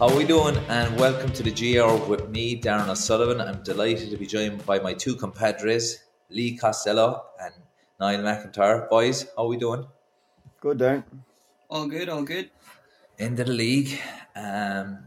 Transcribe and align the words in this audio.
How 0.00 0.08
are 0.08 0.16
we 0.16 0.24
doing? 0.24 0.56
And 0.70 0.98
welcome 0.98 1.30
to 1.32 1.42
the 1.42 1.50
GR 1.50 2.08
with 2.08 2.30
me, 2.30 2.58
Darran 2.58 2.88
O'Sullivan. 2.88 3.38
I'm 3.38 3.62
delighted 3.62 4.08
to 4.08 4.16
be 4.16 4.26
joined 4.26 4.64
by 4.64 4.78
my 4.78 4.94
two 4.94 5.14
compadres, 5.14 6.04
Lee 6.30 6.56
Costello 6.56 7.26
and 7.38 7.52
Niall 8.00 8.22
McIntyre. 8.22 8.88
Boys, 8.88 9.26
how 9.36 9.42
are 9.42 9.48
we 9.48 9.58
doing? 9.58 9.84
Good, 10.62 10.78
Darran. 10.78 11.04
All 11.68 11.86
good, 11.86 12.08
all 12.08 12.22
good. 12.22 12.48
End 13.18 13.40
of 13.40 13.48
the 13.48 13.52
league. 13.52 14.00
Um, 14.34 15.06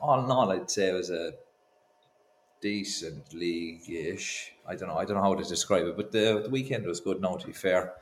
all 0.00 0.24
in 0.24 0.30
all, 0.30 0.52
I'd 0.52 0.70
say 0.70 0.88
it 0.88 0.94
was 0.94 1.10
a 1.10 1.34
decent 2.62 3.34
league-ish. 3.34 4.54
I 4.66 4.74
don't 4.74 4.88
know. 4.88 4.96
I 4.96 5.04
don't 5.04 5.18
know 5.18 5.22
how 5.22 5.34
to 5.34 5.44
describe 5.44 5.84
it, 5.84 5.98
but 5.98 6.12
the, 6.12 6.40
the 6.44 6.48
weekend 6.48 6.86
was 6.86 7.00
good. 7.00 7.20
Now, 7.20 7.36
to 7.36 7.46
be 7.46 7.52
fair, 7.52 7.92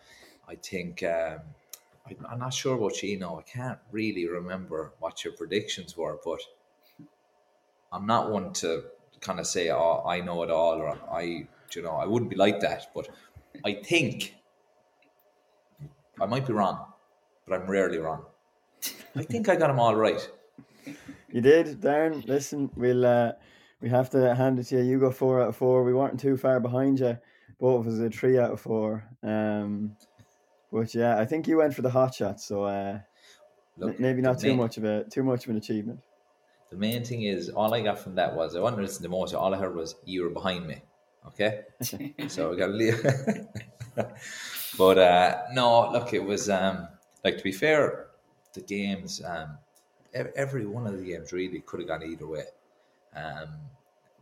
I 0.48 0.54
think 0.54 1.02
um, 1.02 1.08
I, 1.10 1.65
I'm 2.28 2.38
not 2.38 2.54
sure 2.54 2.76
what 2.76 3.02
you 3.02 3.18
know. 3.18 3.38
I 3.38 3.42
can't 3.42 3.78
really 3.90 4.28
remember 4.28 4.92
what 4.98 5.24
your 5.24 5.32
predictions 5.34 5.96
were, 5.96 6.18
but 6.24 6.40
I'm 7.92 8.06
not 8.06 8.30
one 8.30 8.52
to 8.54 8.84
kind 9.20 9.40
of 9.40 9.46
say, 9.46 9.70
"Oh, 9.70 10.02
I 10.06 10.20
know 10.20 10.42
it 10.42 10.50
all," 10.50 10.80
or 10.80 10.98
"I," 11.10 11.48
you 11.74 11.82
know, 11.82 11.96
I 11.96 12.06
wouldn't 12.06 12.30
be 12.30 12.36
like 12.36 12.60
that. 12.60 12.88
But 12.94 13.08
I 13.64 13.74
think 13.74 14.34
I 16.20 16.26
might 16.26 16.46
be 16.46 16.52
wrong, 16.52 16.92
but 17.46 17.60
I'm 17.60 17.68
rarely 17.68 17.98
wrong. 17.98 18.24
I 19.14 19.22
think 19.22 19.48
I 19.48 19.56
got 19.56 19.68
them 19.68 19.80
all 19.80 19.96
right. 19.96 20.28
You 21.32 21.40
did, 21.40 21.80
Darran. 21.80 22.26
Listen, 22.26 22.70
we'll 22.76 23.04
uh, 23.04 23.32
we 23.80 23.88
have 23.88 24.10
to 24.10 24.34
hand 24.34 24.58
it 24.58 24.64
to 24.64 24.76
you. 24.76 24.82
You 24.82 25.00
got 25.00 25.14
four 25.14 25.42
out 25.42 25.48
of 25.48 25.56
four. 25.56 25.84
We 25.84 25.94
weren't 25.94 26.20
too 26.20 26.36
far 26.36 26.60
behind 26.60 27.00
you. 27.00 27.18
Both 27.58 27.86
of 27.86 27.92
us 27.92 28.00
a 28.00 28.10
three 28.10 28.38
out 28.38 28.52
of 28.52 28.60
four. 28.60 29.04
Um, 29.22 29.96
but 30.72 30.94
yeah, 30.94 31.18
I 31.18 31.24
think 31.24 31.46
you 31.48 31.58
went 31.58 31.74
for 31.74 31.82
the 31.82 31.90
hot 31.90 32.14
shot, 32.14 32.40
so 32.40 32.64
uh, 32.64 33.00
Look, 33.78 34.00
maybe 34.00 34.22
not 34.22 34.38
too 34.38 34.48
main- 34.48 34.58
much 34.58 34.78
of 34.78 34.84
a 34.84 35.04
too 35.04 35.22
much 35.22 35.44
of 35.44 35.50
an 35.50 35.56
achievement. 35.56 36.00
The 36.70 36.76
main 36.76 37.04
thing 37.04 37.22
is, 37.22 37.48
all 37.48 37.72
I 37.72 37.80
got 37.80 37.98
from 37.98 38.16
that 38.16 38.34
was 38.34 38.56
I 38.56 38.60
wanted 38.60 38.76
to 38.76 38.82
listen 38.82 39.02
to 39.04 39.08
most. 39.08 39.34
All 39.34 39.54
I 39.54 39.58
heard 39.58 39.76
was 39.76 39.94
you 40.04 40.24
were 40.24 40.30
behind 40.30 40.66
me. 40.66 40.82
Okay, 41.28 41.62
so 42.28 42.50
we 42.50 42.56
got 42.56 42.66
to 42.66 42.72
leave. 42.72 43.04
but 44.78 44.98
uh, 44.98 45.42
no, 45.52 45.90
look, 45.92 46.12
it 46.12 46.24
was 46.24 46.48
um, 46.50 46.88
like 47.24 47.38
to 47.38 47.44
be 47.44 47.52
fair, 47.52 48.06
the 48.54 48.62
games, 48.62 49.22
um, 49.24 49.58
every 50.14 50.66
one 50.66 50.86
of 50.86 50.96
the 50.98 51.04
games 51.04 51.32
really 51.32 51.60
could 51.60 51.80
have 51.80 51.88
gone 51.88 52.02
either 52.02 52.26
way. 52.26 52.44
Um, 53.14 53.48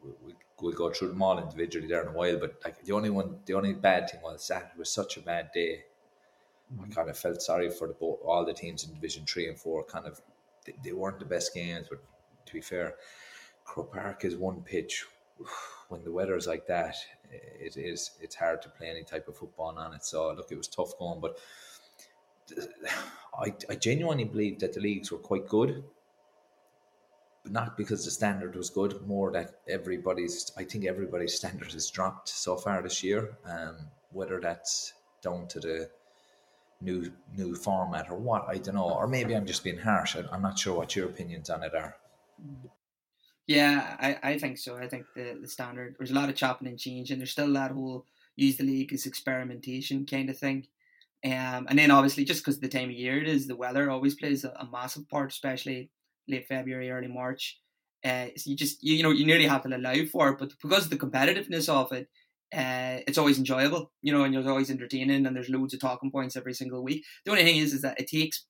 we, 0.02 0.10
we, 0.26 0.34
we'll 0.60 0.72
go 0.72 0.90
through 0.90 1.08
them 1.08 1.22
all 1.22 1.38
individually 1.38 1.86
there 1.86 2.02
in 2.02 2.08
a 2.08 2.12
while, 2.12 2.38
but 2.38 2.56
like 2.64 2.82
the 2.84 2.92
only 2.92 3.10
one, 3.10 3.38
the 3.46 3.54
only 3.54 3.72
bad 3.74 4.10
thing 4.10 4.20
was 4.22 4.44
Saturday 4.44 4.72
was 4.78 4.90
such 4.90 5.16
a 5.16 5.20
bad 5.20 5.50
day. 5.52 5.84
I 6.82 6.88
kind 6.88 7.10
of 7.10 7.18
felt 7.18 7.42
sorry 7.42 7.70
for 7.70 7.88
the 7.88 7.94
all 7.94 8.44
the 8.44 8.52
teams 8.52 8.84
in 8.84 8.94
Division 8.94 9.24
Three 9.26 9.48
and 9.48 9.58
Four. 9.58 9.84
Kind 9.84 10.06
of, 10.06 10.20
they, 10.64 10.74
they 10.82 10.92
weren't 10.92 11.18
the 11.18 11.24
best 11.24 11.54
games, 11.54 11.86
but 11.88 12.00
to 12.46 12.52
be 12.52 12.60
fair, 12.60 12.94
Croke 13.64 13.92
Park 13.92 14.24
is 14.24 14.36
one 14.36 14.62
pitch. 14.62 15.04
When 15.90 16.02
the 16.02 16.12
weather 16.12 16.34
is 16.34 16.46
like 16.46 16.66
that, 16.66 16.96
it 17.30 17.76
is 17.76 18.12
it's 18.20 18.34
hard 18.34 18.62
to 18.62 18.70
play 18.70 18.88
any 18.88 19.04
type 19.04 19.28
of 19.28 19.36
football 19.36 19.78
on 19.78 19.94
it. 19.94 20.02
So 20.02 20.32
look, 20.32 20.50
it 20.50 20.56
was 20.56 20.66
tough 20.66 20.98
going, 20.98 21.20
but 21.20 21.38
I, 23.38 23.54
I 23.68 23.74
genuinely 23.74 24.24
believe 24.24 24.60
that 24.60 24.72
the 24.72 24.80
leagues 24.80 25.12
were 25.12 25.18
quite 25.18 25.46
good, 25.46 25.84
but 27.42 27.52
not 27.52 27.76
because 27.76 28.04
the 28.04 28.10
standard 28.10 28.56
was 28.56 28.70
good. 28.70 29.06
More 29.06 29.30
that 29.32 29.60
everybody's, 29.68 30.52
I 30.56 30.64
think 30.64 30.86
everybody's 30.86 31.34
standard 31.40 31.72
has 31.72 31.90
dropped 31.90 32.30
so 32.30 32.56
far 32.56 32.82
this 32.82 33.04
year. 33.04 33.36
Um, 33.44 33.76
whether 34.10 34.40
that's 34.40 34.94
down 35.22 35.46
to 35.48 35.60
the 35.60 35.90
new 36.84 37.10
new 37.36 37.54
format 37.54 38.10
or 38.10 38.16
what, 38.16 38.46
I 38.48 38.58
don't 38.58 38.74
know. 38.76 38.90
Or 38.90 39.06
maybe 39.08 39.34
I'm 39.34 39.46
just 39.46 39.64
being 39.64 39.78
harsh. 39.78 40.16
I'm 40.30 40.42
not 40.42 40.58
sure 40.58 40.76
what 40.76 40.94
your 40.94 41.06
opinions 41.06 41.50
on 41.50 41.62
it 41.62 41.74
are. 41.74 41.96
Yeah, 43.46 43.96
I, 43.98 44.30
I 44.30 44.38
think 44.38 44.58
so. 44.58 44.76
I 44.76 44.88
think 44.88 45.04
the, 45.14 45.38
the 45.40 45.48
standard, 45.48 45.96
there's 45.98 46.10
a 46.10 46.14
lot 46.14 46.30
of 46.30 46.36
chopping 46.36 46.68
and 46.68 46.78
changing. 46.78 47.18
There's 47.18 47.32
still 47.32 47.52
that 47.54 47.72
whole 47.72 48.06
use 48.36 48.56
the 48.56 48.64
league 48.64 48.92
as 48.92 49.06
experimentation 49.06 50.06
kind 50.06 50.30
of 50.30 50.38
thing. 50.38 50.66
Um, 51.24 51.66
and 51.68 51.78
then 51.78 51.90
obviously, 51.90 52.24
just 52.24 52.42
because 52.42 52.60
the 52.60 52.68
time 52.68 52.90
of 52.90 52.96
year 52.96 53.20
it 53.20 53.28
is, 53.28 53.46
the 53.46 53.56
weather 53.56 53.90
always 53.90 54.14
plays 54.14 54.44
a, 54.44 54.50
a 54.50 54.68
massive 54.70 55.08
part, 55.08 55.30
especially 55.32 55.90
late 56.28 56.46
February, 56.48 56.90
early 56.90 57.08
March. 57.08 57.60
Uh, 58.04 58.26
so 58.36 58.50
you 58.50 58.56
just, 58.56 58.82
you, 58.82 58.94
you 58.96 59.02
know, 59.02 59.10
you 59.10 59.24
nearly 59.24 59.46
have 59.46 59.62
to 59.62 59.74
allow 59.74 59.94
for 60.12 60.30
it, 60.30 60.38
but 60.38 60.52
because 60.62 60.84
of 60.84 60.90
the 60.90 60.98
competitiveness 60.98 61.68
of 61.68 61.92
it, 61.92 62.08
uh, 62.54 63.00
it's 63.06 63.18
always 63.18 63.38
enjoyable, 63.38 63.92
you 64.02 64.12
know, 64.12 64.24
and 64.24 64.34
it's 64.34 64.46
always 64.46 64.70
entertaining, 64.70 65.26
and 65.26 65.36
there's 65.36 65.48
loads 65.50 65.74
of 65.74 65.80
talking 65.80 66.10
points 66.10 66.36
every 66.36 66.54
single 66.54 66.82
week. 66.82 67.04
The 67.24 67.30
only 67.30 67.44
thing 67.44 67.56
is, 67.56 67.72
is 67.72 67.82
that 67.82 68.00
it 68.00 68.08
takes 68.08 68.46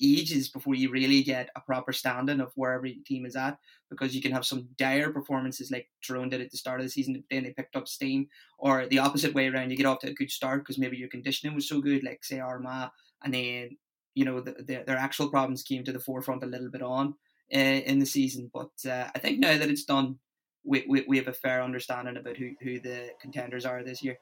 ages 0.00 0.48
before 0.48 0.74
you 0.74 0.90
really 0.90 1.22
get 1.22 1.50
a 1.56 1.60
proper 1.60 1.92
standing 1.92 2.40
of 2.40 2.50
where 2.54 2.72
every 2.72 2.98
team 3.06 3.24
is 3.24 3.36
at 3.36 3.56
because 3.90 4.14
you 4.14 4.22
can 4.22 4.32
have 4.32 4.44
some 4.44 4.68
dire 4.76 5.12
performances 5.12 5.70
like 5.70 5.88
Tyrone 6.04 6.28
did 6.28 6.40
at 6.40 6.50
the 6.50 6.56
start 6.56 6.80
of 6.80 6.86
the 6.86 6.90
season, 6.90 7.22
then 7.30 7.44
they 7.44 7.52
picked 7.52 7.76
up 7.76 7.86
steam, 7.86 8.26
or 8.58 8.86
the 8.86 8.98
opposite 8.98 9.34
way 9.34 9.48
around, 9.48 9.70
you 9.70 9.76
get 9.76 9.86
off 9.86 10.00
to 10.00 10.08
a 10.08 10.14
good 10.14 10.30
start 10.30 10.60
because 10.60 10.78
maybe 10.78 10.96
your 10.96 11.08
conditioning 11.08 11.54
was 11.54 11.68
so 11.68 11.80
good, 11.80 12.02
like 12.02 12.24
say 12.24 12.40
Armagh, 12.40 12.90
and 13.22 13.34
then 13.34 13.76
you 14.14 14.24
know 14.24 14.40
the, 14.40 14.52
the, 14.52 14.84
their 14.86 14.96
actual 14.96 15.30
problems 15.30 15.62
came 15.62 15.84
to 15.84 15.92
the 15.92 16.00
forefront 16.00 16.42
a 16.42 16.46
little 16.46 16.70
bit 16.70 16.82
on 16.82 17.14
uh, 17.54 17.58
in 17.58 17.98
the 17.98 18.06
season. 18.06 18.50
But 18.52 18.70
uh, 18.88 19.08
I 19.14 19.18
think 19.18 19.38
now 19.38 19.56
that 19.56 19.70
it's 19.70 19.84
done, 19.84 20.18
we, 20.64 20.84
we, 20.88 21.04
we 21.08 21.16
have 21.18 21.28
a 21.28 21.32
fair 21.32 21.62
understanding 21.62 22.16
about 22.16 22.36
who, 22.36 22.50
who 22.60 22.80
the 22.80 23.10
contenders 23.20 23.64
are 23.64 23.82
this 23.82 24.02
year. 24.02 24.18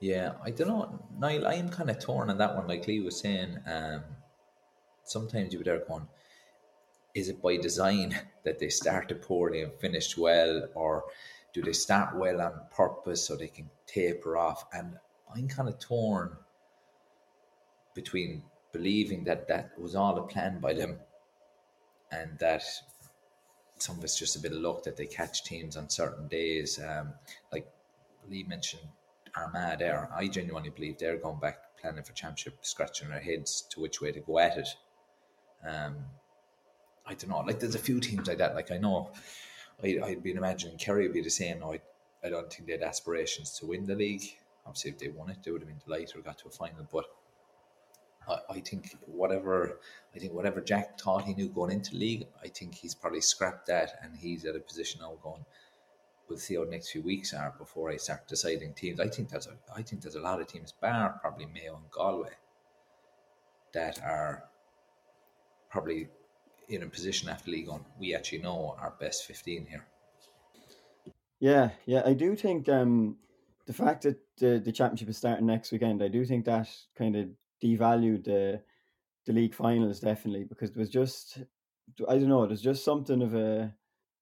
Yeah, 0.00 0.32
I 0.42 0.50
don't 0.50 0.68
know, 0.68 1.04
Niall. 1.18 1.46
I 1.46 1.54
am 1.54 1.68
kind 1.68 1.90
of 1.90 1.98
torn 1.98 2.30
on 2.30 2.38
that 2.38 2.56
one. 2.56 2.66
Like 2.66 2.86
Lee 2.86 3.00
was 3.00 3.20
saying, 3.20 3.58
um, 3.66 4.02
sometimes 5.04 5.52
you 5.52 5.58
would 5.58 5.66
there 5.66 5.84
going, 5.86 6.08
is 7.14 7.28
it 7.28 7.42
by 7.42 7.56
design 7.56 8.18
that 8.44 8.58
they 8.58 8.70
started 8.70 9.22
poorly 9.22 9.62
and 9.62 9.72
finished 9.80 10.16
well, 10.16 10.68
or 10.74 11.04
do 11.52 11.62
they 11.62 11.72
start 11.72 12.16
well 12.16 12.40
on 12.40 12.52
purpose 12.74 13.26
so 13.26 13.36
they 13.36 13.48
can 13.48 13.68
taper 13.86 14.36
off? 14.38 14.64
And 14.72 14.96
I'm 15.34 15.48
kind 15.48 15.68
of 15.68 15.78
torn 15.78 16.36
between 17.94 18.44
believing 18.72 19.24
that 19.24 19.48
that 19.48 19.72
was 19.78 19.94
all 19.94 20.16
a 20.18 20.26
plan 20.26 20.60
by 20.60 20.72
them 20.72 20.98
and 22.12 22.38
that 22.38 22.62
some 23.80 23.98
of 23.98 24.04
it's 24.04 24.18
just 24.18 24.36
a 24.36 24.40
bit 24.40 24.52
of 24.52 24.58
luck 24.58 24.82
that 24.84 24.96
they 24.96 25.06
catch 25.06 25.44
teams 25.44 25.76
on 25.76 25.88
certain 25.88 26.28
days. 26.28 26.78
Um, 26.78 27.14
like 27.52 27.66
Lee 28.28 28.44
mentioned 28.44 28.82
Armagh 29.34 29.78
there, 29.78 30.10
I 30.14 30.28
genuinely 30.28 30.70
believe 30.70 30.98
they're 30.98 31.16
going 31.16 31.40
back 31.40 31.78
planning 31.80 32.02
for 32.02 32.12
championship, 32.12 32.58
scratching 32.60 33.08
their 33.08 33.20
heads 33.20 33.62
to 33.70 33.80
which 33.80 34.00
way 34.00 34.12
to 34.12 34.20
go 34.20 34.38
at 34.38 34.58
it. 34.58 34.68
Um, 35.66 35.96
I 37.06 37.14
don't 37.14 37.30
know. 37.30 37.40
Like 37.40 37.60
there's 37.60 37.74
a 37.74 37.78
few 37.78 38.00
teams 38.00 38.28
like 38.28 38.38
that. 38.38 38.54
Like 38.54 38.70
I 38.70 38.78
know, 38.78 39.10
I, 39.82 39.98
I'd 40.04 40.22
been 40.22 40.36
imagining 40.36 40.78
Kerry 40.78 41.06
would 41.06 41.14
be 41.14 41.22
the 41.22 41.30
same. 41.30 41.62
I, 41.64 41.80
I 42.22 42.28
don't 42.28 42.52
think 42.52 42.66
they 42.66 42.72
had 42.72 42.82
aspirations 42.82 43.58
to 43.58 43.66
win 43.66 43.86
the 43.86 43.94
league. 43.94 44.24
Obviously, 44.66 44.90
if 44.90 44.98
they 44.98 45.08
won 45.08 45.30
it, 45.30 45.38
they 45.42 45.50
would 45.50 45.62
have 45.62 45.68
been 45.68 45.80
delighted 45.84 46.16
or 46.16 46.20
got 46.20 46.38
to 46.38 46.48
a 46.48 46.50
final. 46.50 46.86
But 46.92 47.06
I, 48.30 48.54
I 48.54 48.60
think 48.60 48.96
whatever 49.06 49.78
I 50.14 50.18
think 50.18 50.32
whatever 50.32 50.60
Jack 50.60 51.00
thought 51.00 51.24
he 51.24 51.34
knew 51.34 51.48
going 51.48 51.72
into 51.72 51.96
league, 51.96 52.26
I 52.42 52.48
think 52.48 52.74
he's 52.74 52.94
probably 52.94 53.20
scrapped 53.20 53.66
that 53.66 53.98
and 54.02 54.16
he's 54.16 54.44
at 54.44 54.56
a 54.56 54.60
position 54.60 55.00
now 55.02 55.18
going. 55.22 55.44
We'll 56.28 56.38
see 56.38 56.54
how 56.54 56.64
the 56.64 56.70
next 56.70 56.90
few 56.90 57.02
weeks 57.02 57.34
are 57.34 57.54
before 57.58 57.90
I 57.90 57.96
start 57.96 58.28
deciding 58.28 58.74
teams. 58.74 59.00
I 59.00 59.08
think 59.08 59.30
there's 59.30 59.48
a 59.48 59.56
I 59.74 59.82
think 59.82 60.02
there's 60.02 60.14
a 60.14 60.20
lot 60.20 60.40
of 60.40 60.46
teams, 60.46 60.72
bar 60.72 61.18
probably 61.20 61.46
Mayo 61.46 61.76
and 61.76 61.90
Galway, 61.90 62.36
that 63.72 64.00
are 64.02 64.44
probably 65.70 66.08
in 66.68 66.82
a 66.82 66.86
position 66.86 67.28
after 67.28 67.50
league 67.50 67.68
on 67.68 67.84
we 67.98 68.14
actually 68.14 68.38
know 68.38 68.76
our 68.78 68.94
best 69.00 69.26
15 69.26 69.66
here 69.66 69.86
yeah 71.40 71.70
yeah 71.86 72.02
i 72.06 72.12
do 72.12 72.36
think 72.36 72.68
um 72.68 73.16
the 73.66 73.72
fact 73.72 74.02
that 74.02 74.18
the, 74.38 74.60
the 74.64 74.72
championship 74.72 75.08
is 75.08 75.16
starting 75.16 75.46
next 75.46 75.72
weekend 75.72 76.02
i 76.02 76.08
do 76.08 76.24
think 76.24 76.44
that 76.44 76.68
kind 76.96 77.16
of 77.16 77.28
devalued 77.62 78.24
the 78.24 78.60
the 79.26 79.32
league 79.32 79.54
finals 79.54 80.00
definitely 80.00 80.44
because 80.44 80.70
it 80.70 80.76
was 80.76 80.88
just 80.88 81.38
i 82.08 82.14
don't 82.14 82.28
know 82.28 82.46
there's 82.46 82.62
just 82.62 82.84
something 82.84 83.22
of 83.22 83.34
a 83.34 83.72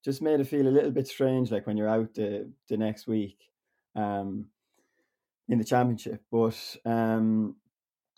just 0.05 0.23
made 0.23 0.41
it 0.41 0.47
feel 0.47 0.67
a 0.67 0.71
little 0.71 0.91
bit 0.91 1.07
strange 1.07 1.51
like 1.51 1.67
when 1.67 1.77
you're 1.77 1.89
out 1.89 2.15
the 2.15 2.51
the 2.69 2.77
next 2.77 3.07
week 3.07 3.39
um 3.95 4.47
in 5.49 5.59
the 5.59 5.65
championship 5.65 6.23
but 6.31 6.77
um 6.85 7.55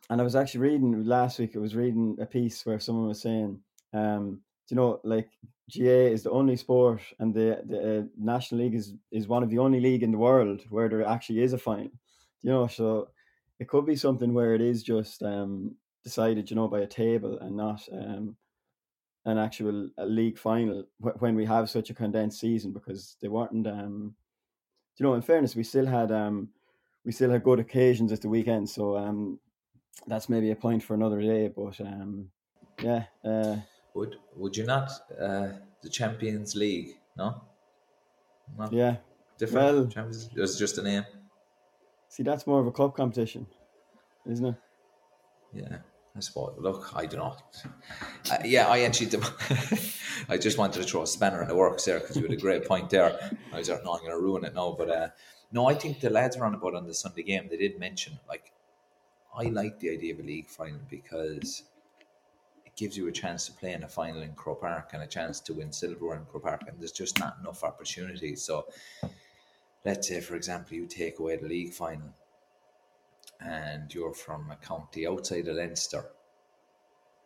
and 0.08 0.20
i 0.20 0.24
was 0.24 0.36
actually 0.36 0.60
reading 0.60 1.04
last 1.04 1.38
week 1.38 1.54
i 1.54 1.58
was 1.58 1.76
reading 1.76 2.16
a 2.20 2.26
piece 2.26 2.64
where 2.64 2.80
someone 2.80 3.08
was 3.08 3.20
saying 3.20 3.60
um, 3.92 4.40
you 4.70 4.76
know, 4.76 5.00
like 5.04 5.28
GAA 5.76 6.12
is 6.12 6.22
the 6.22 6.30
only 6.30 6.56
sport, 6.56 7.02
and 7.18 7.34
the 7.34 7.62
the 7.66 7.98
uh, 7.98 8.02
National 8.16 8.62
League 8.62 8.74
is 8.74 8.94
is 9.10 9.28
one 9.28 9.42
of 9.42 9.50
the 9.50 9.58
only 9.58 9.80
league 9.80 10.02
in 10.02 10.12
the 10.12 10.18
world 10.18 10.62
where 10.70 10.88
there 10.88 11.06
actually 11.06 11.42
is 11.42 11.52
a 11.52 11.58
final. 11.58 11.90
You 12.42 12.50
know, 12.50 12.66
so 12.66 13.08
it 13.60 13.68
could 13.68 13.84
be 13.84 13.94
something 13.94 14.32
where 14.32 14.54
it 14.54 14.62
is 14.62 14.82
just 14.82 15.22
um, 15.22 15.76
decided, 16.02 16.50
you 16.50 16.56
know, 16.56 16.66
by 16.66 16.80
a 16.80 16.86
table 16.86 17.38
and 17.40 17.54
not 17.54 17.86
um, 17.92 18.34
an 19.26 19.36
actual 19.36 19.90
league 19.98 20.38
final 20.38 20.84
when 21.18 21.34
we 21.34 21.44
have 21.44 21.68
such 21.68 21.90
a 21.90 21.94
condensed 21.94 22.40
season 22.40 22.72
because 22.72 23.16
they 23.20 23.28
weren't. 23.28 23.66
Um, 23.66 24.14
you 24.96 25.04
know, 25.04 25.14
in 25.14 25.22
fairness, 25.22 25.54
we 25.54 25.62
still 25.62 25.86
had 25.86 26.10
um, 26.10 26.48
we 27.04 27.12
still 27.12 27.30
had 27.30 27.44
good 27.44 27.60
occasions 27.60 28.12
at 28.12 28.22
the 28.22 28.28
weekend, 28.28 28.68
so 28.68 28.96
um, 28.96 29.38
that's 30.06 30.28
maybe 30.30 30.50
a 30.50 30.56
point 30.56 30.82
for 30.82 30.94
another 30.94 31.20
day. 31.20 31.48
But 31.48 31.80
um, 31.82 32.30
yeah. 32.82 33.04
Uh, 33.22 33.56
would 33.94 34.16
would 34.36 34.56
you 34.56 34.64
not 34.64 34.90
uh, 35.20 35.48
the 35.82 35.90
Champions 35.90 36.54
League? 36.56 36.96
No. 37.16 37.42
Not 38.56 38.72
yeah. 38.72 38.96
Different. 39.38 39.76
Well, 39.76 39.86
Champions. 39.86 40.30
It 40.34 40.40
was 40.40 40.58
just 40.58 40.78
a 40.78 40.82
name. 40.82 41.04
See, 42.10 42.22
that's 42.22 42.46
more 42.46 42.60
of 42.60 42.66
a 42.66 42.72
club 42.72 42.94
competition, 42.94 43.46
isn't 44.26 44.44
it? 44.44 44.54
Yeah. 45.54 45.78
I 46.16 46.20
suppose. 46.20 46.56
Look, 46.58 46.90
I 46.94 47.06
don't. 47.06 47.40
Uh, 48.30 48.38
yeah, 48.44 48.66
I 48.66 48.80
actually, 48.80 49.08
I 50.28 50.36
just 50.36 50.58
wanted 50.58 50.82
to 50.82 50.88
throw 50.88 51.02
a 51.02 51.06
spanner 51.06 51.40
in 51.40 51.48
the 51.48 51.54
works 51.54 51.84
there 51.84 52.00
because 52.00 52.16
you 52.16 52.22
had 52.22 52.32
a 52.32 52.36
great 52.36 52.66
point 52.66 52.90
there. 52.90 53.16
I 53.52 53.58
was 53.58 53.68
not 53.68 53.84
going 53.84 54.10
to 54.10 54.18
ruin 54.18 54.44
it 54.44 54.54
now, 54.54 54.74
but 54.76 54.90
uh, 54.90 55.08
no, 55.52 55.68
I 55.68 55.74
think 55.74 56.00
the 56.00 56.10
lads 56.10 56.36
around 56.36 56.54
about 56.54 56.74
on 56.74 56.86
the 56.86 56.94
Sunday 56.94 57.22
game 57.22 57.46
they 57.48 57.56
did 57.56 57.78
mention 57.78 58.18
like 58.28 58.52
I 59.34 59.44
like 59.44 59.78
the 59.78 59.90
idea 59.90 60.14
of 60.14 60.20
a 60.20 60.24
league 60.24 60.48
final 60.48 60.80
because 60.88 61.62
it 62.66 62.74
gives 62.76 62.96
you 62.96 63.06
a 63.06 63.12
chance 63.12 63.46
to 63.46 63.52
play 63.52 63.72
in 63.72 63.84
a 63.84 63.88
final 63.88 64.22
in 64.22 64.32
Croke 64.32 64.62
Park 64.62 64.90
and 64.92 65.02
a 65.02 65.06
chance 65.06 65.38
to 65.40 65.54
win 65.54 65.72
silver 65.72 66.16
in 66.16 66.24
Croke 66.24 66.42
Park, 66.42 66.62
and 66.66 66.80
there's 66.80 66.92
just 66.92 67.20
not 67.20 67.36
enough 67.40 67.62
opportunities. 67.62 68.42
So, 68.42 68.66
let's 69.84 70.08
say, 70.08 70.20
for 70.20 70.36
example, 70.36 70.76
you 70.76 70.86
take 70.86 71.18
away 71.18 71.36
the 71.36 71.48
league 71.48 71.72
final, 71.72 72.14
and 73.40 73.92
you're 73.94 74.14
from 74.14 74.50
a 74.50 74.56
county 74.56 75.06
outside 75.06 75.48
of 75.48 75.56
Leinster. 75.56 76.04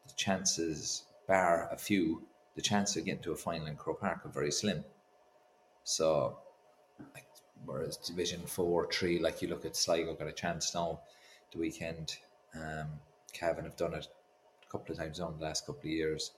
The 0.06 0.14
chances, 0.16 1.04
bar 1.26 1.68
a 1.72 1.76
few, 1.76 2.22
the 2.54 2.62
chance 2.62 2.96
of 2.96 3.04
getting 3.04 3.22
to 3.22 3.32
a 3.32 3.36
final 3.36 3.66
in 3.66 3.76
Croke 3.76 4.00
Park 4.00 4.24
are 4.24 4.28
very 4.30 4.52
slim. 4.52 4.84
So, 5.82 6.38
whereas 7.64 7.96
Division 7.96 8.42
Four, 8.46 8.88
Three, 8.92 9.18
like 9.18 9.42
you 9.42 9.48
look 9.48 9.64
at 9.64 9.76
Sligo, 9.76 10.14
got 10.14 10.28
a 10.28 10.32
chance 10.32 10.74
now 10.74 11.00
the 11.52 11.58
weekend. 11.58 12.16
Um, 12.54 12.88
Cavan 13.32 13.64
have 13.64 13.76
done 13.76 13.94
it 13.94 14.06
a 14.62 14.70
couple 14.70 14.92
of 14.92 14.98
times 14.98 15.18
on 15.20 15.38
the 15.38 15.44
last 15.44 15.66
couple 15.66 15.80
of 15.80 15.86
years. 15.86 16.32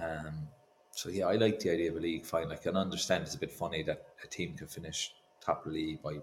Um, 0.00 0.48
so 0.92 1.08
yeah, 1.08 1.26
I 1.26 1.34
like 1.34 1.58
the 1.58 1.70
idea 1.70 1.90
of 1.90 1.96
a 1.96 2.00
league 2.00 2.24
final. 2.24 2.52
I 2.52 2.56
can 2.56 2.76
understand 2.76 3.24
it's 3.24 3.34
a 3.34 3.38
bit 3.38 3.52
funny 3.52 3.82
that 3.82 4.06
a 4.22 4.26
team 4.26 4.54
can 4.56 4.68
finish 4.68 5.12
top 5.46 5.64
of 5.64 5.72
the 5.72 5.78
league 5.78 6.02
by 6.02 6.16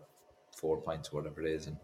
four 0.56 0.82
points 0.82 1.10
or 1.10 1.22
whatever 1.22 1.42
it 1.42 1.52
is, 1.52 1.68
and 1.68 1.78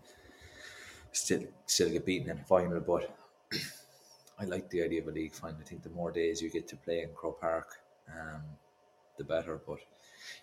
still 1.11 1.43
still 1.65 1.89
get 1.89 2.05
beaten 2.05 2.29
in 2.29 2.37
the 2.37 2.43
final. 2.43 2.79
But 2.79 3.15
I 4.39 4.45
like 4.45 4.69
the 4.69 4.83
idea 4.83 5.01
of 5.01 5.07
a 5.07 5.11
league 5.11 5.33
final. 5.33 5.57
I 5.59 5.63
think 5.63 5.83
the 5.83 5.89
more 5.89 6.11
days 6.11 6.41
you 6.41 6.49
get 6.49 6.67
to 6.69 6.75
play 6.75 7.01
in 7.01 7.09
Croke 7.15 7.41
Park, 7.41 7.75
um, 8.09 8.41
the 9.17 9.23
better. 9.23 9.59
But 9.65 9.79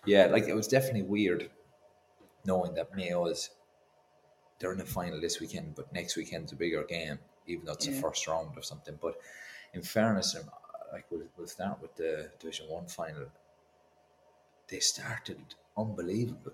yeah, 0.05 0.25
like 0.25 0.47
it 0.47 0.55
was 0.55 0.67
definitely 0.67 1.03
weird 1.03 1.49
knowing 2.45 2.73
that 2.73 2.95
Mayo 2.95 3.25
is 3.27 3.51
they're 4.59 4.71
in 4.71 4.79
the 4.79 4.85
final 4.85 5.21
this 5.21 5.39
weekend, 5.39 5.75
but 5.75 5.93
next 5.93 6.17
weekend's 6.17 6.51
a 6.51 6.55
bigger 6.55 6.83
game 6.83 7.19
even 7.47 7.65
though 7.65 7.73
it's 7.73 7.87
yeah. 7.87 7.97
a 7.97 8.01
first 8.01 8.27
round 8.27 8.51
or 8.55 8.61
something. 8.61 8.97
But 9.01 9.15
in 9.73 9.81
fairness, 9.81 10.35
um, 10.35 10.43
like 10.91 11.05
we'll, 11.09 11.23
we'll 11.37 11.47
start 11.47 11.81
with 11.81 11.95
the 11.95 12.29
Division 12.39 12.67
One 12.69 12.87
final. 12.87 13.25
They 14.67 14.79
started 14.79 15.55
unbelievable. 15.77 16.53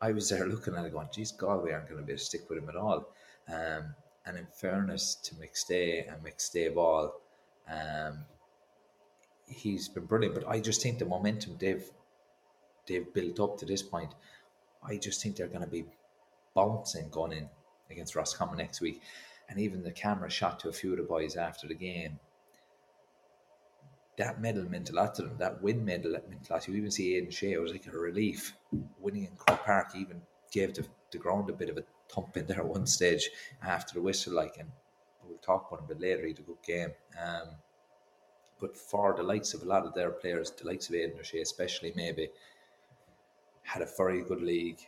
I 0.00 0.12
was 0.12 0.28
there 0.28 0.46
looking 0.46 0.74
at 0.74 0.84
it, 0.84 0.92
going, 0.92 1.08
"Geez, 1.12 1.32
Galway 1.32 1.72
aren't 1.72 1.88
going 1.88 2.00
to 2.00 2.06
be 2.06 2.12
able 2.12 2.18
to 2.18 2.24
stick 2.24 2.48
with 2.48 2.58
him 2.58 2.68
at 2.68 2.76
all." 2.76 3.08
Um, 3.48 3.94
and 4.26 4.36
in 4.36 4.46
fairness 4.46 5.14
to 5.14 5.34
McStay 5.36 6.12
and 6.12 6.22
McStay 6.24 6.74
ball, 6.74 7.20
um, 7.68 8.24
he's 9.46 9.88
been 9.88 10.04
brilliant. 10.04 10.34
But 10.34 10.48
I 10.48 10.60
just 10.60 10.82
think 10.82 10.98
the 10.98 11.04
momentum 11.06 11.56
they've 11.58 11.88
they've 12.86 13.12
built 13.12 13.40
up 13.40 13.58
to 13.58 13.66
this 13.66 13.82
point, 13.82 14.14
I 14.82 14.96
just 14.96 15.22
think 15.22 15.36
they're 15.36 15.48
going 15.48 15.64
to 15.64 15.70
be 15.70 15.86
bouncing 16.54 17.08
going 17.10 17.32
in 17.32 17.48
against 17.90 18.16
Roscommon 18.16 18.58
next 18.58 18.80
week 18.80 19.02
and 19.48 19.58
even 19.58 19.82
the 19.82 19.90
camera 19.90 20.30
shot 20.30 20.60
to 20.60 20.68
a 20.68 20.72
few 20.72 20.92
of 20.92 20.98
the 20.98 21.04
boys 21.04 21.36
after 21.36 21.68
the 21.68 21.74
game. 21.74 22.18
That 24.18 24.40
medal 24.40 24.64
meant 24.64 24.90
a 24.90 24.94
lot 24.94 25.14
to 25.16 25.22
them. 25.22 25.36
That 25.38 25.62
win 25.62 25.84
medal 25.84 26.12
meant 26.12 26.48
a 26.48 26.52
lot. 26.52 26.66
You 26.66 26.74
even 26.74 26.90
see 26.90 27.16
Aidan 27.16 27.30
Shea, 27.30 27.52
it 27.52 27.60
was 27.60 27.72
like 27.72 27.86
a 27.86 27.90
relief. 27.90 28.54
Winning 28.98 29.24
in 29.24 29.36
Croke 29.36 29.64
Park 29.64 29.88
even 29.94 30.22
gave 30.50 30.74
the, 30.74 30.86
the 31.12 31.18
ground 31.18 31.50
a 31.50 31.52
bit 31.52 31.68
of 31.68 31.76
a 31.76 31.84
thump 32.08 32.36
in 32.36 32.46
there 32.46 32.60
at 32.60 32.66
one 32.66 32.86
stage 32.86 33.30
after 33.62 33.94
the 33.94 34.00
whistle, 34.00 34.34
like, 34.34 34.56
and 34.58 34.70
we'll 35.24 35.38
talk 35.38 35.68
about 35.68 35.80
him 35.80 35.90
a 35.90 35.94
bit 35.94 36.00
later. 36.00 36.22
He 36.22 36.28
had 36.30 36.38
a 36.38 36.42
good 36.42 36.62
game. 36.66 36.92
Um, 37.22 37.48
but 38.58 38.76
for 38.76 39.14
the 39.14 39.22
likes 39.22 39.52
of 39.52 39.62
a 39.62 39.66
lot 39.66 39.84
of 39.84 39.94
their 39.94 40.10
players, 40.10 40.50
the 40.50 40.66
likes 40.66 40.88
of 40.88 40.94
Aidan 40.94 41.18
O'Shea 41.18 41.40
especially, 41.40 41.92
maybe, 41.94 42.30
had 43.62 43.82
a 43.82 43.88
very 43.98 44.22
good 44.22 44.40
league. 44.40 44.80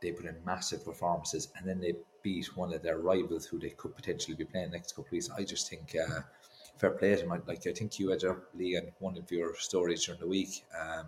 They 0.00 0.12
put 0.12 0.26
in 0.26 0.36
massive 0.44 0.84
performances 0.84 1.48
and 1.56 1.66
then 1.66 1.80
they 1.80 1.94
beat 2.22 2.56
one 2.56 2.72
of 2.72 2.82
their 2.82 2.98
rivals 2.98 3.46
who 3.46 3.58
they 3.58 3.70
could 3.70 3.96
potentially 3.96 4.36
be 4.36 4.44
playing 4.44 4.70
next 4.70 4.92
couple 4.92 5.06
of 5.06 5.12
weeks. 5.12 5.30
I 5.30 5.42
just 5.42 5.68
think 5.68 5.96
uh, 5.96 6.20
fair 6.78 6.90
play 6.90 7.14
to 7.14 7.22
them. 7.22 7.42
Like 7.46 7.66
I 7.66 7.72
think 7.72 7.98
you 7.98 8.10
had 8.10 8.22
a 8.24 8.36
league 8.54 8.74
and 8.74 8.92
one 8.98 9.16
of 9.16 9.30
your 9.30 9.54
stories 9.56 10.04
during 10.04 10.20
the 10.20 10.26
week. 10.26 10.64
Um, 10.78 11.06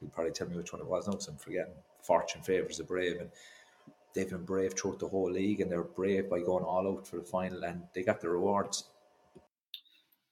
you'll 0.00 0.10
probably 0.10 0.32
tell 0.32 0.48
me 0.48 0.56
which 0.56 0.72
one 0.72 0.82
it 0.82 0.88
was 0.88 1.06
now 1.06 1.12
because 1.12 1.28
I'm 1.28 1.36
forgetting. 1.36 1.74
Fortune 2.02 2.42
favours 2.42 2.78
the 2.78 2.84
brave, 2.84 3.20
and 3.20 3.30
they've 4.14 4.30
been 4.30 4.44
brave 4.44 4.74
throughout 4.74 4.98
the 4.98 5.08
whole 5.08 5.30
league, 5.30 5.60
and 5.60 5.70
they're 5.70 5.82
brave 5.82 6.30
by 6.30 6.40
going 6.40 6.64
all 6.64 6.88
out 6.88 7.06
for 7.06 7.16
the 7.16 7.22
final, 7.22 7.62
and 7.64 7.82
they 7.94 8.02
got 8.02 8.20
the 8.20 8.30
rewards. 8.30 8.84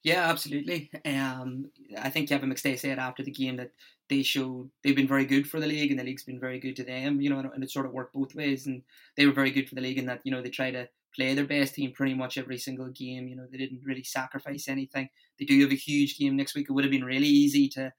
Yeah, 0.02 0.30
absolutely. 0.30 0.90
Um, 1.04 1.70
I 1.98 2.08
think 2.08 2.28
Kevin 2.28 2.50
McStay 2.50 2.78
said 2.78 2.98
after 2.98 3.22
the 3.22 3.30
game 3.30 3.56
that 3.56 3.72
they 4.08 4.22
showed 4.22 4.70
they've 4.82 4.96
been 4.96 5.08
very 5.08 5.26
good 5.26 5.48
for 5.48 5.60
the 5.60 5.66
league, 5.66 5.90
and 5.90 6.00
the 6.00 6.04
league's 6.04 6.22
been 6.22 6.40
very 6.40 6.58
good 6.58 6.76
to 6.76 6.84
them. 6.84 7.20
You 7.20 7.30
know, 7.30 7.40
and 7.40 7.62
it 7.62 7.70
sort 7.70 7.84
of 7.84 7.92
worked 7.92 8.14
both 8.14 8.34
ways, 8.34 8.66
and 8.66 8.82
they 9.16 9.26
were 9.26 9.32
very 9.32 9.50
good 9.50 9.68
for 9.68 9.74
the 9.74 9.80
league 9.80 9.98
in 9.98 10.06
that 10.06 10.20
you 10.24 10.32
know 10.32 10.40
they 10.40 10.50
try 10.50 10.70
to 10.70 10.88
play 11.18 11.34
their 11.34 11.44
best 11.44 11.74
team 11.74 11.92
pretty 11.92 12.14
much 12.14 12.38
every 12.38 12.58
single 12.58 12.88
game. 12.88 13.26
You 13.28 13.36
know, 13.36 13.46
they 13.50 13.58
didn't 13.58 13.82
really 13.84 14.04
sacrifice 14.04 14.68
anything. 14.68 15.08
They 15.38 15.44
do 15.44 15.60
have 15.62 15.72
a 15.72 15.74
huge 15.74 16.16
game 16.16 16.36
next 16.36 16.54
week. 16.54 16.66
It 16.70 16.72
would 16.72 16.84
have 16.84 16.92
been 16.92 17.04
really 17.04 17.26
easy 17.26 17.68
to 17.70 17.92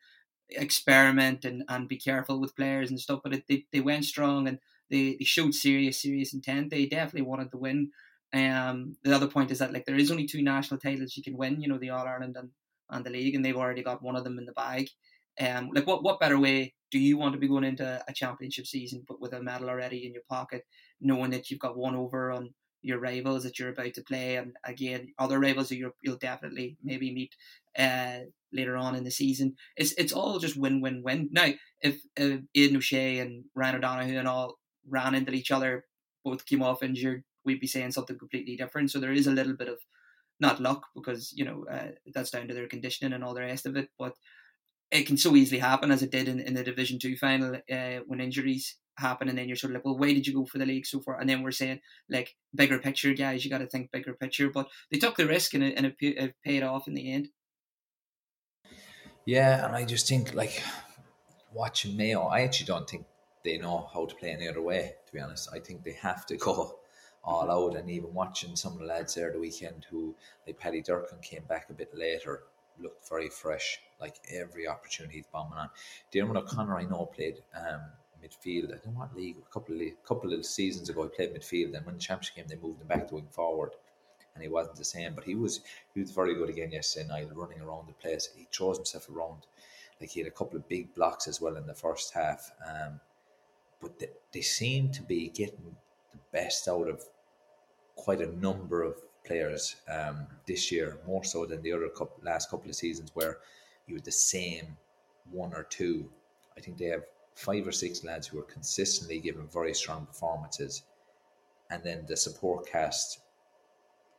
experiment 0.52 1.46
and, 1.46 1.64
and 1.68 1.88
be 1.88 1.98
careful 1.98 2.40
with 2.40 2.56
players 2.56 2.90
and 2.90 3.00
stuff, 3.00 3.20
but 3.24 3.34
it, 3.34 3.44
they 3.48 3.66
they 3.72 3.82
went 3.82 4.06
strong 4.06 4.48
and 4.48 4.60
they, 4.90 5.16
they 5.20 5.26
showed 5.26 5.54
serious 5.54 6.02
serious 6.02 6.34
intent. 6.34 6.70
They 6.70 6.86
definitely 6.86 7.24
wanted 7.24 7.52
to 7.52 7.58
win. 7.58 7.92
Um, 8.34 8.96
the 9.04 9.16
other 9.16 9.28
point 9.28 9.52
is 9.52 9.60
that 9.60 9.74
like 9.74 9.86
there 9.86 9.96
is 9.96 10.12
only 10.12 10.26
two 10.26 10.42
national 10.42 10.80
titles 10.80 11.16
you 11.18 11.24
can 11.24 11.38
win. 11.38 11.62
You 11.62 11.68
know, 11.70 11.78
the 11.78 11.90
All 11.90 12.08
Ireland 12.08 12.38
and, 12.38 12.50
and 12.90 13.06
the 13.06 13.10
league, 13.10 13.36
and 13.36 13.44
they've 13.44 13.56
already 13.56 13.84
got 13.84 14.02
one 14.02 14.16
of 14.16 14.24
them 14.24 14.40
in 14.40 14.46
the 14.46 14.54
bag. 14.54 14.90
Um, 15.40 15.70
like 15.74 15.88
what 15.88 16.04
what 16.04 16.20
better 16.20 16.40
way 16.40 16.74
do 16.92 17.00
you 17.00 17.18
want 17.18 17.34
to 17.34 17.40
be 17.40 17.48
going 17.48 17.64
into 17.64 18.04
a 18.08 18.14
championship 18.14 18.66
season, 18.66 19.04
but 19.08 19.22
with 19.22 19.34
a 19.34 19.42
medal 19.42 19.70
already 19.70 20.06
in 20.06 20.14
your 20.14 20.24
pocket, 20.28 20.64
knowing 21.00 21.32
that 21.32 21.50
you've 21.50 21.60
got 21.60 21.78
one 21.78 21.96
over 21.96 22.32
on 22.32 22.54
your 22.82 23.00
rivals 23.00 23.44
that 23.44 23.60
you're 23.60 23.70
about 23.70 23.94
to 23.96 24.04
play, 24.04 24.38
and 24.38 24.56
again 24.64 25.14
other 25.18 25.40
rivals 25.40 25.70
that 25.70 25.78
you 25.78 25.94
will 26.06 26.18
definitely 26.18 26.78
maybe 26.84 27.14
meet 27.14 27.36
uh, 27.78 28.20
later 28.52 28.78
on 28.78 28.96
in 28.96 29.04
the 29.04 29.12
season. 29.12 29.56
It's 29.76 29.94
it's 29.94 30.14
all 30.14 30.40
just 30.40 30.58
win 30.58 30.82
win 30.82 31.04
win. 31.04 31.30
Now, 31.32 31.50
if 31.82 32.02
uh, 32.20 32.38
O'Shea 32.58 33.20
and 33.20 33.46
Ryan 33.56 33.76
O'Donoghue 33.76 34.20
and 34.20 34.28
all 34.28 34.60
ran 34.88 35.16
into 35.16 35.34
each 35.34 35.52
other, 35.52 35.86
both 36.24 36.46
came 36.46 36.64
off 36.64 36.84
injured, 36.84 37.24
we'd 37.46 37.60
be 37.60 37.68
saying 37.68 37.92
something 37.92 38.18
completely 38.18 38.56
different. 38.56 38.92
So 38.92 39.00
there 39.00 39.14
is 39.14 39.28
a 39.28 39.32
little 39.32 39.56
bit 39.56 39.70
of 39.70 39.80
not 40.40 40.60
luck 40.60 40.86
because 40.96 41.34
you 41.36 41.46
know 41.46 41.66
uh, 41.72 41.90
that's 42.14 42.32
down 42.32 42.48
to 42.48 42.54
their 42.54 42.68
conditioning 42.68 43.14
and 43.14 43.24
all 43.24 43.34
the 43.34 43.42
rest 43.42 43.66
of 43.66 43.76
it, 43.76 43.90
but 43.98 44.14
it 44.92 45.06
can 45.06 45.18
so 45.18 45.36
easily 45.36 45.60
happen 45.60 45.92
as 45.92 46.02
it 46.02 46.12
did 46.12 46.28
in, 46.28 46.40
in 46.40 46.54
the 46.54 46.64
Division 46.64 47.00
Two 47.00 47.16
final 47.18 47.56
uh, 47.56 48.00
when 48.08 48.22
injuries 48.22 48.76
happen, 49.00 49.30
and 49.30 49.38
then 49.38 49.48
you're 49.48 49.58
sort 49.58 49.72
of 49.72 49.76
like, 49.76 49.86
well, 49.86 49.98
why 49.98 50.14
did 50.14 50.28
you 50.28 50.34
go 50.34 50.46
for 50.46 50.58
the 50.58 50.66
league 50.66 50.86
so 50.86 51.00
far? 51.00 51.20
And 51.20 51.30
then 51.30 51.42
we're 51.42 51.52
saying 51.52 51.80
like 52.10 52.36
bigger 52.54 52.80
picture, 52.80 53.14
guys, 53.14 53.44
you 53.44 53.52
got 53.52 53.60
to 53.60 53.68
think 53.68 53.92
bigger 53.92 54.14
picture. 54.14 54.50
But 54.50 54.68
they 54.92 55.00
took 55.00 55.18
the 55.18 55.28
risk 55.28 55.54
and 55.54 55.64
it, 55.64 55.74
and 55.78 55.94
it, 56.00 56.36
paid 56.44 56.64
off 56.64 56.88
in 56.88 56.94
the 56.94 57.12
end. 57.12 57.30
Yeah, 59.26 59.66
and 59.66 59.76
I 59.76 59.86
just 59.86 60.08
think 60.08 60.34
like 60.34 60.62
watching 61.54 61.98
Mayo, 61.98 62.24
I 62.24 62.42
actually 62.42 62.68
don't 62.68 62.90
think 62.90 63.06
they 63.44 63.58
know 63.58 63.90
how 63.94 64.06
to 64.06 64.16
play 64.16 64.32
any 64.32 64.48
other 64.48 64.62
way. 64.62 64.94
To 65.08 65.14
be 65.14 65.20
honest, 65.20 65.50
I 65.54 65.60
think 65.60 65.84
they 65.84 65.94
have 65.94 66.26
to 66.28 66.38
go 66.38 66.80
all 67.24 67.52
out. 67.52 67.76
And 67.78 67.90
even 67.90 68.14
watching 68.14 68.56
some 68.56 68.74
of 68.74 68.80
the 68.80 68.86
lads 68.86 69.16
there 69.16 69.32
the 69.32 69.40
weekend, 69.40 69.86
who 69.90 70.16
like 70.46 70.60
Paddy 70.60 70.82
Durcan 70.82 71.22
came 71.22 71.44
back 71.48 71.70
a 71.70 71.74
bit 71.74 71.92
later, 71.94 72.44
looked 72.80 73.08
very 73.10 73.30
fresh. 73.30 73.80
Like 74.00 74.16
every 74.34 74.68
opportunity 74.68 75.18
he's 75.18 75.28
bombing 75.28 75.58
on. 75.58 75.70
Diarmuid 76.12 76.38
O'Connor, 76.38 76.78
I 76.78 76.84
know, 76.84 77.06
played 77.06 77.42
um, 77.56 77.82
midfield. 78.24 78.74
I 78.74 78.78
don't 78.84 78.96
what 78.96 79.16
league. 79.16 79.38
A 79.38 79.54
couple 79.54 79.76
of 79.76 80.04
couple 80.04 80.34
of 80.34 80.46
seasons 80.46 80.90
ago, 80.90 81.04
he 81.04 81.10
played 81.10 81.34
midfield. 81.34 81.76
And 81.76 81.86
when 81.86 81.96
the 81.96 82.02
championship 82.02 82.36
came, 82.36 82.48
they 82.48 82.56
moved 82.56 82.82
him 82.82 82.88
back 82.88 83.08
to 83.08 83.16
wing 83.16 83.28
forward 83.32 83.72
and 84.40 84.44
he 84.44 84.50
wasn't 84.50 84.78
the 84.78 84.86
same. 84.86 85.14
But 85.14 85.26
he 85.26 85.36
was 85.36 85.62
he 85.94 86.00
was 86.00 86.12
very 86.12 86.36
good 86.36 86.50
again 86.50 86.72
yesterday 86.72 87.08
night, 87.08 87.28
running 87.36 87.62
around 87.62 87.88
the 87.88 87.94
place. 87.94 88.30
He 88.36 88.48
throws 88.52 88.78
himself 88.78 89.10
around. 89.10 89.46
Like 90.00 90.10
he 90.12 90.22
had 90.22 90.28
a 90.28 90.32
couple 90.32 90.58
of 90.58 90.68
big 90.70 90.94
blocks 90.96 91.28
as 91.28 91.42
well 91.42 91.58
in 91.58 91.68
the 91.68 91.74
first 91.74 92.14
half. 92.14 92.52
Um, 92.66 93.02
but 93.82 94.00
they, 94.00 94.08
they 94.32 94.42
seem 94.42 94.92
to 94.92 95.02
be 95.02 95.28
getting 95.30 95.76
the 96.12 96.20
best 96.32 96.68
out 96.70 96.88
of 96.88 97.04
quite 97.96 98.22
a 98.22 98.40
number 98.40 98.82
of 98.82 98.96
players 99.26 99.76
um, 99.90 100.26
this 100.48 100.72
year, 100.72 101.00
more 101.06 101.24
so 101.26 101.46
than 101.46 101.62
the 101.62 101.74
other 101.74 101.90
couple, 101.90 102.16
last 102.24 102.50
couple 102.50 102.70
of 102.70 102.76
seasons 102.76 103.12
where 103.14 103.40
you 103.88 103.96
had 103.96 104.06
the 104.06 104.12
same 104.12 104.78
one 105.32 105.54
or 105.54 105.64
two. 105.64 106.10
I 106.58 106.62
think 106.62 106.78
they 106.78 106.86
have 106.86 107.04
five 107.40 107.66
or 107.66 107.72
six 107.72 108.04
lads 108.04 108.28
who 108.28 108.38
are 108.38 108.54
consistently 108.54 109.18
giving 109.18 109.48
very 109.48 109.74
strong 109.74 110.06
performances, 110.06 110.84
and 111.72 111.82
then 111.84 112.06
the 112.06 112.18
support 112.18 112.68
cast 112.68 113.22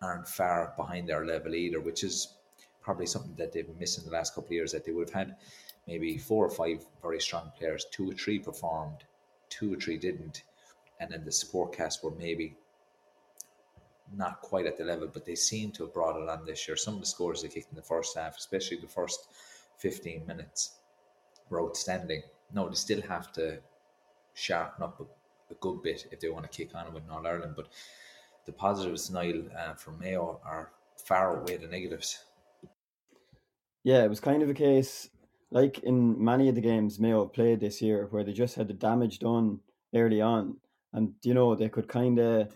aren't 0.01 0.27
far 0.27 0.73
behind 0.79 1.07
their 1.07 1.27
level 1.27 1.55
either, 1.55 1.81
which 1.81 2.03
is 2.03 2.37
probably 2.81 3.05
something 3.05 3.35
that 3.37 3.53
they've 3.53 3.67
been 3.67 3.79
missing 3.79 4.05
the 4.05 4.11
last 4.11 4.35
couple 4.35 4.49
of 4.49 4.53
years. 4.53 4.73
That 4.73 4.87
they 4.87 4.93
would 4.93 5.11
have 5.11 5.29
had 5.29 5.37
maybe 5.87 6.17
four 6.17 6.47
or 6.47 6.51
five 6.51 6.87
very 7.03 7.21
strong 7.21 7.53
players, 7.59 7.85
two 7.91 8.11
or 8.11 8.15
three 8.15 8.39
performed, 8.39 9.05
two 9.51 9.75
or 9.75 9.77
three 9.77 9.99
didn't, 9.99 10.45
and 10.99 11.11
then 11.11 11.23
the 11.27 11.33
support 11.33 11.77
cast 11.77 12.03
were 12.03 12.13
maybe 12.13 12.57
not 14.17 14.41
quite 14.41 14.65
at 14.65 14.79
the 14.79 14.85
level, 14.85 15.09
but 15.13 15.27
they 15.27 15.35
seem 15.35 15.73
to 15.73 15.85
have 15.85 15.93
brought 15.93 16.21
it 16.21 16.29
on 16.29 16.47
this 16.47 16.67
year. 16.67 16.77
Some 16.77 16.95
of 16.95 17.01
the 17.01 17.07
scores 17.07 17.43
they 17.43 17.49
kicked 17.49 17.71
in 17.71 17.77
the 17.77 17.83
first 17.83 18.17
half, 18.17 18.39
especially 18.39 18.79
the 18.79 18.89
first 18.89 19.29
15 19.77 20.27
minutes, 20.27 20.79
were 21.51 21.63
outstanding. 21.63 22.23
No, 22.53 22.69
they 22.69 22.75
still 22.75 23.03
have 23.03 23.33
to 23.33 23.59
sharpen 24.35 24.85
up 24.85 25.01
a, 25.01 25.05
a 25.53 25.57
good 25.61 25.83
bit 25.83 26.07
if 26.11 26.21
they 26.21 26.29
want 26.29 26.51
to 26.51 26.57
kick 26.57 26.75
on 26.75 26.93
with 26.93 27.03
All 27.11 27.27
Ireland, 27.27 27.55
but 27.57 27.69
the 28.47 28.53
positives, 28.53 29.11
Niall, 29.11 29.45
uh, 29.59 29.75
from 29.75 29.99
Mayo 29.99 30.41
are 30.45 30.73
far 31.05 31.39
outweigh 31.39 31.59
the 31.59 31.67
negatives. 31.67 32.25
Yeah, 33.85 34.05
it 34.05 34.09
was 34.09 34.21
kind 34.21 34.43
of 34.43 34.51
a 34.51 34.55
case 34.55 35.09
like 35.51 35.81
in 35.81 36.23
many 36.23 36.49
of 36.49 36.55
the 36.55 36.61
games 36.61 37.01
Mayo 37.01 37.27
played 37.27 37.61
this 37.61 37.83
year 37.83 38.07
where 38.11 38.25
they 38.25 38.33
just 38.33 38.55
had 38.55 38.69
the 38.69 38.75
damage 38.75 39.19
done 39.19 39.61
early 39.95 40.21
on. 40.21 40.57
And, 40.93 41.15
you 41.23 41.35
know, 41.35 41.55
they 41.55 41.69
could 41.69 41.89
kind 41.89 42.19
of, 42.19 42.49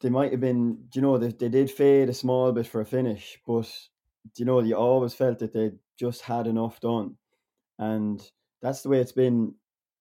they 0.00 0.10
might 0.10 0.32
have 0.32 0.40
been, 0.40 0.88
you 0.94 1.02
know, 1.02 1.18
they, 1.18 1.28
they 1.28 1.48
did 1.48 1.70
fade 1.70 2.08
a 2.08 2.14
small 2.14 2.52
bit 2.52 2.66
for 2.66 2.80
a 2.80 2.86
finish, 2.86 3.38
but, 3.46 3.70
you 4.36 4.44
know, 4.44 4.60
you 4.60 4.76
always 4.76 5.14
felt 5.14 5.38
that 5.40 5.52
they 5.52 5.72
just 5.98 6.22
had 6.22 6.46
enough 6.46 6.80
done. 6.80 7.16
And 7.78 8.20
that's 8.62 8.82
the 8.82 8.88
way 8.88 9.00
it's 9.00 9.12
been 9.12 9.54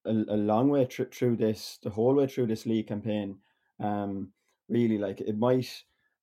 a, 0.05 0.11
a 0.11 0.37
long 0.37 0.69
way 0.69 0.85
tr- 0.85 1.03
through 1.03 1.35
this, 1.37 1.79
the 1.83 1.89
whole 1.89 2.15
way 2.15 2.27
through 2.27 2.47
this 2.47 2.65
league 2.65 2.87
campaign. 2.87 3.37
Um, 3.79 4.31
really. 4.69 4.97
Like 4.97 5.21
it 5.21 5.37
might 5.37 5.69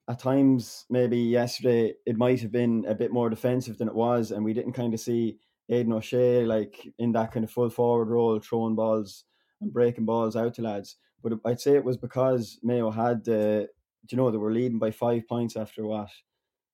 at 0.08 0.18
times 0.18 0.84
maybe 0.90 1.18
yesterday 1.18 1.94
it 2.06 2.16
might 2.16 2.40
have 2.40 2.52
been 2.52 2.84
a 2.88 2.94
bit 2.94 3.12
more 3.12 3.30
defensive 3.30 3.78
than 3.78 3.88
it 3.88 3.94
was, 3.94 4.30
and 4.30 4.44
we 4.44 4.52
didn't 4.52 4.72
kind 4.72 4.94
of 4.94 5.00
see 5.00 5.38
Aidan 5.68 5.92
O'Shea 5.92 6.44
like 6.44 6.88
in 6.98 7.12
that 7.12 7.32
kind 7.32 7.44
of 7.44 7.50
full 7.50 7.70
forward 7.70 8.08
role, 8.08 8.40
throwing 8.40 8.74
balls 8.74 9.24
and 9.60 9.72
breaking 9.72 10.04
balls 10.04 10.36
out 10.36 10.54
to 10.54 10.62
lads. 10.62 10.96
But 11.22 11.34
I'd 11.44 11.60
say 11.60 11.76
it 11.76 11.84
was 11.84 11.96
because 11.96 12.58
Mayo 12.62 12.90
had 12.90 13.24
the, 13.24 13.68
you 14.10 14.16
know, 14.16 14.30
they 14.30 14.38
were 14.38 14.52
leading 14.52 14.80
by 14.80 14.90
five 14.90 15.28
points 15.28 15.56
after 15.56 15.86
what, 15.86 16.08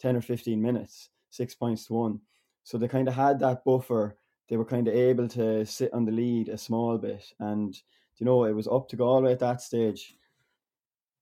ten 0.01 0.17
or 0.17 0.23
fifteen 0.23 0.63
minutes, 0.63 1.11
six 1.29 1.55
points 1.55 1.87
to 1.87 1.93
one. 1.93 2.21
So 2.65 2.79
they 2.79 2.89
kind 2.89 3.09
of 3.09 3.15
had 3.15 3.41
that 3.41 3.65
buffer. 3.65 4.18
They 4.49 4.57
were 4.57 4.65
kind 4.65 4.89
of 4.89 4.95
able 4.95 5.29
to 5.29 5.67
sit 5.67 5.93
on 5.93 6.05
the 6.05 6.13
lead 6.13 6.49
a 6.49 6.59
small 6.59 6.99
bit, 6.99 7.25
and 7.39 7.77
you 8.17 8.27
know 8.27 8.45
it 8.45 8.53
was 8.53 8.69
up 8.69 8.89
to 8.89 8.97
Galway 8.97 9.33
at 9.33 9.41
that 9.41 9.61
stage 9.61 10.15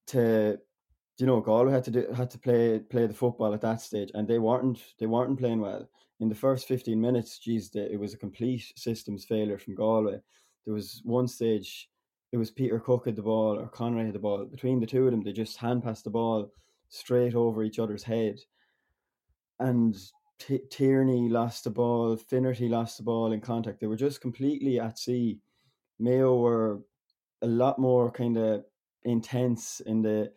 to 0.09 0.59
you 1.19 1.27
know 1.27 1.41
Galway 1.41 1.73
had 1.73 1.85
to 1.85 1.91
do, 1.91 2.07
had 2.15 2.31
to 2.31 2.39
play 2.39 2.79
play 2.79 3.07
the 3.07 3.15
football 3.15 3.53
at 3.55 3.61
that 3.63 3.81
stage, 3.81 4.11
and 4.15 4.29
they 4.29 4.39
weren't 4.39 4.79
they 4.99 5.07
weren't 5.07 5.39
playing 5.39 5.61
well 5.61 5.89
in 6.21 6.29
the 6.29 6.35
first 6.35 6.69
fifteen 6.69 7.01
minutes. 7.01 7.39
Geez, 7.39 7.75
it 7.75 7.99
was 7.99 8.15
a 8.15 8.19
complete 8.19 8.73
systems 8.77 9.25
failure 9.25 9.59
from 9.59 9.75
Galway. 9.75 10.21
There 10.65 10.75
was 10.75 11.01
one 11.05 11.29
stage, 11.29 11.89
it 12.33 12.37
was 12.37 12.51
Peter 12.51 12.81
Cooke 12.81 13.07
had 13.07 13.17
the 13.17 13.23
ball 13.23 13.59
or 13.59 13.69
Conroy 13.69 14.05
had 14.05 14.15
the 14.15 14.19
ball. 14.19 14.45
Between 14.45 14.81
the 14.81 14.87
two 14.87 15.05
of 15.07 15.13
them, 15.13 15.23
they 15.23 15.33
just 15.33 15.57
hand 15.57 15.85
passed 15.85 16.05
the 16.05 16.11
ball 16.11 16.53
straight 16.89 17.35
over 17.35 17.63
each 17.63 17.79
other's 17.79 18.03
head, 18.03 18.39
and 19.59 19.97
T- 20.39 20.61
Tierney 20.71 21.29
lost 21.29 21.65
the 21.65 21.71
ball, 21.71 22.17
Finnerty 22.17 22.69
lost 22.69 22.99
the 22.99 23.03
ball 23.03 23.33
in 23.33 23.41
contact. 23.41 23.81
They 23.81 23.87
were 23.87 23.97
just 23.97 24.21
completely 24.21 24.79
at 24.79 24.99
sea. 24.99 25.41
Mayo 25.99 26.37
were 26.37 26.83
a 27.43 27.47
lot 27.47 27.79
more 27.79 28.11
kind 28.11 28.37
of 28.37 28.65
intense 29.05 29.81
in 29.81 30.03
the 30.03 30.33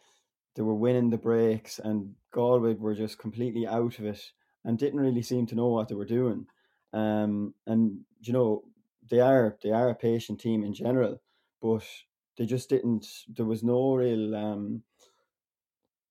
they 0.55 0.61
were 0.61 0.75
winning 0.75 1.09
the 1.09 1.17
breaks 1.17 1.79
and 1.79 2.15
Galway 2.31 2.73
were 2.73 2.95
just 2.95 3.17
completely 3.17 3.65
out 3.65 3.97
of 3.99 4.05
it 4.05 4.21
and 4.65 4.77
didn't 4.77 4.99
really 4.99 5.21
seem 5.21 5.45
to 5.47 5.55
know 5.55 5.67
what 5.67 5.87
they 5.87 5.95
were 5.95 6.05
doing. 6.05 6.45
Um, 6.93 7.53
and 7.65 8.01
you 8.21 8.33
know 8.33 8.63
they 9.09 9.19
are 9.19 9.57
they 9.63 9.71
are 9.71 9.89
a 9.89 9.95
patient 9.95 10.39
team 10.39 10.63
in 10.63 10.73
general, 10.73 11.21
but 11.61 11.83
they 12.37 12.45
just 12.45 12.69
didn't. 12.69 13.05
There 13.27 13.45
was 13.45 13.63
no 13.63 13.95
real 13.95 14.35
um, 14.35 14.83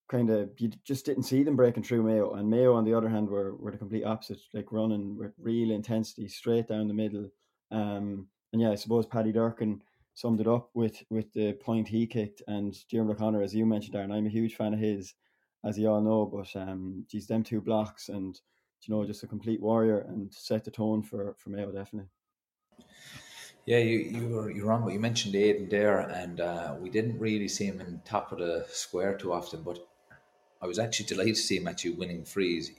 kind 0.09 0.31
of 0.31 0.51
you 0.59 0.71
just 0.85 1.05
didn't 1.05 1.25
see 1.25 1.43
them 1.43 1.57
breaking 1.57 1.83
through 1.83 2.03
Mayo. 2.03 2.33
And 2.35 2.51
Mayo, 2.51 2.75
on 2.75 2.85
the 2.85 2.95
other 2.95 3.09
hand, 3.09 3.29
were 3.29 3.55
were 3.57 3.71
the 3.71 3.79
complete 3.79 4.05
opposite, 4.05 4.39
like 4.55 4.73
running 4.73 5.17
with 5.17 5.33
real 5.39 5.71
intensity 5.71 6.29
straight 6.29 6.69
down 6.69 6.89
the 6.89 6.95
middle. 6.95 7.29
Um, 7.71 8.29
and 8.53 8.63
yeah, 8.63 8.71
I 8.71 8.77
suppose 8.77 9.07
Paddy 9.07 9.33
Durcan 9.33 9.81
summed 10.15 10.41
it 10.41 10.49
up 10.49 10.71
with 10.75 11.03
with 11.11 11.33
the 11.33 11.53
point 11.53 11.89
he 11.89 12.07
kicked. 12.07 12.43
And 12.49 12.77
Diarmuid 12.91 13.17
O'Connor, 13.17 13.43
as 13.43 13.55
you 13.55 13.67
mentioned, 13.67 13.95
Darran, 13.95 14.13
I'm 14.13 14.27
a 14.27 14.31
huge 14.31 14.57
fan 14.57 14.75
of 14.75 14.81
his, 14.81 15.15
as 15.65 15.79
you 15.79 15.89
all 15.89 16.01
know. 16.01 16.27
But 16.27 16.61
um, 16.61 17.05
geez, 17.09 17.27
them 17.27 17.43
two 17.43 17.61
blocks 17.61 18.09
and 18.09 18.41
you 18.87 18.95
know 18.95 19.05
just 19.05 19.23
a 19.23 19.27
complete 19.27 19.61
warrior 19.61 20.01
and 20.01 20.33
set 20.33 20.65
the 20.65 20.71
tone 20.71 21.03
for 21.03 21.37
for 21.39 21.51
Mayo 21.51 21.71
definitely. 21.71 22.09
Yeah, 23.67 23.79
you 23.79 23.99
you 23.99 24.29
were 24.29 24.51
you're 24.51 24.67
wrong, 24.67 24.85
but 24.85 24.95
you 24.95 25.01
mentioned 25.01 25.35
Aidan 25.35 25.69
there, 25.69 25.99
and 25.99 26.41
uh, 26.41 26.75
we 26.81 26.89
didn't 26.89 27.19
really 27.19 27.49
see 27.49 27.67
him 27.67 27.83
in 27.83 28.01
top 28.03 28.33
of 28.33 28.39
the 28.39 28.65
square 28.71 29.15
too 29.19 29.31
often. 29.31 29.63
But 29.63 29.87
I 30.61 30.67
was 30.67 30.79
actually 30.79 31.07
delighted 31.07 31.37
to 31.37 31.41
see 31.41 31.57
him 31.57 31.69
actually 31.69 31.93
winning 31.93 32.25
frees. 32.25 32.73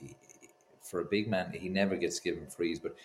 For 0.81 1.01
a 1.01 1.05
big 1.05 1.29
man, 1.29 1.53
he 1.53 1.69
never 1.69 1.95
gets 1.95 2.19
given 2.19 2.47
frees, 2.47 2.79
but 2.79 2.95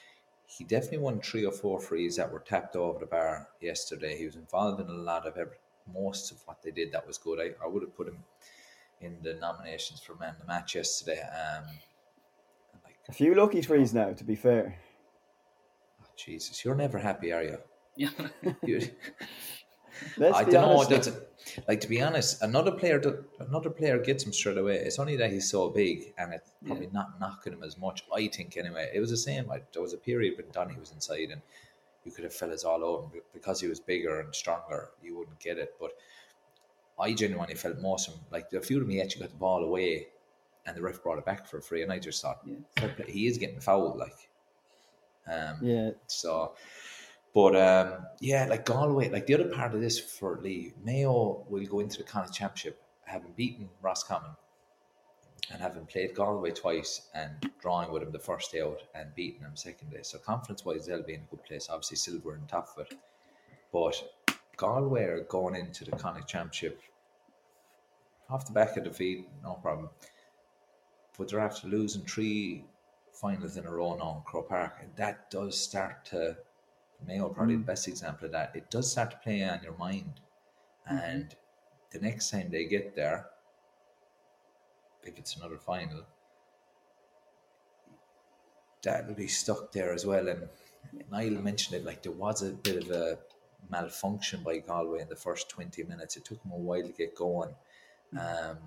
he 0.46 0.64
definitely 0.64 0.98
won 0.98 1.20
three 1.20 1.44
or 1.44 1.52
four 1.52 1.80
frees 1.80 2.16
that 2.16 2.32
were 2.32 2.40
tapped 2.40 2.76
over 2.76 2.98
the 2.98 3.06
bar 3.06 3.48
yesterday. 3.60 4.16
He 4.16 4.26
was 4.26 4.36
involved 4.36 4.80
in 4.80 4.88
a 4.88 4.92
lot 4.92 5.26
of 5.26 5.36
every, 5.36 5.56
most 5.92 6.32
of 6.32 6.38
what 6.46 6.62
they 6.62 6.70
did 6.70 6.92
that 6.92 7.06
was 7.06 7.18
good. 7.18 7.40
I, 7.40 7.64
I 7.64 7.68
would 7.68 7.82
have 7.82 7.96
put 7.96 8.08
him 8.08 8.18
in 9.00 9.18
the 9.22 9.34
nominations 9.34 10.00
for 10.00 10.14
man 10.14 10.34
the 10.40 10.46
match 10.46 10.74
yesterday. 10.74 11.20
Um, 11.20 11.64
like, 12.84 12.96
a 13.08 13.12
few 13.12 13.34
lucky 13.34 13.62
frees 13.62 13.92
now, 13.92 14.12
to 14.12 14.24
be 14.24 14.34
fair. 14.34 14.78
Oh, 16.02 16.06
Jesus, 16.16 16.64
you're 16.64 16.74
never 16.74 16.98
happy, 16.98 17.32
are 17.32 17.42
you? 17.42 17.58
Yeah. 18.66 18.80
Let's 20.16 20.36
I 20.36 20.44
don't 20.44 20.52
know. 20.52 20.84
That's 20.84 21.10
like 21.68 21.80
to 21.80 21.88
be 21.88 22.00
honest, 22.00 22.42
another 22.42 22.72
player, 22.72 23.00
another 23.38 23.70
player 23.70 23.98
gets 23.98 24.24
him 24.24 24.32
straight 24.32 24.58
away. 24.58 24.76
It's 24.76 24.98
only 24.98 25.16
that 25.16 25.30
he's 25.30 25.50
so 25.50 25.68
big, 25.70 26.14
and 26.18 26.32
it's 26.32 26.50
probably 26.66 26.88
not 26.92 27.20
knocking 27.20 27.52
him 27.52 27.62
as 27.62 27.76
much. 27.78 28.04
I 28.14 28.28
think 28.28 28.56
anyway. 28.56 28.90
It 28.94 29.00
was 29.00 29.10
the 29.10 29.16
same. 29.16 29.46
Like, 29.46 29.72
there 29.72 29.82
was 29.82 29.92
a 29.92 29.98
period 29.98 30.34
when 30.36 30.46
Donny 30.52 30.76
was 30.78 30.92
inside, 30.92 31.30
and 31.30 31.42
you 32.04 32.12
could 32.12 32.24
have 32.24 32.34
fellas 32.34 32.64
all 32.64 32.82
over 32.84 33.14
him 33.16 33.22
because 33.32 33.60
he 33.60 33.68
was 33.68 33.80
bigger 33.80 34.20
and 34.20 34.34
stronger. 34.34 34.90
You 35.02 35.18
wouldn't 35.18 35.40
get 35.40 35.58
it, 35.58 35.74
but 35.80 35.92
I 36.98 37.12
genuinely 37.12 37.54
felt 37.54 37.78
most 37.80 38.08
of 38.08 38.14
him. 38.14 38.20
Like 38.30 38.52
a 38.52 38.60
few 38.60 38.78
of 38.78 38.82
them, 38.84 38.90
he 38.90 39.00
actually 39.00 39.22
got 39.22 39.30
the 39.30 39.36
ball 39.36 39.64
away, 39.64 40.08
and 40.66 40.76
the 40.76 40.82
ref 40.82 41.02
brought 41.02 41.18
it 41.18 41.26
back 41.26 41.46
for 41.46 41.60
free, 41.60 41.82
and 41.82 41.92
I 41.92 41.98
just 41.98 42.22
thought, 42.22 42.46
play. 42.76 42.94
he 43.08 43.26
is 43.26 43.38
getting 43.38 43.60
fouled, 43.60 43.96
like. 43.98 44.28
Um, 45.26 45.58
Yeah, 45.62 45.90
so, 46.06 46.54
but 47.34 47.56
um, 47.56 48.06
yeah, 48.20 48.46
like 48.48 48.64
Galway, 48.64 49.10
like 49.10 49.26
the 49.26 49.34
other 49.34 49.48
part 49.48 49.74
of 49.74 49.80
this 49.80 49.98
for 49.98 50.40
Lee, 50.40 50.72
Mayo 50.82 51.44
will 51.48 51.66
go 51.66 51.80
into 51.80 51.98
the 51.98 52.04
Connacht 52.04 52.32
Championship 52.32 52.80
having 53.04 53.32
beaten 53.32 53.68
Roscommon 53.82 54.30
and 55.52 55.60
having 55.60 55.84
played 55.84 56.14
Galway 56.14 56.52
twice 56.52 57.08
and 57.12 57.50
drawing 57.60 57.90
with 57.90 58.02
him 58.02 58.12
the 58.12 58.18
first 58.18 58.52
day 58.52 58.62
out 58.62 58.82
and 58.94 59.14
beating 59.14 59.40
him 59.40 59.56
second 59.56 59.90
day. 59.90 60.00
So 60.02 60.18
confidence 60.18 60.64
wise, 60.64 60.86
they'll 60.86 61.02
be 61.02 61.14
in 61.14 61.20
a 61.20 61.30
good 61.30 61.44
place. 61.44 61.68
Obviously, 61.68 61.96
silver 61.96 62.34
and 62.34 62.48
top 62.48 62.68
of 62.76 62.86
it, 62.86 62.98
but 63.72 63.94
Galway 64.56 65.02
are 65.02 65.20
going 65.24 65.56
into 65.56 65.84
the 65.84 65.92
Connacht 65.92 66.28
Championship 66.28 66.80
off 68.30 68.46
the 68.46 68.52
back 68.52 68.76
of 68.76 68.84
defeat, 68.84 69.28
no 69.42 69.54
problem. 69.54 69.90
But 71.18 71.28
they're 71.28 71.40
after 71.40 71.68
losing 71.68 72.02
three 72.02 72.64
finals 73.12 73.56
in 73.56 73.66
a 73.66 73.70
row 73.70 73.94
now 73.96 74.16
in 74.18 74.22
Croke 74.22 74.48
Park, 74.48 74.78
and 74.80 74.90
that 74.96 75.30
does 75.30 75.58
start 75.58 76.04
to 76.06 76.36
Mayo 77.06 77.28
probably 77.28 77.54
hmm. 77.54 77.60
the 77.60 77.66
best 77.66 77.88
example 77.88 78.26
of 78.26 78.32
that. 78.32 78.54
It 78.54 78.70
does 78.70 78.90
start 78.90 79.10
to 79.12 79.16
play 79.18 79.42
on 79.44 79.60
your 79.62 79.76
mind, 79.76 80.20
hmm. 80.86 80.96
and 80.96 81.36
the 81.90 82.00
next 82.00 82.30
time 82.30 82.50
they 82.50 82.64
get 82.64 82.96
there, 82.96 83.26
if 85.02 85.18
it's 85.18 85.36
another 85.36 85.58
final, 85.58 86.02
that 88.82 89.06
will 89.06 89.14
be 89.14 89.28
stuck 89.28 89.72
there 89.72 89.92
as 89.92 90.04
well. 90.04 90.28
And 90.28 90.48
Niall 91.10 91.42
mentioned 91.42 91.76
it 91.76 91.84
like 91.84 92.02
there 92.02 92.12
was 92.12 92.42
a 92.42 92.52
bit 92.52 92.84
of 92.84 92.90
a 92.90 93.18
malfunction 93.70 94.42
by 94.42 94.58
Galway 94.58 95.00
in 95.00 95.08
the 95.08 95.16
first 95.16 95.48
twenty 95.48 95.82
minutes. 95.84 96.16
It 96.16 96.24
took 96.24 96.42
them 96.42 96.52
a 96.52 96.56
while 96.56 96.82
to 96.82 96.92
get 96.92 97.14
going. 97.14 97.54
Hmm. 98.12 98.18
Um, 98.18 98.58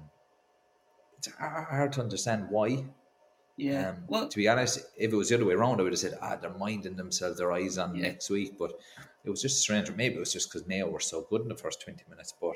it's 1.17 1.29
hard 1.37 1.93
to 1.93 2.01
understand 2.01 2.49
why. 2.49 2.85
Yeah. 3.57 3.89
Um, 3.89 3.97
well, 4.07 4.27
to 4.29 4.37
be 4.37 4.47
honest, 4.47 4.79
if 4.97 5.11
it 5.11 5.15
was 5.15 5.29
the 5.29 5.35
other 5.35 5.45
way 5.45 5.55
around, 5.55 5.79
I 5.79 5.83
would 5.83 5.91
have 5.91 5.99
said, 5.99 6.17
ah, 6.21 6.35
they're 6.35 6.51
minding 6.51 6.95
themselves, 6.95 7.39
their 7.39 7.51
eyes 7.51 7.77
on 7.77 7.95
Yeah. 7.95 8.03
next 8.03 8.29
week. 8.29 8.57
But 8.57 8.73
it 9.25 9.29
was 9.29 9.41
just 9.41 9.59
strange. 9.59 9.89
Or 9.89 9.93
maybe 9.93 10.15
it 10.15 10.19
was 10.19 10.31
just 10.31 10.51
because 10.51 10.67
Mayo 10.67 10.89
were 10.89 10.99
so 10.99 11.25
good 11.29 11.41
in 11.41 11.47
the 11.49 11.55
first 11.57 11.81
20 11.81 12.03
minutes. 12.09 12.33
But 12.39 12.55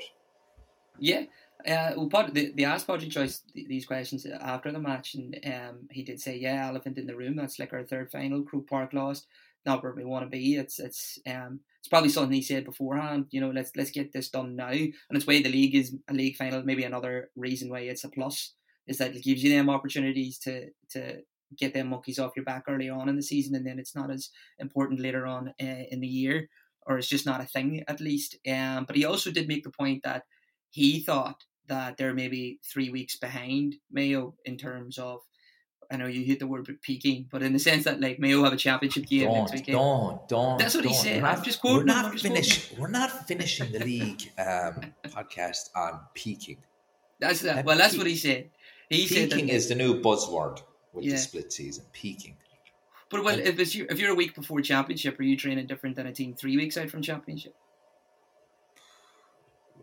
Yeah, 0.98 1.24
uh, 1.66 1.92
well, 1.96 2.08
Pod, 2.08 2.34
they, 2.34 2.50
they 2.50 2.64
asked 2.64 2.86
Patrick 2.86 3.10
Joyce 3.10 3.42
these 3.54 3.86
questions 3.86 4.26
after 4.26 4.70
the 4.70 4.78
match, 4.78 5.14
and 5.14 5.38
um, 5.44 5.88
he 5.90 6.02
did 6.02 6.20
say, 6.20 6.36
"Yeah, 6.38 6.66
elephant 6.68 6.98
in 6.98 7.06
the 7.06 7.16
room. 7.16 7.34
That's 7.36 7.58
like 7.58 7.72
our 7.72 7.82
third 7.82 8.10
final. 8.10 8.42
Croke 8.42 8.68
Park 8.68 8.92
lost. 8.92 9.26
Not 9.64 9.82
where 9.82 9.94
we 9.94 10.04
want 10.04 10.24
to 10.26 10.30
be. 10.30 10.56
It's 10.56 10.78
it's 10.80 11.18
um 11.26 11.60
it's 11.78 11.88
probably 11.88 12.10
something 12.10 12.32
he 12.32 12.42
said 12.42 12.64
beforehand. 12.64 13.26
You 13.30 13.40
know, 13.40 13.50
let's 13.50 13.72
let's 13.76 13.90
get 13.92 14.12
this 14.12 14.28
done 14.28 14.54
now. 14.56 14.68
And 14.68 14.92
it's 15.12 15.26
why 15.26 15.40
the 15.40 15.48
league 15.50 15.74
is 15.74 15.94
a 16.08 16.12
league 16.12 16.36
final. 16.36 16.62
Maybe 16.64 16.82
another 16.84 17.30
reason 17.36 17.70
why 17.70 17.80
it's 17.80 18.04
a 18.04 18.08
plus 18.08 18.54
is 18.86 18.98
that 18.98 19.14
it 19.14 19.22
gives 19.22 19.42
you 19.42 19.50
them 19.50 19.70
opportunities 19.70 20.38
to 20.38 20.70
to 20.90 21.22
get 21.56 21.74
them 21.74 21.88
monkeys 21.88 22.18
off 22.18 22.32
your 22.36 22.44
back 22.44 22.64
early 22.68 22.88
on 22.88 23.08
in 23.08 23.16
the 23.16 23.22
season, 23.22 23.54
and 23.54 23.66
then 23.66 23.78
it's 23.78 23.94
not 23.94 24.10
as 24.10 24.30
important 24.58 25.00
later 25.00 25.26
on 25.26 25.48
uh, 25.60 25.84
in 25.90 26.00
the 26.00 26.06
year, 26.06 26.48
or 26.86 26.98
it's 26.98 27.08
just 27.08 27.26
not 27.26 27.40
a 27.40 27.46
thing 27.46 27.84
at 27.88 28.00
least. 28.00 28.36
Um, 28.48 28.84
but 28.84 28.96
he 28.96 29.04
also 29.04 29.30
did 29.30 29.48
make 29.48 29.64
the 29.64 29.70
point 29.70 30.02
that 30.04 30.24
he 30.70 31.00
thought 31.00 31.44
that 31.68 31.96
they're 31.96 32.14
maybe 32.14 32.58
three 32.64 32.90
weeks 32.90 33.16
behind 33.16 33.76
Mayo 33.90 34.34
in 34.44 34.56
terms 34.56 34.98
of. 34.98 35.20
I 35.90 35.96
know 35.96 36.06
you 36.06 36.24
hit 36.24 36.38
the 36.38 36.46
word 36.46 36.74
peaking, 36.80 37.26
but 37.30 37.42
in 37.42 37.52
the 37.52 37.58
sense 37.58 37.84
that 37.84 38.00
like 38.00 38.18
Mayo 38.18 38.42
have 38.44 38.54
a 38.54 38.56
championship 38.56 39.04
game 39.04 39.30
next 39.30 39.50
don't, 39.50 39.58
weekend. 39.58 39.76
don't, 39.76 40.28
don't. 40.28 40.58
That's 40.58 40.74
what 40.74 40.84
he 40.84 40.90
don't. 40.90 40.98
said. 40.98 41.22
We're 41.22 41.28
I'm 41.28 41.36
not, 41.36 41.44
just 41.44 41.62
we're 41.62 41.70
quoting 41.70 41.90
I'm 41.90 42.02
not 42.02 42.18
finish, 42.18 42.72
We're 42.78 42.88
not 42.88 43.28
finishing 43.28 43.72
the 43.72 43.80
league 43.80 44.32
um, 44.38 44.94
podcast 45.08 45.68
on 45.76 46.00
peaking. 46.14 46.56
That's 47.20 47.40
that. 47.40 47.56
That 47.56 47.64
Well, 47.66 47.76
that's 47.76 47.98
what 47.98 48.06
he 48.06 48.16
said. 48.16 48.48
He 48.92 49.06
Peaking 49.06 49.46
that, 49.46 49.54
is 49.54 49.68
the 49.68 49.74
new 49.74 50.00
buzzword 50.00 50.62
with 50.92 51.04
Yeah. 51.04 51.12
the 51.12 51.18
split 51.18 51.52
season. 51.52 51.84
Peaking. 51.92 52.36
But 53.08 53.24
well, 53.24 53.38
if 53.38 53.58
it's 53.58 53.74
you, 53.74 53.86
if 53.90 53.98
you're 53.98 54.12
a 54.12 54.14
week 54.14 54.34
before 54.34 54.60
championship, 54.60 55.18
are 55.18 55.22
you 55.22 55.36
training 55.36 55.66
different 55.66 55.96
than 55.96 56.06
a 56.06 56.12
team 56.12 56.34
three 56.34 56.56
weeks 56.56 56.76
out 56.76 56.90
from 56.90 57.02
championship? 57.02 57.54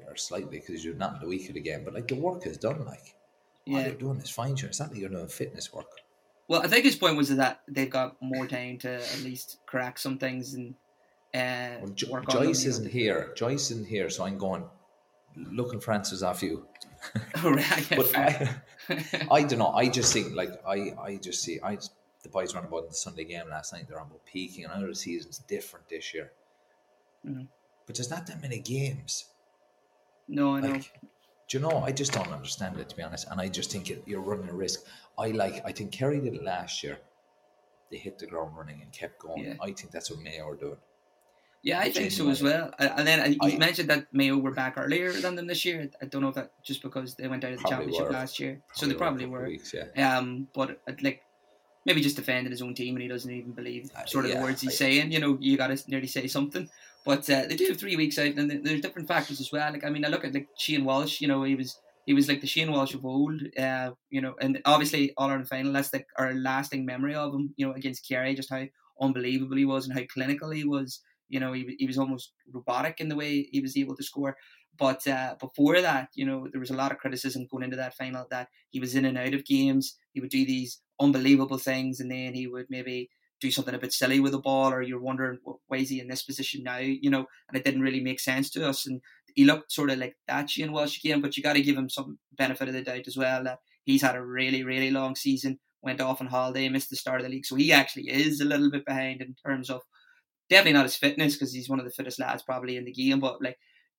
Or 0.07 0.15
slightly 0.15 0.59
because 0.59 0.83
you're 0.83 0.95
not 0.95 1.15
in 1.15 1.19
the 1.21 1.27
week 1.27 1.47
of 1.49 1.53
the 1.55 1.61
game, 1.61 1.83
but 1.83 1.93
like 1.93 2.07
the 2.07 2.15
work 2.15 2.45
is 2.47 2.57
done. 2.57 2.85
Like 2.85 3.15
all 3.67 3.73
Yeah. 3.77 3.83
they're 3.83 3.93
doing 3.93 4.19
is 4.19 4.29
fine 4.29 4.55
tuning. 4.55 4.69
It's 4.69 4.79
not 4.79 4.91
like 4.91 4.99
you're 4.99 5.09
doing 5.09 5.27
fitness 5.27 5.71
work. 5.73 5.87
Well, 6.47 6.61
I 6.63 6.67
think 6.67 6.85
his 6.85 6.95
point 6.95 7.15
was 7.17 7.29
that 7.35 7.61
they've 7.67 7.89
got 7.89 8.19
more 8.21 8.47
time 8.47 8.79
to 8.79 8.95
at 8.95 9.19
least 9.23 9.59
crack 9.67 9.99
some 9.99 10.17
things 10.17 10.55
and 10.55 10.73
uh, 11.35 11.77
Well, 11.81 11.91
Jo- 11.93 12.21
Joyce 12.29 12.65
isn't 12.65 12.89
here. 12.89 13.31
Joyce 13.35 13.69
isn't 13.69 13.87
here, 13.87 14.09
so 14.09 14.23
I'm 14.23 14.39
going 14.39 14.63
looking 15.35 15.79
for 15.79 15.93
answers 15.93 16.23
off 16.23 16.41
you. 16.41 16.65
Oh, 17.43 17.51
right, 17.51 17.91
yeah, 17.91 17.97
But. 17.97 18.15
I, 18.15 18.55
I 19.31 19.43
don't 19.43 19.59
know. 19.59 19.69
I 19.69 19.87
just 19.87 20.11
think 20.13 20.35
like 20.35 20.49
I, 20.67 20.93
I 21.01 21.15
just 21.17 21.41
see 21.43 21.59
I 21.63 21.77
the 22.23 22.29
boys 22.29 22.53
ran 22.53 22.65
about 22.65 22.83
in 22.83 22.89
the 22.89 22.93
Sunday 22.95 23.23
game 23.23 23.47
last 23.49 23.71
night. 23.73 23.85
They're 23.87 23.99
on 23.99 24.07
about 24.07 24.25
peaking, 24.25 24.65
and 24.65 24.73
I 24.73 24.79
know 24.79 24.87
the 24.87 24.95
season's 24.95 25.37
different 25.39 25.87
this 25.89 26.13
year. 26.13 26.31
Mhm. 27.25 27.47
But 27.85 27.95
there's 27.95 28.09
not 28.09 28.27
that 28.27 28.41
many 28.41 28.59
games. 28.59 29.25
no, 30.27 30.55
I 30.55 30.59
know. 30.61 30.71
Like, 30.73 30.91
do 31.47 31.57
you 31.57 31.59
know? 31.59 31.79
I 31.79 31.91
just 31.91 32.11
don't 32.11 32.27
understand 32.31 32.77
it 32.79 32.89
to 32.89 32.95
be 32.95 33.03
honest, 33.03 33.27
and 33.31 33.39
I 33.39 33.47
just 33.47 33.71
think 33.71 33.89
it, 33.89 34.03
you're 34.05 34.21
running 34.21 34.49
a 34.49 34.53
risk. 34.53 34.81
I 35.17 35.27
like. 35.29 35.63
I 35.65 35.71
think 35.71 35.91
Kerry 35.91 36.19
did 36.19 36.33
it 36.35 36.43
last 36.43 36.83
year. 36.83 36.99
They 37.91 37.97
hit 37.97 38.19
the 38.19 38.27
ground 38.27 38.55
running 38.55 38.81
and 38.81 38.91
kept 38.91 39.19
going. 39.19 39.43
Yeah. 39.43 39.53
I 39.61 39.71
think 39.71 39.91
that's 39.91 40.11
what 40.11 40.19
Mayo 40.21 40.47
are 40.49 40.55
doing. 40.55 40.77
Yeah, 41.61 41.79
I 41.79 41.91
think 41.91 42.11
so 42.11 42.29
as 42.29 42.41
well. 42.41 42.71
And 42.79 43.05
then 43.05 43.33
you 43.33 43.37
I- 43.41 43.57
mentioned 43.57 43.89
that 43.89 44.07
Mayo 44.13 44.37
were 44.37 44.51
back 44.53 44.75
earlier 44.77 45.11
than 45.11 45.35
them 45.35 45.47
this 45.47 45.65
year. 45.65 45.89
I 46.01 46.05
don't 46.05 46.21
know 46.21 46.29
if 46.29 46.35
that 46.35 46.51
just 46.63 46.81
because 46.81 47.15
they 47.15 47.27
went 47.27 47.43
out 47.43 47.51
of 47.51 47.57
the 47.59 47.61
Probably 47.67 47.77
championship 47.87 48.07
were. 48.07 48.13
last 48.13 48.39
year, 48.39 48.61
so 48.73 48.85
they 48.85 48.93
probably 48.93 49.25
were. 49.25 49.43
Weeks, 49.43 49.73
yeah. 49.73 50.17
Um, 50.17 50.47
but 50.53 50.79
uh, 50.87 50.93
like 51.01 51.21
maybe 51.85 52.01
just 52.01 52.15
defending 52.15 52.51
his 52.51 52.61
own 52.61 52.75
team, 52.75 52.95
and 52.95 53.01
he 53.01 53.07
doesn't 53.09 53.31
even 53.31 53.51
believe 53.51 53.89
Uh, 53.95 54.05
sort 54.05 54.25
of 54.25 54.31
the 54.31 54.37
yeah, 54.37 54.43
words 54.43 54.61
he's 54.61 54.71
I- 54.71 54.75
saying. 54.75 55.11
You 55.11 55.19
know, 55.19 55.37
you 55.41 55.57
got 55.57 55.67
to 55.67 55.89
nearly 55.89 56.07
say 56.07 56.27
something. 56.27 56.69
But 57.05 57.29
uh, 57.29 57.45
they 57.47 57.55
do 57.55 57.65
have 57.67 57.77
three 57.77 57.95
weeks 57.97 58.17
out, 58.19 58.35
and 58.35 58.49
there's 58.65 58.81
different 58.81 59.07
factors 59.07 59.39
as 59.41 59.51
well. 59.51 59.71
Like 59.71 59.83
I 59.85 59.89
mean, 59.89 60.05
I 60.05 60.09
look 60.09 60.23
at 60.25 60.33
like 60.33 60.47
Shane 60.57 60.85
Walsh. 60.85 61.19
You 61.21 61.27
know, 61.27 61.43
he 61.43 61.55
was 61.55 61.77
he 62.05 62.13
was 62.13 62.29
like 62.29 62.39
the 62.41 62.47
Shane 62.47 62.71
Walsh 62.71 62.93
of 62.93 63.05
old. 63.05 63.41
Uh, 63.57 63.91
you 64.09 64.21
know, 64.21 64.35
and 64.39 64.61
obviously 64.65 65.13
All 65.17 65.27
Ireland 65.29 65.49
final. 65.49 65.73
That's 65.73 65.91
like 65.93 66.07
our 66.17 66.33
lasting 66.33 66.85
memory 66.85 67.15
of 67.15 67.33
him. 67.33 67.53
You 67.57 67.67
know, 67.67 67.73
against 67.73 68.07
Kerry, 68.07 68.33
just 68.33 68.49
how 68.49 68.63
unbelievable 69.01 69.57
he 69.57 69.65
was 69.65 69.87
and 69.87 69.97
how 69.97 70.05
clinical 70.05 70.51
he 70.51 70.63
was. 70.63 71.01
You 71.29 71.39
know, 71.39 71.53
he, 71.53 71.75
he 71.79 71.85
was 71.85 71.97
almost 71.97 72.33
robotic 72.51 72.99
in 72.99 73.09
the 73.09 73.15
way 73.15 73.47
he 73.51 73.61
was 73.61 73.77
able 73.77 73.95
to 73.95 74.03
score. 74.03 74.35
But 74.77 75.05
uh, 75.07 75.35
before 75.39 75.81
that, 75.81 76.09
you 76.15 76.25
know, 76.25 76.47
there 76.51 76.59
was 76.59 76.69
a 76.69 76.75
lot 76.75 76.91
of 76.91 76.99
criticism 76.99 77.47
going 77.51 77.63
into 77.63 77.75
that 77.77 77.95
final 77.95 78.25
that 78.31 78.47
he 78.69 78.79
was 78.79 78.95
in 78.95 79.05
and 79.05 79.17
out 79.17 79.33
of 79.33 79.45
games. 79.45 79.97
He 80.13 80.21
would 80.21 80.29
do 80.29 80.45
these 80.45 80.81
unbelievable 80.99 81.57
things, 81.57 81.99
and 81.99 82.09
then 82.11 82.33
he 82.33 82.47
would 82.47 82.67
maybe 82.69 83.09
do 83.41 83.51
something 83.51 83.73
a 83.73 83.79
bit 83.79 83.93
silly 83.93 84.19
with 84.19 84.31
the 84.33 84.39
ball, 84.39 84.71
or 84.71 84.81
you're 84.81 85.01
wondering 85.01 85.39
why 85.67 85.77
is 85.77 85.89
he 85.89 85.99
in 85.99 86.07
this 86.07 86.23
position 86.23 86.63
now? 86.63 86.77
You 86.77 87.09
know, 87.09 87.25
and 87.47 87.57
it 87.57 87.63
didn't 87.63 87.81
really 87.81 88.01
make 88.01 88.19
sense 88.19 88.49
to 88.51 88.67
us. 88.67 88.85
And 88.85 89.01
he 89.35 89.45
looked 89.45 89.71
sort 89.71 89.89
of 89.89 89.99
like 89.99 90.15
that 90.27 90.49
Shane 90.49 90.71
Walsh 90.71 90.97
again, 90.97 91.21
but 91.21 91.35
you 91.35 91.43
got 91.43 91.53
to 91.53 91.61
give 91.61 91.77
him 91.77 91.89
some 91.89 92.19
benefit 92.37 92.67
of 92.67 92.73
the 92.73 92.81
doubt 92.81 93.07
as 93.07 93.17
well. 93.17 93.43
That 93.43 93.59
he's 93.83 94.01
had 94.01 94.15
a 94.15 94.25
really, 94.25 94.63
really 94.63 94.91
long 94.91 95.15
season. 95.15 95.59
Went 95.81 96.01
off 96.01 96.19
on 96.19 96.27
holiday, 96.27 96.67
missed 96.67 96.89
the 96.89 96.97
start 96.97 97.21
of 97.21 97.25
the 97.25 97.31
league, 97.31 97.45
so 97.45 97.55
he 97.55 97.71
actually 97.71 98.09
is 98.09 98.41
a 98.41 98.45
little 98.45 98.69
bit 98.69 98.85
behind 98.85 99.21
in 99.21 99.33
terms 99.45 99.69
of 99.69 99.81
definitely 100.49 100.73
not 100.73 100.85
his 100.85 100.95
fitness 100.95 101.35
because 101.35 101.53
he's 101.53 101.69
one 101.69 101.79
of 101.79 101.85
the 101.85 101.91
fittest 101.91 102.19
lads 102.19 102.43
probably 102.43 102.77
in 102.77 102.85
the 102.85 102.91
game. 102.91 103.19
But 103.19 103.41
like, 103.41 103.57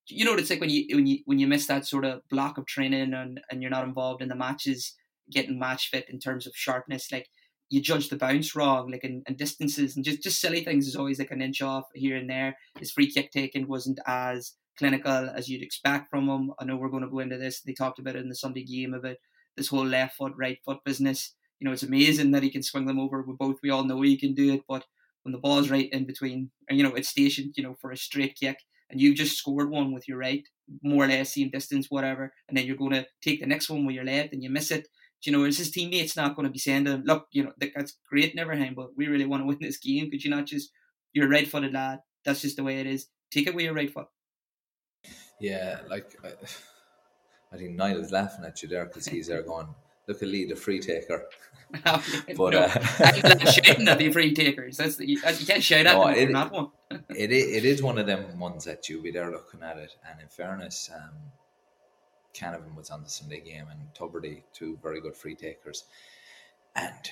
you 0.09 0.25
know, 0.25 0.33
what 0.33 0.41
it's 0.41 0.51
like 0.51 0.61
when 0.61 0.71
you 0.71 0.85
when 0.95 1.07
you 1.07 1.19
when 1.25 1.39
you 1.39 1.47
miss 1.47 1.67
that 1.67 1.87
sort 1.87 2.05
of 2.05 2.23
block 2.29 2.59
of 2.59 2.67
training 2.67 3.15
and 3.15 3.41
and 3.51 3.63
you're 3.63 3.71
not 3.71 3.85
involved 3.85 4.23
in 4.23 4.29
the 4.29 4.35
matches, 4.35 4.95
getting 5.31 5.59
match 5.59 5.89
fit 5.89 6.09
in 6.09 6.19
terms 6.19 6.47
of 6.47 6.53
sharpness. 6.55 7.13
Like 7.13 7.29
you 7.69 7.81
judge 7.81 8.09
the 8.09 8.17
bounce 8.17 8.55
wrong, 8.57 8.91
like 8.91 9.05
and, 9.05 9.23
and 9.27 9.37
distances 9.37 9.97
and 9.97 10.05
just 10.05 10.23
just 10.23 10.41
silly 10.41 10.65
things 10.65 10.87
is 10.87 10.97
always 10.97 11.19
like 11.19 11.31
an 11.31 11.43
inch 11.43 11.63
off 11.63 11.85
here 11.95 12.17
and 12.17 12.29
there. 12.29 12.57
His 12.79 12.91
free 12.91 13.11
kick 13.11 13.31
taking 13.31 13.69
wasn't 13.69 14.01
as 14.07 14.55
clinical 14.77 15.31
as 15.31 15.49
you'd 15.49 15.63
expect 15.63 16.11
from 16.11 16.29
him. 16.29 16.53
I 16.59 16.65
know 16.65 16.77
we're 16.77 16.89
going 16.89 17.03
to 17.03 17.11
go 17.11 17.19
into 17.21 17.39
this. 17.39 17.61
They 17.61 17.75
talked 17.75 17.99
about 17.99 18.17
it 18.17 18.23
in 18.23 18.29
the 18.29 18.35
Sunday 18.35 18.65
game 18.65 18.95
about 18.95 19.17
this 19.57 19.69
whole 19.69 19.87
left 19.87 20.17
foot, 20.17 20.33
right 20.39 20.59
foot 20.65 20.79
business. 20.85 21.35
You 21.59 21.67
know, 21.67 21.73
it's 21.73 21.83
amazing 21.83 22.31
that 22.31 22.43
he 22.43 22.51
can 22.51 22.63
swing 22.63 22.87
them 22.87 22.99
over. 22.99 23.23
We 23.23 23.35
both 23.35 23.59
we 23.63 23.71
all 23.71 23.85
know 23.85 24.01
he 24.01 24.17
can 24.17 24.35
do 24.35 24.55
it, 24.55 24.63
but 24.67 24.85
when 25.23 25.33
the 25.33 25.39
ball's 25.39 25.71
right 25.71 25.89
in 25.93 26.07
between, 26.07 26.51
and 26.69 26.79
you 26.79 26.85
know 26.85 26.95
it's 26.95 27.09
stationed, 27.09 27.55
you 27.57 27.63
know, 27.63 27.77
for 27.81 27.91
a 27.91 27.97
straight 27.97 28.37
kick, 28.39 28.59
and 28.91 29.01
you've 29.01 29.17
just 29.17 29.37
scored 29.37 29.71
one 29.71 29.93
with 29.93 30.09
your 30.09 30.19
right, 30.19 30.43
more 30.83 31.05
or 31.05 31.09
less 31.09 31.35
same 31.35 31.51
distance, 31.51 31.87
whatever, 31.91 32.33
and 32.49 32.57
then 32.57 32.67
you're 32.67 32.77
going 32.77 32.93
to 32.93 33.07
take 33.23 33.41
the 33.41 33.47
next 33.47 33.71
one 33.71 33.87
with 33.87 33.95
your 33.95 34.05
left, 34.05 34.33
and 34.33 34.43
you 34.43 34.51
miss 34.51 34.71
it. 34.71 34.89
You 35.23 35.33
know, 35.33 35.45
is 35.45 35.59
his 35.59 35.71
teammates 35.71 36.17
not 36.17 36.35
going 36.35 36.47
to 36.47 36.53
be 36.53 36.59
saying 36.59 36.85
to 36.87 36.93
him, 36.93 37.03
"Look, 37.05 37.27
you 37.33 37.45
know, 37.45 37.53
that's 37.59 37.99
great, 38.09 38.35
never 38.35 38.55
Neverhand, 38.55 38.75
but 38.75 38.97
we 38.97 39.07
really 39.07 39.27
want 39.27 39.43
to 39.43 39.47
win 39.49 39.59
this 39.61 39.79
game. 39.79 40.11
Could 40.11 40.25
you 40.25 40.31
not 40.31 40.47
just, 40.47 40.71
you're 41.13 41.27
a 41.27 41.31
right-footed 41.31 41.73
lad. 41.73 42.01
That's 42.25 42.41
just 42.41 42.57
the 42.57 42.65
way 42.65 42.81
it 42.81 42.87
is. 42.87 43.09
Take 43.31 43.47
it 43.47 43.55
with 43.55 43.65
your 43.65 43.75
right 43.75 43.93
foot." 43.93 44.07
Yeah, 45.41 45.81
like 45.89 46.17
I, 46.25 46.33
I 47.53 47.57
think 47.57 47.77
Niall's 47.77 48.13
laughing 48.13 48.45
at 48.45 48.63
you 48.63 48.69
there 48.69 48.87
because 48.87 49.07
he's 49.07 49.27
there 49.27 49.43
going, 49.43 49.75
"Look 50.11 50.23
at 50.23 50.29
Lee, 50.29 50.47
the 50.47 50.57
free 50.57 50.81
taker." 50.81 51.27
but 51.85 52.51
no, 52.53 52.61
uh, 52.61 53.51
shouting 53.51 53.89
at 53.89 53.99
the 53.99 54.11
free 54.13 54.35
takers. 54.35 54.77
That's 54.77 54.97
the, 54.97 55.09
you 55.09 55.21
can't 55.21 55.63
shout 55.63 55.87
at 55.87 55.97
no, 55.97 56.07
them 56.07 56.15
it, 56.17 56.33
that 56.33 56.53
one. 56.53 56.71
it, 57.11 57.31
it 57.31 57.65
is 57.65 57.83
one 57.83 57.99
of 57.99 58.07
them 58.07 58.39
ones 58.41 58.65
that 58.65 58.89
you 58.89 59.01
be 59.01 59.13
there 59.13 59.31
looking 59.31 59.63
at 59.63 59.77
it, 59.77 59.95
and 60.09 60.21
in 60.21 60.29
fairness, 60.29 60.91
um, 60.93 61.15
Canavan 62.35 62.75
was 62.75 62.91
on 62.91 63.03
the 63.03 63.09
Sunday 63.09 63.41
game, 63.41 63.67
and 63.71 63.81
Tubridy, 63.95 64.43
two 64.53 64.79
very 64.83 65.01
good 65.01 65.17
free 65.17 65.37
takers, 65.37 65.85
and 66.75 67.11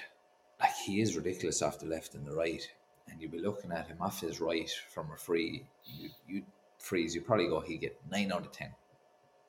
like 0.60 0.74
he 0.84 1.00
is 1.00 1.16
ridiculous 1.16 1.62
off 1.62 1.78
the 1.78 1.86
left 1.86 2.14
and 2.14 2.26
the 2.26 2.34
right, 2.34 2.68
and 3.08 3.20
you'd 3.20 3.30
be 3.30 3.40
looking 3.40 3.70
at 3.70 3.86
him 3.86 3.98
off 4.00 4.20
his 4.20 4.40
right 4.40 4.70
from 4.90 5.10
a 5.12 5.16
free, 5.16 5.64
you 5.84 6.10
you 6.26 6.42
freeze, 6.78 7.14
you 7.14 7.20
probably 7.20 7.46
go 7.46 7.60
he 7.60 7.76
get 7.76 7.96
nine 8.10 8.32
out 8.32 8.46
of 8.46 8.52
ten, 8.52 8.74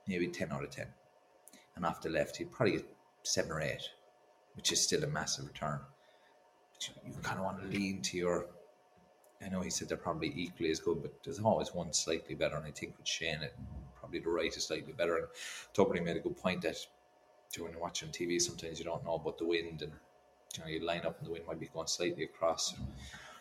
maybe 0.07 0.27
ten 0.27 0.51
out 0.51 0.63
of 0.63 0.69
ten, 0.69 0.87
and 1.75 1.85
off 1.85 2.01
the 2.01 2.09
left 2.09 2.37
he'd 2.37 2.51
probably 2.51 2.73
get 2.77 2.85
seven 3.23 3.51
or 3.51 3.61
eight 3.61 3.89
which 4.59 4.73
is 4.73 4.81
still 4.81 5.01
a 5.05 5.07
massive 5.07 5.45
return. 5.45 5.79
You, 6.81 7.13
you 7.13 7.21
kind 7.21 7.39
of 7.39 7.45
want 7.45 7.61
to 7.61 7.67
lean 7.67 8.01
to 8.01 8.17
your. 8.17 8.47
I 9.41 9.47
know 9.47 9.61
he 9.61 9.69
said 9.69 9.87
they're 9.87 9.97
probably 9.97 10.33
equally 10.35 10.69
as 10.69 10.81
good, 10.81 11.01
but 11.01 11.13
there's 11.23 11.39
always 11.39 11.73
one 11.73 11.93
slightly 11.93 12.35
better. 12.35 12.57
And 12.57 12.65
I 12.65 12.71
think 12.71 12.97
with 12.97 13.07
Shane, 13.07 13.41
it, 13.41 13.55
probably 13.97 14.19
the 14.19 14.29
right 14.29 14.53
is 14.53 14.65
slightly 14.65 14.91
better. 14.91 15.15
And 15.15 15.27
Tubridy 15.73 16.03
made 16.03 16.17
a 16.17 16.19
good 16.19 16.35
point 16.35 16.61
that 16.63 16.75
when 17.57 17.71
you're 17.71 17.79
watching 17.79 18.09
TV, 18.09 18.41
sometimes 18.41 18.79
you 18.79 18.85
don't 18.85 19.05
know 19.05 19.15
about 19.15 19.37
the 19.37 19.45
wind, 19.45 19.81
and 19.81 19.93
you 20.57 20.63
know 20.63 20.69
you 20.69 20.85
line 20.85 21.05
up 21.05 21.17
and 21.19 21.27
the 21.27 21.31
wind 21.31 21.45
might 21.47 21.59
be 21.59 21.69
going 21.73 21.87
slightly 21.87 22.25
across, 22.25 22.75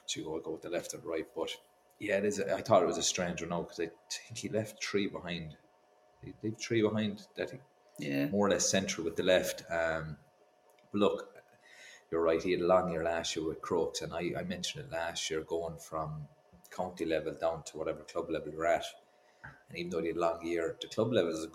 so 0.06 0.20
you 0.20 0.24
go 0.24 0.38
go 0.38 0.52
with 0.52 0.62
the 0.62 0.70
left 0.70 0.94
or 0.94 0.98
the 0.98 1.08
right. 1.08 1.26
But 1.34 1.50
yeah, 1.98 2.18
it 2.18 2.26
is. 2.26 2.38
A, 2.38 2.54
I 2.54 2.62
thought 2.62 2.84
it 2.84 2.86
was 2.86 2.98
a 2.98 3.02
stranger 3.02 3.46
now 3.46 3.62
because 3.62 3.80
I 3.80 3.90
think 4.08 4.38
he 4.38 4.48
left 4.48 4.82
three 4.84 5.08
behind. 5.08 5.56
He 6.22 6.32
left 6.44 6.62
three 6.62 6.82
behind 6.82 7.26
that. 7.36 7.50
He, 7.50 7.58
yeah, 7.98 8.26
more 8.28 8.46
or 8.46 8.50
less 8.50 8.68
central 8.68 9.04
with 9.04 9.16
the 9.16 9.22
left. 9.22 9.64
Um, 9.70 10.16
look, 10.92 11.28
you're 12.10 12.22
right. 12.22 12.42
He 12.42 12.52
had 12.52 12.60
a 12.60 12.66
long 12.66 12.90
year 12.90 13.04
last 13.04 13.36
year 13.36 13.46
with 13.46 13.60
Crokes, 13.60 14.02
and 14.02 14.12
I, 14.12 14.32
I 14.38 14.42
mentioned 14.44 14.84
it 14.84 14.92
last 14.92 15.30
year, 15.30 15.42
going 15.42 15.78
from 15.78 16.26
county 16.70 17.04
level 17.04 17.34
down 17.40 17.62
to 17.64 17.78
whatever 17.78 18.00
club 18.00 18.30
level 18.30 18.52
you're 18.52 18.66
at. 18.66 18.84
And 19.68 19.78
even 19.78 19.90
though 19.90 20.00
he 20.00 20.08
had 20.08 20.16
a 20.16 20.20
long 20.20 20.46
year, 20.46 20.76
the 20.80 20.88
club 20.88 21.12
level 21.12 21.32
is 21.32 21.44
a 21.44 21.50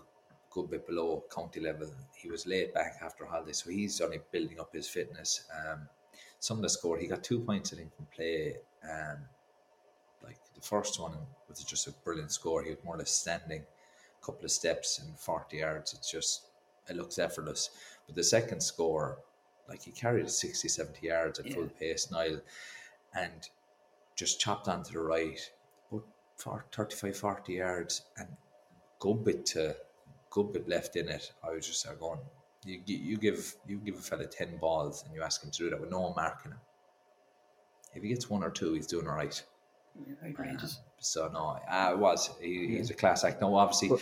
good 0.52 0.70
bit 0.70 0.86
below 0.86 1.24
county 1.34 1.60
level. 1.60 1.90
He 2.16 2.30
was 2.30 2.46
laid 2.46 2.74
back 2.74 3.00
after 3.02 3.26
holiday, 3.26 3.54
so 3.54 3.70
he's 3.70 4.00
only 4.02 4.20
building 4.32 4.60
up 4.60 4.74
his 4.74 4.88
fitness. 4.88 5.46
Um, 5.56 5.88
some 6.40 6.58
of 6.58 6.64
the 6.64 6.70
score, 6.70 6.98
he 6.98 7.08
got 7.08 7.24
two 7.24 7.40
points 7.40 7.74
I 7.74 7.78
think 7.78 7.96
from 7.96 8.08
play. 8.16 8.58
Um, 8.84 9.18
like 10.24 10.38
the 10.56 10.62
first 10.62 11.00
one 11.00 11.18
was 11.48 11.64
just 11.64 11.88
a 11.88 11.92
brilliant 12.04 12.32
score. 12.32 12.64
He 12.64 12.70
was 12.70 12.84
more 12.84 12.96
or 12.96 13.00
less 13.00 13.12
standing, 13.12 13.64
couple 14.24 14.46
of 14.46 14.52
steps 14.52 15.00
and 15.00 15.18
forty 15.20 15.58
yards. 15.58 15.94
It's 15.94 16.12
just 16.12 16.50
it 16.90 16.96
looks 16.96 17.20
effortless. 17.20 17.70
But 18.06 18.16
the 18.16 18.24
second 18.24 18.62
score, 18.62 19.20
like 19.70 19.84
he 19.84 19.92
carried 19.92 20.30
60, 20.30 20.68
70 20.68 21.08
yards 21.08 21.40
at 21.40 21.48
yeah. 21.48 21.54
full 21.54 21.70
pace, 21.80 22.12
Niall, 22.12 22.42
and 23.16 23.50
just 24.16 24.40
chopped 24.40 24.68
onto 24.68 24.94
the 24.94 25.00
right, 25.00 25.40
but 25.92 26.04
for 26.36 26.66
35, 26.72 27.16
40 27.16 27.54
yards, 27.54 28.02
and 28.18 28.28
good 29.00 29.24
bit 29.24 29.46
to 29.48 29.76
good 30.30 30.52
bit 30.52 30.68
left 30.68 30.96
in 30.96 31.08
it. 31.08 31.32
I 31.44 31.52
was 31.52 31.68
just 31.68 31.88
going, 32.00 32.20
you, 32.66 32.82
you 32.86 33.18
give 33.18 33.56
you 33.68 33.78
give 33.78 33.96
a 33.96 34.02
fella 34.02 34.26
10 34.26 34.58
balls 34.58 35.04
and 35.06 35.14
you 35.14 35.22
ask 35.22 35.44
him 35.44 35.52
to 35.52 35.58
do 35.58 35.70
that 35.70 35.80
with 35.80 35.92
no 35.92 36.14
marking 36.16 36.52
him. 36.52 36.60
If 37.94 38.02
he 38.02 38.10
gets 38.10 38.30
one 38.30 38.44
or 38.44 38.50
two, 38.50 38.74
he's 38.74 38.88
doing 38.88 39.08
all 39.08 39.16
right. 39.16 39.42
Yeah, 39.96 40.30
outrageous. 40.30 40.80
So 41.00 41.30
no, 41.32 41.60
uh, 41.70 41.92
it 41.92 41.98
was. 42.00 42.32
He, 42.42 42.78
he's 42.78 42.90
a 42.90 42.94
class 42.94 43.24
act. 43.24 43.42
No, 43.42 43.56
obviously, 43.56 43.90
but, 43.90 44.02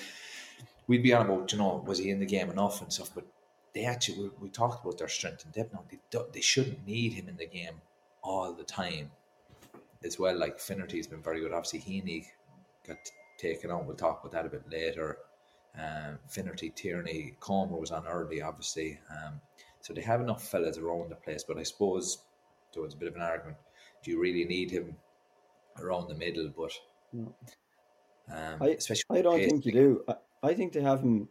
we'd 0.88 1.04
be 1.04 1.14
on 1.14 1.26
about 1.30 1.52
you 1.52 1.58
know 1.58 1.84
was 1.86 2.00
he 2.00 2.10
in 2.10 2.20
the 2.20 2.26
game 2.26 2.50
enough 2.50 2.82
and 2.82 2.92
stuff, 2.92 3.12
but 3.14 3.26
they 3.74 3.86
actually 3.86 4.24
we, 4.24 4.30
we 4.42 4.50
talked 4.50 4.84
about 4.84 4.98
their 4.98 5.08
strength 5.08 5.44
and 5.44 5.54
depth. 5.54 5.74
Now 5.74 5.84
they 5.90 6.20
they 6.34 6.42
shouldn't 6.42 6.86
need 6.86 7.14
him 7.14 7.28
in 7.28 7.38
the 7.38 7.48
game 7.48 7.82
all 8.24 8.54
the 8.54 8.64
time, 8.64 9.12
as 10.04 10.20
well. 10.20 10.38
Like 10.38 10.60
Finnerty's 10.60 11.08
been 11.08 11.22
very 11.22 11.42
good. 11.42 11.54
Obviously, 11.54 11.80
Heaney 11.80 12.26
got 12.88 12.98
taken 13.38 13.72
out. 13.72 13.86
We'll 13.86 13.96
talk 13.96 14.22
about 14.22 14.32
that 14.32 14.46
a 14.46 14.50
bit 14.50 14.70
later. 14.70 15.18
Um, 15.78 16.20
Finnerty, 16.28 16.70
Tierney, 16.70 17.36
Comer 17.40 17.78
was 17.78 17.92
on 17.92 18.06
early, 18.08 18.42
obviously. 18.42 19.00
Um, 19.10 19.40
so 19.80 19.94
they 19.94 20.02
have 20.02 20.22
enough 20.22 20.48
fellas 20.48 20.78
around 20.78 21.10
the 21.10 21.16
place. 21.16 21.44
But 21.44 21.58
I 21.58 21.64
suppose 21.64 22.20
there 22.74 22.84
was 22.84 22.94
a 22.94 22.98
bit 22.98 23.08
of 23.08 23.16
an 23.16 23.22
argument. 23.22 23.58
Do 24.04 24.12
you 24.12 24.20
really 24.20 24.46
need 24.46 24.72
him 24.72 24.96
around 25.80 26.08
the 26.08 26.16
middle? 26.16 26.52
But 26.56 26.72
um, 28.34 28.62
I, 28.62 28.68
especially 28.70 29.20
I 29.20 29.22
don't 29.22 29.40
think 29.40 29.66
you 29.66 29.72
do. 29.72 30.04
I, 30.08 30.16
I 30.44 30.54
think 30.54 30.74
they 30.74 30.82
have 30.82 31.02
him 31.02 31.30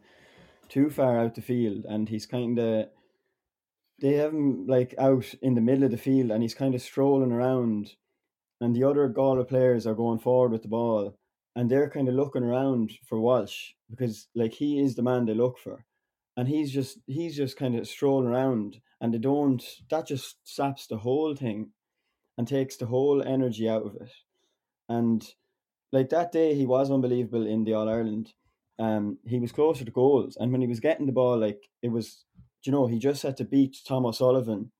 too 0.69 0.89
far 0.89 1.19
out 1.19 1.35
the 1.35 1.41
field, 1.41 1.85
and 1.87 2.07
he's 2.07 2.25
kind 2.25 2.57
of 2.57 2.87
they 4.01 4.13
have 4.13 4.33
him 4.33 4.65
like 4.67 4.95
out 4.97 5.33
in 5.41 5.53
the 5.55 5.61
middle 5.61 5.83
of 5.83 5.91
the 5.91 5.97
field, 5.97 6.31
and 6.31 6.41
he's 6.41 6.55
kind 6.55 6.75
of 6.75 6.81
strolling 6.81 7.31
around, 7.31 7.91
and 8.59 8.75
the 8.75 8.83
other 8.83 9.07
Galway 9.07 9.43
players 9.43 9.85
are 9.85 9.95
going 9.95 10.19
forward 10.19 10.51
with 10.51 10.63
the 10.63 10.67
ball, 10.67 11.15
and 11.55 11.69
they're 11.69 11.89
kind 11.89 12.07
of 12.07 12.15
looking 12.15 12.43
around 12.43 12.91
for 13.07 13.19
Walsh 13.19 13.71
because 13.89 14.27
like 14.35 14.53
he 14.53 14.79
is 14.79 14.95
the 14.95 15.03
man 15.03 15.25
they 15.25 15.33
look 15.33 15.57
for, 15.59 15.85
and 16.37 16.47
he's 16.47 16.71
just 16.71 16.99
he's 17.05 17.35
just 17.35 17.57
kind 17.57 17.75
of 17.75 17.87
strolling 17.87 18.27
around, 18.27 18.79
and 18.99 19.13
they 19.13 19.19
don't 19.19 19.63
that 19.89 20.07
just 20.07 20.37
saps 20.43 20.87
the 20.87 20.97
whole 20.97 21.35
thing, 21.35 21.71
and 22.37 22.47
takes 22.47 22.77
the 22.77 22.87
whole 22.87 23.21
energy 23.21 23.69
out 23.69 23.85
of 23.85 23.95
it, 23.95 24.11
and 24.97 25.27
like 25.91 26.09
that 26.09 26.31
day 26.31 26.55
he 26.55 26.65
was 26.65 26.91
unbelievable 26.91 27.45
in 27.45 27.63
the 27.63 27.73
All 27.73 27.89
Ireland 27.89 28.33
um, 28.81 29.19
he 29.25 29.39
was 29.39 29.51
closer 29.51 29.85
to 29.85 29.91
goals. 29.91 30.37
And 30.39 30.51
when 30.51 30.61
he 30.61 30.67
was 30.67 30.79
getting 30.79 31.05
the 31.05 31.11
ball, 31.11 31.37
like 31.37 31.69
it 31.83 31.89
was, 31.89 32.25
you 32.63 32.71
know, 32.71 32.87
he 32.87 32.97
just 32.97 33.21
had 33.21 33.37
to 33.37 33.45
beat 33.45 33.77
Tom 33.87 34.07
O'Sullivan 34.07 34.71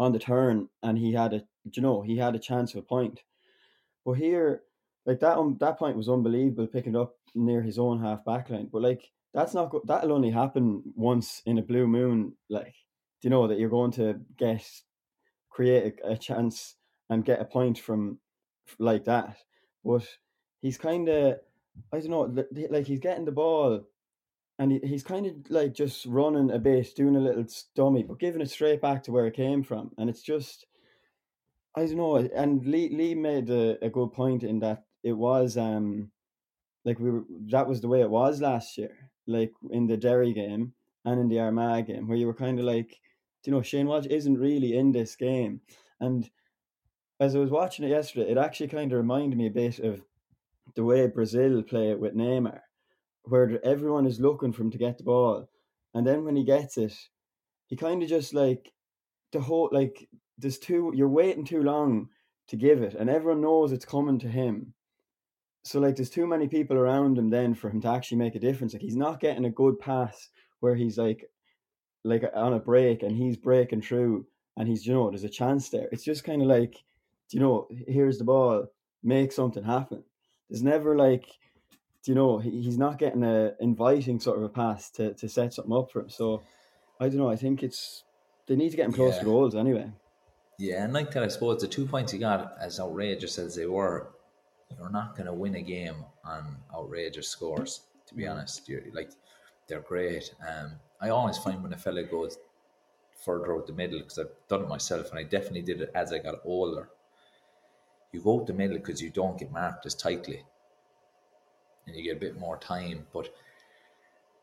on 0.00 0.12
the 0.12 0.18
turn, 0.18 0.68
and 0.82 0.98
he 0.98 1.12
had 1.12 1.32
a, 1.32 1.42
you 1.72 1.80
know, 1.80 2.02
he 2.02 2.16
had 2.16 2.34
a 2.34 2.40
chance 2.40 2.74
of 2.74 2.80
a 2.80 2.82
point. 2.82 3.20
But 4.04 4.14
here, 4.14 4.62
like 5.06 5.20
that, 5.20 5.38
um, 5.38 5.56
that 5.60 5.78
point 5.78 5.96
was 5.96 6.08
unbelievable, 6.08 6.66
picking 6.66 6.96
up 6.96 7.14
near 7.36 7.62
his 7.62 7.78
own 7.78 8.00
half 8.02 8.24
back 8.24 8.50
line. 8.50 8.68
But 8.72 8.82
like 8.82 9.12
that's 9.32 9.54
not 9.54 9.70
go- 9.70 9.82
that'll 9.86 10.12
only 10.12 10.30
happen 10.30 10.82
once 10.96 11.40
in 11.46 11.58
a 11.58 11.62
blue 11.62 11.86
moon. 11.86 12.32
Like, 12.50 12.74
you 13.22 13.30
know 13.30 13.46
that 13.46 13.60
you're 13.60 13.70
going 13.70 13.92
to 13.92 14.20
get 14.36 14.68
create 15.50 15.94
a, 16.02 16.12
a 16.12 16.16
chance 16.16 16.74
and 17.08 17.24
get 17.24 17.40
a 17.40 17.44
point 17.44 17.78
from 17.78 18.18
like 18.78 19.04
that? 19.04 19.36
But 19.84 20.06
he's 20.60 20.78
kind 20.78 21.08
of 21.08 21.38
I 21.92 22.00
don't 22.00 22.10
know, 22.10 22.44
like 22.70 22.86
he's 22.86 23.00
getting 23.00 23.24
the 23.24 23.32
ball 23.32 23.86
and 24.58 24.72
he, 24.72 24.80
he's 24.82 25.02
kind 25.02 25.26
of 25.26 25.34
like 25.50 25.74
just 25.74 26.06
running 26.06 26.50
a 26.50 26.58
bit, 26.58 26.94
doing 26.94 27.16
a 27.16 27.20
little 27.20 27.44
dummy, 27.74 28.02
but 28.02 28.18
giving 28.18 28.40
it 28.40 28.50
straight 28.50 28.80
back 28.80 29.02
to 29.04 29.12
where 29.12 29.26
it 29.26 29.34
came 29.34 29.62
from. 29.62 29.90
And 29.98 30.08
it's 30.08 30.22
just, 30.22 30.66
I 31.76 31.80
don't 31.86 31.96
know. 31.96 32.16
And 32.16 32.64
Lee, 32.64 32.88
Lee 32.88 33.14
made 33.14 33.50
a, 33.50 33.84
a 33.84 33.90
good 33.90 34.12
point 34.12 34.42
in 34.42 34.60
that 34.60 34.84
it 35.02 35.12
was, 35.12 35.56
um, 35.56 36.10
like 36.84 36.98
we 36.98 37.10
were, 37.10 37.24
that 37.50 37.68
was 37.68 37.80
the 37.80 37.88
way 37.88 38.00
it 38.00 38.10
was 38.10 38.40
last 38.40 38.78
year, 38.78 39.10
like 39.26 39.52
in 39.70 39.86
the 39.86 39.96
Derry 39.96 40.32
game 40.32 40.72
and 41.04 41.20
in 41.20 41.28
the 41.28 41.40
Armagh 41.40 41.86
game, 41.86 42.08
where 42.08 42.16
you 42.16 42.26
were 42.26 42.34
kind 42.34 42.58
of 42.58 42.64
like, 42.64 42.98
you 43.44 43.52
know, 43.52 43.62
Shane 43.62 43.86
Walsh 43.86 44.06
isn't 44.06 44.38
really 44.38 44.76
in 44.76 44.90
this 44.90 45.14
game. 45.14 45.60
And 46.00 46.28
as 47.20 47.34
I 47.34 47.38
was 47.38 47.50
watching 47.50 47.84
it 47.84 47.90
yesterday, 47.90 48.30
it 48.30 48.38
actually 48.38 48.68
kind 48.68 48.92
of 48.92 48.98
reminded 48.98 49.36
me 49.36 49.46
a 49.46 49.50
bit 49.50 49.78
of 49.78 50.00
the 50.74 50.84
way 50.84 51.06
Brazil 51.06 51.62
play 51.62 51.90
it 51.90 52.00
with 52.00 52.14
Neymar, 52.14 52.60
where 53.24 53.58
everyone 53.64 54.06
is 54.06 54.20
looking 54.20 54.52
for 54.52 54.62
him 54.62 54.70
to 54.70 54.78
get 54.78 54.98
the 54.98 55.04
ball, 55.04 55.48
and 55.94 56.06
then 56.06 56.24
when 56.24 56.36
he 56.36 56.44
gets 56.44 56.76
it, 56.76 56.94
he 57.66 57.76
kind 57.76 58.02
of 58.02 58.08
just 58.08 58.34
like 58.34 58.72
the 59.32 59.40
whole 59.40 59.68
like 59.72 60.08
there's 60.38 60.58
too 60.58 60.92
you're 60.94 61.08
waiting 61.08 61.44
too 61.44 61.62
long 61.62 62.08
to 62.48 62.56
give 62.56 62.82
it, 62.82 62.94
and 62.94 63.08
everyone 63.08 63.40
knows 63.40 63.72
it's 63.72 63.84
coming 63.84 64.18
to 64.18 64.28
him. 64.28 64.74
So 65.64 65.80
like 65.80 65.96
there's 65.96 66.10
too 66.10 66.26
many 66.26 66.46
people 66.46 66.76
around 66.76 67.18
him 67.18 67.30
then 67.30 67.54
for 67.54 67.70
him 67.70 67.80
to 67.80 67.88
actually 67.88 68.18
make 68.18 68.34
a 68.36 68.40
difference. 68.40 68.72
Like 68.72 68.82
he's 68.82 68.94
not 68.96 69.20
getting 69.20 69.46
a 69.46 69.50
good 69.50 69.80
pass 69.80 70.28
where 70.60 70.76
he's 70.76 70.98
like 70.98 71.24
like 72.04 72.22
on 72.34 72.52
a 72.52 72.60
break 72.60 73.02
and 73.02 73.16
he's 73.16 73.36
breaking 73.36 73.82
through 73.82 74.26
and 74.56 74.68
he's 74.68 74.86
you 74.86 74.94
know 74.94 75.10
there's 75.10 75.24
a 75.24 75.28
chance 75.28 75.70
there. 75.70 75.88
It's 75.90 76.04
just 76.04 76.22
kind 76.22 76.40
of 76.42 76.48
like 76.48 76.76
you 77.30 77.40
know 77.40 77.68
here's 77.88 78.18
the 78.18 78.24
ball, 78.24 78.66
make 79.02 79.32
something 79.32 79.64
happen 79.64 80.02
there's 80.48 80.62
never 80.62 80.96
like 80.96 81.26
do 82.02 82.12
you 82.12 82.14
know 82.14 82.38
he, 82.38 82.62
he's 82.62 82.78
not 82.78 82.98
getting 82.98 83.24
a 83.24 83.52
inviting 83.60 84.20
sort 84.20 84.38
of 84.38 84.44
a 84.44 84.48
pass 84.48 84.90
to, 84.90 85.14
to 85.14 85.28
set 85.28 85.54
something 85.54 85.76
up 85.76 85.90
for 85.90 86.00
him. 86.00 86.10
So 86.10 86.42
I 87.00 87.08
don't 87.08 87.18
know. 87.18 87.30
I 87.30 87.36
think 87.36 87.62
it's 87.62 88.04
they 88.46 88.56
need 88.56 88.70
to 88.70 88.76
get 88.76 88.86
him 88.86 88.92
close 88.92 89.14
yeah. 89.14 89.20
to 89.20 89.24
goals 89.24 89.54
anyway. 89.54 89.90
Yeah, 90.58 90.84
and 90.84 90.92
like 90.92 91.10
that, 91.12 91.22
I 91.22 91.28
suppose 91.28 91.60
the 91.60 91.68
two 91.68 91.84
points 91.84 92.12
he 92.12 92.18
got, 92.18 92.54
as 92.58 92.80
outrageous 92.80 93.38
as 93.38 93.54
they 93.54 93.66
were, 93.66 94.14
you're 94.78 94.88
not 94.88 95.14
going 95.14 95.26
to 95.26 95.34
win 95.34 95.56
a 95.56 95.60
game 95.60 95.96
on 96.24 96.56
outrageous 96.74 97.28
scores. 97.28 97.82
To 98.06 98.14
be 98.14 98.26
honest, 98.26 98.68
you're 98.68 98.82
like 98.94 99.10
they're 99.68 99.80
great. 99.80 100.32
Um, 100.48 100.72
I 101.00 101.08
always 101.08 101.36
find 101.36 101.62
when 101.62 101.72
a 101.72 101.76
fella 101.76 102.04
goes 102.04 102.38
further 103.24 103.54
out 103.54 103.66
the 103.66 103.72
middle 103.72 103.98
because 103.98 104.20
I've 104.20 104.30
done 104.48 104.62
it 104.62 104.68
myself, 104.68 105.10
and 105.10 105.18
I 105.18 105.24
definitely 105.24 105.62
did 105.62 105.80
it 105.80 105.90
as 105.94 106.12
I 106.12 106.18
got 106.18 106.36
older 106.44 106.88
you 108.16 108.22
go 108.22 108.40
up 108.40 108.46
the 108.48 108.54
middle 108.54 108.78
because 108.78 109.02
you 109.02 109.10
don't 109.10 109.38
get 109.38 109.52
marked 109.52 109.86
as 109.86 109.94
tightly. 109.94 110.44
and 111.86 111.96
you 111.96 112.04
get 112.04 112.16
a 112.16 112.20
bit 112.20 112.38
more 112.38 112.58
time. 112.58 113.06
But 113.12 113.28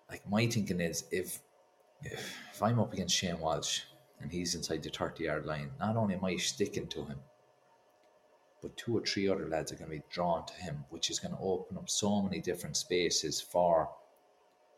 like 0.10 0.30
my 0.30 0.48
thinking 0.48 0.82
is, 0.82 1.06
if 1.12 1.40
if, 2.04 2.38
if 2.54 2.64
I'm 2.64 2.80
up 2.80 2.94
against 2.94 3.16
Shane 3.16 3.40
Walsh 3.40 3.82
and 4.22 4.32
he's 4.32 4.56
inside 4.56 4.84
the 4.84 4.90
thirty 4.90 5.26
yard 5.26 5.46
line, 5.46 5.72
not 5.80 5.98
only 5.98 6.16
am 6.16 6.26
I 6.26 6.38
sticking 6.38 6.88
to 6.90 7.06
him, 7.06 7.20
but 8.62 8.78
two 8.78 8.98
or 8.98 9.02
three 9.02 9.30
other 9.30 9.50
lads 9.50 9.72
are 9.72 9.76
going 9.76 9.92
to 9.92 9.98
be 9.98 10.04
drawn 10.12 10.46
to 10.48 10.54
him, 10.56 10.86
which 10.92 11.10
is 11.12 11.20
going 11.20 11.36
to 11.36 11.42
open 11.42 11.78
up 11.78 11.90
so 11.90 12.22
many 12.22 12.42
different 12.42 12.78
spaces 12.78 13.42
for 13.42 13.90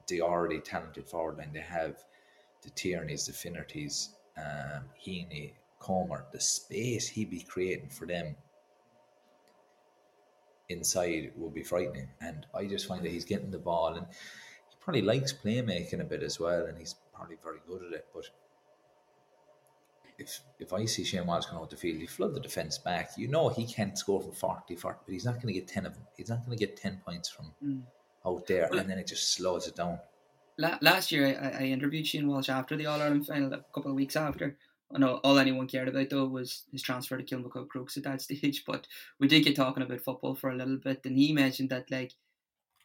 the 0.07 0.21
already 0.21 0.59
talented 0.59 1.07
forward 1.07 1.37
line 1.37 1.51
they 1.53 1.61
have, 1.61 2.03
the 2.63 2.71
Tierneys, 2.71 3.27
the 3.27 3.33
Finnertys, 3.33 4.09
um, 4.37 4.85
Heaney, 5.05 5.53
Comer, 5.79 6.25
the 6.33 6.41
space 6.41 7.07
he'd 7.07 7.31
be 7.31 7.41
creating 7.41 7.89
for 7.89 8.07
them 8.07 8.35
inside 10.69 11.31
would 11.35 11.53
be 11.53 11.63
frightening. 11.63 12.09
And 12.21 12.45
I 12.53 12.65
just 12.65 12.87
find 12.87 13.03
that 13.03 13.11
he's 13.11 13.25
getting 13.25 13.51
the 13.51 13.59
ball 13.59 13.95
and 13.95 14.05
he 14.07 14.75
probably 14.81 15.01
likes 15.01 15.33
playmaking 15.33 16.01
a 16.01 16.05
bit 16.05 16.23
as 16.23 16.39
well, 16.39 16.65
and 16.65 16.77
he's 16.77 16.95
probably 17.13 17.37
very 17.43 17.59
good 17.67 17.83
at 17.87 17.93
it. 17.93 18.07
But 18.13 18.29
if 20.17 20.41
if 20.59 20.73
I 20.73 20.85
see 20.85 21.03
Shane 21.03 21.25
Walsh 21.25 21.45
going 21.45 21.61
out 21.61 21.69
the 21.69 21.77
field, 21.77 21.99
he 21.99 22.07
flood 22.07 22.33
the 22.33 22.39
defence 22.39 22.77
back. 22.77 23.11
You 23.17 23.27
know 23.27 23.49
he 23.49 23.65
can't 23.65 23.97
score 23.97 24.21
from 24.21 24.31
40, 24.31 24.75
40 24.75 24.99
but 25.05 25.11
he's 25.11 25.25
not 25.25 25.35
going 25.35 25.47
to 25.47 25.53
get 25.53 25.67
10 25.67 25.85
of 25.85 25.93
them. 25.93 26.03
He's 26.15 26.29
not 26.29 26.45
going 26.45 26.57
to 26.57 26.65
get 26.65 26.77
10 26.77 27.01
points 27.05 27.29
from 27.29 27.53
mm. 27.63 27.81
out 28.25 28.47
there, 28.47 28.69
and 28.71 28.89
then 28.89 28.97
it 28.97 29.07
just 29.07 29.33
slows 29.33 29.67
it 29.67 29.75
down. 29.75 29.99
Last 30.57 31.11
year, 31.11 31.37
I, 31.41 31.63
I 31.63 31.67
interviewed 31.67 32.07
Shane 32.07 32.27
Walsh 32.27 32.49
after 32.49 32.77
the 32.77 32.85
All 32.85 33.01
Ireland 33.01 33.27
final, 33.27 33.53
a 33.53 33.65
couple 33.73 33.91
of 33.91 33.97
weeks 33.97 34.15
after. 34.15 34.55
I 34.95 34.97
know 34.97 35.19
all 35.25 35.37
anyone 35.37 35.67
cared 35.67 35.89
about 35.89 36.09
though 36.09 36.25
was 36.25 36.63
his 36.71 36.81
transfer 36.81 37.17
to 37.17 37.23
Kilmacud 37.23 37.67
Crokes 37.67 37.97
at 37.97 38.03
that 38.03 38.21
stage. 38.21 38.63
But 38.65 38.87
we 39.19 39.27
did 39.27 39.43
get 39.43 39.55
talking 39.55 39.83
about 39.83 40.01
football 40.01 40.35
for 40.35 40.49
a 40.49 40.55
little 40.55 40.77
bit, 40.77 41.01
and 41.05 41.17
he 41.17 41.33
mentioned 41.33 41.69
that 41.69 41.91
like 41.91 42.13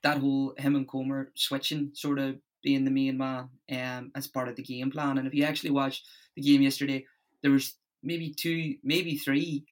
that 0.03 0.19
whole 0.19 0.55
him 0.59 0.75
and 0.75 0.89
Comer 0.89 1.31
switching 1.37 1.91
sort 1.95 2.19
of 2.19 2.37
being 2.63 2.85
the 2.85 2.91
main 2.91 3.17
man 3.17 3.49
um, 3.71 4.11
as 4.15 4.27
part 4.27 4.49
of 4.49 4.57
the 4.57 4.63
game 4.63 4.91
plan. 4.91 5.19
And 5.19 5.27
if 5.27 5.35
you 5.35 5.45
actually 5.45 5.71
watched 5.71 6.07
the 6.35 6.43
game 6.43 6.63
yesterday, 6.63 7.07
there 7.43 7.53
was 7.53 7.75
maybe 8.03 8.35
two, 8.35 8.77
maybe 8.83 9.17
three 9.17 9.65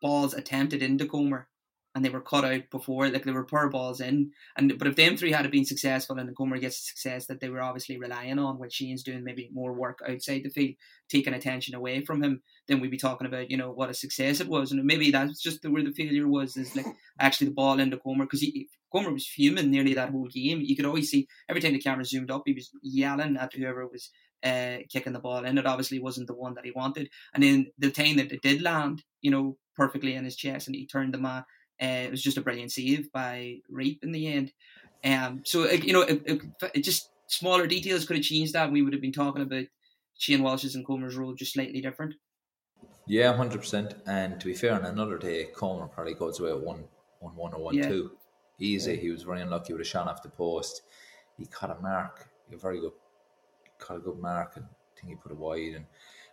balls 0.00 0.34
attempted 0.34 0.82
into 0.82 1.06
Comer 1.06 1.48
and 1.94 2.04
they 2.04 2.10
were 2.10 2.20
cut 2.20 2.44
out 2.44 2.70
before, 2.70 3.08
like 3.08 3.24
they 3.24 3.32
were 3.32 3.44
poor 3.44 3.68
balls 3.68 4.00
in. 4.00 4.30
And 4.56 4.78
but 4.78 4.88
if 4.88 4.96
them 4.96 5.16
three 5.16 5.32
had 5.32 5.50
been 5.50 5.64
successful 5.64 6.18
and 6.18 6.28
the 6.28 6.34
Comer 6.34 6.58
gets 6.58 6.86
success 6.88 7.26
that 7.26 7.40
they 7.40 7.48
were 7.48 7.62
obviously 7.62 7.98
relying 7.98 8.38
on, 8.38 8.58
while 8.58 8.68
Shane's 8.68 9.02
doing 9.02 9.24
maybe 9.24 9.50
more 9.52 9.72
work 9.72 10.00
outside 10.08 10.42
the 10.44 10.50
field, 10.50 10.74
taking 11.08 11.34
attention 11.34 11.74
away 11.74 12.04
from 12.04 12.22
him, 12.22 12.42
then 12.66 12.80
we'd 12.80 12.90
be 12.90 12.98
talking 12.98 13.26
about 13.26 13.50
you 13.50 13.56
know 13.56 13.70
what 13.70 13.90
a 13.90 13.94
success 13.94 14.40
it 14.40 14.48
was, 14.48 14.70
and 14.70 14.84
maybe 14.84 15.10
that's 15.10 15.40
just 15.40 15.62
the, 15.62 15.70
where 15.70 15.82
the 15.82 15.92
failure 15.92 16.28
was 16.28 16.56
is 16.56 16.76
like 16.76 16.86
actually 17.20 17.48
the 17.48 17.54
ball 17.54 17.80
into 17.80 17.98
Comer 17.98 18.24
because 18.24 18.40
he 18.40 18.68
Comer 18.92 19.12
was 19.12 19.26
fuming 19.26 19.70
nearly 19.70 19.94
that 19.94 20.10
whole 20.10 20.28
game. 20.28 20.60
You 20.62 20.76
could 20.76 20.86
always 20.86 21.10
see 21.10 21.26
every 21.48 21.60
time 21.60 21.72
the 21.72 21.80
camera 21.80 22.04
zoomed 22.04 22.30
up, 22.30 22.42
he 22.46 22.54
was 22.54 22.70
yelling 22.82 23.36
at 23.36 23.52
whoever 23.52 23.86
was 23.86 24.10
uh, 24.42 24.78
kicking 24.88 25.12
the 25.12 25.18
ball 25.18 25.44
in. 25.44 25.58
It 25.58 25.66
obviously 25.66 25.98
wasn't 25.98 26.28
the 26.28 26.34
one 26.34 26.54
that 26.54 26.64
he 26.64 26.70
wanted. 26.70 27.10
And 27.34 27.42
then 27.42 27.66
the 27.78 27.90
time 27.90 28.16
that 28.16 28.32
it 28.32 28.42
did 28.42 28.62
land, 28.62 29.02
you 29.20 29.30
know, 29.30 29.56
perfectly 29.76 30.14
in 30.14 30.24
his 30.24 30.36
chest 30.36 30.66
and 30.66 30.76
he 30.76 30.86
turned 30.86 31.14
the 31.14 31.18
man, 31.18 31.44
uh, 31.82 32.06
it 32.06 32.10
was 32.10 32.22
just 32.22 32.36
a 32.36 32.40
brilliant 32.40 32.72
save 32.72 33.10
by 33.12 33.58
Reape 33.72 34.02
in 34.02 34.12
the 34.12 34.26
end. 34.26 34.52
Um, 35.04 35.42
so, 35.44 35.70
you 35.70 35.92
know, 35.92 36.02
it, 36.02 36.22
it, 36.26 36.42
it 36.74 36.80
just 36.82 37.10
smaller 37.26 37.66
details 37.66 38.04
could 38.04 38.16
have 38.16 38.24
changed 38.24 38.54
that. 38.54 38.72
We 38.72 38.82
would 38.82 38.92
have 38.92 39.02
been 39.02 39.12
talking 39.12 39.42
about 39.42 39.66
Shane 40.16 40.42
Walsh's 40.42 40.74
and 40.74 40.84
Comer's 40.84 41.16
role 41.16 41.34
just 41.34 41.52
slightly 41.52 41.80
different. 41.80 42.14
Yeah, 43.06 43.34
hundred 43.34 43.60
percent. 43.60 43.94
And 44.06 44.38
to 44.40 44.46
be 44.46 44.54
fair, 44.54 44.74
on 44.74 44.84
another 44.84 45.18
day, 45.18 45.46
Comer 45.54 45.86
probably 45.86 46.14
goes 46.14 46.40
away 46.40 46.50
at 46.50 46.60
one, 46.60 46.84
one, 47.20 47.36
one 47.36 47.54
or 47.54 47.62
one 47.62 47.74
yeah. 47.74 47.88
two, 47.88 48.12
easy. 48.58 48.92
Yeah. 48.92 49.00
He 49.00 49.10
was 49.10 49.22
very 49.22 49.40
unlucky 49.40 49.72
with 49.72 49.82
a 49.82 49.84
shot 49.84 50.08
off 50.08 50.22
the 50.22 50.28
post. 50.28 50.82
He 51.38 51.46
caught 51.46 51.70
a 51.70 51.80
mark, 51.80 52.28
a 52.52 52.56
very 52.56 52.80
good 52.80 52.92
caught 53.78 53.98
a 53.98 54.00
good 54.00 54.18
mark 54.18 54.56
and 54.56 54.66
I 54.66 55.00
think 55.00 55.10
he 55.10 55.14
put 55.16 55.32
it 55.32 55.38
wide 55.38 55.74
and 55.74 55.86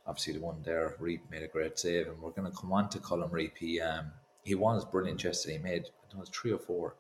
obviously 0.08 0.34
the 0.34 0.40
one 0.40 0.62
there 0.64 0.96
Reape 1.00 1.30
made 1.30 1.44
a 1.44 1.48
great 1.48 1.78
save 1.78 2.08
and 2.08 2.20
we're 2.20 2.32
going 2.32 2.50
to 2.50 2.58
come 2.58 2.74
on 2.74 2.90
to 2.90 3.00
Colm 3.00 3.30
Reape 3.32 3.58
he 3.58 3.80
um 3.80 4.12
he 4.46 4.56
was 4.56 4.86
brilliant 4.86 5.24
yesterday 5.24 5.58
he 5.58 5.64
made 5.64 5.86
know 6.16 6.24
three 6.32 6.52
or 6.52 6.58
four 6.58 6.96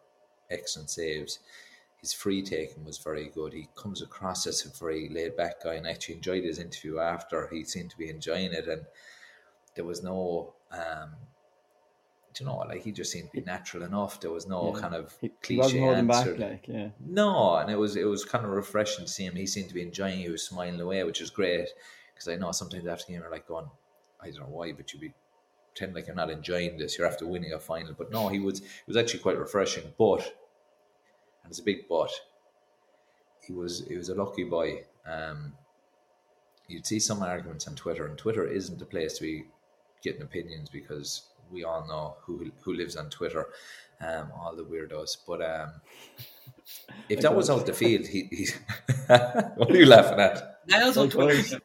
excellent 0.51 0.89
saves 0.89 1.39
his 2.01 2.11
free 2.11 2.41
taking 2.41 2.83
was 2.83 2.97
very 2.97 3.29
good 3.33 3.53
he 3.53 3.69
comes 3.75 4.01
across 4.01 4.45
as 4.45 4.65
a 4.65 4.77
very 4.77 5.07
laid 5.09 5.37
back 5.37 5.63
guy 5.63 5.75
and 5.75 5.87
I 5.87 5.91
actually 5.91 6.15
enjoyed 6.15 6.43
his 6.43 6.59
interview 6.59 6.99
after 6.99 7.47
he 7.47 7.63
seemed 7.63 7.91
to 7.91 7.97
be 7.97 8.09
enjoying 8.09 8.51
it 8.51 8.67
and 8.67 8.81
there 9.75 9.85
was 9.85 10.03
no 10.03 10.53
um 10.71 11.11
you 12.39 12.45
know, 12.45 12.57
like 12.57 12.83
he 12.83 12.91
just 12.91 13.11
seemed 13.11 13.29
to 13.31 13.39
be 13.39 13.45
natural 13.45 13.83
enough. 13.83 14.19
There 14.19 14.31
was 14.31 14.47
no 14.47 14.73
yeah. 14.73 14.81
kind 14.81 14.95
of 14.95 15.13
cliche 15.41 15.79
answer. 15.79 16.33
Back, 16.33 16.51
like, 16.51 16.67
yeah. 16.67 16.89
No, 16.99 17.55
and 17.55 17.71
it 17.71 17.77
was 17.77 17.95
it 17.95 18.05
was 18.05 18.25
kind 18.25 18.45
of 18.45 18.51
refreshing 18.51 19.05
to 19.05 19.11
see 19.11 19.25
him. 19.25 19.35
He 19.35 19.47
seemed 19.47 19.69
to 19.69 19.73
be 19.73 19.81
enjoying. 19.81 20.19
He 20.19 20.29
was 20.29 20.43
smiling 20.43 20.79
away, 20.79 21.03
which 21.03 21.21
is 21.21 21.29
great 21.29 21.69
because 22.13 22.27
I 22.27 22.35
know 22.35 22.51
sometimes 22.51 22.87
after 22.87 23.11
game 23.11 23.21
you're 23.21 23.31
like 23.31 23.47
going, 23.47 23.67
I 24.21 24.31
don't 24.31 24.39
know 24.39 24.47
why, 24.49 24.71
but 24.73 24.91
you'd 24.93 25.01
be 25.01 25.13
pretend 25.75 25.93
like 25.93 26.07
you're 26.07 26.15
not 26.15 26.29
enjoying 26.29 26.77
this. 26.77 26.97
You're 26.97 27.07
after 27.07 27.27
winning 27.27 27.53
a 27.53 27.59
final, 27.59 27.93
but 27.97 28.11
no, 28.11 28.29
he 28.29 28.39
was 28.39 28.59
it 28.61 28.87
was 28.87 28.97
actually 28.97 29.19
quite 29.19 29.37
refreshing. 29.37 29.83
But 29.97 30.21
and 31.43 31.51
it's 31.51 31.59
a 31.59 31.63
big 31.63 31.87
but. 31.89 32.11
He 33.45 33.53
was 33.53 33.85
he 33.87 33.97
was 33.97 34.09
a 34.09 34.15
lucky 34.15 34.43
boy. 34.43 34.83
Um, 35.05 35.53
you'd 36.67 36.87
see 36.87 36.99
some 36.99 37.21
arguments 37.21 37.67
on 37.67 37.75
Twitter, 37.75 38.07
and 38.07 38.17
Twitter 38.17 38.47
isn't 38.47 38.79
the 38.79 38.85
place 38.85 39.17
to 39.17 39.23
be 39.23 39.45
getting 40.01 40.21
opinions 40.21 40.69
because 40.69 41.23
we 41.51 41.63
all 41.63 41.85
know 41.87 42.15
who 42.21 42.51
who 42.61 42.73
lives 42.73 42.95
on 42.95 43.09
Twitter, 43.09 43.47
um, 44.01 44.31
all 44.39 44.55
the 44.55 44.63
weirdos. 44.63 45.17
But 45.27 45.41
um, 45.41 45.69
if 47.09 47.19
that 47.19 47.35
was 47.35 47.49
out 47.49 47.65
the 47.65 47.73
field, 47.73 48.07
he, 48.07 48.29
he's 48.31 48.55
what 49.07 49.69
are 49.69 49.77
you 49.77 49.85
laughing 49.85 50.19
at? 50.19 50.61
Niall's 50.67 50.97
on 50.97 51.09
Twitter. 51.09 51.59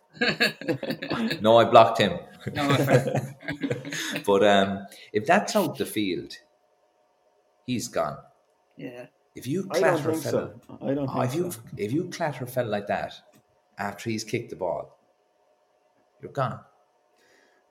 no, 1.40 1.56
I 1.56 1.64
blocked 1.64 1.98
him. 1.98 2.18
but 4.26 4.46
um, 4.46 4.86
if 5.12 5.26
that's 5.26 5.56
out 5.56 5.76
the 5.76 5.86
field, 5.86 6.32
he's 7.66 7.88
gone. 7.88 8.18
Yeah. 8.76 9.06
If 9.34 9.46
you 9.46 9.64
clatter 9.64 10.10
a 10.10 10.16
fella, 10.16 10.52
so. 10.68 10.78
I 10.82 10.94
don't 10.94 11.08
oh, 11.08 11.20
if 11.20 11.34
you 11.34 11.50
so. 11.50 11.60
if 11.76 11.92
you 11.92 12.08
clatter 12.08 12.44
a 12.44 12.46
fella 12.46 12.68
like 12.68 12.86
that 12.88 13.14
after 13.78 14.10
he's 14.10 14.24
kicked 14.24 14.50
the 14.50 14.56
ball, 14.56 14.98
you're 16.20 16.32
gone. 16.32 16.60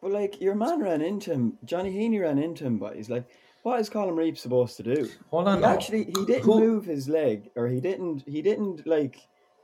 But 0.01 0.11
like 0.11 0.39
your 0.39 0.55
man 0.55 0.81
ran 0.81 1.01
into 1.01 1.31
him, 1.31 1.57
Johnny 1.65 1.91
Heaney 1.91 2.21
ran 2.21 2.37
into 2.37 2.65
him, 2.65 2.77
but 2.77 2.95
he's 2.95 3.09
like, 3.09 3.25
what 3.63 3.79
is 3.79 3.89
Colm 3.89 4.11
Reape 4.11 4.37
supposed 4.37 4.77
to 4.77 4.83
do? 4.83 5.09
Hold 5.31 5.47
on, 5.47 5.59
he 5.59 5.65
actually 5.65 6.05
he 6.05 6.25
didn't 6.25 6.43
Who? 6.43 6.59
move 6.59 6.85
his 6.85 7.09
leg, 7.09 7.49
or 7.55 7.67
he 7.67 7.81
didn't 7.81 8.23
he 8.25 8.41
didn't 8.41 8.87
like 8.87 9.19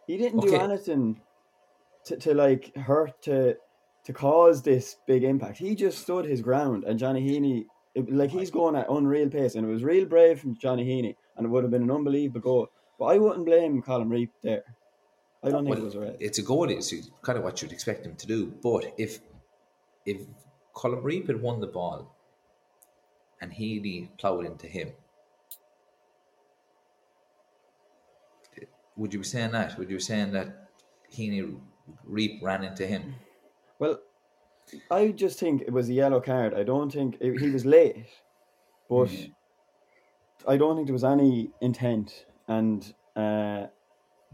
he 0.07 0.17
didn't 0.17 0.39
okay. 0.39 0.49
do 0.49 0.55
anything 0.55 1.21
to, 2.05 2.17
to 2.17 2.33
like 2.33 2.75
hurt 2.75 3.21
to 3.23 3.55
to 4.05 4.13
cause 4.13 4.61
this 4.61 4.97
big 5.07 5.23
impact. 5.23 5.57
He 5.57 5.75
just 5.75 5.99
stood 5.99 6.25
his 6.25 6.41
ground, 6.41 6.83
and 6.83 6.97
Johnny 6.97 7.21
Heaney 7.21 7.65
it, 7.95 8.11
like 8.11 8.29
he's 8.29 8.51
going 8.51 8.75
at 8.75 8.89
unreal 8.89 9.29
pace, 9.29 9.55
and 9.55 9.65
it 9.65 9.71
was 9.71 9.83
real 9.83 10.05
brave 10.05 10.39
from 10.39 10.55
Johnny 10.57 10.85
Heaney, 10.85 11.15
and 11.37 11.45
it 11.45 11.49
would 11.49 11.63
have 11.63 11.71
been 11.71 11.83
an 11.83 11.91
unbelievable 11.91 12.41
goal. 12.41 12.67
But 12.99 13.05
I 13.05 13.17
wouldn't 13.17 13.45
blame 13.45 13.81
Colm 13.81 14.07
Reape 14.07 14.31
there. 14.43 14.63
I 15.43 15.49
don't 15.49 15.65
think 15.65 15.77
it 15.77 15.83
was 15.83 15.95
right. 15.95 16.15
It's 16.19 16.39
a 16.39 16.43
goal. 16.43 16.69
It's 16.69 16.93
kind 17.21 17.37
of 17.37 17.43
what 17.43 17.61
you'd 17.61 17.71
expect 17.71 18.05
him 18.05 18.15
to 18.15 18.27
do. 18.27 18.53
But 18.61 18.93
if 18.97 19.19
if 20.05 20.21
Colm 20.75 21.01
Reape 21.03 21.27
had 21.27 21.41
won 21.41 21.61
the 21.61 21.67
ball 21.67 22.15
and 23.41 23.51
Heaney 23.51 24.09
ploughed 24.17 24.45
into 24.45 24.67
him, 24.67 24.91
would 28.97 29.13
you 29.13 29.19
be 29.19 29.25
saying 29.25 29.51
that? 29.51 29.77
Would 29.77 29.89
you 29.89 29.97
be 29.97 30.01
saying 30.01 30.31
that 30.31 30.69
Heaney 31.13 31.57
Reape 32.09 32.41
ran 32.41 32.63
into 32.63 32.85
him? 32.85 33.15
Well, 34.89 34.99
I 34.99 35.11
just 35.11 35.39
think 35.39 35.61
it 35.61 35.71
was 35.71 35.89
a 35.89 35.93
yellow 35.93 36.21
card. 36.21 36.53
I 36.53 36.63
don't 36.63 36.91
think 36.91 37.17
it, 37.19 37.39
he 37.39 37.49
was 37.49 37.65
late, 37.65 38.07
but 38.89 39.09
mm. 39.09 39.31
I 40.47 40.57
don't 40.57 40.75
think 40.75 40.87
there 40.87 40.93
was 40.93 41.03
any 41.03 41.51
intent. 41.61 42.25
And 42.47 42.93
uh, 43.15 43.67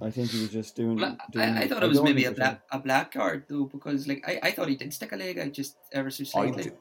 I 0.02 0.10
think 0.10 0.30
he 0.30 0.42
was 0.42 0.50
just 0.50 0.76
doing. 0.76 0.98
Well, 0.98 1.18
doing 1.32 1.50
I, 1.50 1.62
I, 1.62 1.68
thought 1.68 1.84
it 1.84 1.90
was 1.90 2.02
maybe 2.02 2.26
a 2.26 2.32
black 2.32 2.62
a 2.72 2.80
black 2.80 3.14
card 3.14 3.46
though, 3.48 3.66
because 3.66 4.08
like 4.08 4.24
I, 4.28 4.40
I 4.44 4.52
thought 4.52 4.68
he 4.68 4.76
did 4.76 4.94
stick 4.94 5.12
a 5.12 5.16
leg 5.16 5.38
out 5.38 5.54
just 5.54 5.78
ever 5.92 6.10
so 6.10 6.24
slightly. 6.24 6.72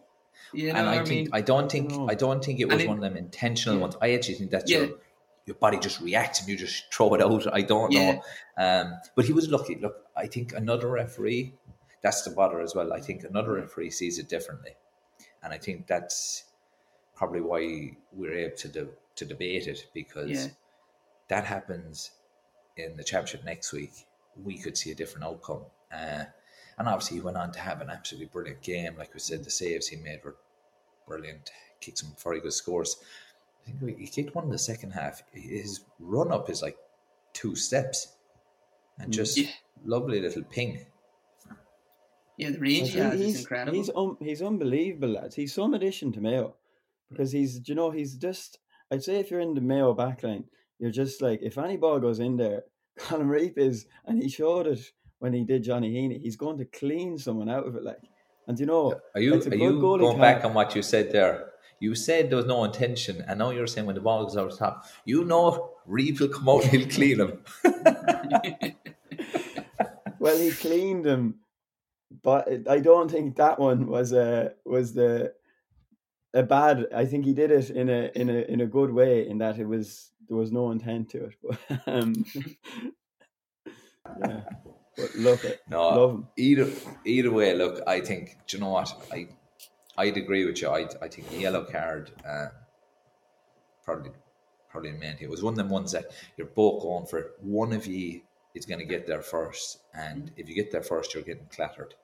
You 0.53 0.73
know 0.73 0.79
and 0.79 0.89
I, 0.89 1.01
I 1.01 1.05
think 1.05 1.09
mean? 1.09 1.29
I 1.33 1.41
don't 1.43 1.71
think 1.71 1.93
I 2.09 2.15
don't 2.15 2.45
think 2.45 2.61
it 2.61 2.69
was 2.69 2.85
one 2.85 2.97
of 2.97 3.03
them 3.03 3.17
intentional 3.17 3.77
yeah. 3.77 3.83
ones. 3.83 3.97
I 4.01 4.13
actually 4.15 4.35
think 4.35 4.51
that's 4.51 4.71
yeah. 4.71 4.79
your 4.79 4.89
your 5.47 5.57
body 5.57 5.79
just 5.79 6.01
reacts 6.01 6.41
and 6.41 6.49
you 6.49 6.57
just 6.57 6.93
throw 6.93 7.15
it 7.15 7.23
out. 7.23 7.53
I 7.53 7.63
don't 7.63 7.93
yeah. 7.93 8.13
know. 8.13 8.23
Um, 8.57 9.01
but 9.17 9.25
he 9.25 9.33
was 9.33 9.49
lucky. 9.49 9.77
Look, 9.77 9.97
I 10.17 10.27
think 10.27 10.53
another 10.53 10.89
referee. 10.89 11.55
That's 12.03 12.23
the 12.23 12.31
bother 12.31 12.61
as 12.61 12.75
well. 12.75 12.93
I 12.93 13.01
think 13.01 13.25
another 13.25 13.53
referee 13.55 13.91
sees 13.91 14.19
it 14.19 14.29
differently, 14.29 14.73
and 15.43 15.53
I 15.53 15.59
think 15.59 15.87
that's 15.87 16.45
probably 17.15 17.41
why 17.41 17.97
we're 18.13 18.35
able 18.35 18.57
to 18.57 18.69
de- 18.69 18.89
to 19.17 19.25
debate 19.27 19.67
it 19.67 19.87
because 19.93 20.49
that 21.29 21.45
happens 21.45 22.11
in 22.77 22.97
the 22.97 23.05
championship 23.05 23.45
next 23.45 23.73
week, 23.73 24.07
we 24.43 24.57
could 24.57 24.77
see 24.79 24.91
a 24.91 24.95
different 24.95 25.27
outcome. 25.27 25.63
Uh, 25.93 26.25
and 26.79 26.89
obviously, 26.89 27.19
he 27.19 27.21
went 27.23 27.37
on 27.37 27.53
to 27.53 27.61
have 27.61 27.81
an 27.83 27.91
absolutely 27.91 28.27
brilliant 28.33 28.63
game. 28.63 28.97
Like 28.97 29.13
we 29.13 29.21
said, 29.21 29.45
the 29.45 29.51
saves 29.51 29.89
he 29.89 29.97
made 29.97 30.21
were 30.25 30.37
brilliant, 31.07 31.51
kicked 31.81 31.99
some 31.99 32.15
very 32.23 32.41
good 32.41 32.55
scores. 32.55 32.97
I 33.69 33.73
think 33.73 33.99
he 33.99 34.07
kicked 34.07 34.35
one 34.35 34.45
in 34.45 34.51
the 34.51 34.59
second 34.59 34.93
half. 34.93 35.23
His 35.33 35.81
run 35.99 36.33
up 36.33 36.49
is 36.49 36.63
like 36.63 36.79
two 37.35 37.55
steps, 37.55 38.15
and 38.99 39.13
just 39.13 39.37
Yeah. 39.37 39.51
lovely 39.85 40.21
little 40.21 40.43
ping. 40.45 40.87
Yeah, 42.41 42.51
the 42.51 42.59
range 42.59 42.93
he 42.93 42.99
has 42.99 43.21
he's, 43.21 43.35
is 43.35 43.41
incredible. 43.41 43.77
He's 43.77 43.91
um, 43.95 44.17
he's 44.21 44.43
unbelievable, 44.43 45.11
lads. 45.11 45.35
He's 45.35 45.55
some 45.55 45.75
addition 45.75 46.11
to 46.13 46.21
Mayo 46.21 46.57
because 47.11 47.31
he's, 47.33 47.61
you 47.69 47.75
know, 47.75 47.91
he's 47.91 48.15
just. 48.15 48.59
I'd 48.91 49.05
say 49.05 49.21
if 49.21 49.31
you're 49.31 49.41
in 49.41 49.55
the 49.55 49.61
Mayo 49.61 49.95
backline, 49.95 50.45
you're 50.79 50.91
just 50.91 51.23
like 51.23 51.41
if 51.43 51.59
any 51.59 51.77
ball 51.77 52.01
goes 52.01 52.19
in 52.19 52.37
there, 52.37 52.63
Colm 52.99 53.27
Reape 53.27 53.59
is, 53.59 53.87
and 54.07 54.23
he 54.23 54.29
showed 54.29 54.67
it 54.67 54.81
when 55.19 55.33
he 55.33 55.45
did 55.45 55.65
Johnny 55.65 55.93
Heaney. 55.93 56.21
He's 56.21 56.37
going 56.37 56.59
to 56.59 56.65
clean 56.65 57.19
someone 57.19 57.49
out 57.49 57.67
of 57.67 57.77
it, 57.77 57.85
like. 57.85 57.99
And 58.49 58.59
you 58.59 58.67
know, 58.67 59.01
Are 59.15 59.21
you 59.21 59.35
are 59.35 59.55
you 59.55 59.81
going 59.81 60.01
to 60.01 60.19
back 60.19 60.45
on 60.45 60.55
what 60.55 60.75
you 60.75 60.83
said 60.83 61.13
there? 61.13 61.51
You 61.79 61.95
said 61.95 62.31
there 62.31 62.37
was 62.37 62.47
no 62.47 62.65
intention, 62.65 63.23
and 63.29 63.39
now 63.39 63.51
you're 63.51 63.69
saying 63.69 63.87
when 63.87 63.95
the 63.95 64.01
ball 64.01 64.25
goes 64.25 64.37
over 64.37 64.51
the 64.51 64.57
top, 64.57 64.87
you 65.05 65.25
know 65.25 65.73
Reeve 65.87 66.21
will 66.21 66.29
come 66.29 66.49
out 66.49 66.65
and 66.65 66.73
he'll 66.73 66.89
clean 66.89 67.21
him. 67.21 67.45
Well, 70.21 70.39
he 70.39 70.51
cleaned 70.51 71.07
him, 71.07 71.37
but 72.23 72.69
I 72.69 72.81
don't 72.81 73.11
think 73.11 73.37
that 73.37 73.59
one 73.59 73.87
was 73.87 74.13
a 74.13 74.55
was 74.65 74.93
the 74.95 75.35
a 76.35 76.43
bad. 76.43 76.87
I 76.95 77.07
think 77.07 77.25
he 77.25 77.33
did 77.35 77.51
it 77.51 77.71
in 77.71 77.89
a 77.89 78.11
in 78.15 78.29
a 78.31 78.41
in 78.43 78.61
a 78.61 78.67
good 78.67 78.93
way 78.93 79.29
in 79.29 79.39
that 79.39 79.59
it 79.59 79.67
was 79.67 80.11
there 80.29 80.37
was 80.37 80.53
no 80.53 80.71
intent 80.71 81.11
to 81.11 81.25
it. 81.27 81.35
But 81.43 81.81
um, 81.87 82.25
yeah, 84.19 84.43
but 84.97 85.15
look 85.15 85.45
it, 85.45 85.61
No, 85.69 85.89
love 85.91 86.11
him. 86.13 86.29
either 86.37 86.69
either 87.05 87.31
way, 87.31 87.55
look, 87.55 87.83
I 87.87 88.01
think 88.01 88.39
do 88.47 88.57
you 88.57 88.63
know 88.63 88.71
what 88.71 88.93
I 89.13 89.29
I'd 89.97 90.17
agree 90.17 90.45
with 90.47 90.61
you. 90.63 90.69
I 90.69 90.89
I 91.03 91.09
think 91.09 91.27
yellow 91.33 91.65
card 91.65 92.11
uh, 92.29 92.47
probably 93.85 94.13
probably 94.71 94.93
meant 94.93 95.21
it 95.21 95.31
was 95.31 95.43
one 95.43 95.55
of 95.55 95.59
them 95.59 95.69
ones 95.69 95.93
that 95.93 96.07
you're 96.37 96.47
both 96.49 96.83
going 96.83 97.07
for. 97.07 97.33
One 97.41 97.73
of 97.73 97.87
you 97.87 98.23
is 98.55 98.67
going 98.67 98.81
to 98.81 98.87
get 98.87 99.07
there 99.07 99.23
first, 99.23 99.79
and 99.95 100.33
if 100.37 100.49
you 100.49 100.55
get 100.55 100.71
there 100.71 100.83
first, 100.83 101.15
you're 101.15 101.23
getting 101.23 101.47
clattered. 101.51 101.95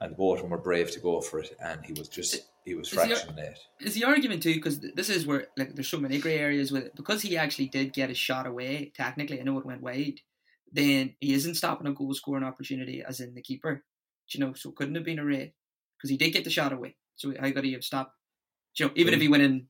And 0.00 0.16
both 0.16 0.38
of 0.38 0.42
them 0.42 0.50
were 0.50 0.58
brave 0.58 0.90
to 0.92 1.00
go 1.00 1.20
for 1.20 1.40
it, 1.40 1.56
and 1.64 1.84
he 1.84 1.92
was 1.92 2.08
just 2.08 2.48
he 2.64 2.74
was 2.74 2.88
Is 2.92 2.94
he- 2.94 3.14
It's 3.80 3.94
the 3.94 4.04
argument 4.04 4.42
too, 4.42 4.54
because 4.54 4.80
this 4.80 5.08
is 5.08 5.26
where 5.26 5.46
like 5.56 5.74
there's 5.74 5.88
so 5.88 5.98
many 6.00 6.18
grey 6.18 6.38
areas 6.38 6.72
with 6.72 6.84
it. 6.84 6.96
Because 6.96 7.22
he 7.22 7.36
actually 7.36 7.68
did 7.68 7.92
get 7.92 8.10
a 8.10 8.14
shot 8.14 8.46
away. 8.46 8.92
Technically, 8.96 9.40
I 9.40 9.44
know 9.44 9.58
it 9.58 9.66
went 9.66 9.82
wide. 9.82 10.20
Then 10.72 11.14
he 11.20 11.34
isn't 11.34 11.54
stopping 11.56 11.86
a 11.86 11.92
goal 11.92 12.14
scoring 12.14 12.44
opportunity, 12.44 13.02
as 13.06 13.20
in 13.20 13.34
the 13.34 13.42
keeper. 13.42 13.84
Do 14.30 14.38
you 14.38 14.44
know, 14.44 14.54
so 14.54 14.70
it 14.70 14.76
couldn't 14.76 14.94
have 14.94 15.04
been 15.04 15.18
a 15.18 15.24
red 15.24 15.52
because 15.96 16.10
he 16.10 16.16
did 16.16 16.32
get 16.32 16.44
the 16.44 16.50
shot 16.50 16.72
away. 16.72 16.96
So 17.16 17.32
I 17.40 17.50
got 17.50 17.62
to 17.62 17.72
have 17.72 17.84
stopped. 17.84 18.16
Do 18.76 18.84
you 18.84 18.88
know, 18.88 18.94
even 18.96 19.14
if 19.14 19.20
he 19.20 19.28
went 19.28 19.42
in, 19.42 19.66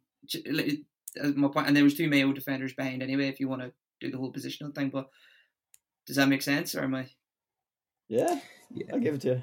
uh, 1.21 1.29
my 1.35 1.49
point, 1.49 1.67
and 1.67 1.77
there 1.77 1.85
was 1.85 1.95
two 1.95 2.09
Mayo 2.09 2.33
defenders 2.33 2.73
behind 2.73 3.03
anyway. 3.03 3.29
If 3.29 3.41
you 3.41 3.49
want 3.49 3.63
to 3.63 3.73
do 4.01 4.11
the 4.11 4.19
whole 4.19 4.33
positional 4.33 4.75
thing, 4.75 4.91
but 4.91 5.09
does 6.07 6.17
that 6.17 6.29
make 6.29 6.43
sense, 6.43 6.75
or 6.75 6.83
am 6.83 6.95
I? 6.95 7.09
Yeah, 8.09 8.41
Yeah. 8.75 8.87
I'll 8.93 9.01
give 9.01 9.15
it 9.15 9.21
to 9.23 9.29
you. 9.29 9.43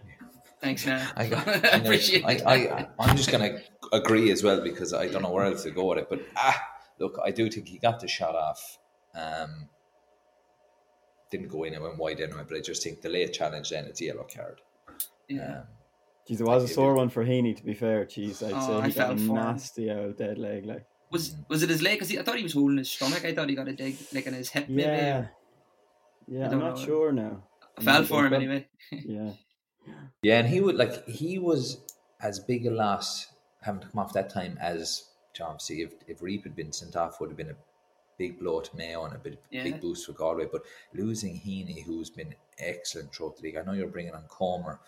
Thanks, 0.62 0.86
man. 0.86 1.08
I, 1.15 1.28
got, 1.28 1.48
I 1.65 1.69
I'm 1.74 1.82
appreciate 1.84 2.26
I. 2.26 2.34
I, 2.45 2.88
I'm 3.00 3.15
just 3.15 3.32
going 3.32 3.43
to 3.54 3.62
agree 3.93 4.30
as 4.32 4.43
well 4.43 4.62
because 4.62 4.93
I 4.93 5.08
don't 5.08 5.22
know 5.22 5.32
where 5.32 5.45
else 5.45 5.63
to 5.63 5.72
go 5.72 5.86
with 5.86 6.00
it. 6.00 6.08
But 6.10 6.19
ah, 6.36 6.62
look, 7.00 7.17
I 7.24 7.32
do 7.32 7.50
think 7.50 7.67
he 7.69 7.80
got 7.80 8.00
the 8.02 8.08
shot 8.08 8.36
off. 8.36 8.78
Um, 9.15 9.69
didn't 11.32 11.48
go 11.48 11.63
in 11.63 11.74
and 11.76 11.84
went 11.84 11.98
wide 11.98 12.19
anyway, 12.19 12.43
but 12.48 12.58
I 12.58 12.62
just 12.62 12.84
think 12.84 13.02
the 13.02 13.10
late 13.10 13.32
challenge 13.34 13.69
then 13.69 13.86
it's 13.86 14.02
a 14.02 14.06
yellow 14.06 14.28
card. 14.36 14.60
yeah. 15.28 15.60
Um, 15.60 15.63
Jeez, 16.30 16.38
there 16.38 16.45
was 16.45 16.63
a 16.63 16.67
sore 16.67 16.93
one 16.93 17.10
for 17.10 17.26
Heaney. 17.26 17.56
To 17.58 17.63
be 17.63 17.74
fair, 17.74 18.06
jeez, 18.06 18.45
I'd 18.45 18.54
Oh, 18.54 18.67
say 18.67 18.74
I 18.74 18.88
he 18.88 18.93
got 18.93 19.13
a 19.13 19.15
felt 19.15 19.19
him. 19.19 19.34
nasty 19.34 19.89
old 19.89 20.17
dead 20.17 20.38
leg. 20.38 20.65
Like, 20.65 20.86
Was 21.12 21.36
was 21.48 21.63
it 21.63 21.69
his 21.69 21.82
leg? 21.82 22.00
Because 22.00 22.15
I 22.15 22.22
thought 22.22 22.36
he 22.38 22.43
was 22.43 22.54
holding 22.54 22.78
his 22.78 22.91
stomach. 22.91 23.26
I 23.26 23.34
thought 23.34 23.50
he 23.50 23.56
got 23.56 23.67
a 23.67 23.74
dig 23.74 23.95
like 24.13 24.28
in 24.28 24.34
his 24.36 24.50
hip. 24.50 24.69
maybe. 24.69 25.28
Yeah, 26.30 26.39
yeah, 26.39 26.52
I'm 26.52 26.60
don't 26.60 26.78
sure 26.78 27.12
now. 27.12 27.44
I 27.78 27.82
fell 27.84 28.04
for 28.04 28.26
him 28.26 28.34
anyway. 28.34 28.68
Yeah, 28.92 29.32
yeah, 30.22 30.39
and 30.39 30.48
he 30.48 30.62
would 30.62 30.76
like 30.76 31.08
he 31.08 31.39
was 31.39 31.78
as 32.22 32.39
big 32.39 32.65
a 32.65 32.72
loss 32.72 33.28
having 33.62 33.82
to 33.82 33.88
come 33.88 34.00
off 34.00 34.13
that 34.13 34.30
time 34.30 34.58
as 34.62 35.10
John. 35.34 35.60
See, 35.60 35.82
if 35.82 35.94
if 36.08 36.20
Reape 36.20 36.44
had 36.44 36.56
been 36.56 36.72
sent 36.72 36.96
off, 36.96 37.20
would 37.20 37.30
have 37.30 37.38
been 37.38 37.50
a 37.52 37.56
big 38.18 38.38
blow 38.39 38.60
to 38.60 38.76
Mayo 38.76 39.06
and 39.06 39.15
a 39.15 39.18
bit 39.18 39.42
Yeah. 39.50 39.63
big 39.63 39.80
boost 39.82 40.06
for 40.06 40.12
Galway. 40.13 40.46
But 40.52 40.63
losing 40.94 41.36
Heaney, 41.39 41.84
who's 41.84 42.10
been 42.10 42.36
excellent 42.58 43.13
throughout 43.15 43.38
the 43.38 43.44
league, 43.44 43.56
I 43.56 43.63
know 43.63 43.72
you're 43.72 43.88
bringing 43.88 44.13
on 44.13 44.26
Comer, 44.28 44.80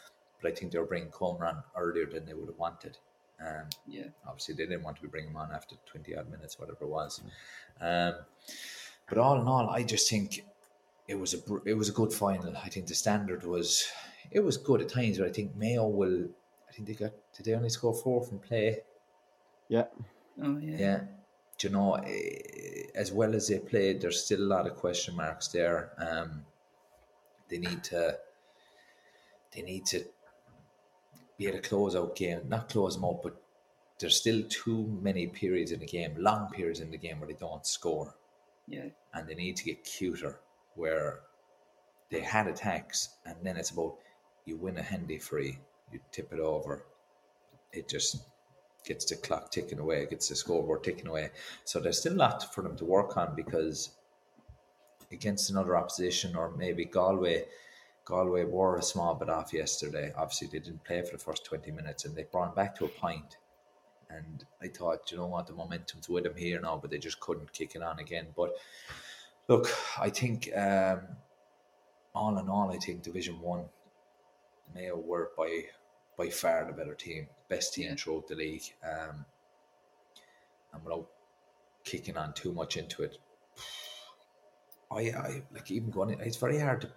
but 0.42 0.52
I 0.52 0.56
think 0.56 0.72
they 0.74 0.80
were 0.80 0.86
bringing 0.86 1.12
Comer 1.12 1.46
on 1.46 1.64
earlier 1.78 2.06
than 2.08 2.26
they 2.26 2.34
would 2.34 2.50
have 2.50 2.58
wanted. 2.60 2.98
Um, 3.40 3.70
Yeah. 3.88 4.08
obviously 4.28 4.54
they 4.56 4.66
didn't 4.66 4.84
want 4.84 4.98
to 4.98 5.02
be 5.02 5.08
bringing 5.08 5.30
him 5.32 5.38
on 5.38 5.52
after 5.52 5.76
20 5.86 6.16
odd 6.16 6.30
minutes, 6.30 6.60
whatever 6.60 6.84
it 6.84 6.90
was. 6.90 7.22
Um, 7.80 8.16
but 9.08 9.18
all 9.18 9.40
in 9.40 9.48
all, 9.48 9.70
I 9.70 9.84
just 9.84 10.10
think 10.10 10.44
it 11.08 11.16
was 11.20 11.34
a 11.34 11.40
it 11.66 11.74
was 11.74 11.90
a 11.90 11.94
good 11.94 12.14
final. 12.14 12.56
I 12.58 12.70
think 12.70 12.88
the 12.88 12.96
standard 12.96 13.44
was 13.46 13.86
it 14.32 14.40
was 14.42 14.58
good 14.58 14.82
at 14.82 14.90
times, 14.90 15.18
but 15.18 15.28
I 15.28 15.32
think 15.32 15.56
Mayo 15.56 15.88
will. 15.88 16.28
I 16.70 16.72
think 16.74 16.88
they 16.88 16.94
got 16.94 17.12
did 17.36 17.46
they 17.46 17.54
only 17.54 17.70
score 17.70 17.94
four 17.94 18.24
from 18.24 18.40
play? 18.40 18.80
yeah. 19.68 19.86
Oh 20.42 20.58
yeah. 20.58 20.78
Yeah. 20.78 21.00
Do 21.58 21.68
you 21.68 21.74
know, 21.74 21.94
eh, 21.96 22.88
as 22.96 23.12
well 23.12 23.36
as 23.36 23.48
they 23.50 23.60
played, 23.60 24.02
there's 24.02 24.24
still 24.26 24.42
a 24.42 24.52
lot 24.56 24.66
of 24.68 24.76
question 24.78 25.16
marks 25.16 25.48
there. 25.50 25.92
Um, 26.00 26.44
they 27.50 27.60
need 27.60 27.84
to, 27.86 28.18
they 29.54 29.62
need 29.62 29.86
to 29.88 30.04
be 31.38 31.48
able 31.48 31.60
to 31.62 31.70
close 31.70 31.96
out 31.96 32.16
game, 32.16 32.42
not 32.48 32.70
close 32.70 32.96
them 32.96 33.06
out, 33.06 33.22
but 33.22 33.36
there's 34.00 34.16
still 34.16 34.42
too 34.50 34.88
many 35.04 35.28
periods 35.28 35.72
in 35.72 35.80
the 35.82 35.86
game, 35.86 36.16
long 36.18 36.50
periods 36.50 36.80
in 36.80 36.90
the 36.90 36.98
game 36.98 37.20
where 37.20 37.28
they 37.28 37.36
don't 37.36 37.66
score, 37.68 38.16
Yeah. 38.68 38.86
and 39.14 39.28
they 39.28 39.36
need 39.36 39.58
to 39.58 39.64
get 39.64 39.84
cuter 39.84 40.40
where 40.76 41.22
they 42.10 42.22
had 42.22 42.48
attacks, 42.48 43.10
and 43.26 43.36
then 43.44 43.58
it's 43.58 43.72
about 43.72 43.96
you 44.46 44.58
win 44.58 44.78
a 44.78 44.84
handy 44.84 45.18
free, 45.18 45.60
you 45.92 46.00
tip 46.12 46.34
it 46.34 46.40
over, 46.40 46.86
it 47.72 47.88
just 47.88 48.24
gets 48.86 49.06
the 49.06 49.16
clock 49.16 49.52
ticking 49.52 49.80
away, 49.80 50.06
gets 50.06 50.30
the 50.30 50.36
scoreboard 50.36 50.84
ticking 50.84 51.08
away. 51.08 51.30
So 51.66 51.80
there's 51.80 52.00
still 52.00 52.14
a 52.14 52.16
lot 52.16 52.54
for 52.54 52.62
them 52.62 52.76
to 52.78 52.86
work 52.86 53.18
on 53.18 53.36
because 53.36 53.92
against 55.12 55.50
another 55.50 55.76
opposition 55.78 56.36
or 56.36 56.52
maybe 56.58 56.86
Galway, 56.86 57.46
Galway 58.06 58.44
were 58.46 58.78
a 58.78 58.82
small 58.82 59.14
bit 59.16 59.30
off 59.30 59.54
yesterday. 59.54 60.12
Obviously, 60.18 60.48
they 60.48 60.60
didn't 60.60 60.84
play 60.84 61.02
for 61.04 61.12
the 61.12 61.24
first 61.24 61.46
20 61.46 61.72
minutes 61.72 62.06
and 62.06 62.16
they 62.16 62.24
brought 62.24 62.56
them 62.56 62.66
back 62.66 62.76
to 62.78 62.86
a 62.86 62.90
point. 62.90 63.38
And 64.10 64.44
I 64.62 64.68
thought, 64.68 65.12
you 65.12 65.18
know 65.18 65.28
what, 65.28 65.48
the 65.48 65.54
momentum's 65.54 66.10
with 66.10 66.26
them 66.26 66.36
here 66.36 66.60
now, 66.60 66.78
but 66.82 66.92
they 66.92 66.98
just 66.98 67.20
couldn't 67.20 67.54
kick 67.54 67.76
it 67.76 67.84
on 67.84 68.00
again. 68.00 68.28
But 68.36 68.56
look, 69.48 69.70
I 70.00 70.10
think 70.10 70.50
um, 70.56 71.02
all 72.14 72.38
in 72.38 72.50
all, 72.50 72.72
I 72.72 72.78
think 72.78 73.04
Division 73.04 73.40
One, 73.42 73.66
Mayo 74.74 74.98
were 74.98 75.32
by 75.38 75.66
by 76.18 76.30
far 76.30 76.66
the 76.66 76.74
better 76.74 76.94
team, 76.96 77.28
best 77.50 77.74
team 77.74 77.86
Yeah. 77.90 77.96
throughout 77.96 78.28
the 78.28 78.36
league. 78.36 78.74
Um, 78.84 79.26
and 80.74 80.84
without 80.86 81.08
kicking 81.84 82.18
on 82.18 82.34
too 82.34 82.54
much 82.54 82.78
into 82.78 83.04
it, 83.04 83.18
I, 84.92 85.02
I 85.12 85.44
like 85.54 85.72
even 85.72 85.90
going. 85.90 86.20
It's 86.20 86.38
very 86.38 86.60
hard 86.60 86.82
to 86.82 86.92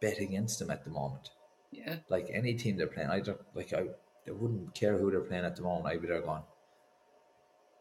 bet 0.00 0.18
against 0.18 0.58
them 0.58 0.70
at 0.70 0.84
the 0.84 0.90
moment. 0.90 1.30
Yeah. 1.70 1.96
Like 2.08 2.28
any 2.32 2.54
team 2.54 2.76
they're 2.76 2.86
playing, 2.86 3.10
I 3.10 3.20
don't 3.20 3.40
like. 3.54 3.72
I, 3.72 3.84
I 4.26 4.30
wouldn't 4.30 4.74
care 4.74 4.96
who 4.96 5.10
they're 5.10 5.20
playing 5.20 5.44
at 5.44 5.56
the 5.56 5.62
moment. 5.62 5.86
I'd 5.86 6.00
be 6.00 6.08
there 6.08 6.22
going. 6.22 6.42